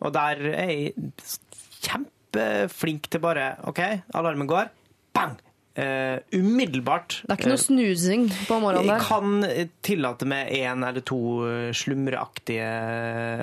Og 0.03 0.12
der 0.14 0.40
er 0.53 0.72
jeg 0.72 0.95
kjempeflink 1.84 3.09
til 3.12 3.22
bare 3.22 3.53
OK, 3.70 3.80
alarmen 4.18 4.49
går. 4.51 4.70
Bang! 5.14 5.36
Eh, 5.73 6.18
umiddelbart. 6.37 7.23
Det 7.25 7.33
er 7.33 7.39
ikke 7.41 7.53
noe 7.55 7.61
snusing 7.61 8.27
på 8.45 8.59
morgenen 8.61 8.91
Jeg 8.91 9.05
kan 9.07 9.47
tillate 9.81 10.27
meg 10.29 10.51
én 10.53 10.85
eller 10.85 11.01
to 11.09 11.20
eh, 11.49 11.70
slumreaktige 11.73 12.66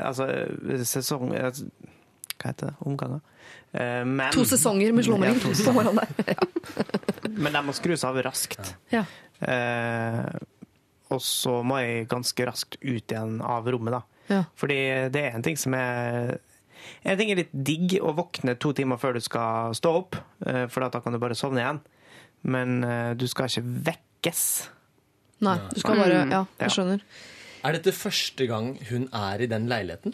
Altså 0.06 0.28
sesong... 0.86 1.34
altså, 1.34 1.66
Hva 2.38 2.52
heter 2.52 2.70
det? 2.70 2.76
Omganger? 2.86 3.24
Uh, 3.70 4.06
Men, 4.06 4.30
To 4.34 4.46
sesonger 4.50 4.94
med 4.94 5.06
slumring 5.06 5.42
Ja, 5.42 5.56
på 5.66 5.74
morgenen 5.74 6.02
der. 6.02 6.36
Ja. 6.36 6.86
men 7.44 7.54
de 7.54 7.66
må 7.66 7.74
skrus 7.78 8.06
av 8.06 8.18
raskt. 8.26 8.72
Ja. 8.94 9.04
Uh, 9.42 10.26
og 11.14 11.22
så 11.26 11.60
må 11.66 11.80
jeg 11.82 12.08
ganske 12.10 12.48
raskt 12.50 12.78
ut 12.82 13.14
igjen 13.14 13.40
av 13.46 13.70
rommet, 13.70 13.98
da. 13.98 14.02
Ja. 14.30 14.44
Fordi 14.58 14.78
det 15.14 15.22
er 15.26 15.38
en 15.38 15.46
ting 15.46 15.58
som 15.58 15.74
er 15.78 16.38
En 17.04 17.18
ting 17.20 17.32
er 17.34 17.42
litt 17.42 17.54
digg 17.54 17.98
å 18.02 18.14
våkne 18.16 18.54
to 18.62 18.72
timer 18.78 19.00
før 19.02 19.18
du 19.18 19.24
skal 19.24 19.74
stå 19.76 19.92
opp, 19.98 20.18
eh, 20.46 20.66
for 20.72 20.86
da 20.86 21.02
kan 21.04 21.14
du 21.14 21.20
bare 21.22 21.36
sovne 21.38 21.62
igjen. 21.62 21.82
Men 22.44 22.84
eh, 22.84 23.14
du 23.20 23.26
skal 23.28 23.50
ikke 23.50 23.66
vekkes. 23.90 24.44
Nei, 25.44 25.58
du 25.74 25.80
skal 25.80 25.96
bare 26.00 26.22
Ja, 26.22 26.26
Ja. 26.32 26.46
jeg 26.60 26.70
skjønner. 26.76 27.02
Er 27.64 27.76
dette 27.76 27.92
første 27.92 28.48
gang 28.48 28.78
hun 28.90 29.10
er 29.12 29.42
i 29.44 29.48
den 29.52 29.68
leiligheten? 29.68 30.14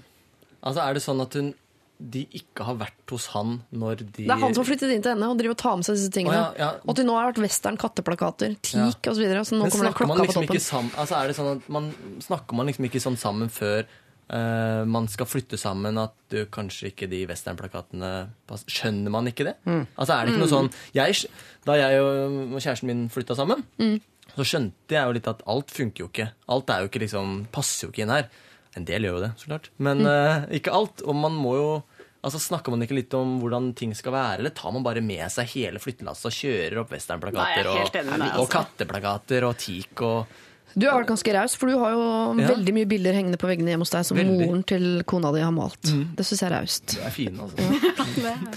Altså, 0.65 0.81
Er 0.81 0.93
det 0.97 1.03
sånn 1.05 1.21
at 1.21 1.33
hun, 1.37 1.53
de 2.01 2.25
ikke 2.35 2.65
har 2.65 2.75
vært 2.75 3.11
hos 3.13 3.27
han 3.27 3.61
når 3.71 3.97
de 4.01 4.25
Det 4.25 4.29
er 4.33 4.39
han 4.41 4.53
som 4.53 4.63
har 4.65 4.67
flyttet 4.75 4.91
inn 4.91 5.01
til 5.05 5.13
henne 5.13 5.29
og 5.31 5.37
driver 5.39 5.53
og 5.53 5.57
tar 5.61 5.75
med 5.77 5.85
seg 5.85 5.95
disse 5.95 6.11
tingene. 6.11 6.35
Å, 6.35 6.57
ja, 6.57 6.65
ja. 6.65 6.71
Og 6.89 6.95
til 6.97 7.05
nå 7.07 7.13
har 7.15 7.29
det 7.29 7.35
vært 7.35 7.43
western, 7.45 7.77
katteplakater, 7.77 8.57
teak 8.61 9.07
og 9.07 9.13
så 9.15 9.21
videre. 9.21 9.45
Så 9.47 9.55
nå 9.55 9.61
Men 9.63 9.71
kommer 9.71 9.85
det 9.85 9.93
snakker 9.93 10.07
man 10.09 10.17
klokka 10.17 10.19
på 10.19 10.25
liksom 10.25 10.41
toppen. 10.43 10.55
ikke 10.57 10.65
sammen 10.65 10.91
altså, 10.97 11.15
er 11.21 11.27
det 11.31 11.35
sånn 11.37 11.51
at 11.55 11.69
man, 11.69 11.91
Snakker 12.25 12.53
man 12.59 12.65
liksom 12.67 12.85
ikke 12.89 13.01
sånn 13.05 13.17
sammen 13.21 13.49
før 13.49 13.85
eh, 14.29 14.83
man 14.89 15.07
skal 15.11 15.25
flytte 15.29 15.57
sammen 15.59 15.97
at 16.01 16.13
du, 16.31 16.45
kanskje 16.51 16.91
ikke 16.91 17.09
de 17.11 17.23
westernplakatene 17.29 18.11
passer? 18.49 18.69
Skjønner 18.71 19.11
man 19.13 19.27
ikke 19.29 19.45
det? 19.49 19.55
Mm. 19.65 19.85
Altså 19.97 20.15
er 20.17 20.25
det 20.25 20.33
ikke 20.35 20.43
noe 20.45 20.53
sånn 20.55 20.71
jeg, 20.95 21.29
Da 21.65 21.77
jeg 21.79 22.01
og 22.01 22.57
kjæresten 22.59 22.89
min 22.91 23.05
flytta 23.09 23.35
sammen, 23.37 23.63
Mm. 23.79 23.99
så 24.35 24.43
skjønte 24.45 24.89
jeg 24.97 25.05
jo 25.05 25.11
litt 25.17 25.27
at 25.27 25.41
alt 25.47 25.71
funker 25.71 26.05
jo 26.05 26.09
ikke. 26.09 26.29
Alt 26.49 26.69
er 26.69 26.81
jo 26.83 26.89
ikke 26.89 27.03
liksom, 27.05 27.47
passer 27.51 27.87
jo 27.87 27.91
ikke 27.93 28.03
inn 28.05 28.09
her. 28.15 28.29
En 28.75 28.83
del 28.85 29.03
gjør 29.07 29.13
jo 29.19 29.21
det, 29.23 29.31
så 29.39 29.45
klart. 29.47 29.69
Men 29.79 29.99
Mm. 30.03 30.05
uh, 30.07 30.47
ikke 30.51 30.73
alt. 30.73 31.01
Og 31.05 31.15
man 31.15 31.31
må 31.33 31.55
jo 31.55 31.83
Altså 32.25 32.39
Snakker 32.41 32.71
man 32.73 32.81
ikke 32.81 32.95
litt 32.97 33.13
om 33.13 33.35
hvordan 33.39 33.75
ting 33.77 33.91
skal 33.93 34.11
være, 34.11 34.39
eller 34.39 34.49
tar 34.49 34.71
man 34.73 34.81
bare 34.81 34.99
med 34.99 35.29
seg 35.29 35.45
hele 35.51 35.77
flyttelasset 35.77 36.25
og 36.25 36.33
kjører 36.33 36.79
opp 36.81 36.89
westernplakater 36.89 37.59
er 37.61 37.91
deg, 37.93 37.99
og, 38.01 38.15
og 38.17 38.23
altså. 38.25 38.47
katteplakater 38.49 39.45
og 39.45 39.53
teak 39.61 40.01
og 40.01 40.25
Du 40.73 40.85
har 40.89 40.97
vært 40.99 41.07
ganske 41.13 41.33
raus, 41.35 41.53
for 41.55 41.71
du 41.71 41.77
har 41.79 41.91
jo 41.93 42.05
Ja. 42.41 42.47
veldig 42.51 42.73
mye 42.75 42.87
bilder 42.89 43.13
hengende 43.15 43.37
på 43.39 43.47
veggene 43.47 43.71
hjemme 43.71 43.85
hos 43.85 43.93
deg 43.93 44.05
som 44.05 44.17
Veldig. 44.17 44.47
moren 44.47 44.63
til 44.63 45.03
kona 45.07 45.31
di 45.31 45.39
har 45.39 45.51
malt. 45.55 45.81
Det 45.81 46.25
syns 46.25 46.41
jeg 46.41 46.51
er 46.51 46.55
raust. 46.57 46.85
Det 46.97 47.05
er 47.05 47.13
fin, 47.15 47.39
altså. 47.39 47.57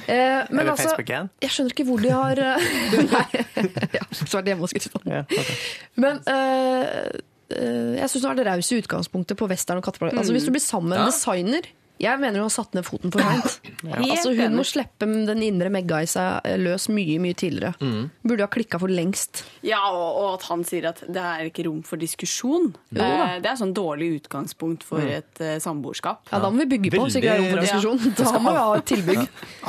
Eh, 0.09 0.47
men 0.51 0.69
altså, 0.69 0.97
jeg 1.07 1.51
skjønner 1.51 1.75
ikke 1.75 1.87
hvor 1.87 2.03
de 2.03 2.11
har 2.11 2.39
eh, 2.39 2.69
Nei, 3.15 3.25
jeg 3.33 4.03
har 4.03 4.39
er 4.39 4.43
det 4.43 4.53
hjemme 4.55 4.65
hos 4.67 4.73
Kristian. 4.73 5.03
Ja, 5.07 5.23
okay. 5.29 5.59
Men 5.97 6.21
eh, 6.27 7.11
eh, 7.55 7.95
jeg 8.01 8.11
syns 8.11 8.23
du 8.23 8.29
har 8.29 8.35
vært 8.37 8.51
raus 8.51 8.73
i 8.73 8.81
utgangspunktet 8.83 9.39
på 9.39 9.49
western 9.51 9.79
og 9.83 9.87
katteplakater. 9.87 10.19
Altså, 10.25 10.33
hvis 10.37 10.49
du 10.49 10.55
blir 10.55 10.65
sammen 10.65 10.91
med 10.95 10.99
en 11.05 11.13
designer, 11.13 11.71
Jeg 11.99 12.21
mener 12.23 12.39
hun 12.39 12.47
har 12.47 12.55
satt 12.55 12.77
ned 12.77 12.87
foten 12.87 13.13
for 13.15 13.23
seint. 13.23 13.59
altså, 13.99 14.33
hun 14.39 14.57
må 14.59 14.65
slippe 14.67 15.09
den 15.09 15.43
indre 15.43 15.71
Megga 15.73 16.03
i 16.05 16.09
seg 16.11 16.47
løs 16.63 16.89
mye 16.93 17.19
mye 17.23 17.37
tidligere. 17.39 17.75
Burde 18.23 18.47
ha 18.47 18.51
klikka 18.53 18.81
for 18.83 18.93
lengst. 18.93 19.43
Ja, 19.67 19.81
og, 19.91 20.07
og 20.21 20.29
at 20.37 20.47
han 20.51 20.65
sier 20.69 20.91
at 20.93 21.03
det 21.09 21.25
er 21.25 21.51
ikke 21.51 21.67
rom 21.69 21.83
for 21.87 22.01
diskusjon. 22.01 22.71
Det, 22.89 23.03
da. 23.03 23.39
det 23.43 23.51
er 23.51 23.59
sånn 23.61 23.75
dårlig 23.77 24.13
utgangspunkt 24.21 24.87
for 24.87 25.03
et 25.03 25.43
uh, 25.43 25.57
samboerskap. 25.63 26.25
Ja, 26.31 26.43
Da 26.45 26.53
må 26.53 26.63
vi 26.63 26.69
bygge 26.77 26.95
på, 26.95 27.07
så 27.11 27.21
ikke 27.21 27.29
det 27.29 27.35
er 27.35 27.43
rom 27.43 27.53
for 27.53 27.67
diskusjon. 27.67 28.05
Ja. 28.09 28.33
Da 28.39 28.43
må 28.45 28.55
vi 28.55 28.63
ha 28.63 28.77
et 28.79 28.89
tilbygg. 28.95 29.25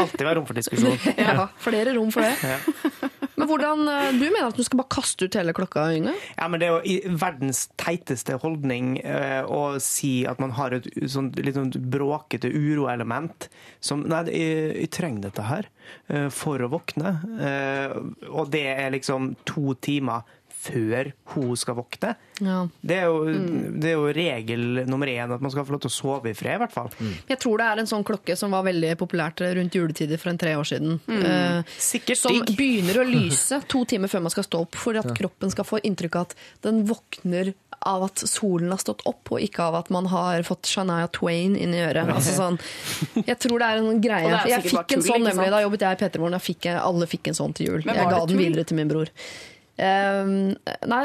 Alltid 0.06 0.28
være 0.28 0.38
rom 0.42 0.50
for 0.50 0.62
diskusjon. 0.62 1.00
Ja, 1.20 1.50
flere 1.62 1.94
rom 1.98 2.12
for 2.14 2.26
det. 2.26 3.10
Men 3.40 3.48
hvordan, 3.48 3.88
eh, 3.88 4.12
Du 4.20 4.26
mener 4.28 4.50
at 4.50 4.58
du 4.58 4.64
skal 4.68 4.82
bare 4.82 4.92
kaste 4.92 5.26
ut 5.26 5.36
hele 5.40 5.54
klokka, 5.56 5.86
Yngve? 5.96 6.14
Ja, 6.38 6.48
men 6.52 6.60
Det 6.60 6.68
er 6.68 6.76
jo 6.84 7.14
verdens 7.22 7.70
teiteste 7.80 8.36
holdning 8.42 8.98
eh, 9.00 9.44
å 9.48 9.80
si 9.80 10.26
at 10.28 10.42
man 10.44 10.52
har 10.58 10.76
et 10.76 10.90
sånt, 11.08 11.40
litt 11.40 11.56
sånn 11.56 11.72
bråkete 12.20 12.52
uroelement. 12.52 13.50
Som 13.80 14.04
Nei, 14.10 14.24
jeg, 14.34 14.74
jeg 14.84 14.92
trenger 14.96 15.30
dette 15.30 15.48
her 15.48 15.70
eh, 16.08 16.28
for 16.30 16.62
å 16.62 16.70
våkne. 16.72 17.16
Eh, 17.40 17.96
og 18.30 18.52
det 18.54 18.66
er 18.74 18.92
liksom 18.96 19.34
to 19.48 19.74
timer 19.82 20.28
før 20.60 21.14
hun 21.34 21.54
skal 21.56 21.78
våkne. 21.78 22.10
Ja. 22.44 22.58
Det 22.84 22.98
er, 23.00 23.06
jo, 23.08 23.32
det 23.80 23.92
er 23.92 23.96
jo 23.96 24.10
regel 24.16 24.82
nummer 24.90 25.08
én 25.08 25.32
at 25.32 25.40
man 25.44 25.54
skal 25.54 25.64
få 25.64 25.76
lov 25.76 25.84
til 25.86 25.92
å 25.92 25.96
sove 25.96 26.34
i 26.34 26.36
fred, 26.36 26.58
i 26.58 26.62
hvert 26.64 26.74
fall. 26.76 26.90
Jeg 27.30 27.40
tror 27.40 27.62
det 27.62 27.68
er 27.70 27.82
en 27.84 27.88
sånn 27.88 28.04
klokke 28.08 28.36
som 28.40 28.52
var 28.52 28.66
veldig 28.68 28.92
populært 29.00 29.44
rundt 29.56 29.78
juletider 29.80 30.20
for 30.20 30.34
en 30.34 30.42
tre 30.42 30.58
år 30.60 30.68
siden. 30.68 31.00
Eh, 31.16 31.64
Sikkert 31.80 32.20
som 32.20 32.42
begynner 32.50 33.00
å 33.00 33.08
lyse 33.16 33.62
to 33.72 33.86
timer 33.88 34.12
før 34.12 34.26
man 34.28 34.36
skal 34.36 34.48
stå 34.50 34.66
opp, 34.68 34.76
for 34.80 35.00
at 35.00 35.08
kroppen 35.16 35.56
skal 35.56 35.68
få 35.68 35.80
inntrykk 35.88 36.20
av 36.20 36.28
at 36.28 36.36
den 36.68 36.84
våkner 36.92 37.54
av 37.88 38.08
at 38.10 38.24
solen 38.28 38.74
har 38.74 38.82
stått 38.82 39.06
opp, 39.10 39.32
og 39.32 39.44
ikke 39.44 39.68
av 39.70 39.78
at 39.80 39.92
man 39.94 40.10
har 40.12 40.44
fått 40.48 40.70
Shania 40.70 41.08
Twain 41.16 41.56
inn 41.60 41.76
i 41.76 41.84
øret. 41.84 42.10
Altså 42.12 42.36
sånn, 42.36 42.60
jeg 43.24 43.38
tror 43.40 43.62
det 43.62 43.70
er 43.70 43.84
en 43.84 44.02
greie. 44.04 44.34
Er 44.34 44.52
Jeg 44.56 44.68
fikk 44.68 44.98
en 44.98 45.06
sånn 45.06 45.30
nemlig. 45.30 45.52
Da 45.54 45.62
jobbet 45.64 45.86
jeg 45.88 46.00
i 46.00 46.02
P3 46.04 46.24
Morgen. 46.24 46.76
Alle 46.80 47.08
fikk 47.10 47.32
en 47.32 47.40
sånn 47.40 47.56
til 47.56 47.72
jul. 47.72 47.88
Jeg 47.88 48.12
ga 48.12 48.26
den 48.28 48.42
videre 48.42 48.68
til 48.68 48.80
min 48.80 48.92
bror. 48.92 49.14
Um, 49.80 50.58
nei, 50.92 51.04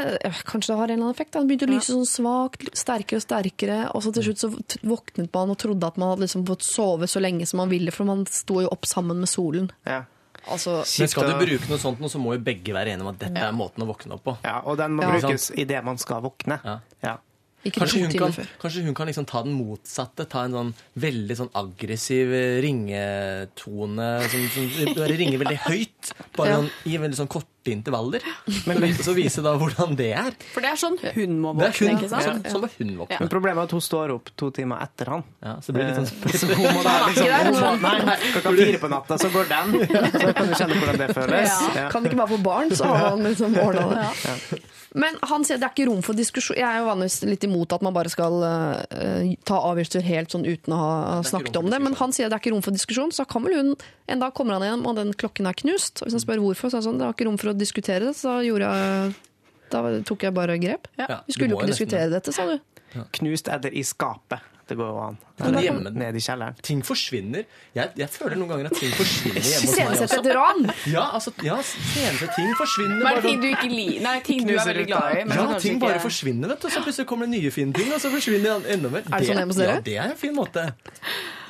kanskje 0.48 0.72
det 0.72 0.78
har 0.80 0.88
en 0.90 0.96
eller 0.96 1.04
annen 1.04 1.14
effekt. 1.14 1.36
Han 1.38 1.46
begynte 1.46 1.68
å 1.68 1.70
lyse 1.70 1.92
sånn 1.92 2.08
svakt, 2.10 2.66
sterkere 2.74 3.20
og 3.20 3.24
sterkere. 3.24 3.76
Og 3.94 4.02
så 4.02 4.10
til 4.16 4.26
slutt 4.28 4.42
så 4.42 4.50
våknet 4.82 5.30
man 5.30 5.52
og 5.54 5.60
trodde 5.62 5.86
at 5.86 6.00
man 6.00 6.14
hadde 6.14 6.26
liksom 6.26 6.42
fått 6.48 6.66
sove 6.66 7.06
så 7.10 7.22
lenge 7.22 7.46
som 7.46 7.62
man 7.62 7.70
ville, 7.70 7.94
for 7.94 8.08
man 8.08 8.26
sto 8.26 8.64
jo 8.64 8.72
opp 8.74 8.88
sammen 8.90 9.22
med 9.22 9.30
solen. 9.30 9.70
Ja. 9.86 10.02
Altså, 10.48 10.82
Men 11.00 11.08
skal 11.08 11.28
du 11.30 11.34
bruke 11.46 11.68
noe 11.70 11.78
sånt, 11.80 12.00
så 12.10 12.18
må 12.20 12.34
jo 12.36 12.40
begge 12.44 12.74
være 12.74 12.92
enige 12.92 13.00
om 13.06 13.12
at 13.14 13.18
dette 13.18 13.38
er 13.40 13.52
måten 13.56 13.82
å 13.84 13.86
våkne 13.88 14.12
opp 14.18 14.24
på. 14.24 14.36
Ja, 14.44 14.60
og 14.64 14.76
den 14.78 14.96
må 14.98 15.02
Ja. 15.02 15.14
brukes 15.18 15.50
idet 15.56 15.84
man 15.84 15.96
skal 15.98 16.20
våkne. 16.22 16.60
Ja. 16.64 16.80
Ja. 17.02 17.16
ikke 17.64 17.80
Kanskje 17.80 18.00
hun, 18.04 18.12
kan, 18.12 18.32
før. 18.36 18.46
kanskje 18.60 18.82
hun 18.84 18.94
kan 18.94 19.06
liksom 19.08 19.24
ta 19.26 19.42
den 19.42 19.54
motsatte. 19.56 20.26
Ta 20.28 20.42
en 20.44 20.52
sånn 20.52 20.74
veldig 21.00 21.36
sånn 21.38 21.48
aggressiv 21.56 22.28
eh, 22.36 22.60
ringetone 22.60 24.08
som, 24.28 24.44
som 24.52 24.94
bare 24.98 25.16
ringer 25.16 25.40
veldig 25.40 25.58
høyt. 25.68 26.12
Bare 26.36 26.48
Ja. 26.50 26.56
Noen, 26.60 26.70
i 26.86 26.98
veldig 27.00 27.16
sånn 27.22 27.30
korte 27.32 27.48
intervaller. 27.72 28.24
Men 28.68 28.84
så 28.98 29.14
vise 29.16 29.42
da 29.44 29.54
hvordan 29.60 29.96
det 29.98 30.10
er. 30.16 30.36
For 30.52 30.64
det 30.64 30.72
er 30.74 30.80
sånn 30.80 30.98
hun 31.14 31.38
må 31.42 31.54
Det 31.58 31.68
er 31.68 31.72
våkne, 31.72 31.88
hun, 31.88 31.98
ikke 31.98 32.10
sant? 32.12 32.26
sånn, 32.26 32.42
sånn 32.52 32.64
må 32.64 32.70
hun 32.76 32.92
våkne. 33.02 33.20
Men 33.22 33.32
problemet 33.32 33.62
er 33.62 33.70
at 33.70 33.76
hun 33.76 33.84
står 33.84 34.14
opp 34.16 34.30
to 34.40 34.50
timer 34.54 34.84
etter 34.84 35.12
han. 35.14 35.24
Ja, 35.44 35.56
så 35.64 35.72
det 35.72 35.78
blir 35.78 35.90
litt 35.90 36.00
sånn 36.02 36.38
Så 36.44 36.50
hun 36.52 36.68
må 36.76 36.84
da 36.84 36.94
liksom 37.08 37.30
det? 37.30 37.56
må, 37.56 37.72
Nei, 38.04 38.18
klokka 38.36 38.54
fire 38.60 38.82
på 38.84 38.92
natta, 38.92 39.18
så 39.24 39.32
går 39.34 39.50
den. 39.50 39.74
Så 40.14 40.30
kan 40.36 40.50
du 40.50 40.54
kjenne 40.58 40.78
hvordan 40.80 41.02
det 41.02 41.10
føles. 41.16 41.58
Ja. 41.74 41.88
Kan 41.92 42.08
ikke 42.08 42.20
bare 42.22 42.32
få 42.34 42.40
barn, 42.44 42.74
så 42.76 42.92
har 42.92 43.10
han 43.14 43.26
liksom 43.26 43.58
ordna 43.64 43.90
det. 43.94 44.62
Men 44.94 45.16
han 45.26 45.42
sier 45.42 45.58
det 45.58 45.66
er 45.66 45.72
ikke 45.74 45.88
rom 45.88 46.02
for 46.06 46.14
diskusjon. 46.14 46.54
Jeg 46.54 46.66
er 46.68 46.78
jo 46.78 46.86
vanligvis 46.86 47.16
litt 47.26 47.44
imot 47.48 47.72
at 47.74 47.82
man 47.82 47.94
bare 47.96 48.10
skal 48.12 48.36
uh, 48.46 49.32
ta 49.42 49.56
avgjørelser 49.72 50.06
helt 50.06 50.30
sånn 50.30 50.46
uten 50.46 50.74
å 50.74 50.78
ha 50.78 50.92
snakket 51.26 51.58
om 51.58 51.70
det. 51.72 51.80
Men 51.82 51.96
han 51.98 52.14
sier 52.14 52.30
det 52.30 52.38
er 52.38 52.44
ikke 52.44 52.52
rom 52.54 52.62
for 52.62 52.76
diskusjon, 52.76 53.10
så 53.14 53.26
kan 53.26 53.42
vel 53.46 53.58
hun 53.58 53.74
En 54.04 54.20
dag 54.20 54.34
kommer 54.36 54.58
han 54.58 54.62
igjen, 54.66 54.82
og 54.84 54.98
den 54.98 55.14
klokken 55.16 55.46
er 55.48 55.56
knust. 55.56 56.02
Og 56.02 56.06
hvis 56.06 56.14
han 56.18 56.22
spør 56.22 56.42
hvorfor, 56.44 56.68
så 56.68 56.76
er 56.76 56.82
det 56.82 56.86
sånn 56.90 56.98
det 57.00 57.06
var 57.06 57.14
ikke 57.16 57.24
rom 57.24 57.38
for 57.40 57.50
å 57.53 57.53
diskutere 57.58 58.00
det. 58.08 58.14
Så 58.16 58.28
da 58.30 58.40
gjorde 58.46 58.70
jeg 58.70 59.14
da 59.70 60.00
tok 60.06 60.22
jeg 60.22 60.34
bare 60.34 60.58
grep. 60.60 60.86
Ja, 60.98 61.22
Vi 61.26 61.32
skulle 61.34 61.50
jo 61.50 61.58
ikke 61.58 61.72
diskutere 61.72 62.06
nesten 62.06 62.12
dette, 62.18 62.32
sa 62.32 62.46
du. 62.46 62.58
Knust 63.16 63.48
edder 63.50 63.72
i 63.74 63.82
skapet. 63.82 64.38
Det 64.64 64.78
går 64.78 64.86
jo 64.88 64.98
an. 65.02 65.16
eller 65.44 65.60
hjemme. 65.60 65.90
Ned 65.92 66.16
i 66.16 66.20
kjelleren. 66.24 66.54
Ting 66.64 66.78
forsvinner. 66.86 67.42
Jeg, 67.76 67.90
jeg 68.00 68.08
føler 68.08 68.38
noen 68.40 68.48
ganger 68.48 68.70
at 68.70 68.78
ting 68.80 68.92
forsvinner 68.96 69.42
hjemme 69.44 69.66
hos 69.66 69.74
meg 69.76 69.90
også. 69.90 70.04
også. 70.06 70.20
et 70.22 70.36
ran! 70.38 70.62
Ja, 70.88 71.02
altså, 71.18 71.32
ja, 71.44 71.56
senere 71.68 72.28
ting 72.32 72.54
forsvinner. 72.56 72.94
Men 72.96 73.04
bare 73.04 73.20
ting 73.26 73.34
sånn- 73.36 73.42
du 73.42 73.48
ikke 73.50 73.68
liker? 73.74 74.04
Nei, 74.06 74.14
ting 74.24 74.46
du 74.46 74.54
er 74.54 74.64
veldig 74.70 74.86
glad 74.88 75.18
i. 75.18 75.24
Men 75.28 75.36
Ja, 75.42 75.58
ting 75.60 75.78
bare 75.82 75.98
ikke- 75.98 76.06
forsvinner, 76.06 76.48
vet 76.54 76.60
du. 76.64 76.68
Så 76.70 76.80
plutselig 76.86 77.06
kommer 77.10 77.26
det 77.28 77.34
nye 77.42 77.50
fine 77.50 77.74
ting, 77.76 77.92
og 77.92 78.00
så 78.00 78.08
forsvinner 78.14 78.62
det 78.64 78.72
enda 78.78 78.88
mer. 78.94 79.02
Er 79.04 79.18
det 79.18 79.28
sånn 79.28 79.42
hjemme 79.42 79.52
hos 79.52 79.60
dere? 79.60 79.74
Ja, 79.74 79.80
det 79.90 79.96
er 79.98 80.08
en 80.14 80.16
fin 80.16 80.34
måte. 80.36 80.64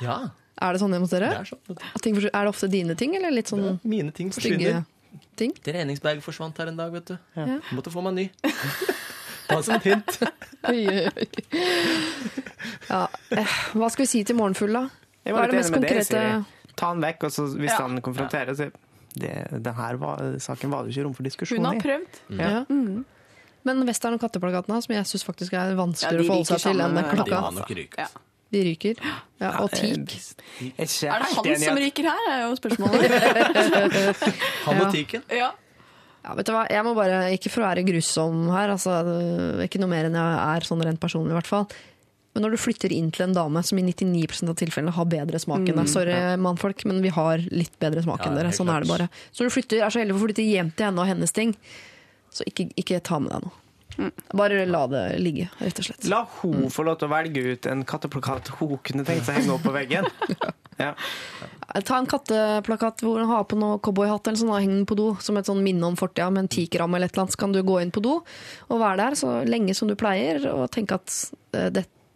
Ja, 0.01 0.17
Er 0.59 0.71
det 0.73 0.81
sånn 0.81 0.91
hjemme 0.91 1.07
hos 1.07 1.15
dere? 1.15 1.29
det 1.29 1.39
er 1.39 1.47
sånn. 1.55 2.29
Er 2.33 2.43
det 2.43 2.51
ofte 2.51 2.67
dine 2.69 2.95
ting, 2.95 3.15
eller 3.15 3.31
litt 3.31 3.47
sånn 3.47 3.79
Mine 3.83 4.11
ting 4.11 4.31
stygge 4.31 4.59
forsvinner. 4.59 4.85
Ting? 5.37 5.53
Treningsbag 5.65 6.21
forsvant 6.25 6.57
her 6.61 6.71
en 6.71 6.77
dag, 6.79 6.91
vet 6.95 7.05
du. 7.13 7.17
Ja. 7.35 7.59
Måtte 7.75 7.91
få 7.93 8.03
meg 8.05 8.13
ny. 8.17 8.25
Ta 9.49 9.59
som 9.61 9.75
et 9.77 9.83
hint. 9.91 10.19
Ja. 12.89 13.07
eh, 13.31 13.55
Hva 13.77 13.89
skal 13.93 14.03
vi 14.05 14.09
si 14.09 14.23
til 14.27 14.37
morgenfull, 14.37 14.73
da? 14.75 14.85
Hva 15.25 15.43
er 15.45 15.51
det 15.53 15.59
mest 15.59 15.73
konkrete 15.73 16.19
det, 16.21 16.73
Ta 16.77 16.89
han 16.91 17.01
vekk, 17.03 17.23
og 17.27 17.31
så 17.33 17.45
hvis 17.55 17.71
Ja. 17.71 17.77
han 17.85 18.01
konfronterer, 18.03 18.53
så 18.57 18.69
det, 19.15 19.31
den 19.63 19.73
her 19.77 19.95
var, 20.01 20.17
saken 20.43 20.69
var 20.73 20.83
det 20.83 20.91
ikke 20.95 21.05
rom 21.05 21.13
for 21.15 21.23
diskusjon 21.23 21.57
Hun 21.61 21.65
har 21.69 21.75
i. 21.75 21.83
prøvd. 21.85 22.19
ja. 22.39 22.65
Men 23.65 23.79
Western 23.87 24.13
og 24.13 24.21
katteplakatene, 24.21 24.81
som 24.83 24.93
jeg 24.93 25.05
syns 25.09 25.23
faktisk 25.25 25.53
er 25.57 25.71
vanskeligere 25.73 26.21
å 26.21 26.27
forholde 26.27 26.45
seg 26.51 26.61
til 26.67 26.81
enn 26.85 26.99
Klokka. 27.09 27.23
De 27.25 27.33
har 27.33 27.51
nok 27.55 27.71
rykt. 27.79 27.97
Ja. 28.45 28.55
de 28.55 28.63
ryker. 28.69 28.99
Ja, 29.41 29.49
og 29.59 29.71
teak. 29.73 30.13
Er 30.61 30.85
Er 30.85 31.25
det 31.25 31.29
han 31.35 31.61
som 31.65 31.77
ryker 31.81 32.07
her, 32.07 32.27
er 32.31 32.43
jo 32.45 32.55
spørsmålet. 32.55 33.11
Han 34.65 34.81
og 34.81 34.91
teaken. 34.93 35.23
ja. 35.33 35.51
Ja, 36.25 36.33
vet 36.33 36.47
du 36.47 36.53
hva, 36.55 36.63
jeg 36.71 36.81
må 36.87 36.95
bare, 36.97 37.17
Ikke 37.35 37.51
for 37.53 37.61
å 37.61 37.67
være 37.67 37.83
grusom 37.85 38.47
her, 38.49 38.71
altså, 38.73 38.95
ikke 39.61 39.77
noe 39.81 39.91
mer 39.91 40.07
enn 40.07 40.15
jeg 40.17 40.39
er 40.55 40.65
sånn 40.65 40.81
rent 40.81 41.01
personlig, 41.01 41.35
i 41.35 41.37
hvert 41.37 41.49
fall. 41.51 41.67
Men 42.33 42.43
når 42.43 42.55
du 42.55 42.59
flytter 42.59 42.91
inn 42.91 43.11
til 43.15 43.27
en 43.27 43.35
dame 43.35 43.61
som 43.63 43.77
i 43.79 43.83
99% 43.85 44.49
av 44.51 44.57
tilfellene 44.59 44.91
har 44.91 45.05
bedre 45.07 45.39
smak 45.39 45.69
enn 45.69 45.77
deg 45.79 45.87
Sorry, 45.87 46.15
mannfolk, 46.41 46.81
men 46.89 46.97
vi 47.05 47.11
har 47.15 47.43
litt 47.47 47.77
bedre 47.79 48.01
smak 48.03 48.25
Ja, 48.25 48.31
enn 48.31 48.39
dere. 48.39 48.49
Sånn 48.51 48.65
Sånn 48.65 48.73
er 48.73 48.83
det 48.83 48.89
bare. 48.89 49.07
Så 49.31 49.43
når 49.43 49.51
du 49.51 49.55
flytter, 49.55 49.83
er 49.85 49.93
så 49.93 50.01
heldig 50.01 50.17
å 50.17 50.23
flytte 50.25 50.43
hjem 50.43 50.73
til 50.75 50.89
henne 50.89 51.05
og 51.05 51.07
hennes 51.07 51.31
ting, 51.35 51.53
så 52.33 52.43
ikke, 52.49 52.67
ikke 52.81 52.99
ta 53.05 53.21
med 53.23 53.31
deg 53.31 53.45
noe. 53.45 53.55
Bare 54.35 54.65
la 54.69 54.85
det 54.91 55.03
ligge, 55.21 55.49
rett 55.61 55.79
og 55.81 55.87
slett. 55.87 56.07
La 56.11 56.23
hun 56.41 56.69
få 56.73 56.85
lov 56.87 56.99
til 56.99 57.09
å 57.09 57.13
velge 57.15 57.43
ut 57.53 57.69
en 57.71 57.83
katteplakat 57.87 58.53
hun 58.59 58.77
kunne 58.85 59.05
tenkt 59.07 59.27
seg 59.27 59.35
å 59.35 59.39
henge 59.39 59.57
opp 59.57 59.67
på 59.67 59.75
veggen. 59.75 60.09
Ja. 60.75 60.89
Ta 61.87 61.97
en 62.01 62.07
katteplakat 62.07 62.99
hvor 62.99 63.21
hun 63.21 63.29
har 63.29 63.45
på 63.47 63.55
noe 63.55 63.77
cowboyhatt 63.79 64.27
eller 64.27 64.41
sånn, 64.41 64.51
og 64.51 64.59
heng 64.59 64.73
den 64.73 64.87
på 64.89 64.97
do 64.99 65.05
som 65.23 65.39
et 65.39 65.47
sånn 65.47 65.61
minne 65.63 65.87
om 65.87 65.95
fortida 65.95 66.27
med 66.27 66.45
en 66.45 66.49
tikram 66.51 66.97
eller 66.97 67.07
et 67.07 67.15
eller 67.15 67.23
annet. 67.23 67.35
Så 67.37 67.39
kan 67.39 67.55
du 67.55 67.61
gå 67.63 67.77
inn 67.79 67.93
på 67.95 68.03
do 68.03 68.17
og 68.19 68.81
være 68.81 68.97
der 68.99 69.15
så 69.15 69.37
lenge 69.47 69.71
som 69.77 69.87
du 69.87 69.95
pleier, 69.99 70.43
og 70.51 70.67
tenke 70.75 70.99
at 70.99 71.15
eh, 71.55 71.69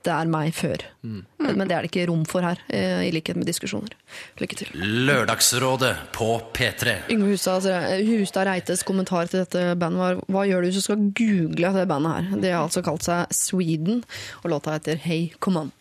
dette 0.10 0.18
er 0.26 0.32
meg 0.32 0.53
før. 0.57 0.84
Men 1.03 1.66
det 1.70 1.76
er 1.76 1.86
det 1.86 1.91
ikke 1.91 2.07
rom 2.10 2.26
for 2.30 2.45
her, 2.45 2.60
eh, 2.74 3.07
i 3.07 3.12
likhet 3.14 3.38
med 3.39 3.47
diskusjoner. 3.49 3.93
Lykke 4.41 4.57
til. 4.60 4.72
Lørdagsrådet 5.07 5.93
på 6.16 6.30
P3. 6.55 6.95
Yngve 7.14 7.34
Hustad, 7.34 7.68
Hustad 8.07 8.49
Reites 8.49 8.84
kommentar 8.84 9.30
til 9.30 9.43
dette 9.43 9.76
bandet 9.80 9.99
var 9.99 10.24
Hva 10.30 10.45
gjør 10.47 10.62
du 10.62 10.70
hvis 10.70 10.80
du 10.82 10.86
skal 10.86 11.12
google 11.18 11.74
det 11.76 11.88
bandet 11.89 12.16
her? 12.16 12.41
De 12.41 12.53
har 12.53 12.64
altså 12.64 12.84
kalt 12.86 13.05
seg 13.05 13.30
Sweden, 13.36 14.03
og 14.43 14.51
låta 14.55 14.78
heter 14.78 14.99
Hey 15.05 15.30
Come 15.39 15.68
On. 15.68 15.72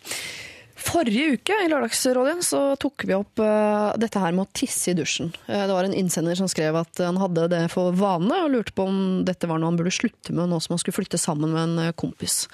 Forrige 0.79 1.35
uke 1.35 1.57
i 1.65 1.69
Lørdagsrådet 1.71 2.37
så 2.47 2.61
tok 2.81 3.03
vi 3.09 3.17
opp 3.17 3.41
uh, 3.43 3.91
dette 3.99 4.21
her 4.23 4.35
med 4.37 4.47
å 4.47 4.53
tisse 4.57 4.93
i 4.93 4.97
dusjen. 4.97 5.33
Uh, 5.49 5.65
det 5.67 5.75
var 5.75 5.89
en 5.89 5.97
innsender 5.97 6.39
som 6.39 6.49
skrev 6.51 6.79
at 6.79 7.03
han 7.03 7.19
hadde 7.19 7.49
det 7.51 7.65
for 7.73 7.97
vane, 7.99 8.45
og 8.45 8.53
lurte 8.55 8.75
på 8.77 8.87
om 8.87 9.01
dette 9.27 9.51
var 9.51 9.59
noe 9.59 9.73
han 9.73 9.81
burde 9.81 9.95
slutte 9.95 10.35
med 10.37 10.53
nå 10.53 10.61
som 10.63 10.77
han 10.77 10.83
skulle 10.83 11.01
flytte 11.01 11.21
sammen 11.21 11.53
med 11.55 11.65
en 11.65 11.85
eh, 11.89 11.95
kompis. 11.99 12.47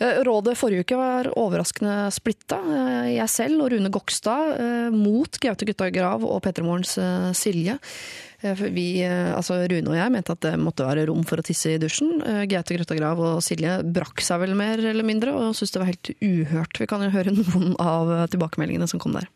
Uh, 0.00 0.24
Rådet 0.26 0.56
forrige 0.58 0.86
uke 0.86 0.98
var 0.98 1.28
overraskende 1.36 2.08
splitta. 2.14 2.58
Jeg 3.12 3.28
selv 3.32 3.66
og 3.66 3.72
Rune 3.74 3.92
Gokstad 3.92 4.92
mot 4.94 5.38
Gaute 5.42 5.68
Gutta 5.68 5.90
Grav 5.92 6.24
og 6.24 6.40
Petremorens 6.44 6.78
Morgens 6.78 6.98
eh, 6.98 7.32
Silje. 7.34 7.78
Eh, 8.40 8.54
Vi, 8.70 9.02
eh, 9.02 9.34
altså 9.34 9.58
Rune 9.66 9.90
og 9.90 9.96
jeg 9.98 10.12
mente 10.14 10.34
at 10.34 10.44
det 10.46 10.54
måtte 10.62 10.86
være 10.86 11.08
rom 11.10 11.24
for 11.26 11.40
å 11.40 11.46
tisse 11.46 11.72
i 11.74 11.80
dusjen. 11.82 12.20
Eh, 12.22 12.44
Gaute 12.50 12.76
Grøtta 12.76 12.98
Grav 12.98 13.18
og 13.18 13.40
Silje 13.42 13.80
brakk 13.82 14.22
seg 14.22 14.44
vel 14.44 14.54
mer 14.58 14.78
eller 14.78 15.06
mindre, 15.06 15.34
og 15.34 15.56
syntes 15.58 15.74
det 15.74 15.82
var 15.82 15.90
helt 15.90 16.12
uhørt. 16.22 16.78
Vi 16.78 16.86
kan 16.90 17.02
jo 17.02 17.10
høre 17.14 17.34
noen 17.34 17.74
av 17.82 18.28
tilbakemeldingene 18.30 18.88
som 18.90 19.02
kom 19.02 19.18
der. 19.18 19.26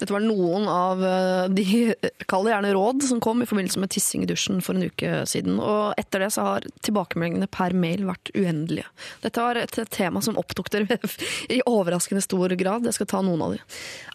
Dette 0.00 0.14
var 0.16 0.22
noen 0.24 0.64
av 0.68 1.02
eh, 1.04 1.46
de, 1.52 1.94
kall 2.30 2.46
det 2.46 2.54
gjerne 2.54 2.72
råd, 2.74 3.02
som 3.04 3.20
kom 3.20 3.42
i 3.42 3.48
forbindelse 3.48 3.82
med 3.82 3.92
tissing 3.92 4.24
i 4.24 4.28
dusjen 4.30 4.62
for 4.64 4.78
en 4.78 4.88
uke 4.88 5.24
siden. 5.28 5.58
Og 5.60 5.92
etter 6.00 6.24
det 6.24 6.30
så 6.34 6.46
har 6.46 6.68
tilbakemeldingene 6.86 7.50
per 7.52 7.76
mail 7.76 8.06
vært 8.08 8.32
uendelige. 8.32 8.88
Dette 9.20 9.44
var 9.44 9.60
et 9.60 9.80
tema 9.92 10.22
som 10.24 10.38
opptok 10.40 10.72
dere 10.72 10.96
i 11.54 11.60
overraskende 11.68 12.24
stor 12.24 12.56
grad. 12.56 12.88
Jeg 12.88 12.96
skal 12.96 13.10
ta 13.12 13.20
noen 13.26 13.44
av 13.44 13.56
de. 13.56 13.60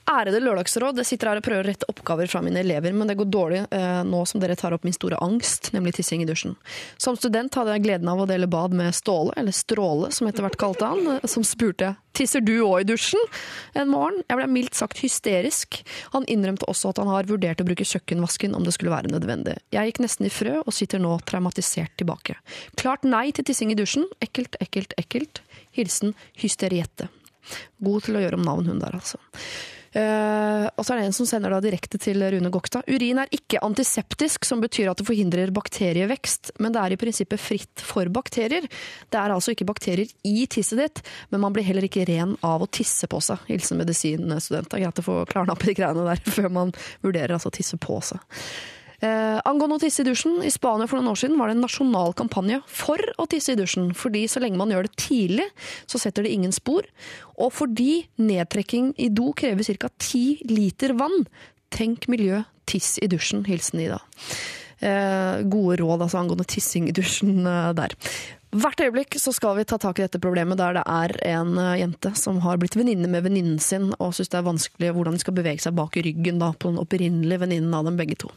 Ærede 0.10 0.41
lørdagsråd, 0.41 0.99
jeg 1.02 1.10
sitter 1.10 1.32
her 1.32 1.41
og 1.41 1.45
prøver 1.45 1.66
å 1.66 1.70
rette 1.70 1.90
oppgaver 1.90 2.30
fra 2.30 2.41
mine 2.45 2.62
elever, 2.62 2.94
men 2.94 3.10
det 3.10 3.18
går 3.18 3.30
dårlig 3.34 3.62
eh, 3.74 4.02
nå 4.06 4.22
som 4.30 4.41
dere 4.41 4.57
tar 4.57 4.74
opp 4.76 4.86
min 4.86 4.94
store 4.94 5.18
angst, 5.22 5.72
nemlig 5.74 5.95
tissing 5.98 6.22
i 6.22 6.30
dusjen. 6.30 6.53
Som 7.02 7.18
student 7.18 7.57
hadde 7.57 7.74
jeg 7.78 7.86
gleden 7.86 8.10
av 8.10 8.22
å 8.22 8.30
dele 8.30 8.49
bad 8.49 8.74
med 8.78 8.94
Ståle, 8.94 9.34
eller 9.38 9.53
Stråle 9.53 10.12
som 10.14 10.30
etter 10.30 10.45
hvert 10.45 10.60
kalte 10.62 10.90
han, 10.94 11.22
som 11.30 11.45
spurte 11.45 11.95
tisser 12.16 12.44
du 12.44 12.56
òg 12.64 12.84
i 12.84 12.90
dusjen 12.94 13.22
en 13.76 13.91
morgen. 13.91 14.24
Jeg 14.30 14.40
ble 14.40 14.48
mildt 14.52 14.78
sagt 14.78 15.02
hysterisk. 15.03 15.74
Han 16.15 16.27
innrømte 16.31 16.68
også 16.72 16.93
at 16.93 17.02
han 17.02 17.11
har 17.11 17.30
vurdert 17.30 17.61
å 17.61 17.68
bruke 17.68 17.88
kjøkkenvasken 17.88 18.56
om 18.57 18.65
det 18.65 18.76
skulle 18.76 18.93
være 18.93 19.11
nødvendig. 19.14 19.57
Jeg 19.76 19.91
gikk 19.91 20.02
nesten 20.06 20.30
i 20.30 20.34
frø 20.34 20.57
og 20.64 20.73
sitter 20.76 21.02
nå 21.02 21.18
traumatisert 21.27 21.95
tilbake. 21.99 22.38
Klart 22.80 23.07
nei 23.07 23.27
til 23.35 23.47
tissing 23.47 23.73
i 23.73 23.80
dusjen. 23.80 24.07
Ekkelt, 24.23 24.57
ekkelt, 24.64 24.95
ekkelt. 25.02 25.43
Hilsen 25.76 26.15
Hysteriette. 26.39 27.10
God 27.84 28.06
til 28.07 28.18
å 28.18 28.23
gjøre 28.23 28.39
om 28.39 28.45
navn, 28.45 28.69
hun 28.69 28.81
der, 28.81 28.95
altså. 28.97 29.19
Eh, 29.96 30.66
og 30.76 30.84
så 30.84 30.92
er 30.92 31.00
det 31.00 31.08
en 31.08 31.16
som 31.16 31.28
sender 31.30 31.54
da 31.54 31.62
direkte 31.64 32.00
til 32.02 32.20
Rune 32.34 32.52
Gokta. 32.52 32.82
Urin 32.92 33.22
er 33.22 33.32
ikke 33.36 33.62
antiseptisk, 33.64 34.44
som 34.48 34.60
betyr 34.64 34.92
at 34.92 35.00
det 35.00 35.08
forhindrer 35.08 35.54
bakterievekst, 35.56 36.56
men 36.60 36.76
det 36.76 36.82
er 36.82 36.96
i 36.96 37.00
prinsippet 37.00 37.40
fritt 37.40 37.84
for 37.86 38.12
bakterier. 38.12 38.68
Det 38.68 39.22
er 39.22 39.32
altså 39.32 39.56
ikke 39.56 39.68
bakterier 39.70 40.12
i 40.28 40.46
tisset 40.52 40.82
ditt, 40.82 41.04
men 41.32 41.46
man 41.46 41.56
blir 41.56 41.68
heller 41.68 41.88
ikke 41.88 42.08
ren 42.10 42.36
av 42.44 42.66
å 42.66 42.70
tisse 42.70 43.08
på 43.12 43.22
seg. 43.24 43.40
Hilsen 43.48 43.80
medisinstudent. 43.80 44.68
Det 44.68 44.82
er 44.82 44.88
greit 44.88 45.04
å 45.04 45.08
få 45.08 45.20
klarna 45.32 45.56
opp 45.56 45.64
i 45.64 45.72
de 45.72 45.80
greiene 45.80 46.08
der 46.12 46.24
før 46.38 46.52
man 46.52 46.76
vurderer 47.06 47.38
altså 47.38 47.54
å 47.54 47.56
tisse 47.56 47.80
på 47.80 48.02
seg. 48.04 48.20
Eh, 49.04 49.40
angående 49.48 49.80
å 49.80 49.84
tisse 49.84 50.04
i 50.04 50.08
dusjen, 50.08 50.38
i 50.46 50.52
Spania 50.54 50.88
for 50.88 51.00
noen 51.00 51.12
år 51.12 51.20
siden 51.20 51.40
var 51.40 51.50
det 51.50 51.58
en 51.58 51.66
nasjonal 51.66 52.16
kampanje 52.18 52.62
for 52.70 53.02
å 53.20 53.28
tisse 53.32 53.56
i 53.56 53.60
dusjen. 53.60 53.92
Fordi 53.98 54.26
så 54.32 54.44
lenge 54.44 54.60
man 54.62 54.72
gjør 54.74 54.88
det 54.88 54.96
tidlig, 55.02 55.48
så 55.90 56.02
setter 56.02 56.26
det 56.26 56.36
ingen 56.36 56.56
spor. 56.56 56.88
Og 57.36 57.54
fordi 57.56 58.06
nedtrekking 58.22 58.94
i 59.02 59.10
do 59.12 59.32
krever 59.38 59.68
ca. 59.80 59.92
ti 60.00 60.40
liter 60.50 60.96
vann. 60.96 61.26
Tenk 61.76 62.08
miljø, 62.12 62.44
tiss 62.70 62.96
i 63.04 63.10
dusjen. 63.12 63.44
Hilsen 63.50 63.84
Ida. 63.84 64.00
Eh, 64.80 65.42
gode 65.48 65.80
råd 65.80 66.04
altså, 66.04 66.20
angående 66.20 66.48
tissing 66.48 66.90
i 66.90 66.96
dusjen 66.96 67.46
eh, 67.48 67.72
der. 67.78 67.96
Hvert 68.56 68.80
øyeblikk 68.80 69.18
så 69.20 69.34
skal 69.36 69.58
vi 69.58 69.66
ta 69.68 69.76
tak 69.82 70.00
i 70.00 70.06
dette 70.06 70.20
problemet 70.24 70.60
der 70.60 70.78
det 70.78 70.84
er 70.88 71.14
en 71.34 71.58
eh, 71.60 71.78
jente 71.82 72.12
som 72.20 72.42
har 72.46 72.60
blitt 72.62 72.78
venninne 72.80 73.10
med 73.12 73.26
venninnen 73.26 73.60
sin, 73.60 73.90
og 74.00 74.14
syns 74.16 74.32
det 74.32 74.40
er 74.40 74.48
vanskelig 74.48 74.92
hvordan 74.96 75.18
de 75.18 75.24
skal 75.24 75.36
bevege 75.36 75.64
seg 75.64 75.76
bak 75.76 75.96
ryggen 76.00 76.40
da, 76.44 76.54
på 76.54 76.72
den 76.72 76.80
opprinnelige 76.80 77.42
venninnen 77.44 77.76
av 77.76 77.88
dem 77.88 78.00
begge 78.00 78.20
to. 78.24 78.32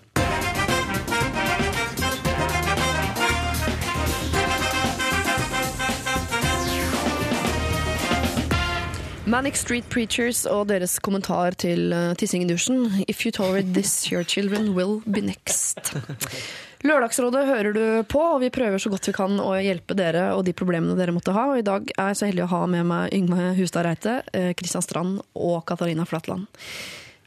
Manic 9.29 9.59
Street 9.61 9.85
Preachers 9.93 10.47
og 10.49 10.71
deres 10.71 10.95
kommentar 11.05 11.53
til 11.61 11.93
uh, 11.93 12.15
tissing 12.17 12.47
i 12.47 12.49
dusjen. 12.49 12.87
If 13.05 13.27
you 13.27 13.33
tolerate 13.35 13.75
this, 13.77 14.07
your 14.09 14.25
children 14.25 14.71
will 14.73 15.03
be 15.05 15.21
next. 15.21 15.93
Lørdagsrådet 16.89 17.43
hører 17.45 17.77
du 17.77 17.83
på, 18.09 18.23
og 18.23 18.41
vi 18.41 18.49
prøver 18.55 18.81
så 18.81 18.89
godt 18.89 19.11
vi 19.11 19.13
kan 19.13 19.37
å 19.43 19.51
hjelpe 19.61 19.99
dere 19.99 20.31
og 20.33 20.47
de 20.47 20.55
problemene 20.57 20.97
dere 20.97 21.13
måtte 21.13 21.35
ha. 21.37 21.45
Og 21.53 21.61
I 21.61 21.67
dag 21.67 21.93
er 21.99 22.15
jeg 22.15 22.21
så 22.23 22.31
heldig 22.31 22.47
å 22.47 22.53
ha 22.55 22.63
med 22.73 22.89
meg 22.89 23.13
Yngve 23.19 23.51
Hustad 23.59 23.85
Reite, 23.85 24.23
Kristian 24.57 24.87
Strand 24.87 25.21
og 25.37 25.61
Katarina 25.69 26.09
Flatland. 26.09 26.49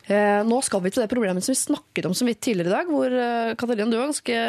Eh, 0.07 0.41
nå 0.43 0.57
skal 0.65 0.81
vi 0.81 0.89
til 0.91 1.03
det 1.03 1.09
problemet 1.11 1.43
som 1.45 1.53
vi 1.53 1.59
snakket 1.59 2.07
om 2.09 2.15
så 2.17 2.25
vidt 2.27 2.41
tidligere 2.43 2.71
i 2.71 2.73
dag. 2.73 2.89
Hvor 2.91 3.13
eh, 3.13 3.51
Katarina, 3.59 3.85
du 3.91 3.97
er 3.99 4.07
ganske 4.09 4.39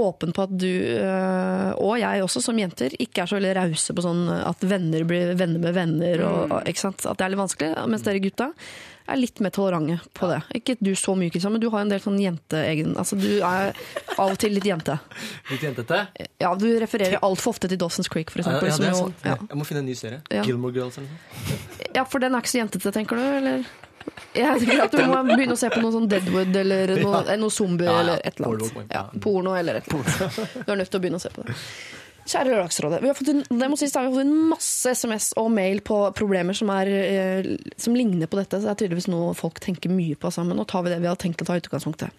åpen 0.00 0.32
på 0.36 0.44
at 0.46 0.54
du, 0.56 0.70
eh, 1.00 1.72
og 1.82 1.96
jeg 2.00 2.22
også 2.24 2.42
som 2.44 2.60
jenter, 2.60 2.94
ikke 3.02 3.24
er 3.24 3.32
så 3.32 3.36
veldig 3.40 3.56
rause 3.58 3.96
på 3.98 4.04
sånn 4.06 4.22
at 4.38 4.62
venner 4.70 5.04
blir 5.08 5.34
venner 5.40 5.60
med 5.66 5.74
venner. 5.76 6.22
Og, 6.28 6.54
ikke 6.70 6.84
sant? 6.86 7.04
At 7.10 7.18
det 7.20 7.26
er 7.26 7.34
litt 7.34 7.42
vanskelig. 7.42 7.74
Mens 7.90 8.06
dere 8.06 8.22
gutta 8.22 8.52
er 9.10 9.18
litt 9.18 9.40
mer 9.42 9.50
tolerante 9.50 9.96
på 10.14 10.28
det. 10.30 10.38
Ikke 10.54 10.76
du 10.78 10.92
så 10.94 11.16
mye, 11.18 11.32
Kristian, 11.34 11.50
men 11.56 11.60
du 11.64 11.66
har 11.74 11.82
en 11.82 11.90
del 11.90 11.98
sånn 12.04 12.20
jenteegen 12.22 12.92
Altså, 13.00 13.16
du 13.18 13.40
er 13.42 13.72
av 14.14 14.30
og 14.30 14.38
til 14.38 14.54
litt 14.54 14.68
jente. 14.70 14.94
Litt 15.50 15.64
jentete? 15.66 16.04
Ja, 16.38 16.52
du 16.54 16.68
refererer 16.78 17.18
altfor 17.26 17.56
ofte 17.56 17.66
til 17.72 17.80
Dawson's 17.80 18.06
Creek, 18.12 18.30
for 18.30 18.44
Ja, 18.44 18.54
eksempel. 18.60 18.70
ja, 18.70 18.78
det 18.78 18.92
er 18.92 18.98
sant. 19.00 19.26
ja. 19.26 19.34
Jeg 19.50 19.58
må 19.58 19.66
finne 19.66 19.82
en 19.82 19.90
ny 19.90 19.96
serie. 19.98 20.22
Ja. 20.30 20.44
Gilmore 20.46 20.76
Girls 20.78 21.00
eller 21.02 21.10
noe. 21.10 21.58
Ja, 21.98 22.04
for 22.06 22.22
den 22.22 22.36
er 22.38 22.44
ikke 22.44 22.52
så 22.54 22.60
jentete, 22.62 22.92
tenker 22.94 23.18
du? 23.18 23.24
eller? 23.40 23.66
Jeg 24.34 24.60
tenker 24.62 24.84
at 24.84 24.94
Du 24.94 25.02
må 25.10 25.22
begynne 25.26 25.56
å 25.56 25.58
se 25.58 25.70
på 25.72 25.80
noe 25.82 25.94
sånn 25.94 26.06
Deadwood 26.10 26.54
eller 26.60 26.94
noe, 27.04 27.22
eh, 27.26 27.38
noe 27.40 27.54
zombie 27.54 27.88
Ja, 27.88 27.96
ja. 27.96 28.04
eller 28.04 28.22
et 28.26 28.38
eller 28.38 28.54
annet. 28.54 28.92
Ja, 28.94 29.02
porno 29.22 29.56
eller 29.58 29.80
et 29.80 29.90
eller 29.90 30.06
annet. 30.06 30.54
Du 30.66 30.70
er 30.72 30.80
nødt 30.80 30.92
til 30.92 31.00
å 31.00 31.02
begynne 31.02 31.20
å 31.20 31.24
se 31.24 31.32
på 31.34 31.46
det. 31.46 31.56
Kjære 32.30 32.52
Lørdagsrådet. 32.52 33.00
Vi 33.02 33.08
har 33.10 33.16
fått 33.18 33.30
sies, 33.80 33.92
da, 33.92 34.02
vi 34.04 34.06
har 34.06 34.12
fått 34.14 34.22
inn 34.22 34.34
masse 34.52 34.92
SMS 34.94 35.30
og 35.40 35.48
mail 35.50 35.80
på 35.82 35.98
problemer 36.14 36.54
som, 36.54 36.70
er, 36.70 36.90
eh, 36.94 37.48
som 37.80 37.96
ligner 37.96 38.30
på 38.30 38.38
dette. 38.38 38.60
Så 38.60 38.68
det 38.68 38.74
er 38.74 38.80
tydeligvis 38.84 39.08
noe 39.10 39.32
folk 39.34 39.58
tenker 39.64 39.90
mye 39.90 40.18
på 40.20 40.30
sammen. 40.34 40.58
Nå 40.60 40.66
tar 40.70 40.84
vi 40.86 40.92
det 40.92 41.00
vi 41.02 41.10
har 41.10 41.18
tenkt 41.18 41.42
å 41.42 41.48
ta 41.48 41.58
utgangspunktet. 41.58 42.14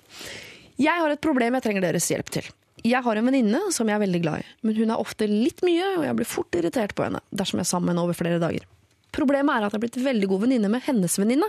Jeg 0.82 0.98
har 0.98 1.14
et 1.14 1.22
problem 1.24 1.56
jeg 1.56 1.68
trenger 1.68 1.86
deres 1.86 2.10
hjelp 2.12 2.34
til. 2.34 2.50
Jeg 2.82 3.06
har 3.06 3.16
en 3.20 3.28
venninne 3.30 3.60
som 3.72 3.88
jeg 3.88 3.96
er 3.96 4.02
veldig 4.02 4.22
glad 4.24 4.42
i, 4.42 4.46
men 4.66 4.78
hun 4.80 4.90
er 4.90 5.02
ofte 5.02 5.28
litt 5.30 5.62
mye, 5.62 6.00
og 6.00 6.06
jeg 6.08 6.18
blir 6.18 6.28
fort 6.28 6.58
irritert 6.58 6.96
på 6.98 7.06
henne 7.06 7.22
dersom 7.30 7.62
jeg 7.62 7.68
er 7.68 7.74
sammen 7.76 8.00
over 8.02 8.18
flere 8.18 8.42
dager. 8.42 8.66
Problemet 9.12 9.52
er 9.54 9.66
at 9.66 9.72
jeg 9.74 9.80
har 9.80 9.84
blitt 9.86 10.02
veldig 10.06 10.28
god 10.32 10.44
venninne 10.46 10.70
med 10.72 10.84
hennes 10.86 11.18
venninne. 11.20 11.48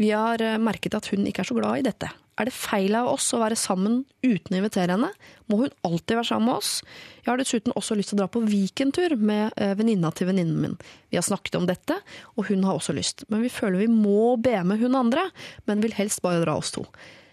Vi 0.00 0.10
har 0.10 0.42
eh, 0.42 0.56
merket 0.58 0.96
at 0.98 1.06
hun 1.12 1.26
ikke 1.28 1.44
er 1.44 1.48
så 1.50 1.56
glad 1.58 1.80
i 1.80 1.84
dette. 1.86 2.08
Er 2.36 2.50
det 2.50 2.52
feil 2.52 2.92
av 2.98 3.06
oss 3.08 3.30
å 3.32 3.38
være 3.40 3.56
sammen 3.56 4.02
uten 4.20 4.52
å 4.52 4.58
invitere 4.58 4.92
henne? 4.92 5.08
Må 5.48 5.62
hun 5.62 5.70
alltid 5.88 6.18
være 6.18 6.28
sammen 6.28 6.50
med 6.50 6.58
oss? 6.58 6.72
Jeg 7.22 7.30
har 7.30 7.40
dessuten 7.40 7.72
også 7.78 7.96
lyst 7.96 8.10
til 8.12 8.18
å 8.18 8.24
dra 8.24 8.28
på 8.34 8.42
weekendtur 8.44 9.14
med 9.16 9.54
eh, 9.56 9.72
venninna 9.78 10.10
til 10.12 10.28
venninnen 10.28 10.58
min. 10.60 10.74
Vi 11.08 11.16
har 11.16 11.24
snakket 11.24 11.56
om 11.56 11.68
dette, 11.70 11.96
og 12.36 12.50
hun 12.50 12.66
har 12.68 12.76
også 12.76 12.92
lyst. 12.96 13.24
Men 13.32 13.46
vi 13.46 13.52
føler 13.54 13.86
vi 13.86 13.88
må 13.92 14.34
be 14.42 14.58
med 14.68 14.82
hun 14.82 14.98
andre, 14.98 15.28
men 15.70 15.80
vil 15.84 15.96
helst 15.96 16.20
bare 16.26 16.42
dra 16.44 16.58
oss 16.60 16.74
to. 16.76 16.84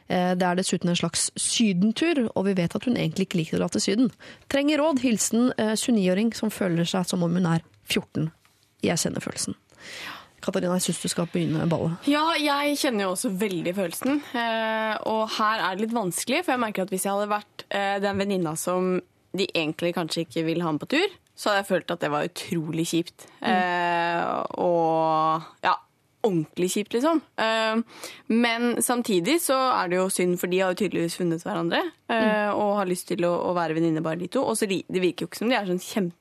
Eh, 0.07 0.35
Det 0.39 0.47
er 0.47 0.61
dessuten 0.61 0.93
en 0.93 1.01
slags 1.01 1.31
sydentur, 1.35 2.29
og 2.31 2.45
vi 2.47 2.55
vet 2.61 2.77
at 2.77 2.87
hun 2.87 2.95
egentlig 2.95 3.27
ikke 3.27 3.41
liker 3.41 3.57
å 3.57 3.65
dra 3.65 3.73
til 3.73 3.83
Syden. 3.83 4.13
Trenger 4.53 4.79
råd. 4.85 5.03
Hilsen 5.03 5.49
eh, 5.57 5.73
29-åring 5.75 6.31
som 6.37 6.53
føler 6.53 6.87
seg 6.87 7.09
som 7.09 7.25
om 7.27 7.35
hun 7.41 7.49
er 7.49 7.65
14. 7.89 8.29
Jeg 8.83 8.99
kjenner 8.99 9.23
følelsen. 9.23 9.57
Katarina, 10.43 10.75
jeg 10.75 10.89
syns 10.89 11.01
du 11.03 11.11
skal 11.11 11.29
begynne 11.31 11.65
ballet. 11.71 12.09
Ja, 12.11 12.25
jeg 12.35 12.75
kjenner 12.81 13.05
jo 13.05 13.13
også 13.13 13.31
veldig 13.39 13.73
følelsen. 13.77 14.19
Eh, 14.35 14.95
og 15.07 15.23
her 15.37 15.63
er 15.63 15.77
det 15.77 15.85
litt 15.85 15.95
vanskelig, 15.95 16.43
for 16.43 16.55
jeg 16.55 16.63
merker 16.65 16.83
at 16.83 16.91
hvis 16.91 17.07
jeg 17.07 17.15
hadde 17.15 17.31
vært 17.31 17.65
eh, 17.69 17.95
den 18.03 18.19
venninna 18.19 18.55
som 18.59 18.97
de 19.33 19.47
egentlig 19.49 19.93
kanskje 19.95 20.27
ikke 20.27 20.43
vil 20.45 20.61
ha 20.65 20.73
med 20.73 20.83
på 20.83 20.91
tur, 20.93 21.15
så 21.33 21.49
hadde 21.49 21.63
jeg 21.63 21.69
følt 21.71 21.93
at 21.95 22.03
det 22.03 22.11
var 22.13 22.27
utrolig 22.27 22.85
kjipt. 22.91 23.25
Eh, 23.41 24.19
og 24.61 25.47
ja, 25.63 25.77
ordentlig 26.23 26.69
kjipt, 26.75 26.97
liksom. 26.97 27.21
Eh, 27.39 27.79
men 28.35 28.81
samtidig 28.83 29.39
så 29.41 29.57
er 29.73 29.89
det 29.89 30.01
jo 30.01 30.09
synd, 30.13 30.37
for 30.41 30.51
de 30.51 30.59
har 30.61 30.73
jo 30.73 30.81
tydeligvis 30.83 31.17
funnet 31.19 31.45
hverandre 31.45 31.81
eh, 32.11 32.51
og 32.51 32.77
har 32.81 32.89
lyst 32.89 33.09
til 33.09 33.25
å, 33.27 33.55
være 33.55 33.79
venninner 33.79 34.05
bare 34.05 34.21
de 34.21 34.29
to. 34.31 34.43
Og 34.43 34.59
så 34.59 34.69
det 34.69 34.83
virker 34.91 35.25
jo 35.25 35.31
ikke 35.31 35.41
som 35.41 35.51
de 35.51 35.57
er 35.57 35.71
sånn 35.71 36.11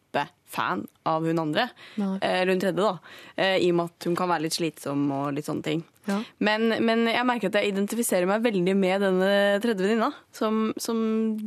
kjempefan 0.52 0.86
av 1.04 1.24
hun 1.24 1.38
andre. 1.38 1.68
Eh, 1.96 2.40
Eller 2.40 2.52
hun 2.52 2.60
tredje, 2.60 2.82
da. 2.82 2.98
Eh, 3.36 3.58
I 3.64 3.70
og 3.70 3.76
med 3.76 3.90
at 3.90 4.06
hun 4.06 4.16
kan 4.16 4.28
være 4.28 4.42
litt 4.42 4.54
slitsom 4.54 5.10
og 5.10 5.34
litt 5.34 5.46
sånne 5.46 5.62
ting. 5.62 5.82
Ja. 6.06 6.22
Men, 6.38 6.68
men 6.84 7.06
jeg 7.06 7.26
merker 7.26 7.48
at 7.48 7.54
jeg 7.60 7.72
identifiserer 7.72 8.26
meg 8.26 8.42
veldig 8.42 8.74
med 8.76 9.00
denne 9.00 9.60
tredje 9.62 9.82
venninna, 9.82 10.12
som, 10.32 10.72
som 10.76 10.98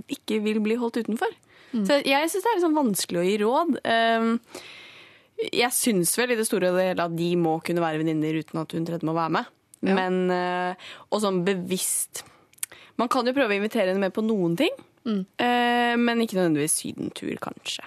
ikke 0.07 0.41
vil 0.43 0.61
bli 0.63 0.75
holdt 0.75 0.97
utenfor. 1.03 1.33
Så 1.75 1.97
jeg 2.07 2.29
syns 2.31 2.43
det 2.45 2.51
er 2.53 2.59
sånn 2.63 2.77
vanskelig 2.77 3.19
å 3.19 3.23
gi 3.25 3.33
råd. 3.41 3.71
Um, 3.83 4.29
jeg 5.51 5.75
syns 5.75 6.13
vel 6.15 6.31
i 6.31 6.37
det 6.39 6.45
store 6.47 6.69
og 6.71 6.79
hele 6.79 7.03
at 7.03 7.17
de 7.17 7.33
må 7.35 7.57
kunne 7.67 7.83
være 7.83 7.99
venninner 7.99 8.37
uten 8.39 8.61
at 8.61 8.71
hun 8.71 8.85
tredje 8.87 9.03
må 9.03 9.11
være 9.17 9.33
med. 9.35 9.49
Ja. 9.83 9.97
Men, 9.97 10.21
eh, 10.31 10.87
og 11.11 11.19
sånn 11.21 11.43
bevisst 11.45 12.23
Man 12.95 13.09
kan 13.11 13.27
jo 13.27 13.33
prøve 13.35 13.51
å 13.51 13.57
invitere 13.59 13.91
henne 13.91 13.99
med 14.05 14.13
på 14.15 14.23
noen 14.23 14.55
ting, 14.55 14.71
mm. 15.03 15.19
men 15.99 16.21
ikke 16.23 16.37
nødvendigvis 16.37 16.77
sydentur, 16.79 17.33
kanskje. 17.43 17.83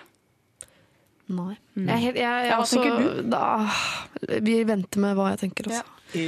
Nei. 1.28 1.54
Jeg, 1.76 1.86
er 1.86 2.00
jeg, 2.00 2.14
jeg, 2.16 2.46
Ja, 2.48 2.56
hva 2.56 2.64
også- 2.64 2.82
tenker 2.82 3.30
Da, 3.30 4.40
vi 4.48 4.58
venter 4.64 5.00
med 5.04 5.16
hva 5.18 5.30
jeg 5.34 5.40
tenker. 5.46 5.68
Altså. 5.68 5.94
I, 6.16 6.22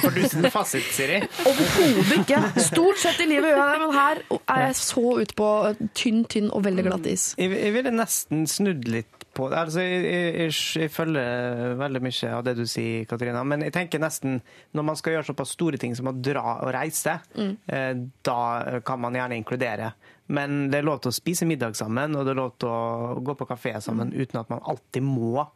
for 0.00 0.14
du 0.16 0.22
sin 0.32 0.46
fasit, 0.48 0.86
Siri. 0.96 1.18
Overhodet 1.44 2.14
ikke. 2.22 2.38
Stort 2.64 3.02
sett 3.02 3.18
i 3.20 3.26
livet 3.28 3.50
gjør 3.52 3.58
jeg 3.60 3.74
det, 3.74 3.80
men 3.82 3.92
her 3.92 4.22
er 4.54 4.62
jeg 4.70 4.78
så 4.80 5.02
ute 5.20 5.36
på 5.36 5.48
tynn, 5.92 6.22
tynn 6.32 6.48
og 6.56 6.64
veldig 6.64 6.86
glatt 6.86 7.06
is. 7.12 7.26
Jeg, 7.36 7.52
jeg 7.52 7.74
ville 7.76 7.92
nesten 7.92 8.46
snudd 8.48 8.88
litt 8.88 9.26
på 9.36 9.50
det. 9.52 9.58
Altså, 9.60 9.82
jeg, 9.84 10.00
jeg, 10.08 10.32
jeg, 10.46 10.56
jeg 10.86 10.90
følger 10.94 11.76
veldig 11.82 12.02
mye 12.06 12.32
av 12.38 12.44
det 12.48 12.56
du 12.56 12.64
sier, 12.70 13.04
Katarina. 13.10 13.44
Men 13.44 13.66
jeg 13.66 13.74
tenker 13.76 14.00
nesten, 14.00 14.38
når 14.72 14.88
man 14.88 14.96
skal 14.96 15.18
gjøre 15.18 15.28
såpass 15.34 15.52
store 15.58 15.76
ting 15.84 15.92
som 15.98 16.08
å 16.08 16.16
dra 16.16 16.56
og 16.64 16.72
reise, 16.72 17.18
eh, 17.36 17.92
da 18.24 18.40
kan 18.88 19.04
man 19.04 19.20
gjerne 19.20 19.36
inkludere. 19.42 19.92
Men 20.26 20.70
det 20.70 20.78
er 20.78 20.86
lov 20.86 21.00
til 21.04 21.10
å 21.12 21.14
spise 21.14 21.44
middag 21.46 21.74
sammen, 21.76 22.14
og 22.16 22.24
det 22.24 22.32
er 22.32 22.38
lov 22.40 22.54
til 22.58 22.68
å 22.68 23.18
gå 23.24 23.34
på 23.36 23.46
kafé 23.50 23.74
sammen 23.84 24.12
uten 24.14 24.40
at 24.40 24.48
man 24.48 24.62
alltid 24.64 25.02
må 25.04 25.46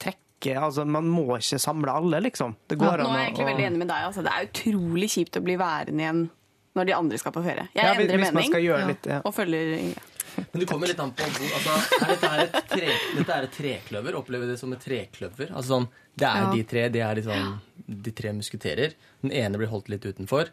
trekke 0.00 0.54
altså, 0.60 0.84
Man 0.88 1.08
må 1.08 1.26
ikke 1.38 1.58
samle 1.60 1.92
alle, 1.92 2.20
liksom. 2.24 2.56
Det 2.68 2.78
går 2.80 3.02
Nå 3.04 3.10
er 3.10 3.18
jeg 3.20 3.28
egentlig 3.30 3.46
veldig 3.50 3.66
enig 3.68 3.78
med 3.84 3.88
deg. 3.92 4.08
Altså. 4.08 4.22
Det 4.24 4.32
er 4.32 4.48
utrolig 4.48 5.10
kjipt 5.12 5.36
å 5.40 5.44
bli 5.44 5.56
værende 5.60 6.02
igjen 6.04 6.24
når 6.74 6.88
de 6.88 6.92
andre 6.96 7.18
skal 7.20 7.32
på 7.36 7.42
ferie. 7.44 7.68
Jeg 7.74 7.84
Ja, 7.84 7.92
hvis- 7.94 8.00
endrer 8.08 8.18
hvis 8.18 8.32
man 8.32 8.34
mening 8.34 8.50
skal 8.52 8.62
gjøre 8.64 8.86
litt, 8.88 9.06
ja. 9.06 9.20
og 9.24 9.34
følger 9.34 9.78
Ingrid. 9.78 10.10
Men 10.52 10.60
du 10.60 10.66
kommer 10.66 10.88
litt 10.90 10.98
an 10.98 11.12
på 11.14 11.22
hvor 11.30 11.52
altså, 11.54 11.74
er 12.02 12.08
dette, 12.10 12.30
er 12.32 12.40
et 12.42 12.68
tre, 12.68 12.88
dette 13.16 13.30
er 13.36 13.44
et 13.46 13.52
trekløver. 13.54 14.16
Opplever 14.18 14.46
det 14.50 14.58
som 14.58 14.72
et 14.74 14.80
trekløver. 14.82 15.52
Altså 15.54 15.68
sånn, 15.76 15.88
Det 16.16 16.26
er 16.26 16.40
Ja. 16.42 16.50
de 16.52 16.62
tre 16.64 16.88
det 16.88 17.00
er 17.02 17.14
liksom, 17.14 17.60
de 18.02 18.10
tre 18.10 18.32
musketerer. 18.32 18.94
Den 19.22 19.30
ene 19.32 19.56
blir 19.58 19.68
holdt 19.68 19.88
litt 19.88 20.02
utenfor. 20.02 20.48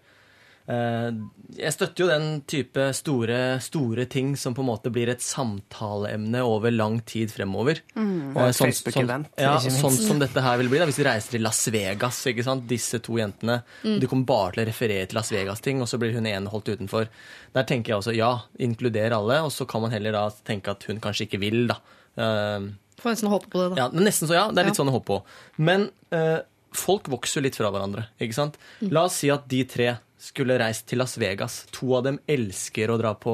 Eh, 0.70 1.12
Jeg 1.58 1.74
støtter 1.74 2.04
jo 2.06 2.08
den 2.08 2.42
type 2.48 2.84
store, 2.96 3.60
store 3.60 4.06
ting 4.08 4.36
som 4.40 4.54
på 4.56 4.62
en 4.64 4.70
måte 4.70 4.92
blir 4.94 5.10
et 5.12 5.20
samtaleemne 5.20 6.40
over 6.48 6.72
lang 6.72 7.00
tid 7.06 7.32
fremover. 7.34 7.82
Mm. 7.96 8.36
Og 8.38 8.54
sånn, 8.56 8.72
sånn, 8.72 9.26
ja, 9.42 9.58
sånn 9.60 9.98
som 9.98 10.20
dette 10.22 10.42
her 10.46 10.58
vil 10.62 10.70
bli 10.72 10.80
da, 10.80 10.86
hvis 10.88 11.00
vi 11.02 11.08
reiser 11.08 11.36
til 11.36 11.44
Las 11.44 11.60
Vegas. 11.74 12.22
ikke 12.30 12.46
sant? 12.46 12.68
Disse 12.70 13.02
to 13.04 13.18
jentene. 13.20 13.62
De 13.84 14.08
kommer 14.08 14.26
bare 14.30 14.54
til 14.56 14.64
å 14.64 14.68
referere 14.70 15.08
til 15.12 15.20
Las 15.20 15.32
Vegas-ting, 15.34 15.82
og 15.84 15.90
så 15.92 16.00
blir 16.00 16.14
hun 16.16 16.26
ene 16.30 16.48
holdt 16.54 16.72
utenfor. 16.72 17.10
Der 17.54 17.64
tenker 17.68 17.92
jeg 17.94 18.00
også 18.00 18.16
ja, 18.16 18.32
inkluder 18.60 19.12
alle, 19.18 19.42
og 19.44 19.52
så 19.52 19.68
kan 19.68 19.82
man 19.84 19.92
heller 19.92 20.16
da 20.16 20.30
tenke 20.48 20.72
at 20.72 20.84
hun 20.88 21.02
kanskje 21.04 21.28
ikke 21.28 21.42
vil, 21.42 21.66
da. 21.68 21.82
Eh, 22.16 22.70
Får 23.02 23.16
nesten 23.16 23.32
håpe 23.34 23.50
på 23.50 23.58
det, 23.64 23.68
da. 23.76 23.82
ja, 23.82 23.90
men 23.92 24.06
nesten 24.06 24.30
så, 24.30 24.36
ja. 24.38 24.46
Det 24.52 24.60
er 24.62 24.70
litt 24.70 24.78
Ja. 24.78 24.84
sånn 24.84 24.92
å 24.94 24.96
håpe 25.00 25.08
på. 25.10 25.20
Men 25.58 25.90
uh, 26.14 26.40
folk 26.72 27.08
vokser 27.10 27.42
litt 27.42 27.56
fra 27.58 27.72
hverandre. 27.74 28.06
ikke 28.22 28.36
sant? 28.38 28.58
Mm. 28.80 28.92
La 28.94 29.04
oss 29.10 29.16
si 29.20 29.30
at 29.34 29.48
de 29.50 29.64
tre 29.66 29.98
skulle 30.22 30.60
reist 30.62 30.86
til 30.90 31.00
Las 31.02 31.16
Vegas. 31.18 31.64
To 31.74 31.96
av 31.98 32.04
dem 32.06 32.20
elsker 32.30 32.92
å 32.94 32.98
dra 33.02 33.16
på 33.18 33.34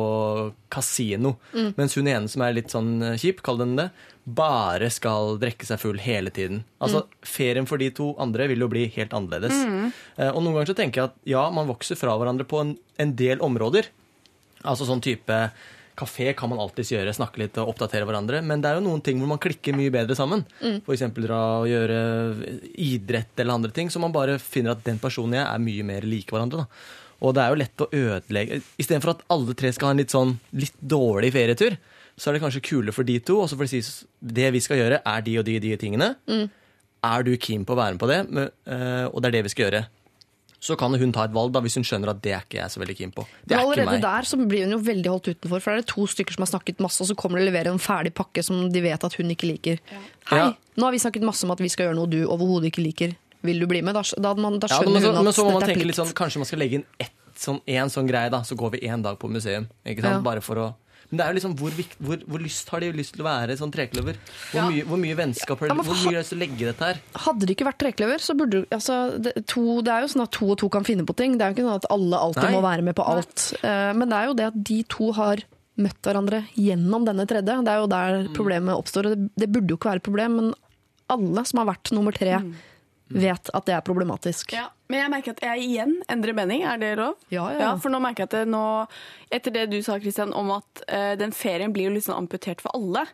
kasino. 0.71 1.35
Mm. 1.53 1.73
Mens 1.77 1.97
hun 1.99 2.07
ene 2.07 2.31
som 2.31 2.43
er 2.45 2.55
litt 2.55 2.71
sånn 2.73 2.93
eh, 3.03 3.17
kjip, 3.19 3.41
kall 3.45 3.59
den 3.59 3.75
det, 3.79 3.89
bare 4.27 4.89
skal 4.91 5.37
drikke 5.39 5.67
seg 5.67 5.79
full 5.83 5.99
hele 6.03 6.31
tiden. 6.35 6.63
Altså, 6.83 7.03
Mm. 7.07 7.27
Ferien 7.27 7.67
for 7.67 7.77
de 7.79 7.89
to 7.95 8.09
andre 8.19 8.47
vil 8.51 8.59
jo 8.63 8.67
bli 8.71 8.85
helt 8.95 9.13
annerledes. 9.15 9.55
Mm. 9.67 9.91
og 10.33 10.41
noen 10.43 10.53
ganger 10.55 10.71
så 10.71 10.75
tenker 10.79 11.01
jeg 11.01 11.09
at 11.11 11.15
ja, 11.27 11.43
man 11.51 11.67
vokser 11.67 11.95
fra 11.99 12.15
hverandre 12.19 12.47
på 12.47 12.59
en, 12.63 12.77
en 12.99 13.15
del 13.15 13.39
områder. 13.43 13.87
Altså 14.63 14.87
sånn 14.87 15.03
type 15.03 15.35
Kafé 15.97 16.29
kan 16.37 16.51
man 16.51 16.59
alltids 16.61 16.91
gjøre, 16.93 17.13
snakke 17.15 17.41
litt 17.41 17.57
og 17.57 17.71
oppdatere 17.73 18.05
hverandre. 18.05 18.43
Men 18.45 18.61
det 18.61 18.69
er 18.69 18.77
jo 18.77 18.85
noen 18.85 19.01
ting 19.01 19.17
hvor 19.17 19.31
man 19.31 19.41
klikker 19.41 19.73
mye 19.77 19.93
bedre 19.93 20.15
sammen. 20.17 20.43
For 20.85 20.93
eksempel 20.93 21.25
dra 21.25 21.41
og 21.63 21.67
gjøre 21.71 21.97
idrett 22.77 23.41
eller 23.41 23.57
andre 23.57 23.73
ting. 23.73 23.89
Så 23.89 24.01
man 24.03 24.13
bare 24.13 24.37
finner 24.41 24.75
at 24.75 24.85
den 24.85 25.01
personen 25.01 25.39
jeg 25.39 25.45
er 25.47 25.63
mye 25.63 25.87
mer 25.89 26.05
like 26.05 26.29
hverandre. 26.33 26.67
Da. 26.67 26.93
Og 27.25 27.33
det 27.33 27.41
er 27.41 27.49
jo 27.49 27.57
lett 27.63 27.81
å 27.81 27.89
ødelegge 27.97 28.59
Istedenfor 28.77 29.15
at 29.15 29.23
alle 29.33 29.55
tre 29.57 29.71
skal 29.73 29.89
ha 29.89 29.95
en 29.95 30.01
litt 30.03 30.13
sånn 30.13 30.35
litt 30.53 30.75
dårlig 30.77 31.31
ferietur, 31.33 31.77
så 32.17 32.29
er 32.29 32.37
det 32.37 32.43
kanskje 32.45 32.61
kulere 32.65 32.93
for 32.93 33.07
de 33.07 33.17
to. 33.25 33.39
Og 33.41 33.49
så 33.49 33.57
får 33.57 33.69
de 33.69 33.81
si 33.81 34.05
det 34.37 34.51
vi 34.53 34.61
skal 34.61 34.81
gjøre, 34.83 35.01
er 35.01 35.25
de 35.25 35.37
og 35.41 35.45
de, 35.49 35.57
de 35.65 35.75
tingene. 35.81 36.11
Er 37.07 37.25
du 37.25 37.33
keen 37.41 37.65
på 37.65 37.73
å 37.73 37.77
være 37.79 37.97
med 37.97 38.01
på 38.01 38.09
det, 38.09 38.19
eh, 38.69 39.05
og 39.09 39.21
det 39.21 39.29
er 39.29 39.35
det 39.37 39.43
vi 39.45 39.51
skal 39.53 39.67
gjøre, 39.67 39.81
så 40.67 40.75
kan 40.79 40.91
hun 40.99 41.13
ta 41.15 41.23
et 41.27 41.33
valg 41.35 41.53
da, 41.55 41.61
hvis 41.63 41.77
hun 41.79 41.85
skjønner 41.87 42.11
at 42.11 42.19
det 42.25 42.33
er 42.35 42.43
ikke 42.43 42.59
jeg 42.59 42.73
så 42.73 42.81
veldig 42.83 42.95
keen 42.99 43.13
på. 43.15 43.23
Det 43.45 43.55
Men 43.55 43.57
er 43.57 43.61
ikke 43.61 43.67
allerede 43.71 43.93
meg. 43.95 44.01
der 44.03 44.27
så 44.27 44.39
blir 44.51 44.65
hun 44.67 44.75
jo 44.75 44.79
veldig 44.83 45.11
holdt 45.13 45.29
utenfor. 45.31 45.61
For 45.63 45.71
da 45.71 45.77
er 45.77 45.81
det 45.85 45.89
to 45.93 46.07
stykker 46.11 46.35
som 46.35 46.43
har 46.43 46.51
snakket 46.51 46.83
masse, 46.83 46.99
og 47.05 47.07
så 47.11 47.15
kommer 47.15 47.39
de 47.39 47.45
og 47.47 47.51
leverer 47.53 47.71
en 47.71 47.79
ferdig 47.79 48.11
pakke 48.17 48.43
som 48.43 48.65
de 48.73 48.81
vet 48.83 49.07
at 49.07 49.15
hun 49.21 49.31
ikke 49.31 49.47
liker. 49.53 49.79
Hei, 50.27 50.37
Ja. 50.43 50.49
nå 50.75 50.83
har 50.83 50.91
vi 50.91 50.99
snakket 50.99 51.23
masse 51.23 51.43
om 51.47 51.51
at 51.55 51.59
vi 51.63 51.69
skal 51.71 51.87
gjøre 51.87 51.95
noe 52.01 52.11
du 52.11 52.19
overhodet 52.27 52.69
ikke 52.73 52.83
liker. 52.83 53.15
Vil 53.47 53.59
du 53.63 53.67
bli 53.69 53.81
med? 53.85 53.93
Da, 53.95 54.03
da, 54.19 54.33
man, 54.35 54.59
da 54.59 54.67
Ja, 54.69 54.81
skjønner 54.81 54.93
men, 54.97 55.01
så, 55.01 55.07
hun 55.13 55.17
at 55.17 55.23
men 55.23 55.33
så 55.33 55.43
må 55.45 55.51
man 55.53 55.61
dette 55.61 55.71
er 55.71 55.73
tenke 55.75 55.85
plikt. 55.85 55.93
litt 55.93 56.01
sånn, 56.01 56.13
Kanskje 56.17 56.37
man 56.43 56.49
skal 56.49 56.59
legge 56.59 56.73
inn 56.81 56.85
ett, 56.99 57.13
sånn, 57.37 57.61
en 57.67 57.89
sånn 57.93 58.07
greie, 58.09 58.29
da. 58.33 58.41
Så 58.43 58.57
går 58.57 58.71
vi 58.75 58.79
én 58.89 59.01
dag 59.05 59.17
på 59.21 59.29
museum. 59.31 59.67
Ikke 59.85 60.01
sant? 60.01 60.19
Ja. 60.19 60.25
Bare 60.25 60.41
for 60.41 60.55
å 60.57 60.67
Men 61.09 61.19
det 61.19 61.23
er 61.23 61.29
jo 61.31 61.35
liksom, 61.37 61.53
hvor, 61.55 61.75
hvor, 62.03 62.23
hvor 62.27 62.41
lyst 62.43 62.69
har 62.73 62.83
de 62.83 62.89
lyst 62.91 63.13
til 63.15 63.23
å 63.23 63.27
være 63.29 63.55
sånn 63.55 63.71
trekløver? 63.71 64.17
Hvor, 64.51 64.65
mye, 64.71 64.83
hvor 64.89 64.99
mye 64.99 65.15
vennskap 65.15 65.61
har 65.63 65.69
de? 65.71 65.75
Ja, 65.77 65.85
Hvor 65.87 65.95
mye 65.95 66.03
har 66.09 66.17
de 66.17 66.23
lyst 66.23 66.33
til 66.33 66.37
å 66.37 66.41
legge 66.41 66.65
dette 66.67 66.89
her? 66.89 66.99
Hadde 67.27 67.47
det 67.47 67.55
ikke 67.55 67.67
vært 67.69 67.79
trekløver, 67.85 68.23
så 68.25 68.35
burde 68.35 68.61
du- 68.63 68.67
altså, 68.75 68.97
det, 69.23 69.33
to, 69.47 69.63
det 69.87 69.93
er 69.93 70.01
jo 70.03 70.09
sånn 70.11 70.25
at 70.25 70.31
to 70.35 70.49
og 70.51 70.57
to 70.59 70.69
kan 70.73 70.83
finne 70.83 71.05
på 71.07 71.15
ting. 71.15 71.37
Det 71.39 71.45
er 71.45 71.53
jo 71.53 71.55
ikke 71.57 71.67
sånn 71.69 71.79
at 71.79 71.87
alle 71.95 72.17
alltid 72.27 72.43
Nei. 72.43 72.51
må 72.57 72.61
være 72.67 72.83
med 72.89 72.95
på 72.99 73.07
alt. 73.07 73.45
Uh, 73.63 73.93
Men 73.95 74.09
det 74.11 74.17
er 74.19 74.25
jo 74.31 74.33
det 74.41 74.47
at 74.51 74.63
de 74.71 74.79
to 74.83 75.11
har 75.15 75.43
møtt 75.77 76.01
hverandre 76.01 76.43
gjennom 76.57 77.05
denne 77.05 77.27
tredje. 77.29 77.55
Det 77.63 77.71
er 77.71 77.79
jo 77.83 77.87
der 77.87 78.27
problemet 78.33 78.75
oppstår. 78.75 79.05
og 79.07 79.15
Det, 79.15 79.29
det 79.45 79.51
burde 79.53 79.69
jo 79.69 79.77
ikke 79.77 79.91
være 79.93 80.01
et 80.01 80.07
problem, 80.09 80.35
men 80.41 80.53
alle 81.07 81.43
som 81.47 81.59
har 81.61 81.69
vært 81.71 81.93
nummer 81.95 82.11
tre, 82.11 82.33
vet 83.09 83.49
at 83.53 83.67
det 83.67 83.75
er 83.75 83.85
problematisk. 83.85 84.51
Ja, 84.55 84.67
men 84.91 85.01
jeg 85.01 85.11
merker 85.11 85.35
at 85.35 85.43
jeg 85.43 85.63
igjen 85.67 85.95
endrer 86.11 86.35
mening. 86.35 86.63
Er 86.67 86.79
det 86.81 86.93
lov? 86.99 87.15
Ja, 87.33 87.47
ja, 87.53 87.61
ja. 87.63 87.71
For 87.81 87.93
nå 87.93 88.01
merker 88.03 88.25
jeg 88.25 88.31
at 88.31 88.35
det 88.39 88.51
nå, 88.51 88.65
etter 89.33 89.55
det 89.55 89.65
du 89.71 89.79
sa, 89.85 89.97
Kristian, 90.03 90.35
om 90.37 90.51
at 90.57 90.83
uh, 90.87 91.13
den 91.19 91.33
ferien 91.35 91.73
blir 91.75 91.89
jo 91.89 91.95
litt 91.95 92.07
sånn 92.07 92.19
amputert 92.19 92.63
for 92.63 92.75
alle. 92.77 93.07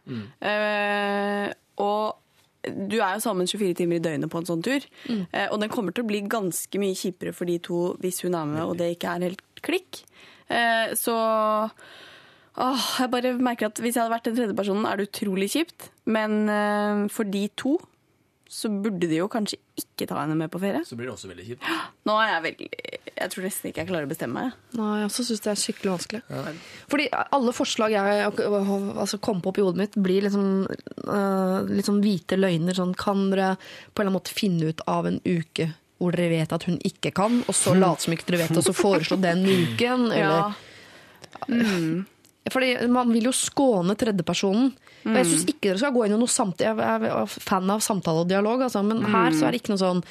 Eh, 0.43 1.47
og 1.81 2.19
du 2.63 2.95
er 3.01 3.17
jo 3.17 3.23
sammen 3.25 3.49
24 3.49 3.73
timer 3.81 3.99
i 3.99 4.03
døgnet 4.03 4.31
på 4.31 4.39
en 4.39 4.47
sånn 4.47 4.63
tur. 4.65 4.85
Eh, 5.09 5.47
og 5.49 5.57
den 5.61 5.71
kommer 5.73 5.95
til 5.95 6.05
å 6.05 6.09
bli 6.09 6.21
ganske 6.31 6.79
mye 6.81 6.97
kjipere 6.97 7.33
for 7.35 7.49
de 7.49 7.57
to 7.63 7.81
hvis 8.03 8.21
hun 8.23 8.37
er 8.39 8.47
med 8.49 8.63
og 8.63 8.77
det 8.79 8.93
ikke 8.95 9.17
er 9.17 9.27
helt 9.27 9.43
klikk. 9.65 10.03
Så 10.99 11.15
åh, 11.17 12.85
jeg 12.99 13.09
bare 13.09 13.33
merker 13.41 13.71
at 13.71 13.79
hvis 13.81 13.95
jeg 13.97 14.03
hadde 14.03 14.13
vært 14.13 14.27
den 14.27 14.37
tredje 14.37 14.55
personen, 14.55 14.85
er 14.85 14.99
det 14.99 15.07
utrolig 15.09 15.49
kjipt. 15.55 15.89
Men 16.05 16.45
for 17.11 17.27
de 17.27 17.47
to 17.59 17.77
så 18.53 18.69
burde 18.69 19.07
de 19.09 19.17
jo 19.17 19.25
kanskje 19.31 19.57
ikke 19.79 20.05
ta 20.09 20.19
henne 20.19 20.35
med 20.37 20.51
på 20.53 20.59
ferie. 20.61 20.83
Så 20.85 20.97
blir 20.97 21.07
det 21.09 21.15
også 21.15 21.29
veldig 21.31 21.45
kjipt. 21.47 21.69
Nå 22.07 22.17
er 22.21 22.29
jeg 22.29 22.43
veldig 22.45 22.67
Jeg 22.69 23.31
tror 23.33 23.47
nesten 23.47 23.69
ikke 23.69 23.81
jeg 23.81 23.89
klarer 23.89 24.05
å 24.05 24.11
bestemme 24.11 24.43
meg. 24.43 24.59
Nei, 24.77 24.89
jeg 25.01 25.09
også 25.09 25.25
syns 25.25 25.43
det 25.45 25.51
er 25.53 25.61
skikkelig 25.63 25.93
vanskelig. 25.95 26.21
Fordi 26.91 27.07
alle 27.23 27.53
forslag 27.57 27.95
jeg 27.95 28.27
altså, 28.29 29.19
kom 29.25 29.41
på 29.41 29.55
i 29.57 29.65
hodet 29.65 29.81
mitt, 29.81 29.97
blir 30.05 30.27
liksom 30.27 30.67
uh, 30.69 31.57
litt 31.69 31.89
sånn 31.89 32.03
hvite 32.05 32.37
løgner. 32.37 32.77
Sånn, 32.77 32.93
kan 32.99 33.25
dere 33.33 33.55
på 33.57 33.63
en 33.63 34.03
eller 34.03 34.11
annen 34.11 34.19
måte 34.19 34.37
finne 34.37 34.69
ut 34.69 34.85
av 34.89 35.09
en 35.09 35.21
uke 35.25 35.71
hvor 36.01 36.13
dere 36.13 36.33
vet 36.33 36.53
at 36.53 36.65
hun 36.67 36.77
ikke 36.83 37.13
kan, 37.15 37.41
og 37.47 37.55
så 37.55 37.73
late 37.77 38.03
som 38.03 38.13
ikke 38.13 38.27
dere 38.27 38.43
vet 38.43 38.51
det, 38.51 38.59
og 38.59 38.65
så 38.67 38.75
foreslå 38.75 39.17
den 39.23 39.45
uken? 39.47 40.09
Eller, 40.17 42.03
Fordi 42.51 42.73
man 42.91 43.11
vil 43.13 43.29
jo 43.29 43.33
skåne 43.35 43.95
tredjepersonen. 43.99 44.71
Og 45.03 45.17
jeg 45.19 45.27
syns 45.29 45.45
ikke 45.47 45.69
dere 45.69 45.79
skal 45.81 45.93
gå 45.95 46.05
inn 46.07 46.15
i 46.15 46.19
noe 46.19 46.31
samtale. 46.31 46.73
Jeg 46.79 47.11
er 47.11 47.27
fan 47.33 47.71
av 47.71 47.83
samtale 47.83 48.23
og 48.23 48.29
dialog, 48.31 48.65
altså, 48.67 48.83
men 48.87 49.03
her 49.03 49.35
så 49.35 49.47
er 49.47 49.55
det 49.55 49.61
ikke 49.63 49.75
noe 49.75 49.83
sånn 49.83 50.03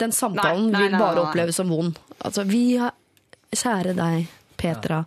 Den 0.00 0.12
samtalen 0.16 0.70
Nei, 0.70 0.72
nei, 0.72 0.82
vil 0.86 0.94
bare 0.96 1.14
nei, 1.14 1.22
nei. 1.22 1.28
oppleves 1.28 1.56
som 1.60 1.68
vond. 1.72 1.98
Altså, 2.24 2.44
vi 2.48 2.64
har 2.80 2.94
Kjære 3.50 3.96
deg, 3.98 4.28
Petra. 4.60 5.00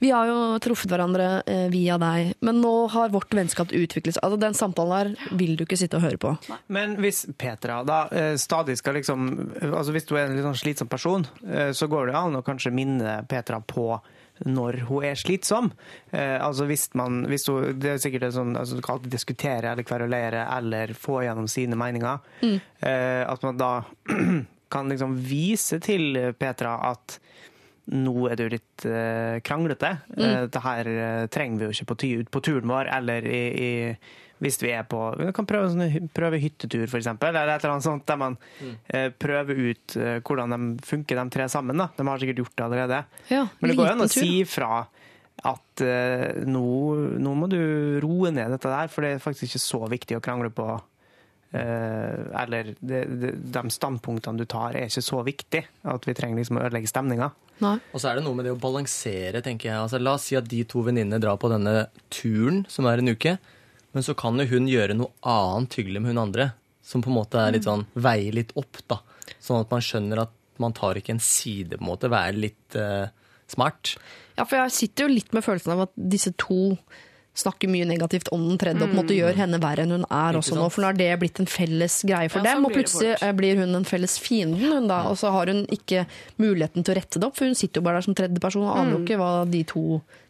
Vi 0.00 0.08
har 0.10 0.26
jo 0.26 0.36
truffet 0.64 0.90
hverandre 0.90 1.28
eh, 1.46 1.66
via 1.70 1.94
deg, 2.00 2.32
men 2.42 2.56
nå 2.58 2.72
har 2.90 3.12
vårt 3.12 3.30
vennskap 3.36 3.70
utviklet 3.70 4.16
seg. 4.16 4.24
Altså, 4.26 4.38
den 4.42 4.56
samtalen 4.58 5.12
der 5.14 5.36
vil 5.38 5.54
du 5.54 5.62
ikke 5.62 5.78
sitte 5.78 6.00
og 6.00 6.02
høre 6.08 6.18
på. 6.18 6.32
Men 6.74 6.96
hvis 7.04 7.22
Petra 7.38 7.82
da 7.86 8.00
eh, 8.10 8.32
stadig 8.40 8.74
skal 8.80 8.98
liksom 8.98 9.28
altså 9.70 9.94
Hvis 9.94 10.08
du 10.10 10.16
er 10.16 10.26
en 10.26 10.34
litt 10.34 10.46
sånn 10.48 10.58
slitsom 10.58 10.90
person, 10.90 11.26
eh, 11.46 11.70
så 11.76 11.86
går 11.92 12.10
det 12.10 12.18
an 12.18 12.40
å 12.40 12.42
kanskje 12.46 12.74
minne 12.74 13.20
Petra 13.30 13.60
på 13.62 13.86
når 14.44 14.80
hun 14.88 15.06
er 15.08 15.18
slitsom. 15.18 15.70
Eh, 16.12 16.36
altså 16.38 16.68
hvis 16.68 16.88
man, 16.98 17.22
hvis 17.30 17.48
hun, 17.50 17.78
det 17.80 17.94
er 17.94 18.02
sikkert 18.02 18.28
en 18.28 18.36
sånn, 18.38 18.56
altså 18.60 18.78
Du 18.78 18.82
kan 18.84 18.98
alltid 18.98 19.14
diskutere 19.16 19.72
eller 19.72 19.86
kverulere 19.86 20.46
eller 20.56 20.94
få 20.98 21.22
gjennom 21.24 21.48
sine 21.50 21.78
meninger. 21.80 22.20
Eh, 22.44 23.22
at 23.24 23.46
man 23.46 23.60
da 23.60 23.72
kan 24.74 24.90
liksom 24.90 25.16
vise 25.22 25.80
til 25.84 26.18
Petra 26.38 26.78
at 26.90 27.18
nå 27.92 28.28
er 28.30 28.38
du 28.40 28.46
litt 28.48 28.84
eh, 28.88 29.40
kranglete. 29.44 29.90
Eh, 30.16 30.44
det 30.48 30.62
her 30.64 30.88
eh, 30.88 31.24
trenger 31.32 31.60
vi 31.60 31.66
jo 31.66 31.74
ikke 31.74 31.88
på, 31.90 31.96
på 32.32 32.44
turen 32.48 32.70
vår, 32.70 32.88
eller 32.96 33.26
i, 33.28 33.42
i, 33.52 33.72
hvis 34.44 34.58
vi 34.60 34.70
er 34.76 34.84
på 34.88 34.98
Vi 35.18 35.30
kan 35.34 35.46
prøve, 35.48 35.70
en 35.70 35.74
sånn, 35.80 36.08
prøve 36.14 36.38
hyttetur, 36.42 36.84
for 36.92 37.00
eksempel, 37.00 37.32
eller 37.32 37.54
et 37.56 37.64
eller 37.64 37.74
annet 37.78 37.86
sånt, 37.88 38.04
der 38.10 38.20
man 38.20 38.36
eh, 38.92 39.08
prøver 39.10 39.62
ut 39.70 39.96
eh, 39.96 40.18
hvordan 40.20 40.52
de 40.54 40.84
funker, 40.84 41.16
de 41.18 41.34
tre 41.38 41.48
sammen. 41.52 41.80
Da. 41.80 41.88
De 41.96 42.06
har 42.10 42.20
sikkert 42.22 42.44
gjort 42.44 42.54
det 42.60 42.66
allerede. 42.68 43.02
Ja, 43.32 43.46
Men 43.58 43.72
det 43.72 43.78
går 43.80 43.88
jo 43.90 43.96
an 43.96 44.04
å 44.06 44.10
si 44.12 44.30
fra 44.48 44.84
at 45.44 45.82
eh, 45.84 46.42
nå, 46.48 46.64
nå 47.20 47.32
må 47.36 47.48
du 47.52 47.58
roe 48.04 48.30
ned 48.32 48.52
dette 48.54 48.70
der, 48.70 48.88
for 48.92 49.04
det 49.04 49.16
er 49.16 49.24
faktisk 49.24 49.48
ikke 49.50 49.64
så 49.64 49.80
viktig 49.90 50.16
å 50.20 50.22
krangle 50.24 50.52
på. 50.54 50.68
eh, 51.54 52.20
eller 52.42 52.74
de, 52.80 53.00
de, 53.08 53.32
de 53.54 53.62
standpunktene 53.74 54.40
du 54.40 54.46
tar, 54.50 54.76
er 54.78 54.88
ikke 54.88 55.04
så 55.04 55.20
viktig 55.26 55.64
at 55.90 56.06
vi 56.08 56.14
trenger 56.16 56.40
liksom 56.40 56.60
å 56.60 56.64
ødelegge 56.66 56.90
stemninga. 56.90 57.30
Nei. 57.62 57.76
Og 57.94 58.00
så 58.02 58.10
er 58.10 58.18
det 58.18 58.24
noe 58.26 58.34
med 58.34 58.48
det 58.48 58.54
å 58.54 58.58
balansere, 58.62 59.42
tenker 59.44 59.70
jeg. 59.70 59.78
Altså, 59.78 60.00
la 60.02 60.16
oss 60.18 60.24
si 60.30 60.38
at 60.38 60.48
de 60.50 60.64
to 60.66 60.82
venninnene 60.86 61.20
drar 61.22 61.38
på 61.38 61.50
denne 61.52 61.84
turen, 62.14 62.64
som 62.72 62.88
er 62.90 63.02
en 63.02 63.12
uke. 63.14 63.36
Men 63.94 64.04
så 64.06 64.14
kan 64.18 64.40
jo 64.42 64.46
hun 64.50 64.68
gjøre 64.70 64.96
noe 64.98 65.14
annet 65.30 65.78
hyggelig 65.78 66.02
med 66.02 66.14
hun 66.14 66.22
andre. 66.26 66.50
Som 66.84 67.00
på 67.00 67.08
en 67.08 67.16
måte 67.16 67.40
er 67.40 67.54
litt 67.54 67.64
sånn, 67.64 67.86
veier 67.96 68.34
litt 68.36 68.50
opp, 68.60 68.82
da. 68.90 68.98
Sånn 69.40 69.62
at 69.62 69.70
man 69.72 69.84
skjønner 69.84 70.26
at 70.26 70.34
man 70.60 70.74
tar 70.76 70.98
ikke 70.98 71.14
en 71.14 71.22
side, 71.22 71.78
på 71.78 71.84
en 71.84 71.88
måte. 71.88 72.10
Være 72.12 72.36
litt 72.36 72.76
uh, 72.76 73.06
smart. 73.50 73.94
Ja, 74.34 74.44
for 74.44 74.58
jeg 74.58 74.74
sitter 74.74 75.06
jo 75.06 75.14
litt 75.14 75.32
med 75.34 75.46
følelsen 75.46 75.74
av 75.76 75.86
at 75.86 75.94
disse 75.96 76.34
to 76.40 76.76
snakker 77.34 77.66
mye 77.70 77.86
negativt 77.88 78.28
om 78.34 78.44
den 78.48 78.58
tredje 78.62 78.78
og 78.84 78.90
på 78.92 78.94
en 78.94 79.00
måte 79.00 79.16
gjør 79.16 79.34
henne 79.40 79.58
verre 79.62 79.82
enn 79.82 79.90
hun 79.96 80.04
er 80.06 80.36
også 80.38 80.54
nå, 80.54 80.68
for 80.70 80.84
nå 80.84 80.90
har 80.92 80.98
det 81.00 81.08
blitt 81.18 81.40
en 81.42 81.48
felles 81.50 81.96
greie 82.06 82.30
for 82.30 82.38
Ja, 82.44 82.52
dem, 82.54 82.62
sånn 82.62 82.68
og 82.70 82.76
plutselig 82.76 83.08
fort. 83.16 83.22
eh, 83.26 83.32
blir 83.40 83.58
hun 83.58 83.72
den 83.74 83.84
felles 83.88 84.14
fienden, 84.22 84.62
hun 84.70 84.86
da, 84.90 85.00
og 85.10 85.16
så 85.18 85.32
har 85.34 85.50
hun 85.50 85.64
ikke 85.74 86.04
muligheten 86.38 86.84
til 86.86 86.94
å 86.94 86.98
rette 87.00 87.18
det 87.18 87.26
opp, 87.26 87.36
for 87.40 87.50
hun 87.50 87.58
sitter 87.58 87.80
jo 87.82 87.86
bare 87.88 87.98
der 87.98 88.06
som 88.06 88.14
tredje 88.14 88.40
person 88.44 88.62
og 88.68 88.76
aner 88.78 88.96
jo 88.98 89.02
ikke 89.04 89.18
hva 89.18 89.32
de 89.50 89.64
to 89.66 89.84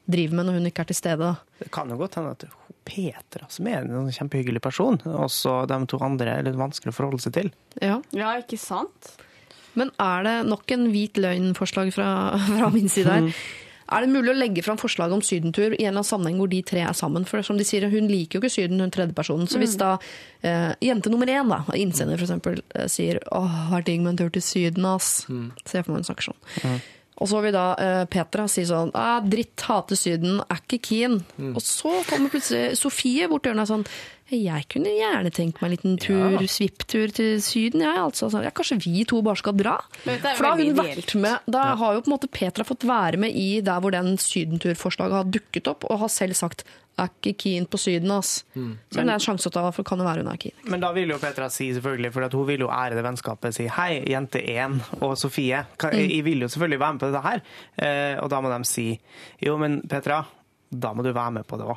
driver 0.09 0.35
med 0.40 0.47
når 0.48 0.59
hun 0.60 0.66
ikke 0.72 0.85
er 0.85 0.90
til 0.93 0.97
stede. 1.02 1.28
Det 1.60 1.70
kan 1.72 1.89
jo 1.93 1.97
godt 2.01 2.16
hende 2.20 2.32
at 2.36 2.47
Petra 2.85 3.47
som 3.48 3.66
er 3.68 3.85
en 3.86 4.10
kjempehyggelig 4.12 4.60
person, 4.64 4.98
og 5.09 5.28
så 5.32 5.62
de 5.68 5.78
to 5.89 6.01
andre 6.05 6.39
er 6.39 6.43
litt 6.48 6.56
vanskelig 6.60 6.93
å 6.93 6.97
forholde 6.98 7.20
seg 7.24 7.32
til. 7.36 7.52
Ja. 7.81 8.01
Ja, 8.12 8.35
ikke 8.40 8.59
sant? 8.60 9.14
Men 9.74 9.90
er 9.98 10.22
det 10.22 10.35
nok 10.47 10.70
en 10.76 10.85
hvit 10.93 11.16
løgn-forslag 11.18 11.93
fra, 11.97 12.09
fra 12.59 12.68
min 12.74 12.89
side 12.93 13.09
her? 13.12 13.31
Er 13.93 14.01
det 14.05 14.12
mulig 14.12 14.32
å 14.32 14.39
legge 14.39 14.62
fram 14.65 14.78
forslag 14.81 15.12
om 15.12 15.23
sydentur 15.24 15.74
i 15.74 15.85
en 15.85 15.90
eller 15.90 16.01
annen 16.01 16.09
sammenheng 16.09 16.40
hvor 16.40 16.51
de 16.51 16.62
tre 16.65 16.81
er 16.86 16.97
sammen? 16.97 17.27
For 17.28 17.43
som 17.44 17.59
de 17.61 17.66
sier, 17.69 17.85
Hun 17.90 18.09
liker 18.09 18.39
jo 18.39 18.43
ikke 18.43 18.55
Syden, 18.55 18.81
hun 18.81 18.90
tredjepersonen. 18.94 19.48
Så 19.51 19.61
hvis 19.61 19.77
da 19.81 19.98
eh, 20.43 20.73
jente 20.81 21.12
nummer 21.12 21.28
én, 21.28 21.48
da, 21.52 21.62
innsender 21.77 22.20
eksempel, 22.20 22.62
eh, 22.74 22.89
sier 22.89 23.20
'Åh, 23.20 23.70
har 23.70 23.82
digg 23.82 24.01
med 24.01 24.15
en 24.15 24.16
tur 24.16 24.31
til 24.32 24.43
Syden', 24.43 24.85
ass. 24.89 25.27
Se 25.66 25.82
for 25.82 25.93
meg 25.93 26.05
hun 26.05 26.09
snakker 26.09 26.32
sånn. 26.32 26.81
Og 27.15 27.28
så 27.31 27.40
vil 27.44 27.52
da 27.55 27.74
eh, 27.78 28.05
Petra 28.11 28.48
si 28.48 28.65
sånn 28.66 28.90
'Dritt, 28.90 29.61
hater 29.69 29.97
Syden, 29.97 30.40
er 30.51 30.59
ikke 30.65 30.81
keen'. 30.82 31.23
Og 31.55 31.62
så 31.62 32.02
kommer 32.09 32.31
plutselig 32.31 32.77
Sofie 32.77 33.28
bort 33.28 33.44
til 33.44 33.52
hjørnet 33.52 33.69
sånn 33.69 33.86
'Jeg 34.31 34.65
kunne 34.73 34.89
gjerne 34.89 35.31
tenkt 35.31 35.61
meg 35.61 35.69
en 35.69 35.77
liten 35.77 35.99
tur, 36.01 36.39
svipptur 36.49 37.13
til 37.13 37.37
Syden', 37.45 37.83
jeg, 37.85 37.97
altså. 37.99 38.31
Ja, 38.43 38.51
kanskje 38.51 38.79
vi 38.83 39.05
to 39.05 39.21
bare 39.23 39.37
skal 39.37 39.53
dra? 39.53 39.77
Men 40.07 40.19
For 40.19 40.43
da 40.43 40.49
har 40.51 40.57
hun 40.57 40.75
vært 40.79 41.15
med 41.21 41.39
Da 41.51 41.77
har 41.77 41.95
jo 41.95 42.01
på 42.01 42.09
en 42.09 42.17
måte 42.19 42.31
Petra 42.33 42.65
fått 42.65 42.85
være 42.89 43.19
med 43.19 43.37
i 43.37 43.61
der 43.61 43.81
hvor 43.81 43.91
den 43.93 44.17
sydenturforslaget 44.17 45.13
har 45.13 45.25
dukket 45.25 45.69
opp, 45.69 45.85
og 45.91 45.99
har 46.01 46.09
selv 46.09 46.33
sagt 46.35 46.65
'er 46.97 47.09
ikke 47.11 47.37
keen 47.37 47.67
på 47.67 47.77
Syden', 47.77 48.11
ass. 48.17 48.45
Så 48.55 48.97
det 48.97 49.09
er 49.09 49.13
en 49.15 49.21
sjanse 49.21 49.47
å 49.49 49.53
ta, 49.53 49.71
for 49.71 49.83
kan 49.83 49.99
det 49.99 50.07
være 50.07 50.23
hun 50.25 50.33
er 50.33 50.37
keen. 50.39 50.53
Men 50.65 50.81
da 50.81 50.93
vil 50.93 51.09
jo 51.11 51.19
Petra 51.19 51.49
si 51.51 51.73
selvfølgelig, 51.73 52.13
for 52.13 52.23
at 52.23 52.33
hun 52.33 52.47
vil 52.47 52.61
jo 52.61 52.69
ære 52.69 52.95
det 52.95 53.05
vennskapet, 53.05 53.53
si 53.55 53.67
hei, 53.67 54.05
jente 54.07 54.41
1 54.41 54.81
og 55.03 55.17
Sofie, 55.19 55.67
kan- 55.79 55.93
jeg 55.93 56.25
vil 56.25 56.41
jo 56.41 56.47
selvfølgelig 56.49 56.79
være 56.79 56.93
med 56.93 57.01
på 57.01 57.13
dette 57.13 57.23
her. 57.23 57.41
Eh, 57.79 58.23
og 58.23 58.31
da 58.31 58.41
må 58.41 58.49
de 58.57 58.65
si 58.65 58.99
jo, 59.43 59.57
men 59.59 59.83
Petra, 59.83 60.25
da 60.73 60.93
må 60.95 61.03
du 61.03 61.13
være 61.13 61.33
med 61.33 61.47
på 61.47 61.59
det 61.59 61.67
òg. 61.67 61.77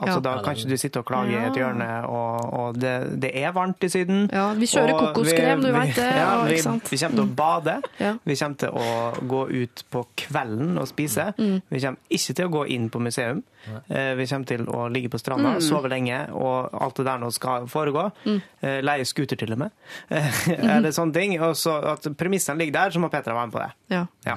Altså, 0.00 0.16
Ja. 0.16 0.20
Da 0.20 0.42
kan 0.42 0.56
ikke 0.56 0.68
du 0.68 0.76
sitte 0.76 0.98
og 0.98 1.06
klage 1.06 1.30
i 1.30 1.36
et 1.46 1.54
hjørne, 1.54 1.86
og, 2.10 2.52
og 2.58 2.78
det, 2.82 3.20
det 3.22 3.30
er 3.38 3.52
varmt 3.54 3.84
i 3.86 3.88
Syden. 3.88 4.24
Ja, 4.32 4.48
vi 4.58 4.66
kjører 4.66 4.90
kokoskrem, 4.98 5.62
du 5.62 5.68
veit 5.72 5.92
vet 5.92 6.00
det, 6.00 6.08
Ja, 6.18 6.42
vi, 6.44 6.56
ikke 6.56 6.62
sant? 6.64 6.90
vi 6.90 6.98
kommer 6.98 7.20
til 7.20 7.24
å 7.24 7.34
bade. 7.38 7.76
Ja. 8.00 8.10
Vi 8.26 8.36
kommer 8.40 8.56
til 8.58 8.68
å 8.74 9.28
gå 9.30 9.42
ut 9.62 9.84
på 9.94 10.02
kvelden 10.24 10.78
og 10.82 10.88
spise. 10.90 11.28
Mm. 11.38 11.60
Vi 11.70 11.80
kommer 11.84 12.18
ikke 12.18 12.34
til 12.40 12.46
å 12.50 12.52
gå 12.56 12.64
inn 12.74 12.90
på 12.90 13.00
museum. 13.06 13.42
Eh, 13.88 14.14
Vi 14.18 14.26
kommer 14.26 14.46
til 14.50 14.66
å 14.66 14.88
ligge 14.92 15.08
på 15.14 15.18
stranda, 15.22 15.54
Mm. 15.54 15.60
sove 15.62 15.88
lenge, 15.88 16.18
og 16.34 16.74
alt 16.74 16.96
det 16.96 17.06
der 17.06 17.18
nå 17.22 17.30
skal 17.32 17.66
foregå. 17.70 18.10
Eh, 18.26 18.80
Leie 18.82 19.04
scooter 19.06 19.36
til 19.36 19.52
og 19.54 19.58
med. 19.58 19.70
Eh, 20.10 20.20
Mm-hmm. 20.44 20.70
Eller 20.76 20.90
sånne 20.90 21.14
ting. 21.14 21.38
Og 21.40 21.54
så 21.56 21.78
at 21.94 22.02
premissene 22.18 22.58
ligger 22.58 22.72
der, 22.82 22.90
så 22.90 22.98
må 23.00 23.08
Petra 23.10 23.32
være 23.34 23.46
med 23.46 23.54
på 23.54 23.62
det. 23.62 23.70
Ja. 23.94 24.36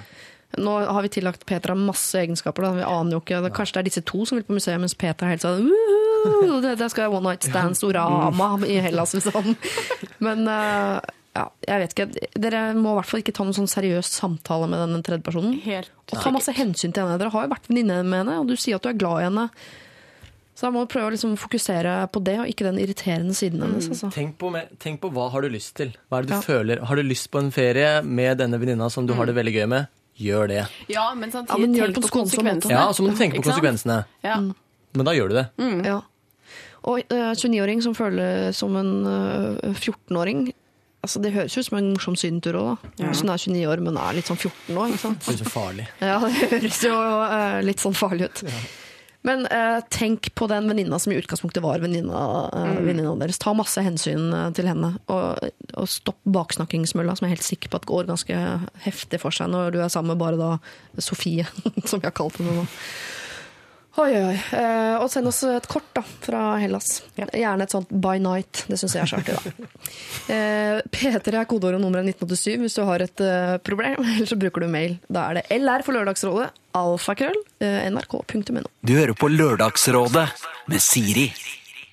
Nå 0.58 0.74
har 0.88 1.04
vi 1.04 1.10
tillagt 1.12 1.44
Petra 1.46 1.76
masse 1.76 2.16
egenskaper. 2.22 2.64
Da. 2.64 2.72
Vi 2.78 2.86
aner 2.88 3.18
jo 3.18 3.20
ikke, 3.22 3.42
det, 3.44 3.52
Kanskje 3.58 3.76
det 3.78 3.82
er 3.84 3.90
disse 3.90 4.04
to 4.08 4.24
som 4.26 4.38
vil 4.40 4.46
på 4.48 4.56
museet, 4.56 4.80
mens 4.82 4.96
Petra 4.98 5.28
er 5.28 5.36
helt 5.36 5.44
sånn 5.46 5.68
«Woohoo, 5.68 6.62
det, 6.64 6.78
det 6.80 6.88
skal 6.92 7.06
være 7.08 7.18
one 7.20 7.30
night 7.30 7.46
stands, 7.46 7.84
orama 7.86 8.58
i 8.66 8.80
Hellas, 8.82 9.14
liksom. 9.14 9.52
Men 10.24 10.48
uh, 10.50 10.98
ja, 11.38 11.44
jeg 11.68 11.84
vet 11.84 11.94
ikke. 11.94 12.30
Dere 12.42 12.62
må 12.78 12.96
i 12.96 12.98
hvert 12.98 13.10
fall 13.12 13.22
ikke 13.22 13.36
ta 13.38 13.46
noen 13.46 13.56
sånn 13.60 13.70
seriøs 13.70 14.10
samtale 14.18 14.70
med 14.72 14.82
den 14.96 15.04
tredjepersonen. 15.06 15.60
Helt 15.68 15.92
Og 16.10 16.16
ta 16.24 16.32
masse 16.34 16.56
hensyn 16.58 16.96
til 16.96 17.04
henne. 17.06 17.20
Dere 17.22 17.30
har 17.36 17.46
jo 17.46 17.52
vært 17.54 17.70
venninne 17.70 18.00
med 18.08 18.24
henne, 18.24 18.40
og 18.42 18.50
du 18.50 18.56
sier 18.58 18.80
at 18.80 18.88
du 18.88 18.90
er 18.90 18.98
glad 18.98 19.22
i 19.22 19.28
henne. 19.28 19.46
Så 20.58 20.66
da 20.66 20.72
må 20.74 20.82
du 20.82 20.90
prøve 20.90 21.12
å 21.12 21.14
liksom 21.14 21.36
fokusere 21.38 22.00
på 22.10 22.24
det, 22.26 22.40
og 22.42 22.50
ikke 22.50 22.66
den 22.66 22.80
irriterende 22.82 23.36
siden 23.38 23.62
hennes. 23.62 23.92
Altså. 23.94 24.10
Tenk 24.16 24.40
på, 24.42 24.50
med, 24.56 24.72
tenk 24.82 24.98
på 25.04 25.12
hva 25.14 25.28
har 25.36 25.46
du 25.46 25.52
lyst 25.54 25.76
til. 25.78 25.92
Hva 26.10 26.18
er 26.18 26.26
det 26.26 26.32
du 26.34 26.40
Ja. 26.40 26.42
føler? 26.42 26.82
Har 26.90 26.98
du 26.98 27.04
lyst 27.06 27.30
på 27.30 27.38
en 27.44 27.52
ferie 27.54 28.02
med 28.02 28.40
denne 28.42 28.58
venninna 28.58 28.90
som 28.90 29.06
du 29.06 29.14
har 29.14 29.30
det 29.30 29.38
veldig 29.38 29.54
gøy 29.54 29.68
med? 29.70 29.94
Gjør 30.18 30.50
det. 30.50 30.62
Ja, 30.90 31.08
men 31.14 31.32
samtidig 31.32 31.62
Ja, 31.62 31.68
men 31.68 31.94
tenk 31.94 32.06
på 32.08 32.14
konsekvensene. 32.20 32.74
Ja, 32.74 32.86
så 32.94 33.04
må 33.06 33.14
du 33.14 33.20
tenke 33.20 33.38
på 33.38 33.46
konsekvensene. 33.46 34.04
Ja. 34.26 34.40
Men 34.98 35.06
da 35.06 35.14
gjør 35.14 35.30
du 35.30 35.36
det. 35.38 35.48
Ja. 35.86 36.00
Og 36.88 37.04
uh, 37.12 37.34
29-åring 37.36 37.84
som 37.84 37.94
føler 37.98 38.50
som 38.56 38.78
en 38.80 38.94
uh, 39.06 39.76
14-åring 39.76 40.50
Altså, 41.06 41.22
Det 41.22 41.30
høres 41.32 41.54
ut 41.56 41.64
som 41.68 41.78
en 41.78 41.92
morsom 41.94 42.16
sydentur 42.20 42.58
òg. 42.58 42.88
Hvis 42.98 43.22
hun 43.22 43.30
er 43.32 43.40
29 43.40 43.68
år, 43.70 43.82
men 43.86 44.00
er 44.02 44.18
litt 44.18 44.28
sånn 44.28 44.40
14 44.40 44.74
år. 44.76 44.90
ikke 44.90 45.04
sant? 45.04 45.22
Det 45.24 45.36
er 45.36 45.38
så 45.40 45.52
farlig. 45.54 45.86
Ja, 46.02 46.18
det 46.26 46.50
høres 46.52 46.80
jo 46.84 46.96
uh, 46.98 47.60
litt 47.64 47.84
sånn 47.84 47.96
farlig 47.96 48.28
ut. 48.28 48.42
Men 49.28 49.44
eh, 49.52 49.80
tenk 49.92 50.30
på 50.36 50.48
den 50.48 50.70
venninna 50.72 51.00
som 51.00 51.12
i 51.12 51.18
utgangspunktet 51.20 51.64
var 51.64 51.82
venninna 51.84 52.22
uh, 52.54 52.78
venninna 52.80 53.12
deres. 53.20 53.40
Ta 53.44 53.52
masse 53.58 53.84
hensyn 53.84 54.32
eh, 54.32 54.48
til 54.56 54.70
henne, 54.72 54.94
og, 55.12 55.50
og 55.76 55.92
stopp 55.92 56.22
baksnakkingsmølla, 56.38 57.18
som 57.18 57.28
jeg 57.28 57.34
er 57.34 57.36
helt 57.36 57.50
sikker 57.50 57.74
på 57.74 57.82
at 57.82 57.90
går 57.90 58.08
ganske 58.08 58.40
heftig 58.88 59.20
for 59.24 59.36
seg 59.36 59.52
når 59.52 59.76
du 59.76 59.82
er 59.84 59.92
sammen 59.92 60.16
med 60.16 60.24
bare 60.24 60.40
da 60.40 61.04
Sofie, 61.04 61.48
som 61.90 62.00
vi 62.00 62.08
har 62.08 62.16
kalt 62.16 62.40
henne 62.40 62.56
nå. 62.62 62.68
Oi, 63.98 64.12
oi, 64.14 64.26
oi. 64.30 64.36
Eh, 64.54 64.96
og 65.02 65.08
send 65.10 65.26
oss 65.26 65.40
et 65.50 65.66
kort 65.70 65.88
da, 65.98 66.04
fra 66.22 66.42
Hellas. 66.62 67.00
Gjerne 67.18 67.66
et 67.66 67.74
sånt 67.74 67.90
by 67.90 68.20
night. 68.22 68.62
Det 68.70 68.78
syns 68.78 68.94
jeg 68.94 69.02
er 69.02 69.10
så 69.10 69.18
artig, 69.18 69.34
da. 69.34 69.70
Eh, 70.28 70.84
P3 70.94 71.32
er 71.40 71.48
kodeord 71.50 71.80
og 71.80 71.82
nummeret 71.82 72.06
1987 72.12 72.62
hvis 72.62 72.78
du 72.78 72.84
har 72.86 73.02
et 73.02 73.24
eh, 73.26 73.56
problem, 73.66 73.98
eller 74.12 74.30
så 74.30 74.38
bruker 74.38 74.62
du 74.62 74.70
mail. 74.70 75.00
Da 75.10 75.26
er 75.32 75.40
det 75.40 75.58
LR 75.58 75.86
for 75.88 75.98
Lørdagsrådet, 75.98 76.52
alfakrøll, 76.78 77.38
eh, 77.64 77.86
nrk.no. 77.92 78.66
Du 78.82 78.94
hører 78.96 79.16
på 79.18 79.30
Lørdagsrådet 79.32 80.28
med 80.72 80.84
Siri. 80.84 81.30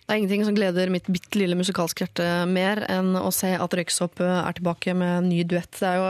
Det 0.05 0.13
er 0.13 0.21
ingenting 0.21 0.45
som 0.45 0.57
gleder 0.57 0.93
mitt 0.93 1.07
bitte 1.09 1.41
lille 1.41 1.57
musikalske 1.57 2.05
hjerte 2.05 2.27
mer 2.51 2.83
enn 2.93 3.15
å 3.17 3.31
se 3.33 3.55
at 3.57 3.77
Røyksopp 3.79 4.21
eh, 4.21 4.41
er 4.43 4.59
tilbake 4.59 4.97
med 4.97 5.21
en 5.21 5.31
ny 5.33 5.45
duett. 5.49 5.73
Det 5.79 5.89
er 5.89 6.01
jo 6.01 6.09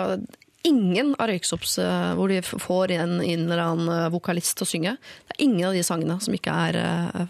ingen 0.64 1.12
av 1.20 1.28
Røyksops 1.30 1.76
eh, 1.84 2.08
hvor 2.18 2.32
de 2.32 2.40
får 2.42 2.96
en, 2.96 3.18
en 3.22 3.44
eller 3.46 3.62
annen 3.62 4.12
vokalist 4.14 4.56
til 4.58 4.66
å 4.66 4.70
synge. 4.72 4.96
Det 5.28 5.36
er 5.36 5.44
ingen 5.46 5.68
av 5.68 5.78
de 5.78 5.84
sangene 5.86 6.18
som 6.24 6.34
ikke 6.34 6.56
er 6.68 6.80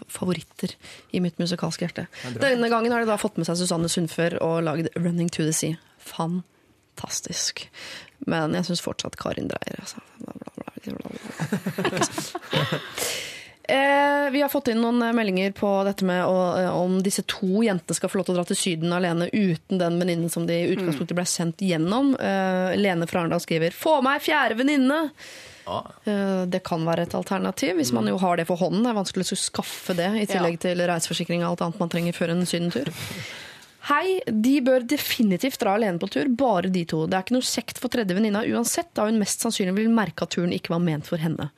favoritter 0.09 0.73
i 1.13 1.21
mitt 1.21 1.37
musikalske 1.41 1.85
hjerte. 1.85 2.07
Denne 2.41 2.71
gangen 2.73 2.95
har 2.95 3.03
de 3.03 3.11
da 3.11 3.19
fått 3.21 3.37
med 3.37 3.49
seg 3.49 3.61
Susanne 3.61 3.91
Sundfør 3.91 4.39
og 4.41 4.63
lagd 4.65 4.89
'Running 4.95 5.29
to 5.29 5.45
the 5.45 5.53
Sea'. 5.53 5.77
Fantastisk. 6.05 7.67
Men 8.25 8.55
jeg 8.55 8.69
syns 8.69 8.83
fortsatt 8.85 9.17
Karin 9.19 9.49
Dreyer 9.51 9.81
altså. 9.83 10.01
Eh, 13.67 14.29
vi 14.29 14.41
har 14.41 14.49
fått 14.49 14.67
inn 14.69 14.77
noen 14.77 15.01
eh, 15.01 15.13
meldinger 15.17 15.49
på 15.57 15.69
dette 15.87 16.05
med 16.05 16.21
å, 16.29 16.35
eh, 16.59 16.67
om 16.69 16.99
disse 17.01 17.23
to 17.25 17.63
jentene 17.65 17.97
skal 17.97 18.11
få 18.11 18.19
lov 18.19 18.27
til 18.27 18.35
å 18.35 18.37
dra 18.37 18.43
til 18.45 18.59
Syden 18.59 18.93
alene 18.93 19.25
uten 19.33 19.81
den 19.81 19.97
venninnen 19.97 20.29
som 20.29 20.45
de 20.45 20.53
i 20.53 20.67
utgangspunktet 20.75 21.17
ble 21.17 21.25
sendt 21.25 21.63
gjennom. 21.65 22.11
Eh, 22.13 22.75
Lene 22.77 23.07
fra 23.09 23.23
Arendal 23.23 23.41
skriver 23.41 23.73
'Få 23.73 24.03
meg 24.05 24.21
fjerde 24.21 24.59
venninne'! 24.59 25.09
Eh, 26.05 26.45
det 26.45 26.61
kan 26.63 26.85
være 26.85 27.07
et 27.07 27.15
alternativ, 27.17 27.75
hvis 27.79 27.91
man 27.95 28.05
jo 28.05 28.19
har 28.21 28.37
det 28.37 28.45
for 28.45 28.61
hånden. 28.61 28.83
Det 28.85 28.91
er 28.91 28.99
vanskelig 28.99 29.25
å 29.33 29.39
skaffe 29.39 29.95
det, 29.97 30.11
i 30.21 30.27
tillegg 30.29 30.59
til 30.61 30.77
reiseforsikring 30.77 31.41
og 31.41 31.55
alt 31.55 31.65
annet 31.65 31.81
man 31.81 31.89
trenger 31.89 32.13
før 32.13 32.35
en 32.35 32.45
sydentur. 32.45 32.91
Hei, 33.85 34.17
de 34.25 34.55
bør 34.65 34.81
definitivt 34.89 35.59
dra 35.61 35.75
alene 35.77 36.01
på 36.01 36.07
tur, 36.09 36.29
bare 36.33 36.71
de 36.73 36.81
to. 36.89 37.03
Det 37.05 37.17
er 37.19 37.25
ikke 37.25 37.35
noe 37.35 37.45
kjekt 37.45 37.77
for 37.81 37.93
tredje 37.93 38.15
venninna 38.17 38.41
uansett, 38.49 38.89
da 38.97 39.05
hun 39.05 39.19
mest 39.21 39.43
sannsynlig 39.45 39.75
vil 39.77 39.91
merke 39.93 40.25
at 40.25 40.33
turen 40.33 40.53
ikke 40.55 40.73
var 40.73 40.81
ment 40.81 41.05
for 41.05 41.21
henne. 41.21 41.51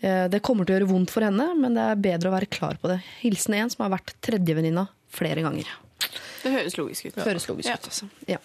Eh, 0.00 0.26
Det 0.32 0.40
kommer 0.42 0.66
til 0.66 0.74
å 0.74 0.78
gjøre 0.80 0.88
vondt 0.90 1.12
for 1.14 1.22
henne, 1.22 1.46
men 1.54 1.78
det 1.78 1.84
er 1.84 2.00
bedre 2.08 2.32
å 2.32 2.34
være 2.34 2.50
klar 2.50 2.80
på 2.82 2.90
det. 2.90 2.98
Hilsen 3.22 3.54
en 3.60 3.70
som 3.70 3.84
har 3.86 3.94
vært 3.94 4.10
tredjevenninna 4.26 4.88
flere 5.14 5.44
ganger. 5.46 5.70
Det 6.42 6.50
høres 6.54 6.76
logisk 6.78 7.06
ut. 7.06 7.20
Høres 7.22 7.46
logisk 7.50 7.68
Ja. 7.70 7.74
ut, 7.78 7.86
altså. 7.92 8.08
Ja. 8.26 8.38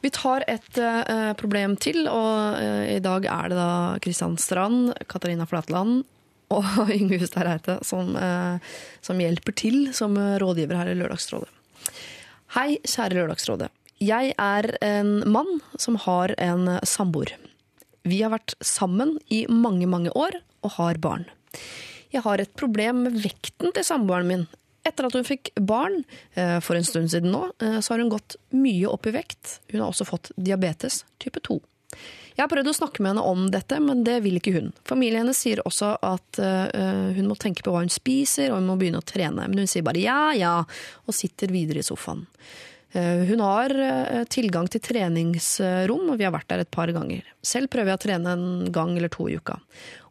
Vi 0.00 0.10
tar 0.10 0.44
et 0.48 0.78
uh, 0.80 1.32
problem 1.36 1.76
til, 1.76 2.06
og 2.08 2.56
uh, 2.56 2.84
i 2.88 3.00
dag 3.04 3.24
er 3.28 3.48
det 3.52 3.56
da 3.60 3.70
Kristian 4.04 4.36
Strand, 4.40 4.94
Katarina 5.08 5.44
Flatland 5.48 6.04
og 6.52 6.64
Yngve 6.98 7.20
Hustad 7.20 7.44
Reite 7.48 7.78
som, 7.84 8.14
uh, 8.16 8.56
som 9.04 9.20
hjelper 9.20 9.52
til 9.56 9.92
som 9.96 10.16
rådgiver 10.16 10.76
her 10.80 10.92
i 10.92 10.96
Lørdagsrådet. 10.96 11.52
Hei, 12.54 12.78
kjære 12.80 13.12
Lørdagsrådet. 13.12 13.66
Jeg 14.00 14.30
er 14.40 14.66
en 14.80 15.18
mann 15.28 15.58
som 15.76 15.98
har 16.00 16.32
en 16.40 16.78
samboer. 16.80 17.34
Vi 18.08 18.22
har 18.22 18.32
vært 18.32 18.54
sammen 18.64 19.18
i 19.28 19.42
mange, 19.52 19.84
mange 19.84 20.14
år 20.16 20.38
og 20.64 20.72
har 20.78 20.96
barn. 21.04 21.26
Jeg 22.08 22.24
har 22.24 22.40
et 22.40 22.54
problem 22.56 23.02
med 23.04 23.18
vekten 23.20 23.74
til 23.76 23.84
samboeren 23.84 24.30
min. 24.30 24.46
Etter 24.88 25.10
at 25.10 25.18
hun 25.18 25.28
fikk 25.28 25.50
barn, 25.60 26.06
eh, 26.40 26.56
for 26.64 26.78
en 26.78 26.88
stund 26.88 27.12
siden 27.12 27.34
nå, 27.36 27.50
eh, 27.60 27.82
så 27.84 27.92
har 27.92 28.00
hun 28.00 28.14
gått 28.16 28.38
mye 28.56 28.88
opp 28.88 29.04
i 29.04 29.12
vekt. 29.18 29.58
Hun 29.68 29.82
har 29.82 29.92
også 29.92 30.08
fått 30.08 30.32
diabetes 30.40 31.04
type 31.20 31.44
2. 31.44 31.60
Jeg 32.38 32.44
har 32.44 32.52
prøvd 32.52 32.70
å 32.70 32.76
snakke 32.76 33.02
med 33.02 33.16
henne 33.16 33.22
om 33.26 33.48
dette, 33.50 33.80
men 33.82 34.04
det 34.06 34.20
vil 34.22 34.36
ikke 34.38 34.52
hun. 34.54 34.68
Familien 34.86 35.24
hennes 35.24 35.40
sier 35.42 35.58
også 35.66 35.96
at 36.06 36.38
uh, 36.38 37.10
hun 37.16 37.26
må 37.26 37.34
tenke 37.34 37.64
på 37.66 37.72
hva 37.74 37.80
hun 37.82 37.90
spiser, 37.90 38.52
og 38.52 38.60
hun 38.60 38.68
må 38.70 38.76
begynne 38.78 39.00
å 39.02 39.06
trene. 39.06 39.48
Men 39.50 39.64
hun 39.64 39.70
sier 39.70 39.82
bare 39.82 39.98
ja, 39.98 40.20
ja, 40.38 40.52
og 40.62 41.16
sitter 41.18 41.50
videre 41.50 41.82
i 41.82 41.88
sofaen. 41.88 42.22
Uh, 42.94 43.26
Hun 43.26 43.42
har 43.42 43.74
uh, 43.74 44.22
tilgang 44.30 44.70
til 44.70 44.84
treningsrom, 44.86 46.06
og 46.12 46.20
vi 46.20 46.28
har 46.28 46.36
vært 46.36 46.46
der 46.54 46.62
et 46.62 46.70
par 46.70 46.94
ganger. 46.94 47.26
Selv 47.42 47.72
prøver 47.74 47.90
jeg 47.90 47.98
å 47.98 48.04
trene 48.06 48.36
en 48.38 48.70
gang 48.70 48.94
eller 48.94 49.10
to 49.10 49.26
i 49.26 49.34
uka. 49.34 49.58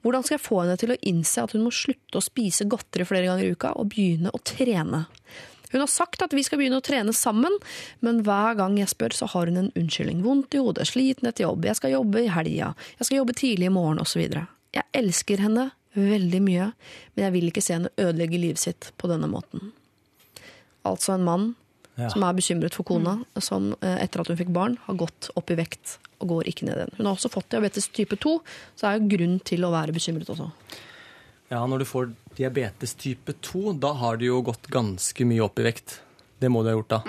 Hvordan 0.04 0.28
skal 0.28 0.36
jeg 0.36 0.48
få 0.50 0.60
henne 0.66 0.76
til 0.84 0.92
å 0.92 1.00
innse 1.08 1.48
at 1.48 1.56
hun 1.56 1.64
må 1.64 1.72
slutte 1.72 2.20
å 2.20 2.28
spise 2.28 2.68
godteri 2.68 3.08
flere 3.08 3.32
ganger 3.32 3.48
i 3.48 3.56
uka, 3.56 3.72
og 3.80 3.88
begynne 3.96 4.36
å 4.36 4.44
trene? 4.44 5.06
Hun 5.72 5.82
har 5.84 5.90
sagt 5.92 6.22
at 6.24 6.34
vi 6.34 6.44
skal 6.46 6.60
begynne 6.62 6.80
å 6.80 6.86
trene 6.86 7.14
sammen, 7.16 7.52
men 8.06 8.22
hver 8.24 8.56
gang 8.60 8.78
jeg 8.80 8.88
spør, 8.94 9.16
så 9.18 9.28
har 9.34 9.50
hun 9.52 9.58
en 9.58 9.72
unnskyldning. 9.76 10.22
Vondt 10.24 10.56
i 10.56 10.62
hodet, 10.64 10.88
sliten 10.88 11.28
etter 11.28 11.44
jobb, 11.48 11.66
jeg 11.68 11.76
skal 11.80 11.92
jobbe 11.98 12.24
i 12.24 12.32
helga, 12.32 12.74
jeg 13.00 13.10
skal 13.10 13.20
jobbe 13.22 13.36
tidlig 13.38 13.68
i 13.68 13.74
morgen, 13.76 14.00
osv. 14.04 14.24
Jeg 14.78 14.86
elsker 14.94 15.44
henne 15.44 15.70
veldig 15.98 16.42
mye, 16.46 16.72
men 17.16 17.24
jeg 17.26 17.34
vil 17.34 17.48
ikke 17.50 17.64
se 17.66 17.74
henne 17.80 17.92
ødelegge 17.98 18.38
livet 18.40 18.62
sitt 18.62 18.92
på 19.02 19.10
denne 19.10 19.28
måten. 19.32 19.72
Altså 20.88 21.16
en 21.18 21.26
mann 21.28 21.48
Ja. 21.98 22.12
som 22.14 22.22
er 22.22 22.34
bekymret 22.38 22.76
for 22.78 22.86
kona, 22.86 23.16
som 23.42 23.72
eh, 23.82 23.96
etter 24.04 24.22
at 24.22 24.28
hun 24.30 24.38
fikk 24.38 24.52
barn, 24.54 24.76
har 24.86 24.94
gått 25.00 25.32
opp 25.36 25.50
i 25.50 25.56
vekt 25.58 25.96
og 26.22 26.28
går 26.30 26.44
ikke 26.52 26.68
ned 26.68 26.78
igjen. 26.78 26.92
Hun 27.00 27.08
har 27.10 27.16
også 27.16 27.32
fått 27.34 27.50
diabetes 27.50 27.88
type 27.90 28.14
2, 28.22 28.34
så 28.78 28.84
det 28.84 28.90
er 28.92 29.00
jo 29.00 29.08
grunn 29.18 29.40
til 29.42 29.66
å 29.66 29.72
være 29.74 29.96
bekymret 29.96 30.30
også. 30.30 30.52
Ja, 31.52 31.62
når 31.64 31.84
du 31.84 31.88
får 31.88 32.12
diabetes 32.36 32.94
type 33.00 33.34
2, 33.46 33.78
da 33.80 33.94
har 34.02 34.20
du 34.20 34.28
jo 34.28 34.42
gått 34.46 34.68
ganske 34.72 35.28
mye 35.28 35.46
opp 35.46 35.62
i 35.62 35.68
vekt. 35.70 36.02
Det 36.38 36.50
må 36.54 36.62
du 36.62 36.70
ha 36.70 36.76
gjort 36.76 36.92
da. 36.92 37.00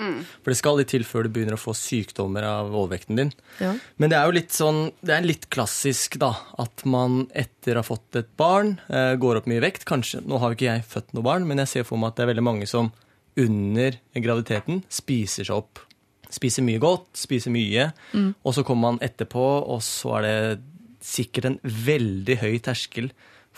For 0.41 0.49
det 0.49 0.57
skal 0.57 0.79
litt 0.79 0.89
til 0.89 1.03
før 1.05 1.27
du 1.27 1.33
begynner 1.35 1.57
å 1.57 1.61
få 1.61 1.75
sykdommer 1.77 2.47
av 2.47 2.71
overvekten 2.71 3.19
din. 3.19 3.33
Ja. 3.61 3.75
Men 4.01 4.09
det 4.09 4.17
er 4.17 4.25
jo 4.25 4.37
litt 4.39 4.55
sånn, 4.55 4.79
det 5.05 5.13
er 5.13 5.27
litt 5.27 5.45
klassisk 5.53 6.17
da, 6.21 6.31
at 6.57 6.81
man 6.89 7.27
etter 7.37 7.77
å 7.77 7.83
ha 7.83 7.85
fått 7.85 8.17
et 8.17 8.31
barn, 8.39 8.79
eh, 8.89 9.13
går 9.21 9.41
opp 9.41 9.51
mye 9.51 9.61
vekt. 9.61 9.85
Kanskje, 9.89 10.23
nå 10.25 10.39
har 10.41 10.49
jo 10.49 10.57
ikke 10.57 10.71
jeg 10.71 10.87
født 10.89 11.13
noe 11.13 11.27
barn, 11.27 11.45
men 11.45 11.61
jeg 11.61 11.73
ser 11.75 11.85
for 11.85 12.01
meg 12.01 12.13
at 12.13 12.17
det 12.17 12.25
er 12.25 12.33
veldig 12.33 12.47
mange 12.47 12.69
som 12.69 12.89
under 13.39 13.99
graviditeten 14.17 14.81
spiser 14.89 15.45
seg 15.45 15.61
opp. 15.61 15.83
Spiser 16.33 16.65
mye 16.65 16.81
godt, 16.81 17.11
spiser 17.17 17.53
mye, 17.53 17.91
og 18.45 18.53
så 18.53 18.63
kommer 18.65 18.91
man 18.91 18.99
etterpå, 19.01 19.45
og 19.65 19.81
så 19.85 20.19
er 20.19 20.25
det 20.25 20.59
sikkert 21.05 21.45
en 21.45 21.59
veldig 21.63 22.35
høy 22.41 22.59
terskel 22.65 23.09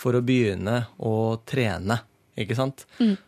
for 0.02 0.18
å 0.18 0.24
begynne 0.26 0.86
å 0.98 1.14
trene, 1.48 2.00
ikke 2.40 2.58
sant? 2.58 2.86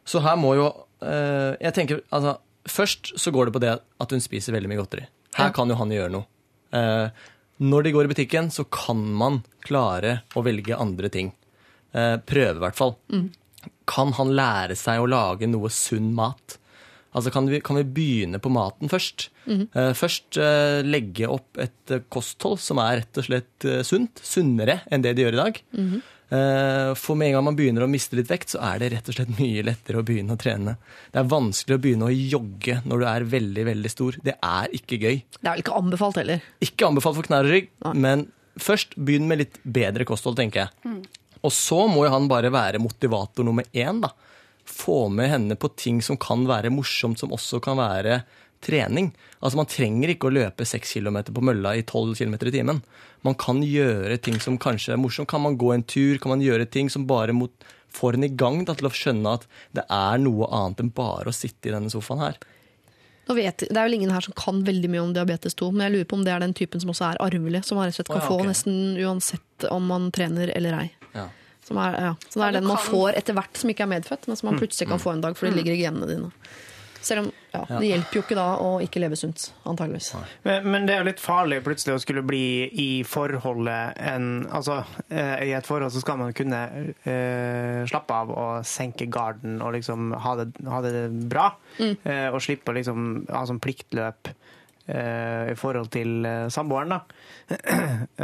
Så 0.09 0.23
her 0.25 0.39
må 0.39 0.55
jo, 0.57 0.69
eh, 1.05 1.53
jeg 1.61 1.75
tenker, 1.77 2.01
altså, 2.09 2.37
først 2.65 3.13
så 3.19 3.33
går 3.35 3.49
det 3.49 3.55
på 3.57 3.63
det 3.63 3.75
at 3.77 4.15
hun 4.15 4.23
spiser 4.23 4.55
veldig 4.55 4.71
mye 4.71 4.81
godteri. 4.81 5.05
Her 5.37 5.53
kan 5.53 5.69
jo 5.69 5.77
han 5.77 5.93
gjøre 5.93 6.13
noe. 6.13 6.27
Eh, 6.73 7.29
når 7.63 7.85
de 7.85 7.93
går 7.93 8.07
i 8.07 8.11
butikken, 8.13 8.49
så 8.53 8.65
kan 8.65 9.01
man 9.13 9.43
klare 9.65 10.21
å 10.35 10.43
velge 10.45 10.77
andre 10.77 11.09
ting. 11.13 11.31
Eh, 11.93 12.17
prøve, 12.17 12.57
i 12.57 12.65
hvert 12.65 12.79
fall. 12.79 12.97
Kan 13.89 14.13
han 14.17 14.33
lære 14.33 14.75
seg 14.79 15.01
å 15.01 15.09
lage 15.09 15.47
noe 15.49 15.69
sunn 15.73 16.13
mat? 16.17 16.57
Altså, 17.13 17.29
kan 17.29 17.45
vi, 17.45 17.59
kan 17.61 17.77
vi 17.77 17.85
begynne 17.85 18.39
på 18.41 18.49
maten 18.49 18.89
først? 18.89 19.27
Eh, 19.45 19.91
først 19.93 20.39
uh, 20.41 20.81
legge 20.81 21.29
opp 21.29 21.59
et 21.61 21.93
kosthold 22.09 22.57
som 22.63 22.81
er 22.81 23.03
rett 23.03 23.19
og 23.21 23.27
slett 23.27 23.67
uh, 23.69 23.83
sunt. 23.85 24.23
Sunnere 24.25 24.79
enn 24.89 25.05
det 25.05 25.13
de 25.13 25.27
gjør 25.27 25.37
i 25.37 25.41
dag. 25.43 25.59
Eh, 25.77 26.22
for 26.97 27.19
med 27.19 27.27
en 27.30 27.35
gang 27.38 27.45
man 27.45 27.57
begynner 27.57 27.85
å 27.85 27.89
miste 27.91 28.18
litt 28.18 28.31
vekt, 28.31 28.53
så 28.55 28.61
er 28.65 28.80
det 28.81 28.88
rett 28.93 29.10
og 29.11 29.18
slett 29.18 29.34
mye 29.38 29.65
lettere 29.68 29.99
å 30.01 30.05
begynne 30.07 30.34
å 30.34 30.39
trene. 30.39 30.76
Det 31.14 31.19
er 31.22 31.30
vanskelig 31.30 31.77
å 31.77 31.81
begynne 31.84 32.07
å 32.07 32.14
jogge 32.14 32.80
når 32.89 33.03
du 33.03 33.07
er 33.11 33.27
veldig, 33.35 33.65
veldig 33.69 33.91
stor. 33.91 34.18
Det 34.26 34.34
er 34.39 34.73
ikke 34.73 34.97
gøy. 35.01 35.19
Det 35.38 35.43
er 35.43 35.51
vel 35.51 35.64
ikke 35.65 35.77
anbefalt 35.77 36.18
heller. 36.22 36.47
Ikke 36.65 36.89
anbefalt 36.89 37.19
for 37.19 37.30
knær 37.30 37.45
og 37.45 37.53
rygg, 37.53 37.69
men 37.93 38.27
først 38.61 38.97
begynn 38.97 39.30
med 39.30 39.43
litt 39.43 39.60
bedre 39.65 40.07
kosthold, 40.10 40.39
tenker 40.39 40.65
jeg. 40.65 40.95
Og 41.43 41.53
så 41.53 41.84
må 41.91 42.05
jo 42.07 42.14
han 42.14 42.30
bare 42.31 42.53
være 42.53 42.81
motivator 42.81 43.45
nummer 43.45 43.68
én, 43.76 44.01
da. 44.03 44.14
Få 44.64 45.10
med 45.11 45.27
henne 45.27 45.57
på 45.60 45.69
ting 45.76 45.99
som 46.05 46.15
kan 46.18 46.45
være 46.47 46.72
morsomt, 46.72 47.19
som 47.19 47.34
også 47.35 47.60
kan 47.64 47.77
være 47.81 48.22
trening. 48.64 49.11
Altså 49.44 49.60
Man 49.60 49.69
trenger 49.69 50.14
ikke 50.14 50.30
å 50.30 50.34
løpe 50.34 50.65
seks 50.68 50.95
kilometer 50.95 51.35
på 51.35 51.44
mølla 51.45 51.76
i 51.77 51.85
tolv 51.88 52.15
kilometer 52.19 52.49
i 52.49 52.56
timen. 52.56 52.81
Man 53.23 53.38
kan 53.40 53.61
gjøre 53.64 54.18
ting 54.23 54.40
som 54.44 54.57
kanskje 54.61 54.95
er 54.95 55.02
morsomt. 55.02 55.30
Kan 55.31 55.44
man 55.45 55.60
gå 55.60 55.73
en 55.76 55.84
tur? 55.84 56.18
Kan 56.23 56.34
man 56.35 56.44
gjøre 56.44 56.65
ting 56.69 56.90
som 56.91 57.06
bare 57.07 57.35
mot, 57.35 57.52
får 57.94 58.18
en 58.18 58.27
i 58.27 58.34
gang 58.34 58.64
da, 58.68 58.76
til 58.76 58.90
å 58.90 58.95
skjønne 58.95 59.38
at 59.38 59.48
det 59.77 59.85
er 59.91 60.19
noe 60.23 60.49
annet 60.49 60.81
enn 60.84 60.91
bare 60.95 61.30
å 61.31 61.35
sitte 61.35 61.69
i 61.69 61.76
denne 61.76 61.91
sofaen 61.94 62.23
her? 62.23 62.41
Nå 63.23 63.38
vet, 63.38 63.64
det 63.69 63.77
er 63.77 63.85
vel 63.88 63.95
ingen 63.95 64.11
her 64.11 64.26
som 64.26 64.35
kan 64.35 64.60
veldig 64.68 64.90
mye 64.91 65.03
om 65.06 65.14
diabetes 65.15 65.56
2, 65.56 65.69
men 65.72 65.85
jeg 65.85 65.94
lurer 65.94 66.07
på 66.11 66.18
om 66.18 66.26
det 66.26 66.34
er 66.34 66.44
den 66.44 66.56
typen 66.57 66.81
som 66.84 66.91
også 66.91 67.06
er 67.14 67.22
arvelig, 67.23 67.61
som 67.64 67.80
man 67.80 67.88
rett 67.88 67.95
og 67.95 68.02
slett 68.02 68.11
kan 68.11 68.19
oh, 68.19 68.26
ja, 68.26 68.31
få 68.34 68.49
nesten 68.49 68.81
uansett 68.99 69.68
om 69.72 69.88
man 69.88 70.10
trener 70.11 70.52
eller 70.57 70.76
ei. 70.81 70.90
Ja. 71.14 71.30
Som 71.64 71.80
er, 71.80 71.95
ja. 72.10 72.11
Så 72.27 72.41
det 72.41 72.49
er 72.49 72.57
den 72.57 72.68
man 72.68 72.81
kan- 72.81 72.91
får 72.91 73.15
etter 73.22 73.38
hvert 73.38 73.61
som 73.61 73.72
ikke 73.72 73.85
er 73.85 73.91
medfødt, 73.94 74.27
men 74.27 74.35
som 74.35 74.49
man 74.52 74.60
plutselig 74.60 74.90
kan 74.91 74.99
få 74.99 75.14
en 75.14 75.23
dag, 75.23 75.38
fordi 75.40 75.53
det 75.53 75.61
ligger 75.61 75.77
i 75.77 75.85
genene 75.85 76.10
dine. 76.10 76.31
Selv 77.03 77.25
om 77.25 77.31
ja, 77.53 77.61
det 77.69 77.89
hjelper 77.89 78.17
jo 78.17 78.23
ikke 78.23 78.38
da 78.38 78.47
å 78.63 78.69
ikke 78.84 79.01
leve 79.03 79.17
sunt, 79.19 79.49
antageligvis. 79.69 80.13
Men, 80.45 80.69
men 80.73 80.88
det 80.88 80.95
er 80.95 81.03
jo 81.03 81.09
litt 81.09 81.21
farlig 81.21 81.59
plutselig 81.65 81.97
å 81.97 82.01
skulle 82.01 82.23
bli 82.25 82.45
i 82.81 82.89
forholdet 83.07 83.99
en 84.01 84.30
Altså, 84.53 84.80
eh, 85.09 85.49
i 85.49 85.53
et 85.55 85.67
forhold 85.67 85.93
så 85.93 86.01
skal 86.01 86.19
man 86.19 86.34
kunne 86.35 86.59
uh, 87.05 87.84
slappe 87.89 88.15
av 88.15 88.31
og 88.34 88.67
senke 88.67 89.07
garden 89.11 89.59
og 89.63 89.73
liksom 89.75 90.13
ha 90.23 90.35
det, 90.39 90.47
ha 90.69 90.81
det 90.85 90.93
bra. 91.30 91.49
Eh, 91.80 92.27
og 92.30 92.41
slippe 92.43 92.71
å 92.71 92.77
liksom 92.77 93.07
ha 93.30 93.43
sånn 93.49 93.61
pliktløp 93.63 94.30
eh, 94.30 95.51
i 95.51 95.57
forhold 95.59 95.91
til 95.93 96.27
samboeren, 96.53 96.97
da. 96.97 97.03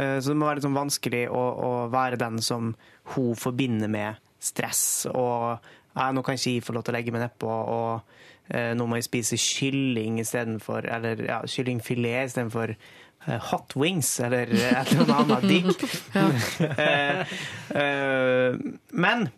Eh, 0.00 0.16
så 0.22 0.30
det 0.30 0.38
må 0.38 0.46
være 0.46 0.60
litt 0.60 0.64
sånn 0.64 0.76
vanskelig 0.76 1.24
å, 1.34 1.40
å 1.66 1.70
være 1.92 2.18
den 2.20 2.38
som 2.44 2.72
hun 3.14 3.36
forbinder 3.38 3.90
med 3.90 4.20
stress 4.40 5.08
og 5.10 5.66
ja, 5.96 6.06
nå 6.14 6.22
kan 6.24 6.38
ikke 6.38 6.54
jeg 6.54 6.64
få 6.64 6.74
lov 6.76 6.84
til 6.86 6.94
å 6.94 6.96
legge 6.96 7.12
meg 7.14 7.24
nedpå, 7.24 7.50
og 7.50 8.29
nå 8.50 8.86
må 8.90 8.98
jeg 8.98 9.06
spise 9.06 9.36
kylling 9.38 10.16
istedenfor 10.18 10.88
Eller 10.90 11.20
ja, 11.22 11.36
kyllingfilet 11.46 12.30
istedenfor 12.30 12.72
eh, 12.74 13.38
hot 13.50 13.76
wings, 13.78 14.10
eller 14.20 14.50
et 14.50 14.92
eller 14.96 15.14
annet 15.14 15.46
digg. 15.46 15.70
Eh, 16.80 17.38
eh, 17.78 18.58
men 18.90 19.28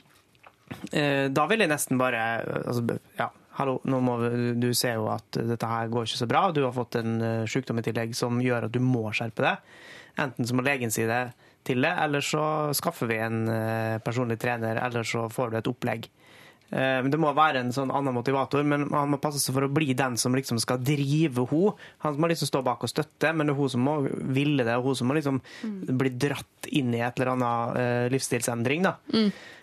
eh, 0.93 1.29
da 1.31 1.47
vil 1.51 1.65
jeg 1.65 1.73
nesten 1.73 2.01
bare 2.01 2.23
altså, 2.63 2.99
Ja, 3.19 3.29
hallo, 3.59 3.79
nå 3.85 4.01
må 4.05 4.19
du 4.57 4.71
ser 4.77 4.99
jo 5.01 5.09
at 5.13 5.37
dette 5.37 5.69
her 5.69 5.91
går 5.93 6.09
ikke 6.09 6.23
så 6.23 6.31
bra. 6.31 6.47
Du 6.55 6.63
har 6.65 6.75
fått 6.77 6.99
en 7.01 7.17
eh, 7.21 7.47
sykdom 7.51 7.83
i 7.83 7.87
tillegg 7.87 8.17
som 8.19 8.41
gjør 8.43 8.69
at 8.69 8.75
du 8.75 8.81
må 8.85 9.09
skjerpe 9.15 9.45
deg. 9.45 9.73
Enten 10.23 10.49
så 10.49 10.57
må 10.57 10.65
legen 10.65 10.93
si 10.93 11.07
det 11.09 11.25
til 11.67 11.85
det, 11.85 11.93
eller 12.05 12.25
så 12.25 12.45
skaffer 12.75 13.09
vi 13.11 13.21
en 13.23 13.45
eh, 13.49 13.99
personlig 14.03 14.39
trener, 14.43 14.81
eller 14.83 15.07
så 15.07 15.29
får 15.31 15.53
du 15.53 15.61
et 15.61 15.71
opplegg. 15.71 16.09
Eh, 16.73 16.99
men 17.05 17.11
Det 17.13 17.21
må 17.21 17.33
være 17.37 17.61
en 17.61 17.73
sånn 17.75 17.93
annen 17.93 18.15
motivator, 18.17 18.65
men 18.65 18.87
han 18.91 19.11
må 19.13 19.21
passe 19.21 19.41
seg 19.43 19.57
for 19.57 19.67
å 19.67 19.73
bli 19.73 19.93
den 19.99 20.17
som 20.21 20.33
liksom 20.37 20.61
skal 20.63 20.81
drive 20.81 21.45
henne. 21.51 21.75
Han 22.07 22.21
må 22.21 22.31
liksom 22.33 22.49
stå 22.49 22.63
bak 22.65 22.87
og 22.87 22.93
støtte, 22.93 23.33
men 23.37 23.49
det 23.49 23.53
er 23.55 23.61
hun 23.61 23.73
som 23.75 23.85
må 23.85 23.97
ville 24.09 24.65
det, 24.65 24.77
og 24.79 24.89
hun 24.91 25.01
som 25.03 25.11
må 25.11 25.19
liksom 25.19 25.43
bli 26.01 26.15
dratt 26.17 26.71
inn 26.73 26.95
i 26.97 27.03
et 27.05 27.19
eller 27.21 27.35
annet 27.35 27.81
eh, 27.83 28.07
livsstilsendring. 28.15 28.89
da. 28.89 28.97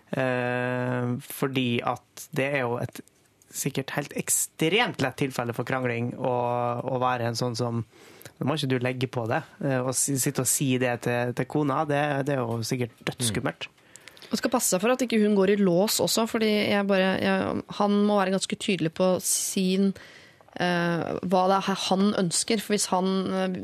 Eh, 0.10 1.15
fordi 1.34 1.69
at 1.86 2.30
det 2.38 2.52
er 2.60 2.61
jo 2.68 2.77
et 2.81 3.02
sikkert 3.49 3.95
helt 3.95 4.14
ekstremt 4.18 5.02
lett 5.02 5.18
tilfelle 5.18 5.56
for 5.57 5.65
krangling 5.65 6.11
å, 6.22 6.36
å 6.86 7.02
være 7.02 7.31
en 7.31 7.38
sånn 7.40 7.57
som 7.57 7.84
Nå 8.40 8.45
må 8.48 8.56
ikke 8.56 8.69
du 8.72 8.77
legge 8.80 9.07
på 9.11 9.26
det. 9.27 9.41
Å 9.60 9.91
sitte 9.91 10.45
og 10.45 10.48
si 10.48 10.69
det 10.80 10.94
til, 11.03 11.34
til 11.36 11.48
kona, 11.52 11.81
det, 11.84 11.99
det 12.23 12.38
er 12.38 12.40
jo 12.40 12.61
sikkert 12.64 12.94
dødsskummelt. 13.03 13.68
Og 14.30 14.39
skal 14.39 14.53
passe 14.53 14.73
seg 14.73 14.84
for 14.84 14.93
at 14.93 15.01
ikke 15.06 15.19
hun 15.23 15.35
går 15.38 15.56
i 15.56 15.60
lås 15.61 15.99
også, 16.03 16.27
fordi 16.30 16.51
jeg 16.69 16.88
bare, 16.89 17.11
jeg, 17.23 17.60
han 17.80 17.99
må 18.06 18.19
være 18.19 18.35
ganske 18.38 18.57
tydelig 18.61 18.91
på 18.97 19.11
sin 19.26 19.91
uh, 19.93 21.18
hva 21.26 21.43
det 21.49 21.57
er 21.57 21.80
han 21.88 22.03
ønsker. 22.19 22.61
For 22.61 22.76
hvis, 22.76 22.88
han, 22.93 23.10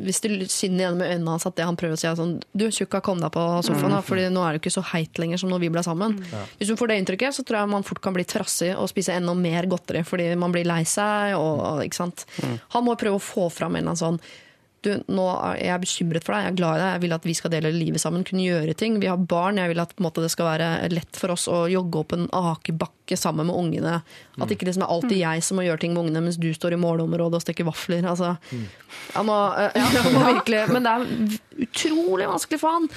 hvis 0.06 0.24
det 0.24 0.32
skinner 0.54 0.88
gjennom 0.88 1.04
øynene 1.06 1.36
hans 1.36 1.46
at 1.46 1.58
det 1.60 1.68
han 1.68 1.78
prøver 1.80 1.98
å 1.98 2.02
si 2.02 2.08
er 2.10 2.18
sånn 2.18 2.38
Du, 2.58 2.66
tjukka, 2.74 3.04
kom 3.06 3.22
deg 3.22 3.34
på 3.36 3.44
sofaen, 3.68 3.94
da, 3.94 4.02
Fordi 4.06 4.26
nå 4.34 4.46
er 4.46 4.56
du 4.56 4.64
ikke 4.64 4.74
så 4.74 4.86
heit 4.94 5.22
lenger 5.22 5.42
som 5.42 5.54
når 5.54 5.66
vi 5.66 5.72
ble 5.76 5.86
sammen. 5.86 6.18
Hvis 6.60 6.74
hun 6.74 6.82
får 6.82 6.92
det 6.92 7.00
inntrykket, 7.04 7.38
så 7.38 7.46
tror 7.46 7.62
jeg 7.62 7.74
man 7.76 7.86
fort 7.88 8.02
kan 8.06 8.16
bli 8.18 8.26
trassig 8.28 8.72
og 8.74 8.90
spise 8.92 9.18
enda 9.18 9.38
mer 9.38 9.70
godteri 9.70 10.06
fordi 10.08 10.32
man 10.40 10.56
blir 10.56 10.68
lei 10.68 10.82
seg. 10.90 11.36
Og, 11.38 11.84
ikke 11.86 12.02
sant? 12.02 12.26
Han 12.74 12.88
må 12.88 12.98
prøve 13.00 13.22
å 13.22 13.24
få 13.24 13.52
fram 13.54 13.78
en 13.78 13.86
eller 13.86 13.94
annen 13.94 14.04
sånn 14.06 14.22
du, 14.86 14.92
nå 15.12 15.26
er 15.34 15.60
jeg 15.64 15.84
bekymret 15.84 16.26
for 16.26 16.36
deg, 16.36 16.46
jeg 16.46 16.54
er 16.54 16.60
glad 16.60 16.78
i 16.78 16.82
deg, 16.82 16.92
jeg 16.94 17.04
vil 17.06 17.16
at 17.18 17.28
vi 17.28 17.36
skal 17.38 17.54
dele 17.54 17.72
livet 17.74 18.04
sammen, 18.04 18.26
kunne 18.28 18.46
gjøre 18.46 18.76
ting. 18.78 19.00
Vi 19.02 19.10
har 19.10 19.26
barn, 19.34 19.60
jeg 19.62 19.74
vil 19.74 19.84
at 19.84 19.96
måte, 20.04 20.24
det 20.24 20.32
skal 20.34 20.50
være 20.52 20.70
lett 20.94 21.20
for 21.20 21.34
oss 21.36 21.48
å 21.52 21.66
jogge 21.72 22.02
opp 22.02 22.16
en 22.16 22.30
akebakke 22.36 23.18
sammen 23.20 23.50
med 23.50 23.58
ungene. 23.58 23.98
At 24.38 24.48
det 24.48 24.58
ikke 24.58 24.70
liksom 24.70 24.86
er 24.86 24.94
alltid 24.96 25.18
jeg 25.20 25.44
som 25.46 25.60
må 25.60 25.68
gjøre 25.68 25.84
ting 25.84 25.94
med 25.98 26.06
ungene, 26.06 26.24
mens 26.28 26.40
du 26.42 26.50
står 26.56 26.78
i 26.78 26.82
målområdet 26.82 27.42
og 27.42 27.46
steker 27.46 27.68
vafler. 27.68 28.08
Altså, 28.08 28.36
jeg 28.54 29.28
må, 29.28 29.38
eh, 29.60 29.78
jeg 30.00 30.16
må 30.16 30.26
virkelig, 30.32 30.66
men 30.74 30.88
det 30.88 30.96
er 30.96 31.68
utrolig 31.68 32.32
vanskelig 32.32 32.62
for 32.64 32.80
han 32.80 32.90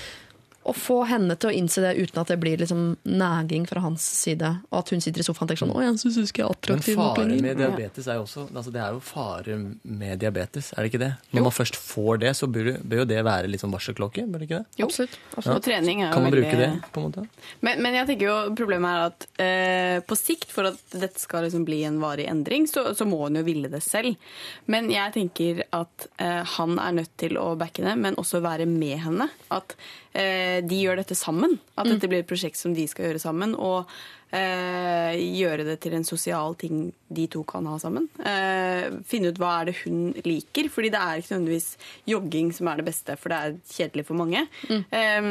å 0.69 0.75
få 0.77 0.99
henne 1.09 1.37
til 1.41 1.51
å 1.51 1.55
innse 1.57 1.83
det 1.83 1.95
uten 1.97 2.21
at 2.21 2.31
det 2.33 2.37
blir 2.41 2.61
liksom 2.61 2.83
næging 3.09 3.65
fra 3.69 3.81
hans 3.85 4.05
side. 4.05 4.51
Og 4.69 4.81
at 4.83 4.93
hun 4.93 5.03
sitter 5.05 5.23
i 5.23 5.27
sofaen 5.27 5.47
og 5.47 5.53
tenker 5.53 5.65
sånn 5.65 5.73
'Å, 5.73 5.85
jeg 5.87 6.01
syns 6.03 6.19
jeg 6.19 6.45
er 6.45 6.45
Men 6.45 6.53
attraktiv 6.53 6.97
nok 6.99 7.17
fare 7.17 7.41
med 7.41 7.57
diabetes 7.57 8.09
er 8.09 8.19
jo 8.19 8.25
også 8.27 8.45
altså 8.53 8.73
Det 8.73 8.83
er 8.83 8.93
jo 8.93 9.01
fare 9.01 9.57
med 9.85 10.19
diabetes, 10.19 10.73
er 10.73 10.83
det 10.83 10.93
ikke 10.93 11.03
det? 11.05 11.13
Når 11.33 11.47
man 11.49 11.55
først 11.55 11.77
får 11.77 12.21
det, 12.25 12.33
så 12.37 12.47
bør, 12.47 12.71
bør 12.83 13.03
jo 13.03 13.07
det 13.09 13.25
være 13.25 13.49
litt 13.49 13.63
sånn 13.63 13.73
varselklokke, 13.73 14.27
bør 14.29 14.39
det 14.43 14.49
ikke 14.49 14.61
det? 14.61 14.81
Jo, 14.83 14.89
Absolutt. 14.89 15.19
Og 15.39 15.63
trening 15.65 16.03
er 16.03 16.13
jo 16.13 16.13
veldig 16.13 16.15
Kan 16.15 16.23
man 16.23 16.37
bruke 16.37 16.57
det, 16.59 16.71
på 16.93 17.01
en 17.01 17.09
måte? 17.09 17.27
Men, 17.61 17.83
men 17.83 17.95
jeg 17.95 18.11
tenker 18.11 18.29
jo 18.29 18.37
problemet 18.59 18.89
er 18.89 19.07
at 19.09 19.29
eh, 19.45 19.97
på 20.05 20.19
sikt, 20.19 20.51
for 20.53 20.69
at 20.71 20.81
dette 20.93 21.21
skal 21.23 21.47
liksom 21.47 21.65
bli 21.69 21.83
en 21.89 22.01
varig 22.03 22.29
endring, 22.29 22.69
så, 22.69 22.93
så 22.95 23.07
må 23.09 23.25
hun 23.25 23.41
jo 23.41 23.47
ville 23.47 23.71
det 23.73 23.83
selv. 23.87 24.19
Men 24.67 24.91
jeg 24.93 25.15
tenker 25.17 25.65
at 25.73 26.09
eh, 26.19 26.45
han 26.59 26.79
er 26.83 27.01
nødt 27.01 27.15
til 27.21 27.39
å 27.41 27.55
backe 27.59 27.85
det, 27.87 27.97
men 28.01 28.19
også 28.21 28.43
være 28.45 28.69
med 28.69 28.99
henne. 29.07 29.31
At 29.55 29.77
de 30.13 30.79
gjør 30.79 30.99
dette 31.03 31.15
sammen. 31.19 31.59
At 31.79 31.87
dette 31.91 32.09
blir 32.11 32.25
et 32.25 32.29
prosjekt 32.29 32.59
som 32.59 32.73
de 32.75 32.87
skal 32.91 33.11
gjøre 33.11 33.21
sammen. 33.23 33.53
Og 33.55 33.91
eh, 34.35 35.17
gjøre 35.39 35.65
det 35.67 35.79
til 35.83 35.95
en 35.97 36.07
sosial 36.07 36.57
ting 36.61 36.89
de 37.15 37.27
to 37.31 37.43
kan 37.49 37.67
ha 37.69 37.77
sammen. 37.81 38.09
Eh, 38.21 38.99
finne 39.09 39.33
ut 39.33 39.41
hva 39.41 39.55
er 39.61 39.71
det 39.71 39.77
hun 39.83 40.13
liker. 40.27 40.69
fordi 40.73 40.91
det 40.93 41.01
er 41.01 41.21
ikke 41.21 41.35
nødvendigvis 41.35 41.69
jogging 42.09 42.53
som 42.53 42.69
er 42.69 42.81
det 42.81 42.89
beste, 42.91 43.17
for 43.17 43.33
det 43.33 43.39
er 43.39 43.57
kjedelig 43.73 44.07
for 44.09 44.21
mange. 44.21 44.45
Eh, 44.69 45.31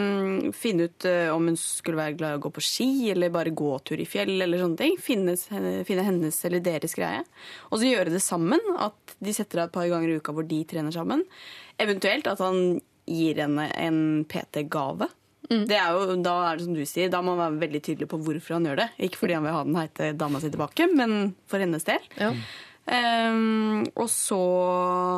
finne 0.58 0.90
ut 0.90 1.06
eh, 1.10 1.30
om 1.34 1.52
hun 1.52 1.60
skulle 1.60 2.02
være 2.02 2.18
glad 2.18 2.36
i 2.36 2.42
å 2.42 2.44
gå 2.48 2.54
på 2.58 2.66
ski, 2.66 2.90
eller 3.14 3.34
bare 3.34 3.56
gåtur 3.56 4.02
i 4.02 4.10
fjell, 4.10 4.36
eller 4.42 4.64
sånne 4.64 4.82
ting. 4.82 4.98
Finne, 5.02 5.38
finne 5.88 6.08
hennes 6.08 6.44
eller 6.50 6.64
deres 6.64 6.98
greie. 6.98 7.24
Og 7.72 7.80
så 7.80 7.92
gjøre 7.92 8.14
det 8.14 8.24
sammen. 8.26 8.62
At 8.78 9.18
de 9.24 9.34
setter 9.34 9.64
av 9.64 9.70
et 9.70 9.78
par 9.78 9.88
ganger 9.90 10.12
i 10.12 10.20
uka 10.22 10.34
hvor 10.36 10.48
de 10.48 10.64
trener 10.68 10.94
sammen. 10.94 11.26
Eventuelt 11.82 12.28
at 12.30 12.42
han 12.42 12.80
gir 13.08 13.40
henne 13.42 13.70
en 13.80 14.02
PT-gave. 14.30 15.08
Det 15.48 15.78
er 15.80 15.96
jo, 15.96 16.18
da 16.20 16.34
er 16.44 16.58
det 16.58 16.66
som 16.66 16.76
du 16.76 16.84
sier, 16.88 17.12
da 17.12 17.22
må 17.24 17.32
man 17.38 17.56
være 17.56 17.62
veldig 17.68 17.82
tydelig 17.86 18.10
på 18.12 18.20
hvorfor 18.20 18.58
han 18.58 18.68
gjør 18.68 18.82
det. 18.82 18.88
Ikke 19.08 19.22
fordi 19.22 19.38
han 19.38 19.46
vil 19.48 19.56
ha 19.56 19.64
den 19.64 19.78
heite 19.80 20.10
dama 20.20 20.42
si 20.44 20.52
tilbake, 20.52 20.90
men 20.92 21.32
for 21.48 21.64
hennes 21.64 21.88
del. 21.88 22.04
Ja. 22.20 22.34
Um, 22.88 23.84
og 24.00 24.08
så 24.12 24.42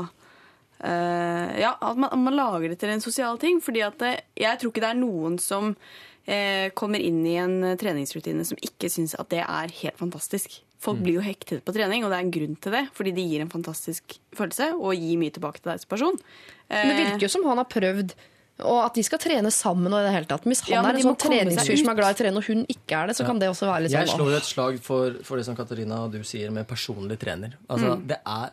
uh, 0.05 1.47
Ja, 1.61 1.75
at 1.75 1.97
man, 2.01 2.13
man 2.25 2.37
lager 2.37 2.69
det 2.69 2.79
til 2.81 2.93
en 2.93 3.01
sosial 3.01 3.37
ting. 3.41 3.61
fordi 3.61 3.83
at 3.85 3.97
det, 4.01 4.13
jeg 4.37 4.59
tror 4.59 4.73
ikke 4.73 4.85
det 4.85 4.93
er 4.93 5.01
noen 5.01 5.37
som 5.41 5.73
uh, 5.73 6.67
kommer 6.77 7.01
inn 7.01 7.21
i 7.25 7.37
en 7.41 7.73
treningsrutine 7.81 8.45
som 8.45 8.57
ikke 8.61 8.89
syns 8.89 9.17
at 9.17 9.29
det 9.33 9.41
er 9.45 9.77
helt 9.81 9.97
fantastisk. 10.01 10.61
Folk 10.79 11.01
blir 11.03 11.17
jo 11.19 11.21
hektet 11.25 11.63
på 11.67 11.73
trening, 11.75 12.05
og 12.05 12.11
det 12.13 12.17
er 12.21 12.23
en 12.23 12.31
grunn 12.31 12.55
til 12.63 12.71
det. 12.71 12.85
Fordi 12.95 13.11
det 13.11 13.27
gir 13.27 13.41
en 13.43 13.49
fantastisk 13.51 14.17
følelse 14.35 14.71
og 14.79 14.93
gir 14.95 15.17
mye 15.19 15.31
tilbake 15.35 15.59
til 15.61 15.73
deg 15.73 15.79
som 15.83 15.89
person. 15.91 16.19
Men 16.71 16.91
det 16.95 16.99
virker 17.05 17.25
jo 17.27 17.33
som 17.35 17.43
han 17.51 17.57
har 17.59 17.67
prøvd 17.67 18.13
og 18.59 18.75
at 18.83 18.97
de 18.97 19.01
skal 19.07 19.19
trene 19.23 19.47
sammen. 19.55 19.87
og 19.95 20.01
i 20.01 20.03
det 20.03 20.11
hele 20.11 20.27
tatt. 20.27 20.43
Hvis 20.43 20.59
han 20.67 20.73
Ja, 20.73 20.81
er 20.83 20.97
en 20.99 21.05
sånn 21.05 21.15
treningsfyr 21.15 21.77
som 21.79 21.91
er 21.93 21.95
glad 21.95 22.09
i 22.11 22.15
å 22.15 22.17
trene, 22.19 22.41
og 22.41 22.43
hun 22.43 22.65
ikke 22.67 22.91
er 22.91 23.07
det, 23.07 23.15
så 23.15 23.23
kan 23.25 23.39
det 23.39 23.47
også 23.47 23.69
være 23.69 23.83
litt 23.85 23.91
sånn. 23.93 24.03
Jeg 24.03 24.17
slår 24.19 24.35
et 24.35 24.43
slag 24.49 24.79
for, 24.83 25.13
for 25.23 25.37
det 25.39 25.45
som 25.47 25.55
Katarina 25.55 26.01
og 26.03 26.11
du 26.11 26.17
sier 26.27 26.51
med 26.51 26.67
personlig 26.67 27.15
trener. 27.21 27.53
Altså, 27.69 27.93
Mm. 27.95 28.03
det 28.11 28.17
er, 28.27 28.49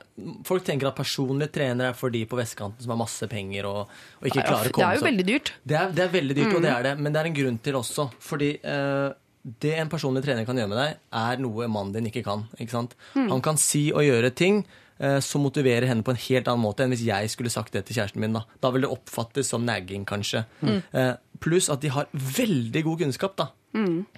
folk 0.46 0.62
tenker 0.62 0.86
at 0.86 0.94
personlig 0.94 1.50
trener 1.50 1.88
er 1.90 1.92
for 1.98 2.08
de 2.14 2.22
på 2.24 2.38
vestkanten 2.38 2.80
som 2.86 2.90
har 2.94 3.00
masse 3.02 3.26
penger 3.28 3.66
og, 3.66 3.88
og 4.22 4.30
ikke 4.30 4.46
klarer 4.46 4.70
å 4.70 4.74
komme. 4.78 4.86
Det 4.86 4.94
er 4.94 5.00
jo 5.02 5.06
veldig 5.10 5.26
dyrt. 5.26 5.52
Det 5.66 5.74
er, 5.80 5.90
det 5.90 6.04
er 6.06 6.14
veldig 6.14 6.36
dyrt, 6.38 6.54
og 6.54 6.60
Mm. 6.60 6.62
det 6.62 6.70
er 6.78 6.82
det, 6.86 6.98
men 7.02 7.12
det 7.12 7.18
er 7.20 7.26
en 7.26 7.34
grunn 7.42 7.58
til 7.66 7.74
også. 7.74 8.10
Fordi 8.20 8.50
eh, 8.62 9.10
det 9.46 9.76
en 9.78 9.90
personlig 9.90 10.24
trener 10.24 10.46
kan 10.46 10.58
gjøre 10.58 10.72
med 10.72 10.80
deg, 10.80 10.96
er 11.14 11.38
noe 11.42 11.68
mannen 11.70 11.94
din 11.94 12.08
ikke 12.10 12.24
kan. 12.26 12.46
Ikke? 12.58 12.82
Mm. 13.14 13.28
Han 13.30 13.44
kan 13.44 13.60
si 13.60 13.88
og 13.94 14.02
gjøre 14.02 14.32
ting 14.34 14.64
eh, 14.98 15.20
som 15.22 15.44
motiverer 15.46 15.86
henne 15.86 16.02
på 16.06 16.14
en 16.14 16.22
helt 16.24 16.50
annen 16.50 16.64
måte 16.64 16.82
enn 16.82 16.90
hvis 16.94 17.04
jeg 17.06 17.30
skulle 17.30 17.52
sagt 17.54 17.76
det 17.76 17.84
til 17.86 18.00
kjæresten 18.00 18.22
min. 18.22 18.34
Da, 18.34 18.42
da 18.64 18.72
vil 18.74 18.86
det 18.86 18.90
oppfattes 18.90 19.52
som 19.54 19.66
nagging, 19.66 20.06
kanskje. 20.08 20.42
Mm. 20.66 20.80
Eh, 20.90 21.12
pluss 21.42 21.70
at 21.70 21.84
de 21.84 21.92
har 21.94 22.10
veldig 22.12 22.82
god 22.88 23.04
kunnskap 23.04 23.38
da, 23.38 23.50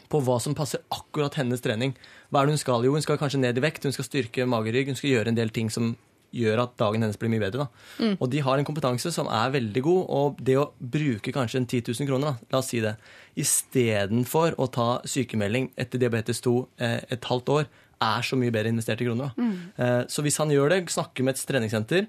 på 0.09 0.23
hva 0.25 0.39
som 0.41 0.57
passer 0.57 0.85
akkurat 0.95 1.37
hennes 1.41 1.61
trening. 1.65 1.97
Hva 2.31 2.41
er 2.41 2.49
det 2.49 2.57
hun 2.57 2.65
skal? 2.65 2.87
Jo, 2.87 2.95
hun 2.97 3.05
skal 3.05 3.21
kanskje 3.21 3.43
ned 3.43 3.59
i 3.59 3.65
vekt, 3.65 3.85
hun 3.85 3.97
skal 3.97 4.07
styrke 4.07 4.49
magerygg, 4.49 4.93
hun 4.93 4.99
skal 4.99 5.17
gjøre 5.17 5.35
en 5.35 5.41
del 5.41 5.53
ting 5.53 5.73
som 5.73 5.97
gjør 6.35 6.65
at 6.65 6.77
dagen 6.81 7.05
hennes 7.05 7.19
blir 7.21 7.31
mye 7.33 7.43
bedre. 7.43 7.67
Da. 7.67 8.13
Og 8.19 8.29
de 8.33 8.43
har 8.45 8.61
en 8.61 8.67
kompetanse 8.69 9.13
som 9.15 9.31
er 9.33 9.55
veldig 9.55 9.83
god, 9.85 10.03
og 10.19 10.43
det 10.45 10.59
å 10.61 10.69
bruke 10.79 11.35
kanskje 11.35 11.63
en 11.63 11.69
10 11.69 11.93
000 11.93 12.09
kroner, 12.11 12.35
da, 12.35 12.53
la 12.53 12.63
oss 12.63 12.71
si 12.73 12.83
det, 12.85 12.95
istedenfor 13.39 14.59
å 14.61 14.69
ta 14.75 14.89
sykemelding 15.09 15.71
etter 15.79 16.03
diabetes 16.03 16.43
2 16.45 16.55
eh, 16.85 16.99
et 17.17 17.31
halvt 17.31 17.55
år, 17.55 17.71
er 17.99 18.23
så 18.23 18.39
mye 18.39 18.53
bedre 18.55 18.71
investerte 18.71 19.07
kroner. 19.07 19.33
Da. 19.35 19.49
Eh, 19.85 20.03
så 20.13 20.23
hvis 20.23 20.39
han 20.43 20.53
gjør 20.55 20.75
det, 20.75 20.85
snakker 20.95 21.27
med 21.27 21.35
et 21.35 21.49
treningssenter, 21.49 22.07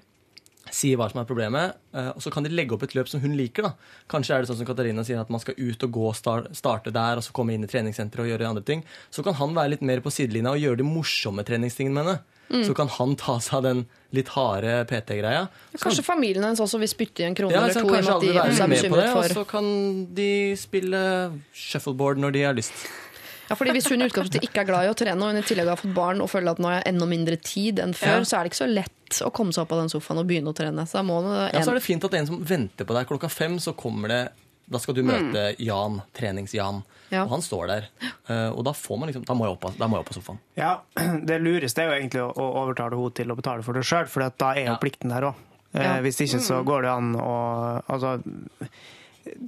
sier 0.70 0.96
hva 1.00 1.08
som 1.10 1.20
er 1.22 1.24
problemet, 1.26 1.74
eh, 1.94 2.10
og 2.12 2.20
så 2.22 2.30
kan 2.30 2.44
de 2.44 2.50
legge 2.52 2.72
opp 2.76 2.82
et 2.84 2.92
løp 2.94 3.08
som 3.08 3.20
hun 3.20 3.32
liker. 3.36 3.62
da. 3.62 3.72
Kanskje 4.08 4.34
er 4.36 4.40
det 4.44 4.50
sånn 4.50 4.58
som 4.60 4.66
Katarina 4.68 5.02
sier, 5.06 5.20
at 5.20 5.30
man 5.30 5.40
skal 5.40 5.54
ut 5.56 5.82
og 5.82 5.90
gå, 5.90 6.08
og 6.12 6.16
starte 6.54 6.92
der, 6.92 7.16
og 7.16 7.22
så 7.24 7.32
komme 7.32 7.54
inn 7.54 7.64
i 7.64 7.70
treningssenteret 7.70 8.20
og 8.26 8.30
gjøre 8.38 8.48
andre 8.50 8.62
ting. 8.62 8.84
Så 9.10 9.24
kan 9.24 9.34
han 9.34 9.54
være 9.54 9.70
litt 9.70 9.82
mer 9.82 10.00
på 10.04 10.12
sidelinja 10.12 10.52
og 10.52 10.60
gjøre 10.60 10.76
de 10.82 10.84
morsomme 10.84 11.42
treningstingene 11.44 11.94
med 11.94 12.06
henne. 12.06 12.20
Så 12.66 12.74
kan 12.74 12.88
han 12.88 13.14
ta 13.14 13.38
seg 13.38 13.54
av 13.60 13.62
den 13.62 13.86
litt 14.12 14.26
harde 14.34 14.84
PT-greia. 14.90 15.44
Kanskje 15.78 16.02
familien 16.02 16.42
hennes 16.42 16.58
også 16.58 16.80
vil 16.82 16.88
spytte 16.90 17.22
i 17.22 17.28
en 17.28 17.34
krone 17.38 17.52
Ja, 17.54 17.60
eller 17.62 17.74
to. 17.78 17.86
kanskje 17.86 18.10
alle 18.16 18.26
vil 18.26 18.34
være 18.34 18.68
med 18.68 18.90
på 18.90 18.96
det, 18.98 19.10
og 19.14 19.24
så 19.30 19.44
kan 19.46 19.68
de 20.18 20.56
spille 20.58 21.02
shuffleboard 21.54 22.18
når 22.18 22.32
de 22.34 22.42
har 22.42 22.54
lyst. 22.58 22.74
Ja, 23.50 23.54
fordi 23.58 23.70
Hvis 23.74 23.88
hun 23.90 24.02
i 24.02 24.06
utgangspunktet 24.06 24.42
ikke 24.46 24.60
er 24.62 24.64
glad 24.68 24.84
i 24.86 24.90
å 24.90 24.94
trene, 24.98 25.22
og 25.22 25.30
hun 25.34 25.38
i 25.38 25.46
tillegg 25.46 25.66
har 25.72 25.76
fått 25.80 25.94
barn 25.94 26.20
og 26.22 26.30
føler 26.30 26.50
at 26.50 26.58
nå 26.62 26.68
har 26.70 26.82
jeg 26.82 26.92
enda 26.94 27.06
mindre 27.06 27.36
tid 27.42 27.78
enn 27.82 27.94
før, 27.94 28.18
Ja. 28.18 28.26
så 28.26 28.38
er 28.38 28.42
det 28.44 28.52
ikke 28.52 28.64
så 28.66 28.74
lett 28.74 28.99
å 29.26 29.30
komme 29.34 29.52
seg 29.52 29.62
opp 29.66 29.72
av 29.72 29.80
den 29.82 29.90
sofaen 29.92 30.18
og 30.22 30.26
begynne 30.30 30.52
å 30.52 30.56
trene. 30.56 30.86
Så 30.86 31.02
må 31.06 31.18
Ja, 31.52 31.60
så 31.64 31.70
er 31.72 31.74
det 31.80 31.82
fint 31.86 32.04
at 32.04 32.10
det 32.10 32.18
er 32.20 32.24
en 32.24 32.30
som 32.30 32.44
venter 32.44 32.84
på 32.88 32.94
deg 32.96 33.08
klokka 33.10 33.30
fem, 33.30 33.58
så 33.58 33.74
kommer 33.76 34.08
det 34.08 34.22
Da 34.70 34.78
skal 34.78 34.94
du 34.94 35.02
møte 35.02 35.56
Jan, 35.58 35.96
trenings-Jan, 36.14 36.82
Ja. 37.10 37.24
og 37.24 37.30
han 37.30 37.40
står 37.42 37.66
der. 37.66 37.88
Eh, 38.28 38.50
Og 38.54 38.62
da 38.64 38.70
får 38.72 38.98
man 39.00 39.08
liksom 39.10 39.24
Da 39.26 39.34
må 39.34 39.44
jeg 39.48 39.56
opp, 39.58 39.76
da 39.76 39.86
må 39.88 39.96
jeg 39.98 40.04
opp 40.06 40.10
på 40.12 40.18
sofaen. 40.22 40.38
Ja, 40.56 40.80
Det 41.26 41.40
lureste 41.42 41.82
er 41.82 41.90
jo 41.90 41.96
egentlig 41.98 42.22
å, 42.22 42.46
overtale 42.62 42.94
henne 42.94 43.10
til 43.14 43.26
å 43.32 43.36
betale 43.36 43.62
for 43.66 43.72
det 43.74 43.82
sjøl, 43.82 44.06
for 44.06 44.20
da 44.30 44.52
er 44.54 44.64
jo 44.66 44.72
Ja. 44.72 44.78
plikten 44.78 45.08
der 45.10 45.22
òg. 45.32 45.34
Ja. 45.74 45.98
Hvis 46.00 46.20
ikke 46.22 46.40
så 46.40 46.62
går 46.64 46.82
det 46.82 46.90
an 46.90 47.14
å 47.16 47.82
Altså 47.88 48.22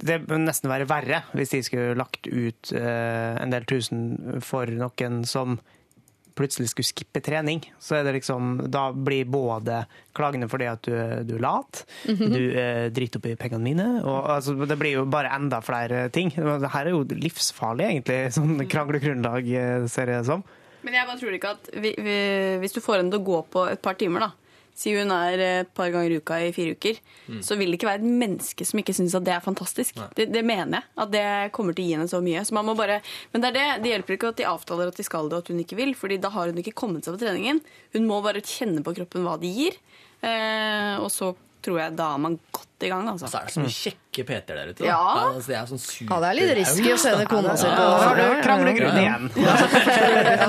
det 0.03 0.19
bør 0.27 0.37
nesten 0.43 0.69
være 0.69 0.85
verre 0.87 1.23
hvis 1.33 1.49
de 1.55 1.61
skulle 1.65 1.95
lagt 1.97 2.27
ut 2.27 2.71
eh, 2.77 3.41
en 3.41 3.49
del 3.49 3.65
tusen 3.65 4.41
for 4.45 4.65
noen 4.69 5.23
som 5.25 5.57
plutselig 6.37 6.71
skulle 6.71 6.89
skippe 6.89 7.21
trening. 7.23 7.61
Så 7.81 7.97
er 7.97 8.07
det 8.07 8.15
liksom, 8.17 8.55
da 8.73 8.87
blir 8.93 9.29
både 9.29 9.83
klagende 10.17 10.49
fordi 10.51 10.69
at 10.69 10.83
du, 10.85 10.93
du 11.27 11.35
er 11.37 11.43
lat, 11.43 11.83
du 12.05 12.41
eh, 12.51 12.89
driter 12.93 13.21
opp 13.21 13.29
i 13.31 13.37
pengene 13.39 13.63
mine, 13.63 13.87
og 14.01 14.29
altså, 14.35 14.55
det 14.69 14.77
blir 14.79 14.99
jo 14.99 15.07
bare 15.09 15.33
enda 15.33 15.61
flere 15.65 16.07
ting. 16.13 16.33
Det 16.35 16.73
her 16.75 16.89
er 16.89 16.93
jo 16.93 17.05
livsfarlig, 17.13 17.89
egentlig, 17.89 18.19
sånn 18.35 18.67
kranglegrunnlag, 18.69 19.49
eh, 19.49 19.87
ser 19.91 20.13
jeg 20.13 20.23
det 20.23 20.29
som. 20.29 20.45
Men 20.83 20.97
jeg 20.99 21.07
bare 21.07 21.19
tror 21.21 21.35
ikke 21.37 21.51
at 21.55 21.69
vi, 21.79 21.93
vi, 21.95 22.15
hvis 22.59 22.75
du 22.75 22.81
får 22.83 22.99
henne 22.99 23.13
til 23.13 23.21
å 23.21 23.27
gå 23.29 23.43
på 23.53 23.67
et 23.71 23.83
par 23.83 23.95
timer, 23.99 24.27
da 24.27 24.42
Si 24.75 24.89
hun 24.95 25.11
er 25.13 25.41
et 25.45 25.69
par 25.77 25.91
ganger 25.93 26.15
i 26.15 26.17
uka 26.17 26.39
i 26.41 26.51
fire 26.55 26.73
uker. 26.73 26.97
Så 27.45 27.55
vil 27.59 27.69
det 27.69 27.77
ikke 27.77 27.89
være 27.91 28.01
et 28.01 28.17
menneske 28.23 28.65
som 28.65 28.79
ikke 28.81 28.95
syns 28.97 29.13
at 29.15 29.25
det 29.27 29.35
er 29.35 29.43
fantastisk. 29.45 29.99
Det, 30.17 30.27
det 30.33 30.41
mener 30.43 30.79
jeg. 30.79 30.89
At 31.05 31.11
det 31.13 31.25
kommer 31.53 31.77
til 31.77 31.85
å 31.85 31.87
gi 31.87 31.93
henne 31.97 32.09
så 32.09 32.21
mye. 32.25 32.41
Så 32.43 32.57
man 32.57 32.65
må 32.65 32.73
bare, 32.79 32.99
men 33.31 33.43
det 33.43 33.51
er 33.51 33.57
det. 33.59 33.67
Det 33.83 33.93
hjelper 33.93 34.17
ikke 34.17 34.33
at 34.33 34.41
de 34.41 34.49
avtaler 34.49 34.89
at 34.89 34.97
de 34.97 35.05
skal 35.05 35.29
det, 35.29 35.37
og 35.37 35.45
at 35.45 35.53
hun 35.53 35.61
ikke 35.61 35.77
vil. 35.77 35.93
Fordi 35.95 36.17
da 36.23 36.33
har 36.33 36.49
hun 36.49 36.57
ikke 36.63 36.75
kommet 36.83 37.05
seg 37.05 37.15
på 37.15 37.21
treningen. 37.25 37.61
Hun 37.93 38.09
må 38.09 38.17
bare 38.25 38.41
kjenne 38.41 38.81
på 38.85 38.95
kroppen 38.97 39.27
hva 39.27 39.37
de 39.41 39.53
gir. 39.53 39.77
Eh, 40.25 40.97
og 40.97 41.11
så 41.13 41.35
tror 41.63 41.79
jeg 41.79 41.95
da 41.97 42.13
er 42.13 42.21
man 42.23 42.37
godt 42.51 42.83
i 42.83 42.89
gang, 42.91 43.07
altså. 43.07 43.29
Så 43.31 43.39
er 43.39 43.47
det 43.47 43.53
så 43.53 43.61
mye 43.63 43.73
kjekke 43.73 44.23
PT-er 44.27 44.57
der 44.59 44.71
ute. 44.73 44.81
Da. 44.81 44.87
Ja. 44.89 44.97
altså, 45.29 45.51
det 45.51 45.55
er 45.55 45.69
sånn 45.69 45.81
super 45.81 46.09
Ja, 46.09 46.17
det 46.19 46.29
er 46.29 46.37
litt 46.39 46.51
risky 46.59 46.91
å 46.91 46.97
sende 46.99 47.27
kona 47.31 47.53
si 47.59 47.69
på 47.69 47.85
Har 48.03 48.17
du 48.17 48.21
Ja, 48.21 48.27
ja, 48.27 48.33
ja. 48.33 48.41
kranglegrunn 48.43 48.99
igjen? 48.99 49.29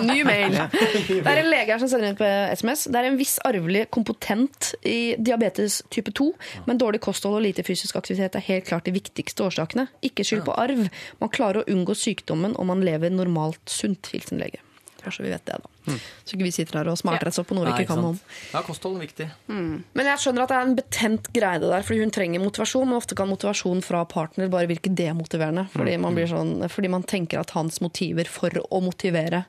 Ny 0.08 0.18
mail. 0.26 0.58
Det 0.74 1.20
er 1.22 1.40
en 1.44 1.50
lege 1.52 1.70
her 1.76 1.82
som 1.82 1.92
sender 1.92 2.10
inn 2.10 2.18
på 2.18 2.28
SMS. 2.58 2.84
Det 2.90 3.00
er 3.00 3.08
en 3.12 3.20
viss 3.20 3.36
arvelig 3.46 3.86
kompetent 3.94 4.72
i 4.82 4.98
diabetes 5.18 5.80
type 5.94 6.10
2, 6.16 6.28
men 6.66 6.80
dårlig 6.82 7.00
kosthold 7.06 7.38
og 7.38 7.46
lite 7.46 7.64
fysisk 7.66 7.96
aktivitet 8.00 8.34
er 8.40 8.46
helt 8.50 8.66
klart 8.68 8.88
de 8.88 8.96
viktigste 8.98 9.46
årsakene. 9.46 9.86
Ikke 10.06 10.26
skyld 10.26 10.44
på 10.48 10.58
arv. 10.58 10.86
Man 11.22 11.32
klarer 11.34 11.62
å 11.62 11.68
unngå 11.70 11.94
sykdommen 11.98 12.58
om 12.58 12.72
man 12.72 12.82
lever 12.84 13.14
normalt 13.14 13.62
sunt. 13.70 14.10
Hilsen 14.14 14.42
lege. 14.42 14.60
Så 15.12 15.22
vi 15.22 15.30
vet 15.30 15.44
det, 15.44 15.58
da. 15.60 15.94
Så 16.24 16.34
ikke 16.36 16.44
vi 16.46 16.50
sitter 16.50 16.78
her 16.78 16.88
og 16.88 16.96
smarter 16.98 17.28
oss 17.28 17.38
opp 17.38 17.48
på 17.48 17.54
noe 17.54 17.66
vi 17.66 17.72
ikke 17.84 17.86
kan 17.92 18.04
om. 18.04 18.20
Ja, 18.52 18.62
kosthold 18.62 18.96
er 18.96 19.06
viktig. 19.06 19.30
Men 19.48 19.84
jeg 20.06 20.18
skjønner 20.18 20.42
at 20.42 20.48
det 20.48 20.56
er 20.56 20.66
en 20.68 20.76
betent 20.76 21.32
greie 21.32 21.58
det 21.60 21.70
der, 21.70 21.82
fordi 21.82 22.00
hun 22.00 22.10
trenger 22.10 22.40
motivasjon. 22.40 22.86
Men 22.88 22.96
ofte 22.96 23.14
kan 23.14 23.28
motivasjon 23.28 23.82
fra 23.84 24.04
partner 24.04 24.48
bare 24.48 24.66
virke 24.66 24.94
demotiverende. 24.94 25.68
Fordi 25.70 25.98
man, 26.00 26.14
blir 26.14 26.26
sånn, 26.26 26.68
fordi 26.70 26.88
man 26.90 27.02
tenker 27.02 27.40
at 27.40 27.50
hans 27.50 27.80
motiver 27.80 28.24
for 28.26 28.50
å 28.50 28.80
motivere 28.82 29.44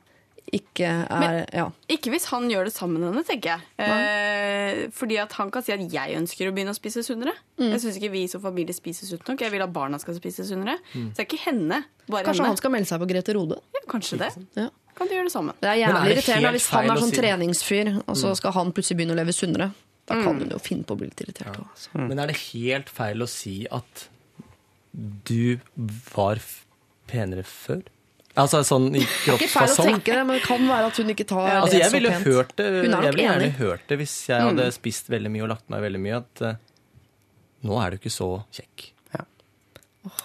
ikke 0.54 0.86
er 1.10 1.18
Men- 1.18 1.46
ja. 1.52 1.70
Ikke 1.90 2.10
hvis 2.12 2.26
han 2.30 2.48
gjør 2.48 2.64
det 2.68 2.72
sammen 2.72 3.00
med 3.02 3.08
henne, 3.14 3.24
tenker 3.26 3.56
jeg. 3.56 3.60
Eh, 3.82 4.86
fordi 4.94 5.18
at 5.18 5.32
han 5.32 5.50
kan 5.50 5.60
si 5.66 5.72
at 5.72 5.80
jeg 5.80 6.14
ønsker 6.14 6.46
å 6.46 6.54
begynne 6.54 6.70
å 6.70 6.78
spise 6.78 7.02
sunnere. 7.02 7.32
Jeg 7.58 7.80
syns 7.82 7.96
ikke 7.98 8.12
vi 8.12 8.26
som 8.28 8.40
familie 8.40 8.72
spiser 8.72 9.06
sunt 9.10 9.26
nok. 9.26 9.40
Jeg 9.40 9.50
vil 9.50 9.62
at 9.62 9.72
barna 9.72 9.98
skal 9.98 10.14
spise 10.14 10.46
sunnere. 10.46 10.78
Så 10.92 11.14
det 11.16 11.18
er 11.18 11.26
ikke 11.26 11.42
henne. 11.50 11.84
Bare 12.08 12.22
Kanskje 12.22 12.44
henne. 12.44 12.46
han 12.46 12.56
skal 12.56 12.70
melde 12.70 12.86
seg 12.86 13.00
på 13.02 13.08
Grete 13.10 13.34
Rode? 13.34 13.58
Ja, 13.74 13.80
kanskje 13.90 14.18
det. 14.18 14.30
Ja. 14.54 14.68
Kan 14.96 15.08
de 15.10 15.14
gjøre 15.18 15.28
det 15.28 15.32
sammen. 15.32 15.54
Det 15.60 15.68
er 15.68 15.78
jævlig 15.82 16.00
er 16.00 16.12
irriterende 16.16 16.52
hvis 16.56 16.68
han 16.72 16.90
er 16.90 16.96
sånn 17.02 17.10
si- 17.12 17.20
treningsfyr, 17.20 17.90
og 18.08 18.16
så 18.16 18.30
skal 18.38 18.52
han 18.56 18.72
plutselig 18.72 18.96
begynne 19.00 19.12
å 19.16 19.20
leve 19.20 19.34
sunnere. 19.36 19.70
Da 20.06 20.14
kan 20.22 20.38
hun 20.40 20.48
jo 20.54 20.58
finne 20.62 20.84
på 20.86 20.94
å 20.94 20.98
bli 21.00 21.08
litt 21.10 21.20
irritert. 21.24 21.56
også, 21.56 21.90
Altså. 21.92 22.08
Men 22.08 22.18
er 22.22 22.26
det 22.30 22.36
helt 22.52 22.88
feil 22.88 23.18
å 23.24 23.28
si 23.28 23.66
at 23.70 24.08
du 25.26 25.58
var 26.14 26.36
f- 26.40 26.64
penere 27.10 27.44
før? 27.44 27.82
Altså 28.36 28.60
sånn 28.68 28.88
i 28.94 29.00
Det 29.00 29.32
er 29.32 29.38
ikke 29.38 29.48
feil 29.48 29.70
å 29.72 29.84
tenke 29.84 30.12
det, 30.12 30.24
men 30.28 30.36
det 30.38 30.42
kan 30.44 30.60
være 30.68 30.86
at 30.90 30.96
hun 31.00 31.08
ikke 31.08 31.26
tar 31.26 31.46
Altså, 31.56 31.70
det 31.72 31.80
jeg 31.80 31.90
så 31.90 32.10
pent. 32.12 32.24
hørt 32.26 32.56
det 32.56 32.66
Hun 32.66 32.94
er 32.94 33.02
Jeg 33.06 33.12
ville 33.14 33.28
gjerne 33.28 33.52
hørt 33.56 33.86
det 33.88 33.98
hvis 33.98 34.16
jeg 34.28 34.40
hadde 34.44 34.66
spist 34.76 35.08
veldig 35.08 35.30
mye 35.32 35.42
og 35.42 35.48
lagt 35.54 35.70
meg 35.72 35.80
veldig 35.86 36.00
mye. 36.04 36.16
At 36.20 36.42
uh, 36.42 36.54
nå 37.64 37.80
er 37.84 37.90
du 37.90 37.96
ikke 37.96 38.12
så 38.12 38.44
kjekk. 38.52 38.90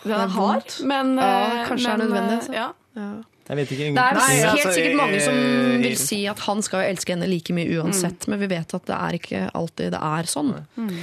Det 0.06 0.14
er 0.14 0.28
hardt, 0.30 0.76
men 0.86 1.16
Ja, 1.18 1.64
eh, 1.64 1.68
kanskje 1.68 1.88
men, 1.88 2.02
er 2.02 2.06
nødvendig, 2.06 2.34
eh, 2.36 2.38
altså. 2.38 2.54
Ja. 2.54 3.24
Ja. 3.52 3.56
Jeg 3.56 3.60
vet 3.60 3.72
ikke. 3.76 3.88
Det 3.92 4.00
er 4.00 4.16
Nei, 4.16 4.28
helt 4.40 4.50
altså, 4.54 4.72
sikkert 4.78 4.94
mange 4.96 5.18
som 5.20 5.36
eh, 5.36 5.82
vil 5.84 5.96
si 6.00 6.20
at 6.32 6.40
han 6.46 6.62
skal 6.64 6.86
jo 6.86 6.92
elske 6.94 7.12
henne 7.12 7.28
like 7.28 7.52
mye 7.58 7.82
uansett, 7.82 8.28
men 8.32 8.40
vi 8.40 8.48
vet 8.48 8.76
at 8.78 8.86
det 8.88 8.96
er 8.96 9.18
ikke 9.18 9.42
alltid 9.60 9.92
det 9.92 10.00
er 10.08 10.30
sånn. 10.32 10.54
Mm. 10.80 10.94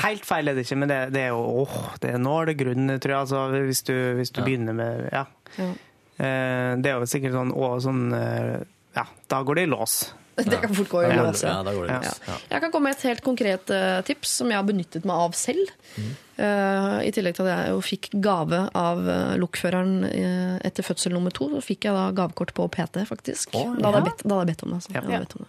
Helt 0.00 0.24
feil 0.24 0.48
er 0.48 0.56
det 0.56 0.64
ikke, 0.64 0.78
men 0.80 0.88
det, 0.88 0.98
det 1.12 1.26
er 1.26 1.34
jo 1.34 1.42
åh, 1.66 1.76
det 2.00 2.14
er 2.14 2.22
nålegrunn, 2.24 2.88
tror 2.96 3.12
jeg. 3.12 3.20
Altså, 3.26 3.44
hvis 3.68 3.84
du, 3.84 3.94
hvis 4.16 4.32
du 4.32 4.40
begynner 4.46 4.76
med 4.80 5.08
Ja. 5.12 5.26
Ja. 5.60 5.68
Eh, 6.16 6.70
Det 6.80 6.88
er 6.88 6.96
jo 6.96 7.08
sikkert 7.08 7.36
sånn 7.36 7.52
å, 7.52 7.68
sånn 7.84 8.06
eh, 8.16 8.54
Ja, 8.96 9.04
da 9.28 9.42
går 9.44 9.60
det 9.60 9.66
i 9.68 9.72
lås. 9.76 9.98
Det 10.36 10.60
kan 10.62 10.72
fort 10.76 10.88
gå 10.88 11.02
i 11.04 11.12
lås. 11.16 11.42
ja. 11.44 11.58
da 11.64 11.72
går 11.76 11.90
det 11.92 12.00
Ja. 12.00 12.38
Jeg 12.48 12.64
kan 12.64 12.72
komme 12.72 12.88
med 12.90 12.96
et 12.96 13.04
helt 13.10 13.24
konkret 13.24 13.72
tips 14.08 14.38
som 14.40 14.48
jeg 14.52 14.56
har 14.56 14.64
benyttet 14.68 15.04
meg 15.08 15.26
av 15.28 15.36
selv. 15.36 15.68
Eh, 16.00 16.14
I 16.36 17.10
tillegg 17.16 17.36
til 17.38 17.46
at 17.46 17.52
jeg 17.52 17.72
jo 17.72 17.82
fikk 17.84 18.10
gave 18.20 18.58
av 18.76 18.98
uh, 19.08 19.34
lokføreren 19.40 20.04
eh, 20.04 20.56
etter 20.68 20.84
fødsel 20.84 21.14
nummer 21.14 21.32
to, 21.32 21.48
så 21.54 21.62
fikk 21.64 21.86
jeg 21.88 21.96
da 21.96 22.10
gavekort 22.16 22.52
på 22.56 22.66
PT, 22.74 23.06
faktisk. 23.08 23.54
da, 23.54 23.62
hadde 23.86 24.02
jeg 24.02 24.08
bedt, 24.10 24.24
da 24.24 24.36
hadde 24.36 24.44
jeg 24.44 24.50
bedt 24.50 24.64
om 24.66 24.74
det. 24.74 24.80
Altså. 24.80 24.92
Ja. 24.92 25.20
Bedt 25.24 25.36
om 25.38 25.46
det. 25.46 25.48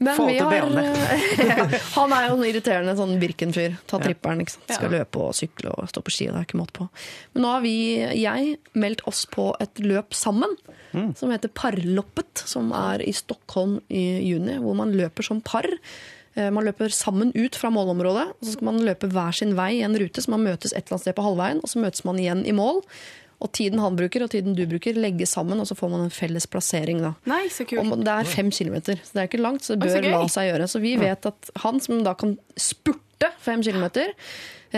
Men 0.00 0.20
vi 0.28 0.36
har, 0.38 1.74
han 1.96 2.14
er 2.16 2.28
jo 2.28 2.36
en 2.36 2.44
irriterende 2.46 2.94
sånn 2.96 3.16
Birken-fyr. 3.20 3.74
Ta 3.90 3.98
tripperen, 4.00 4.44
ikke 4.44 4.54
sant. 4.54 4.70
Skal 4.78 4.94
løpe 4.94 5.24
og 5.26 5.34
sykle 5.36 5.74
og 5.74 5.90
stå 5.90 6.04
på 6.06 6.14
ski. 6.14 6.30
Det 6.30 6.38
er 6.38 6.46
ikke 6.46 6.60
måte 6.62 6.76
på. 6.78 6.86
Men 7.34 7.44
nå 7.44 7.50
har 7.56 7.66
vi, 7.66 7.74
jeg, 8.22 8.54
meldt 8.78 9.04
oss 9.10 9.26
på 9.34 9.50
et 9.60 9.82
løp 9.82 10.16
sammen. 10.16 10.54
Som 11.18 11.34
heter 11.34 11.52
Parloppet, 11.54 12.46
som 12.48 12.72
er 12.74 13.02
i 13.02 13.12
Stockholm 13.14 13.78
i 13.90 14.06
juni. 14.30 14.56
Hvor 14.62 14.78
man 14.78 14.94
løper 14.96 15.26
som 15.26 15.42
par. 15.44 15.68
Eh, 16.36 16.50
Man 16.50 16.64
løper 16.64 16.92
sammen 16.94 17.32
ut 17.34 17.56
fra 17.58 17.70
målområdet, 17.74 18.28
og 18.36 18.44
så 18.46 18.52
skal 18.56 18.68
man 18.70 18.82
løpe 18.86 19.08
hver 19.10 19.32
sin 19.34 19.56
vei 19.58 19.78
i 19.80 19.82
en 19.86 19.96
rute, 19.98 20.22
så 20.22 20.30
man 20.30 20.44
møtes 20.46 20.72
et 20.72 20.84
eller 20.86 20.96
annet 20.98 21.06
sted 21.08 21.16
på 21.18 21.24
halvveien, 21.26 21.62
og 21.64 21.68
så 21.72 21.82
møtes 21.82 22.04
man 22.06 22.20
igjen 22.22 22.44
i 22.46 22.52
mål. 22.52 22.82
Og 23.40 23.48
tiden 23.56 23.80
han 23.80 23.96
bruker 23.96 24.22
og 24.22 24.28
tiden 24.34 24.52
du 24.54 24.66
bruker, 24.68 24.92
legges 25.00 25.32
sammen, 25.32 25.58
og 25.62 25.66
så 25.66 25.74
får 25.74 25.88
man 25.90 26.02
en 26.04 26.10
felles 26.12 26.44
plassering. 26.46 27.00
da. 27.00 27.14
Nei, 27.24 27.46
så 27.48 27.64
kult. 27.64 27.88
Og 27.92 28.04
det 28.04 28.12
er 28.12 28.28
fem 28.28 28.50
kilometer, 28.52 29.00
så 29.00 29.16
det 29.16 29.22
er 29.22 29.28
ikke 29.30 29.40
langt, 29.42 29.64
så 29.64 29.78
det 29.80 29.88
Oi, 29.88 29.94
så 29.96 30.02
bør 30.04 30.10
la 30.12 30.26
seg 30.28 30.50
gjøre. 30.52 30.68
Så 30.68 30.80
vi 30.84 30.96
vet 31.00 31.24
at 31.30 31.50
han 31.64 31.80
som 31.80 32.02
da 32.04 32.12
kan 32.14 32.36
spurte 32.60 33.30
fem 33.40 33.62
kilometer, 33.64 34.12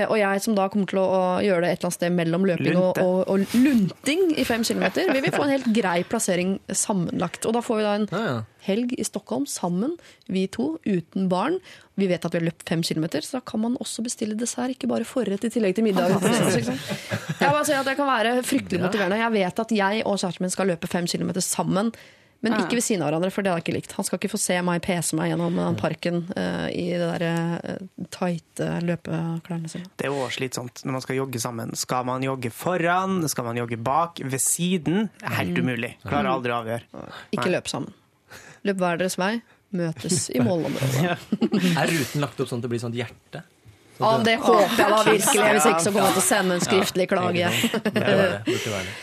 og 0.09 0.15
jeg 0.17 0.41
som 0.41 0.55
da 0.57 0.69
kommer 0.73 0.89
til 0.89 0.99
å 1.03 1.17
gjøre 1.45 1.67
det 1.67 1.71
et 1.75 1.81
eller 1.83 1.89
annet 1.91 1.97
sted 1.99 2.15
mellom 2.17 2.47
løping 2.49 2.79
og, 2.81 3.01
og, 3.03 3.19
og 3.29 3.57
lunting 3.59 4.23
i 4.41 4.45
fem 4.49 4.65
kilometer, 4.65 5.11
vi 5.13 5.21
vil 5.21 5.35
få 5.35 5.45
en 5.45 5.53
helt 5.53 5.69
grei 5.79 5.99
plassering 6.09 6.55
sammenlagt. 6.73 7.45
Og 7.49 7.53
da 7.57 7.61
får 7.65 7.81
vi 7.81 7.85
da 7.85 7.93
en 7.99 8.07
Ja, 8.13 8.23
ja. 8.25 8.39
helg 8.69 8.95
i 8.97 9.05
Stockholm 9.05 9.45
sammen, 9.51 9.99
vi 10.33 10.47
to, 10.55 10.79
uten 10.89 11.29
barn. 11.29 11.59
Vi 12.01 12.09
vet 12.09 12.25
at 12.25 12.33
vi 12.33 12.41
har 12.41 12.47
løpt 12.49 12.65
fem 12.73 12.81
kilometer, 12.89 13.21
så 13.21 13.37
da 13.37 13.43
kan 13.53 13.61
man 13.67 13.77
også 13.85 14.05
bestille 14.07 14.39
dessert, 14.41 14.73
ikke 14.73 14.89
bare 14.89 15.05
forrett 15.05 15.45
i 15.45 15.53
tillegg 15.53 15.77
til 15.77 15.85
middag. 15.85 16.15
Jeg 17.43 17.51
bare 17.51 17.65
sier 17.67 17.83
at 17.83 17.89
det 17.91 17.99
kan 17.99 18.09
være 18.09 18.35
fryktelig 18.47 18.81
motiverende. 18.81 19.19
Jeg 19.21 19.35
vet 19.35 19.63
at 19.67 19.73
jeg 19.77 20.03
og 20.07 20.17
kjæresten 20.21 20.47
min 20.47 20.53
skal 20.55 20.69
løpe 20.73 20.89
fem 20.89 21.09
kilometer 21.11 21.43
sammen. 21.45 21.91
Men 22.43 22.57
ikke 22.59 22.75
ved 22.75 22.83
siden 22.85 23.05
av 23.05 23.13
hverandre, 23.13 23.31
for 23.31 23.45
det 23.45 23.53
har 23.53 23.61
jeg 23.61 23.67
ikke 23.69 23.75
likt. 23.77 23.93
Han 23.95 24.07
skal 24.07 24.19
ikke 24.19 24.33
få 24.33 24.41
se 24.43 24.57
meg 24.67 24.83
pese 24.83 25.15
meg 25.19 25.31
gjennom 25.31 25.59
den 25.61 25.79
parken 25.79 26.19
uh, 26.35 26.67
i 26.75 26.89
de 26.91 26.99
der 27.05 27.25
uh, 27.71 28.07
tighte 28.11 28.69
løpeklærne 28.83 29.71
sine. 29.71 29.87
Det 29.95 30.09
er 30.09 30.17
også 30.17 30.41
slitsomt 30.41 30.83
når 30.83 30.99
man 30.99 31.05
skal 31.07 31.21
jogge 31.21 31.43
sammen. 31.43 31.71
Skal 31.79 32.09
man 32.09 32.27
jogge 32.27 32.51
foran? 32.55 33.21
Skal 33.31 33.47
man 33.47 33.63
jogge 33.63 33.79
bak? 33.79 34.19
Ved 34.27 34.43
siden? 34.43 35.07
Helt 35.39 35.63
umulig. 35.63 35.95
Klarer 36.03 36.33
aldri 36.35 36.55
å 36.55 36.61
avgjøre. 36.65 37.07
Ikke 37.39 37.51
løp 37.55 37.71
sammen. 37.71 37.95
Løp 38.67 38.79
hver 38.83 38.99
deres 38.99 39.19
vei, 39.23 39.37
møtes 39.79 40.27
i 40.35 40.43
målområdet. 40.47 41.17
Er 41.79 41.95
ruten 41.95 42.27
lagt 42.27 42.43
opp 42.43 42.51
sånn 42.51 42.63
at 42.63 42.67
det 42.67 42.75
blir 42.75 42.83
sånn 42.83 42.99
hjerte? 42.99 43.47
Ja, 44.03 44.13
det 44.27 44.37
håper 44.43 44.83
jeg 44.83 44.93
da 44.93 45.01
virkelig. 45.07 45.49
Hvis 45.57 45.71
ikke 45.71 45.87
så 45.87 45.95
kommer 45.95 46.09
jeg 46.09 46.17
til 46.19 46.23
å 46.23 46.27
sende 46.27 46.59
en 46.59 46.65
skriftlig 46.65 47.09
klage. 47.11 47.51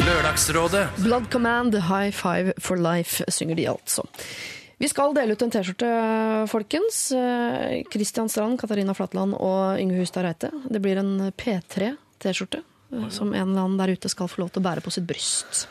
Lørdagsrådet 0.05 0.85
Blood 1.01 1.29
Command, 1.33 1.75
High 1.89 2.13
Five 2.15 2.55
for 2.61 2.79
Life 2.81 3.25
synger 3.31 3.59
de 3.59 3.67
altså. 3.71 4.05
Vi 4.79 4.87
skal 4.87 5.11
dele 5.15 5.35
ut 5.35 5.41
en 5.43 5.51
T-skjorte, 5.51 5.87
folkens. 6.47 7.01
Kristian 7.91 8.29
Strand, 8.31 8.59
Katarina 8.61 8.95
Flatland 8.95 9.35
og 9.35 9.79
Yngve 9.81 9.99
Hustad 10.05 10.23
Reite. 10.23 10.53
Det 10.71 10.79
blir 10.83 11.01
en 11.01 11.31
P3-T-skjorte 11.35 12.61
eh, 12.63 13.09
som 13.11 13.33
en 13.33 13.41
eller 13.49 13.65
annen 13.65 13.79
der 13.81 13.91
ute 13.97 14.11
skal 14.11 14.31
få 14.31 14.45
lov 14.45 14.53
til 14.53 14.63
å 14.63 14.67
bære 14.69 14.85
på 14.85 14.93
sitt 14.95 15.07
bryst. 15.09 15.67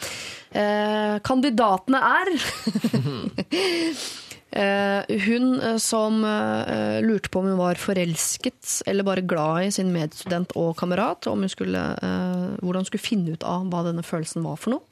Eh, 0.53 1.17
kandidatene 1.25 2.01
er 2.21 2.35
eh, 2.35 4.07
hun 4.51 5.61
eh, 5.61 5.77
som 5.77 6.25
eh, 6.25 7.03
lurte 7.05 7.29
på 7.29 7.43
om 7.43 7.51
hun 7.51 7.59
var 7.59 7.81
forelsket 7.81 8.83
eller 8.89 9.05
bare 9.05 9.21
glad 9.21 9.67
i 9.67 9.73
sin 9.75 9.93
medstudent 9.93 10.55
og 10.57 10.77
kamerat, 10.81 11.29
hun 11.29 11.49
skulle, 11.49 11.83
eh, 12.01 12.47
hvordan 12.63 12.81
hun 12.81 12.89
skulle 12.89 13.05
finne 13.05 13.37
ut 13.37 13.45
av 13.45 13.69
hva 13.69 13.85
denne 13.85 14.03
følelsen 14.07 14.47
var 14.47 14.57
for 14.57 14.77
noe. 14.77 14.83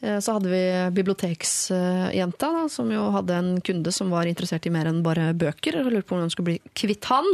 Eh, 0.00 0.18
Så 0.18 0.32
hadde 0.38 0.48
vi 0.52 0.64
biblioteksjenta, 0.96 2.52
da, 2.56 2.68
som 2.68 2.90
jo 2.92 3.10
hadde 3.12 3.36
en 3.36 3.60
kunde 3.60 3.92
som 3.92 4.10
var 4.10 4.24
interessert 4.24 4.66
i 4.66 4.72
mer 4.72 4.88
enn 4.88 5.02
bare 5.04 5.34
bøker. 5.34 5.80
og 5.80 5.92
lurte 5.92 6.08
på 6.08 6.16
om 6.16 6.24
hun 6.24 6.30
skulle 6.32 6.54
bli 6.54 6.60
kvitt 6.74 7.04
han. 7.12 7.28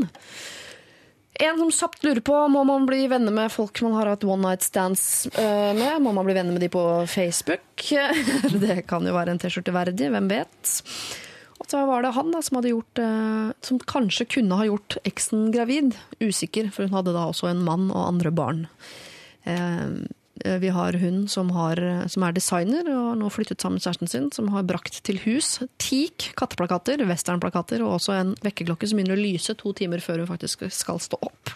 En 1.40 1.59
som 1.59 1.70
kjapt 1.73 2.05
lurer 2.05 2.20
på 2.27 2.36
må 2.52 2.65
man 2.69 2.85
bli 2.89 3.07
venner 3.09 3.32
med 3.32 3.52
folk 3.55 3.78
man 3.85 3.94
har 3.97 4.11
hatt 4.11 4.27
one 4.27 4.43
night 4.44 4.66
stands 4.66 5.27
eh, 5.39 5.73
med. 5.77 6.02
Må 6.02 6.12
man 6.16 6.27
bli 6.27 6.36
venner 6.36 6.52
med 6.52 6.65
de 6.65 6.69
på 6.73 6.82
Facebook? 7.09 7.86
Det 8.65 8.82
kan 8.90 9.07
jo 9.07 9.15
være 9.16 9.35
en 9.35 9.40
T-skjorte 9.40 9.74
verdig, 9.74 10.11
hvem 10.12 10.28
vet. 10.31 10.74
Og 11.61 11.69
så 11.70 11.85
var 11.89 12.05
det 12.05 12.15
han 12.16 12.32
da, 12.35 12.43
som 12.43 12.61
gjort 12.65 13.01
eh, 13.01 13.51
Som 13.65 13.81
kanskje 13.81 14.28
kunne 14.36 14.59
ha 14.59 14.69
gjort 14.69 14.98
eksen 15.09 15.48
gravid. 15.55 15.94
Usikker, 16.20 16.73
for 16.74 16.89
hun 16.89 16.98
hadde 16.98 17.16
da 17.16 17.28
også 17.31 17.52
en 17.52 17.65
mann 17.65 17.89
og 17.93 18.09
andre 18.09 18.35
barn. 18.35 18.66
Eh, 20.45 20.59
vi 20.62 20.71
har 20.73 20.97
hun 21.01 21.27
som, 21.29 21.51
har, 21.57 21.81
som 22.09 22.25
er 22.27 22.37
designer 22.37 22.89
og 22.93 23.09
har 23.11 23.19
nå 23.21 23.31
flyttet 23.33 23.61
sammen 23.61 23.79
med 23.79 23.87
kjæresten 23.87 24.11
sin, 24.11 24.29
som 24.33 24.49
har 24.55 24.67
brakt 24.69 25.01
til 25.07 25.21
hus 25.27 25.59
teak, 25.83 26.31
katteplakater, 26.39 27.03
westernplakater 27.09 27.85
og 27.85 27.99
også 27.99 28.17
en 28.17 28.33
vekkerklokke 28.45 28.89
som 28.89 29.01
begynner 29.01 29.19
å 29.19 29.25
lyse 29.25 29.57
to 29.59 29.75
timer 29.77 30.03
før 30.05 30.23
hun 30.23 30.31
faktisk 30.31 30.65
skal 30.73 31.03
stå 31.03 31.21
opp. 31.29 31.53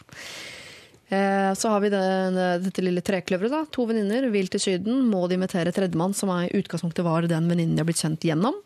Eh, 1.09 1.53
Så 1.55 1.73
har 1.73 1.81
vi 1.85 1.93
den, 1.95 2.39
dette 2.65 2.85
lille 2.85 3.05
trekløveret. 3.05 3.51
da. 3.51 3.65
To 3.73 3.87
venninner 3.89 4.29
vil 4.33 4.49
til 4.53 4.61
Syden. 4.61 5.05
Må 5.09 5.29
de 5.29 5.39
invitere 5.39 5.73
tredjemann, 5.73 6.15
som 6.15 6.33
i 6.35 6.53
utgangspunktet 6.53 7.05
var 7.05 7.29
den 7.29 7.49
venninnen 7.49 7.77
de 7.77 7.85
har 7.85 7.89
blitt 7.89 8.03
kjent 8.03 8.25
gjennom. 8.25 8.57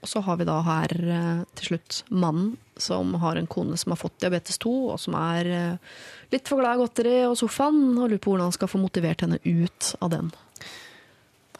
Og 0.00 0.08
så 0.08 0.22
har 0.24 0.38
vi 0.40 0.48
da 0.48 0.60
her 0.64 0.92
eh, 0.96 1.44
til 1.58 1.72
slutt 1.74 2.02
mannen 2.08 2.56
som 2.80 3.14
har 3.22 3.38
en 3.38 3.48
kone 3.50 3.78
som 3.80 3.94
har 3.94 4.00
fått 4.00 4.18
diabetes 4.22 4.58
2, 4.62 4.74
og 4.94 5.00
som 5.00 5.16
er 5.18 5.50
eh, 5.54 5.96
litt 6.32 6.48
for 6.50 6.62
glad 6.62 6.78
i 6.78 6.82
godteri 6.84 7.16
og 7.28 7.38
sofaen, 7.40 7.96
og 7.96 8.08
lurer 8.08 8.22
på 8.22 8.32
hvordan 8.32 8.50
han 8.50 8.56
skal 8.58 8.70
få 8.72 8.82
motivert 8.82 9.26
henne 9.26 9.40
ut 9.44 9.94
av 10.00 10.14
den. 10.14 10.32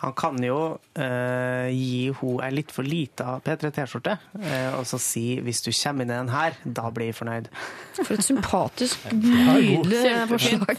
Han 0.01 0.15
kan 0.17 0.39
jo 0.41 0.79
eh, 0.97 1.69
gi 1.77 2.09
henne 2.17 2.47
ei 2.47 2.55
litt 2.57 2.71
for 2.73 2.89
lita 2.89 3.35
P3 3.45 3.69
T-skjorte, 3.77 4.17
eh, 4.41 4.73
og 4.79 4.87
så 4.89 4.97
si 4.97 5.37
'hvis 5.41 5.61
du 5.67 5.73
kommer 5.77 6.05
inn 6.05 6.11
i 6.11 6.17
den 6.17 6.33
her, 6.33 6.57
da 6.65 6.89
blir 6.91 7.13
jeg 7.13 7.21
fornøyd'. 7.21 7.51
For 8.01 8.15
et 8.15 8.25
sympatisk, 8.25 8.97
nydelig 9.13 10.29
forslag. 10.33 10.79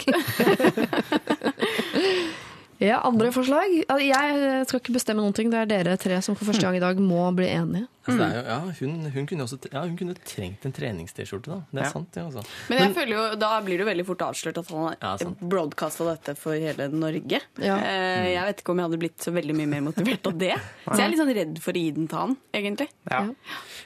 Ja, 2.82 2.98
andre 3.06 3.30
forslag? 3.30 3.76
Altså, 3.86 4.04
Jeg 4.10 4.66
skal 4.68 4.80
ikke 4.82 4.94
bestemme 4.96 5.22
noen 5.22 5.36
ting. 5.38 5.52
Det 5.54 5.60
er 5.62 5.68
dere 5.70 5.98
tre 6.02 6.18
som 6.26 6.34
for 6.36 6.50
første 6.50 6.66
gang 6.66 6.76
i 6.80 6.82
dag 6.82 6.98
må 6.98 7.28
bli 7.38 7.46
enige. 7.54 7.88
Altså, 8.02 8.18
det 8.18 8.26
er 8.26 8.34
jo, 8.34 8.42
ja, 8.50 8.56
hun, 8.80 8.94
hun, 9.14 9.26
kunne 9.30 9.44
også, 9.46 9.58
ja, 9.70 9.84
hun 9.86 9.94
kunne 10.00 10.16
trengt 10.26 10.64
en 10.66 10.74
trenings-T-skjorte, 10.74 11.52
da. 11.54 11.60
Det 11.70 11.84
er 11.84 11.86
Ja. 11.86 11.92
sant, 11.94 12.08
det. 12.16 12.24
Altså. 12.26 12.42
Men 12.72 12.80
jeg 12.82 12.96
føler 12.96 13.14
jo, 13.14 13.26
da 13.44 13.52
blir 13.62 13.78
det 13.78 13.86
jo 13.86 13.90
veldig 13.92 14.06
fort 14.08 14.24
avslørt 14.26 14.58
at 14.58 14.72
han 14.74 14.88
har 14.88 14.96
ja, 15.22 15.30
broadcasta 15.54 16.08
dette 16.10 16.34
for 16.42 16.58
hele 16.58 16.88
Norge. 16.90 17.42
Ja. 17.62 17.78
Eh, 17.78 18.32
Jeg 18.34 18.48
vet 18.50 18.64
ikke 18.64 18.74
om 18.74 18.82
jeg 18.82 18.90
hadde 18.90 19.02
blitt 19.04 19.22
så 19.22 19.32
veldig 19.36 19.56
mye 19.62 19.70
mer 19.76 19.82
motivert 19.92 20.26
av 20.32 20.40
det. 20.42 20.56
Så 20.90 20.98
jeg 20.98 21.06
er 21.06 21.14
litt 21.14 21.22
sånn 21.22 21.36
redd 21.38 21.62
for 21.62 21.78
å 21.78 21.84
gi 21.86 21.92
den 22.00 22.08
til 22.10 22.18
han, 22.18 22.34
egentlig. 22.58 22.90
Ja. 23.12 23.22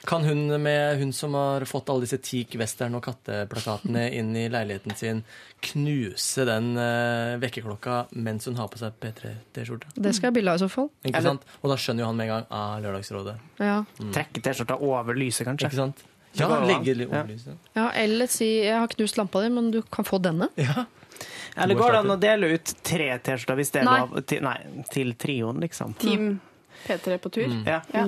Kan 0.06 0.24
hun 0.24 0.62
med 0.62 0.98
hun 1.00 1.12
som 1.12 1.34
har 1.34 1.64
fått 1.66 1.88
alle 1.90 2.06
disse 2.06 2.18
teak, 2.22 2.54
western 2.60 2.94
og 2.94 3.02
katteplakatene 3.06 4.04
inn 4.14 4.30
i 4.38 4.44
leiligheten 4.52 4.94
sin, 4.98 5.22
knuse 5.66 6.44
den 6.46 6.72
uh, 6.78 7.34
vekkerklokka 7.42 8.04
mens 8.14 8.46
hun 8.46 8.58
har 8.60 8.70
på 8.70 8.78
seg 8.78 8.94
P3-T-skjorte? 9.02 9.90
Det 9.98 10.14
skal 10.14 10.30
jeg 10.30 10.38
bilde 10.38 10.54
av 10.54 10.60
i 10.60 10.64
så 10.64 10.70
fall. 10.70 10.90
Ikke 11.10 11.24
sant? 11.26 11.46
Og 11.62 11.72
da 11.72 11.78
skjønner 11.80 12.06
jo 12.06 12.10
han 12.12 12.20
med 12.20 12.28
en 12.28 12.34
gang 12.36 12.50
ah, 12.54 12.76
Lørdagsrådet. 12.84 13.36
Ja. 13.58 13.80
Trekke 14.14 14.44
T-skjorta 14.46 14.78
over 14.78 15.18
lyset, 15.18 15.46
kanskje. 15.48 15.72
Ikke 15.72 15.82
sant? 15.82 16.06
Ja, 16.36 16.50
legge 16.68 16.94
litt 16.94 17.10
over 17.10 17.30
lyset. 17.32 17.70
ja, 17.74 17.90
eller 17.96 18.26
si 18.28 18.50
'jeg 18.62 18.78
har 18.78 18.88
knust 18.92 19.16
lampa 19.16 19.40
di, 19.42 19.48
men 19.50 19.70
du 19.70 19.82
kan 19.82 20.04
få 20.04 20.20
denne'. 20.22 20.48
Ja. 20.56 20.84
Eller 21.56 21.74
går 21.74 21.92
det 21.92 21.98
an 21.98 22.10
å 22.12 22.20
dele 22.20 22.46
ut 22.54 22.74
tre 22.84 23.08
T-skjorter 23.18 23.56
hvis 23.56 23.72
det 23.72 23.80
er 23.80 23.88
lov? 23.88 24.20
Til, 24.28 24.42
nei, 24.44 24.58
til 24.92 25.14
trioen, 25.14 25.60
liksom. 25.64 25.94
Team 25.98 26.36
P3 26.86 27.18
på 27.18 27.32
tur. 27.32 27.62
Ja. 27.66 27.80
Ja. 27.92 28.04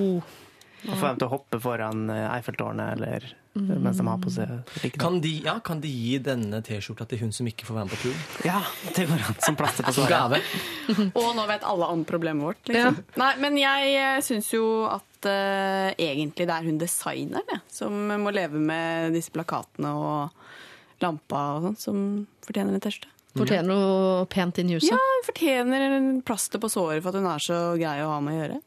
Og 0.87 0.95
få 0.95 1.09
dem 1.09 1.19
til 1.19 1.27
å 1.27 1.33
hoppe 1.33 1.59
foran 1.61 2.09
eh, 2.13 2.25
Eiffeltårnet, 2.37 2.97
eller 2.97 3.29
mens 3.59 3.97
de 3.97 4.07
har 4.07 4.19
på 4.21 4.31
seg 4.31 4.51
like 4.83 4.99
Kan, 5.01 5.19
de, 5.23 5.31
ja, 5.43 5.57
kan 5.65 5.81
de 5.83 5.89
gi 5.89 6.19
denne 6.23 6.61
T-skjorta 6.63 7.07
til 7.09 7.23
hun 7.23 7.33
som 7.35 7.47
ikke 7.49 7.67
får 7.67 7.79
være 7.79 7.89
med 7.89 7.95
på 7.95 8.01
tur? 8.05 8.21
Ja, 8.47 8.61
det 8.95 9.07
går 9.09 9.25
an. 9.25 9.37
Som 9.43 9.57
plaster 9.59 9.87
på 9.87 9.95
såret. 9.97 10.47
Og 11.19 11.29
nå 11.35 11.45
vet 11.49 11.65
alle 11.67 11.89
om 11.91 12.05
problemet 12.07 12.45
vårt. 12.45 12.61
Liksom. 12.69 13.01
Nei, 13.19 13.33
men 13.41 13.59
jeg 13.59 14.23
syns 14.25 14.51
jo 14.53 14.65
at 14.87 15.27
uh, 15.27 15.89
egentlig 15.97 16.47
det 16.47 16.55
er 16.55 16.69
hun 16.69 16.79
designeren 16.79 17.63
som 17.73 17.95
må 18.23 18.33
leve 18.35 18.61
med 18.61 19.17
disse 19.17 19.33
plakatene 19.35 19.91
og 19.97 21.03
lampa 21.03 21.45
og 21.57 21.69
sånn, 21.69 21.79
som 21.79 22.03
fortjener 22.45 22.77
en 22.77 22.83
T-skjorte. 22.83 23.15
Fortjener 23.37 23.69
noe 23.69 24.25
pent 24.31 24.57
inn 24.59 24.71
i 24.71 24.79
huset. 24.79 24.89
Ja, 24.91 24.97
hun 24.97 25.27
fortjener 25.27 25.83
en 25.99 26.09
plaster 26.25 26.61
på 26.61 26.69
såret 26.71 27.03
for 27.03 27.13
at 27.13 27.21
hun 27.21 27.29
er 27.29 27.43
så 27.43 27.59
grei 27.79 27.99
å 28.03 28.09
ha 28.15 28.17
med 28.23 28.35
å 28.35 28.39
gjøre. 28.41 28.57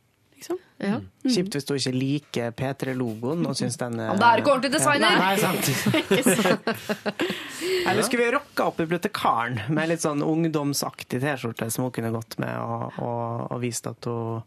Liksom. 0.43 0.59
Ja. 0.83 0.99
Kjipt 1.31 1.55
hvis 1.55 1.67
du 1.69 1.75
ikke 1.77 1.95
liker 1.95 2.55
P3-logoen 2.59 3.47
og 3.47 3.55
syns 3.59 3.79
den 3.79 4.01
er 4.03 4.17
da 4.19 4.33
er 4.33 4.41
du 4.41 4.43
ikke 4.43 4.55
ordentlig 4.57 4.73
designer. 4.75 5.19
Nei, 5.23 5.37
sant. 5.39 6.63
Eller 7.89 8.03
skulle 8.03 8.25
vi 8.27 8.31
rocka 8.35 8.67
opp 8.71 8.81
bibliotekaren 8.83 9.61
med 9.75 9.93
litt 9.93 10.03
sånn 10.03 10.23
ungdomsaktig 10.27 11.21
T-skjorte 11.23 11.71
som 11.71 11.87
hun 11.87 11.95
kunne 11.95 12.11
gått 12.15 12.39
med, 12.43 12.57
og, 12.59 12.99
og, 13.03 13.53
og 13.53 13.63
vist 13.63 13.87
at 13.91 14.11
hun 14.11 14.43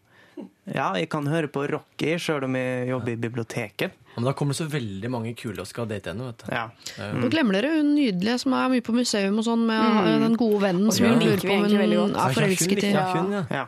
Ja, 0.68 0.90
jeg 1.00 1.08
kan 1.14 1.28
høre 1.32 1.48
på 1.48 1.62
Rocky 1.72 2.18
sjøl 2.20 2.44
om 2.44 2.56
jeg 2.60 2.90
jobber 2.90 3.14
i 3.14 3.20
biblioteket. 3.24 3.94
Men 4.18 4.28
da 4.28 4.34
kommer 4.36 4.56
det 4.56 4.60
så 4.60 4.68
veldig 4.72 5.12
mange 5.12 5.32
kule 5.38 5.64
og 5.64 5.70
skal 5.70 5.88
date 5.88 6.12
henne. 6.12 6.28
vet 6.32 6.44
du. 6.44 6.52
Ja. 6.52 6.66
Nå 7.16 7.30
glemmer 7.32 7.56
dere 7.56 7.78
hun 7.78 7.94
nydelige 7.96 8.42
som 8.44 8.56
er 8.58 8.74
mye 8.74 8.84
på 8.84 8.96
museum 8.96 9.40
og 9.40 9.48
sånn, 9.48 9.64
med 9.70 10.26
den 10.26 10.36
gode 10.40 10.60
vennen 10.66 10.92
som 10.92 11.08
hun 11.08 11.20
hun 11.20 11.24
lurer 11.24 11.44
på 11.44 11.56
om 11.56 11.66
hun 11.70 12.16
er 12.20 12.36
forelsket 12.36 12.84
i. 12.84 12.92
Ja, 12.96 13.08
hun, 13.16 13.36
ja. 13.48 13.66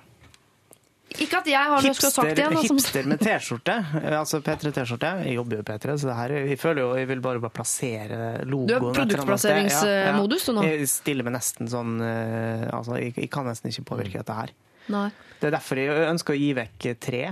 Ja. 1.17 1.25
Ikke 1.25 1.39
at 1.41 1.49
jeg 1.49 1.71
har 1.71 1.81
noe 1.83 1.93
ha 1.93 1.95
sagt 1.97 2.03
Hipster, 2.05 2.31
igjen. 2.31 2.57
Altså. 2.57 2.75
hipster 2.77 3.09
med 3.11 3.23
T-skjorte. 3.23 3.77
Altså 4.17 4.41
P3-T-skjorte. 4.45 5.13
Jeg 5.25 5.37
jobber 5.39 5.59
jo 5.59 5.65
i 5.65 5.67
P3, 5.71 5.97
så 5.97 6.11
det 6.11 6.17
her, 6.19 6.35
jeg 6.51 6.59
føler 6.61 6.83
jo 6.83 6.91
jeg 7.01 7.09
vil 7.11 7.23
bare 7.25 7.43
bare 7.43 7.55
plassere 7.57 8.21
logoen. 8.45 8.69
Du 8.69 8.75
er 8.77 8.85
produktplasseringsmodus 9.01 10.47
ja, 10.47 10.53
ja. 10.53 10.53
du, 10.53 10.59
nå? 10.59 10.67
Jeg 10.69 10.91
stiller 10.93 11.27
meg 11.27 11.37
nesten 11.39 11.71
sånn 11.71 11.97
eh, 12.05 12.67
Altså, 12.73 12.99
jeg, 13.01 13.15
jeg 13.17 13.31
kan 13.33 13.49
nesten 13.49 13.73
ikke 13.73 13.87
påvirke 13.95 14.21
dette 14.21 14.37
her. 14.37 14.55
Nei. 14.93 15.09
Det 15.41 15.49
er 15.49 15.57
derfor 15.57 15.81
jeg 15.81 16.07
ønsker 16.13 16.35
å 16.35 16.39
gi 16.39 16.53
vekk 16.57 16.89
tre 17.03 17.25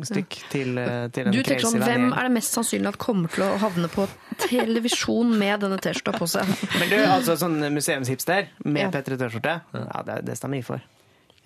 stykk 0.00 0.36
til, 0.50 0.78
eh, 0.78 1.08
til 1.12 1.26
en 1.28 1.34
Du 1.34 1.42
tenker 1.42 1.66
sånn, 1.66 1.82
Hvem 1.82 2.12
er 2.12 2.28
det 2.28 2.32
mest 2.32 2.56
sannsynlig 2.56 2.92
at 2.94 2.98
kommer 2.98 3.28
til 3.32 3.44
å 3.44 3.58
havne 3.60 3.90
på 3.92 4.06
televisjon 4.40 5.34
med 5.38 5.60
denne 5.60 5.78
T-skjorta 5.82 6.16
på 6.16 6.28
seg? 6.30 6.48
Men 6.80 6.88
du, 6.88 6.96
altså 7.04 7.36
sånn 7.40 7.60
museumshipster 7.74 8.48
med 8.64 8.86
Ja. 8.86 8.90
P3-T-skjorte, 8.94 9.60
ja, 9.76 10.02
det, 10.08 10.22
det 10.26 10.38
stemmer 10.40 10.60
jeg 10.60 10.68
for. 10.68 10.80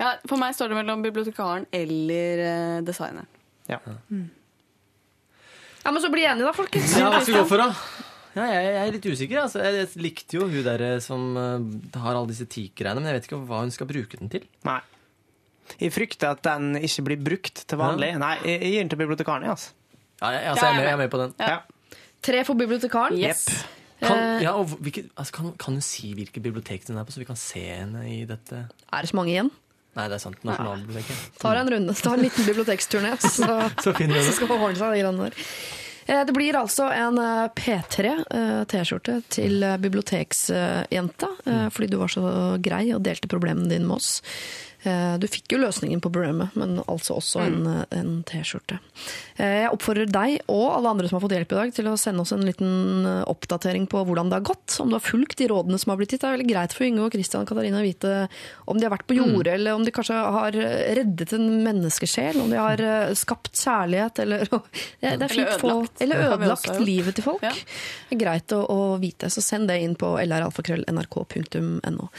Ja, 0.01 0.15
for 0.29 0.41
meg 0.41 0.57
står 0.57 0.73
det 0.73 0.81
mellom 0.81 1.05
bibliotekaren 1.05 1.65
eller 1.75 2.43
eh, 2.45 2.81
designeren. 2.85 3.29
Ja. 3.71 3.79
Ja, 5.87 5.93
men 5.93 6.03
Så 6.03 6.11
bli 6.13 6.27
enige, 6.27 6.45
da, 6.45 6.53
folkens. 6.57 6.97
Ja, 6.99 7.09
hva 7.13 7.23
skal 7.23 7.35
vi 7.35 7.41
gå 7.41 7.47
for, 7.49 7.63
da? 7.63 7.71
Ja, 8.37 8.45
jeg, 8.53 8.67
jeg 8.67 8.81
er 8.83 8.93
litt 8.93 9.07
usikker. 9.09 9.39
Altså. 9.47 9.63
Jeg, 9.65 9.79
jeg 9.79 10.03
likte 10.05 10.37
jo 10.37 10.49
hun 10.51 10.59
der 10.67 10.85
som 11.01 11.31
uh, 11.39 11.63
har 12.03 12.13
alle 12.13 12.29
disse 12.29 12.45
teak-greiene, 12.53 13.01
men 13.01 13.09
jeg 13.09 13.21
vet 13.21 13.29
ikke 13.31 13.41
hva 13.49 13.63
hun 13.63 13.73
skal 13.73 13.89
bruke 13.89 14.21
den 14.21 14.33
til. 14.33 14.45
Nei. 14.69 14.81
Jeg 15.81 15.95
frykter 15.95 16.35
at 16.35 16.43
den 16.45 16.77
ikke 16.79 17.07
blir 17.09 17.23
brukt 17.31 17.65
til 17.65 17.81
vanlig. 17.81 18.13
Nei, 18.21 18.35
jeg 18.45 18.61
jeg 18.61 18.75
gir 18.75 18.85
den 18.85 18.93
til 18.93 19.01
bibliotekaren, 19.01 19.47
jeg, 19.47 19.57
altså. 19.57 19.73
Ja, 20.21 20.29
jeg, 20.35 20.45
altså, 20.53 20.67
jeg, 20.67 20.75
er 20.75 20.77
med, 20.77 20.85
jeg 20.85 20.93
er 20.93 21.01
med 21.01 21.11
på 21.15 21.23
den. 21.23 21.35
Ja. 21.41 21.57
Tre 22.29 22.45
for 22.49 22.61
bibliotekaren. 22.61 23.19
Yes. 23.19 23.47
Kan, 23.49 23.67
Eh. 24.07 24.43
ja, 24.45 24.51
og 24.53 24.75
hvilke, 24.85 25.07
altså, 25.17 25.33
kan, 25.33 25.53
kan 25.57 25.79
du 25.79 25.81
si 25.81 26.11
hvilket 26.13 26.43
bibliotek 26.45 26.83
den 26.87 26.99
er 27.01 27.05
på, 27.09 27.15
så 27.15 27.23
vi 27.23 27.29
kan 27.29 27.39
se 27.41 27.63
henne 27.65 28.03
i 28.05 28.25
dette? 28.29 28.67
Er 28.93 29.01
det 29.01 29.09
så 29.09 29.17
mange 29.17 29.33
igjen? 29.33 29.51
Nei, 29.97 30.07
det 30.13 30.19
er 30.19 30.23
sant. 30.23 30.39
Nasjonalbiblioteket. 30.45 31.41
Tar 31.41 31.57
en 31.63 31.71
runde. 31.73 31.95
Ta 32.05 32.13
en 32.15 32.23
liten 32.27 32.45
biblioteksturné, 32.49 33.15
så, 33.23 33.49
Så 33.85 33.95
finner 33.97 34.19
vi 34.21 34.27
så 34.29 34.37
skal 34.37 34.51
det 34.53 34.59
ordne 34.61 34.77
seg. 34.81 34.93
de 34.93 35.01
greiene 35.03 35.29
der. 35.31 35.49
Eh, 36.07 36.23
Det 36.29 36.35
blir 36.37 36.59
altså 36.61 36.91
en 36.93 37.17
eh, 37.19 37.49
P3 37.57 38.13
eh, 38.31 39.23
til 39.33 39.65
biblioteksjenta, 39.83 41.29
eh, 41.47 41.67
fordi 41.73 41.89
du 41.91 41.97
var 42.03 42.13
så 42.13 42.23
grei 42.63 42.85
og 42.95 43.03
delte 43.03 43.29
problemene 43.33 43.69
dine 43.73 43.87
med 43.89 43.97
oss. 43.99 44.21
Eh, 44.87 45.19
Du 45.19 45.27
fikk 45.27 45.51
jo 45.55 45.59
løsningen 45.59 46.01
på 46.01 46.11
problemet, 46.15 46.55
men 46.55 46.79
altså 46.87 47.17
også 47.19 47.41
en, 47.43 47.67
eh, 47.67 47.85
en 47.99 48.23
T-skjorte. 48.29 48.79
Eh, 49.37 49.65
Jeg 49.67 49.71
oppfordrer 49.73 50.07
deg 50.11 50.41
og 50.49 50.77
alle 50.77 50.89
andre 50.93 51.09
som 51.09 51.19
har 51.19 51.25
fått 51.29 51.35
hjelp 51.37 51.53
i 51.53 51.59
dag, 51.59 51.73
til 51.75 51.87
å 51.91 51.97
sende 51.99 52.21
oss 52.23 52.33
en 52.33 52.45
liten 52.47 53.05
oppdatering 53.27 53.87
på 53.91 54.05
hvordan 54.07 54.31
det 54.31 54.39
har 54.39 54.47
gått. 54.55 54.79
Om 54.81 54.89
du 54.91 54.95
har 54.97 55.05
fulgt 55.05 55.37
de 55.39 55.49
rådene 55.49 55.79
som 55.79 55.91
har 55.91 55.99
blitt 55.99 56.11
gitt. 56.15 56.21
Det 56.23 56.29
er 56.31 56.37
veldig 56.39 56.51
greit 56.53 56.73
for 56.77 56.85
Yngve 56.87 57.07
og 57.09 57.13
Christian 57.13 57.43
og 57.43 57.49
Katarina 57.51 57.81
å 57.81 57.87
vite 57.87 58.29
om 58.67 58.79
de 58.79 58.87
har 58.87 58.95
vært 58.97 59.07
på 59.07 59.17
jordet, 59.19 59.55
eller 59.55 59.75
om 59.75 59.85
de 59.85 59.91
kanskje 59.91 60.15
har 60.15 60.53
reddet 60.53 61.33
en 61.33 61.49
menneskesjel, 61.65 62.41
om 62.41 62.51
de 62.51 62.57
har 62.57 63.15
skapt 63.15 63.53
kjærlighet, 63.59 64.19
eller 64.23 64.47
Det 65.01 65.23
er 65.23 65.29
fint 65.29 65.41
Eller 65.41 65.57
ødelagt. 65.59 66.01
Eller 66.01 66.17
ødelagt 66.31 66.81
livet 66.81 67.15
til 67.19 67.25
folk. 67.25 67.43
Ja. 67.43 67.51
Det 67.53 68.17
er 68.17 68.23
greit 68.25 68.53
å, 68.53 68.63
å 68.71 68.99
vite, 69.03 69.31
så 69.33 69.43
send 69.43 69.69
det 69.69 69.81
inn 69.83 69.97
på 69.99 70.15
lralfakrøll.nrk.no. 70.23 72.11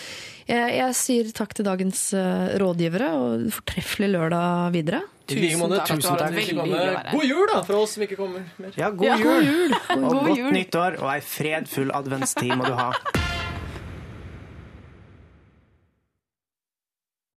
Jeg, 0.48 0.68
jeg 0.80 0.96
sier 0.96 1.30
takk 1.36 1.52
til 1.58 1.66
dagens 1.68 2.02
eh, 2.16 2.54
rådgivere, 2.62 3.10
og 3.20 3.48
fortreffelig 3.52 4.08
lørdag 4.14 4.72
videre. 4.76 5.02
I 5.28 5.36
like 5.42 5.58
måte. 5.60 5.82
takk, 5.82 6.00
Tusen 6.00 6.16
takk. 6.16 7.12
God 7.12 7.26
jul, 7.28 7.48
da, 7.52 7.58
for 7.68 7.82
oss 7.82 7.98
som 7.98 8.06
ikke 8.06 8.16
kommer 8.16 8.46
mer. 8.64 8.72
Ja, 8.80 8.88
god 8.96 9.10
Ja, 9.10 9.18
jul! 9.20 9.28
god 9.28 9.44
jul. 9.50 9.76
Og 9.98 10.06
God 10.06 10.22
godt 10.30 10.40
jul. 10.40 10.52
nyttår, 10.56 11.00
og 11.04 11.10
ei 11.12 11.20
fredfull 11.34 11.92
adventstid 12.00 12.54
må 12.56 12.64
du 12.70 12.78
ha. 12.80 12.94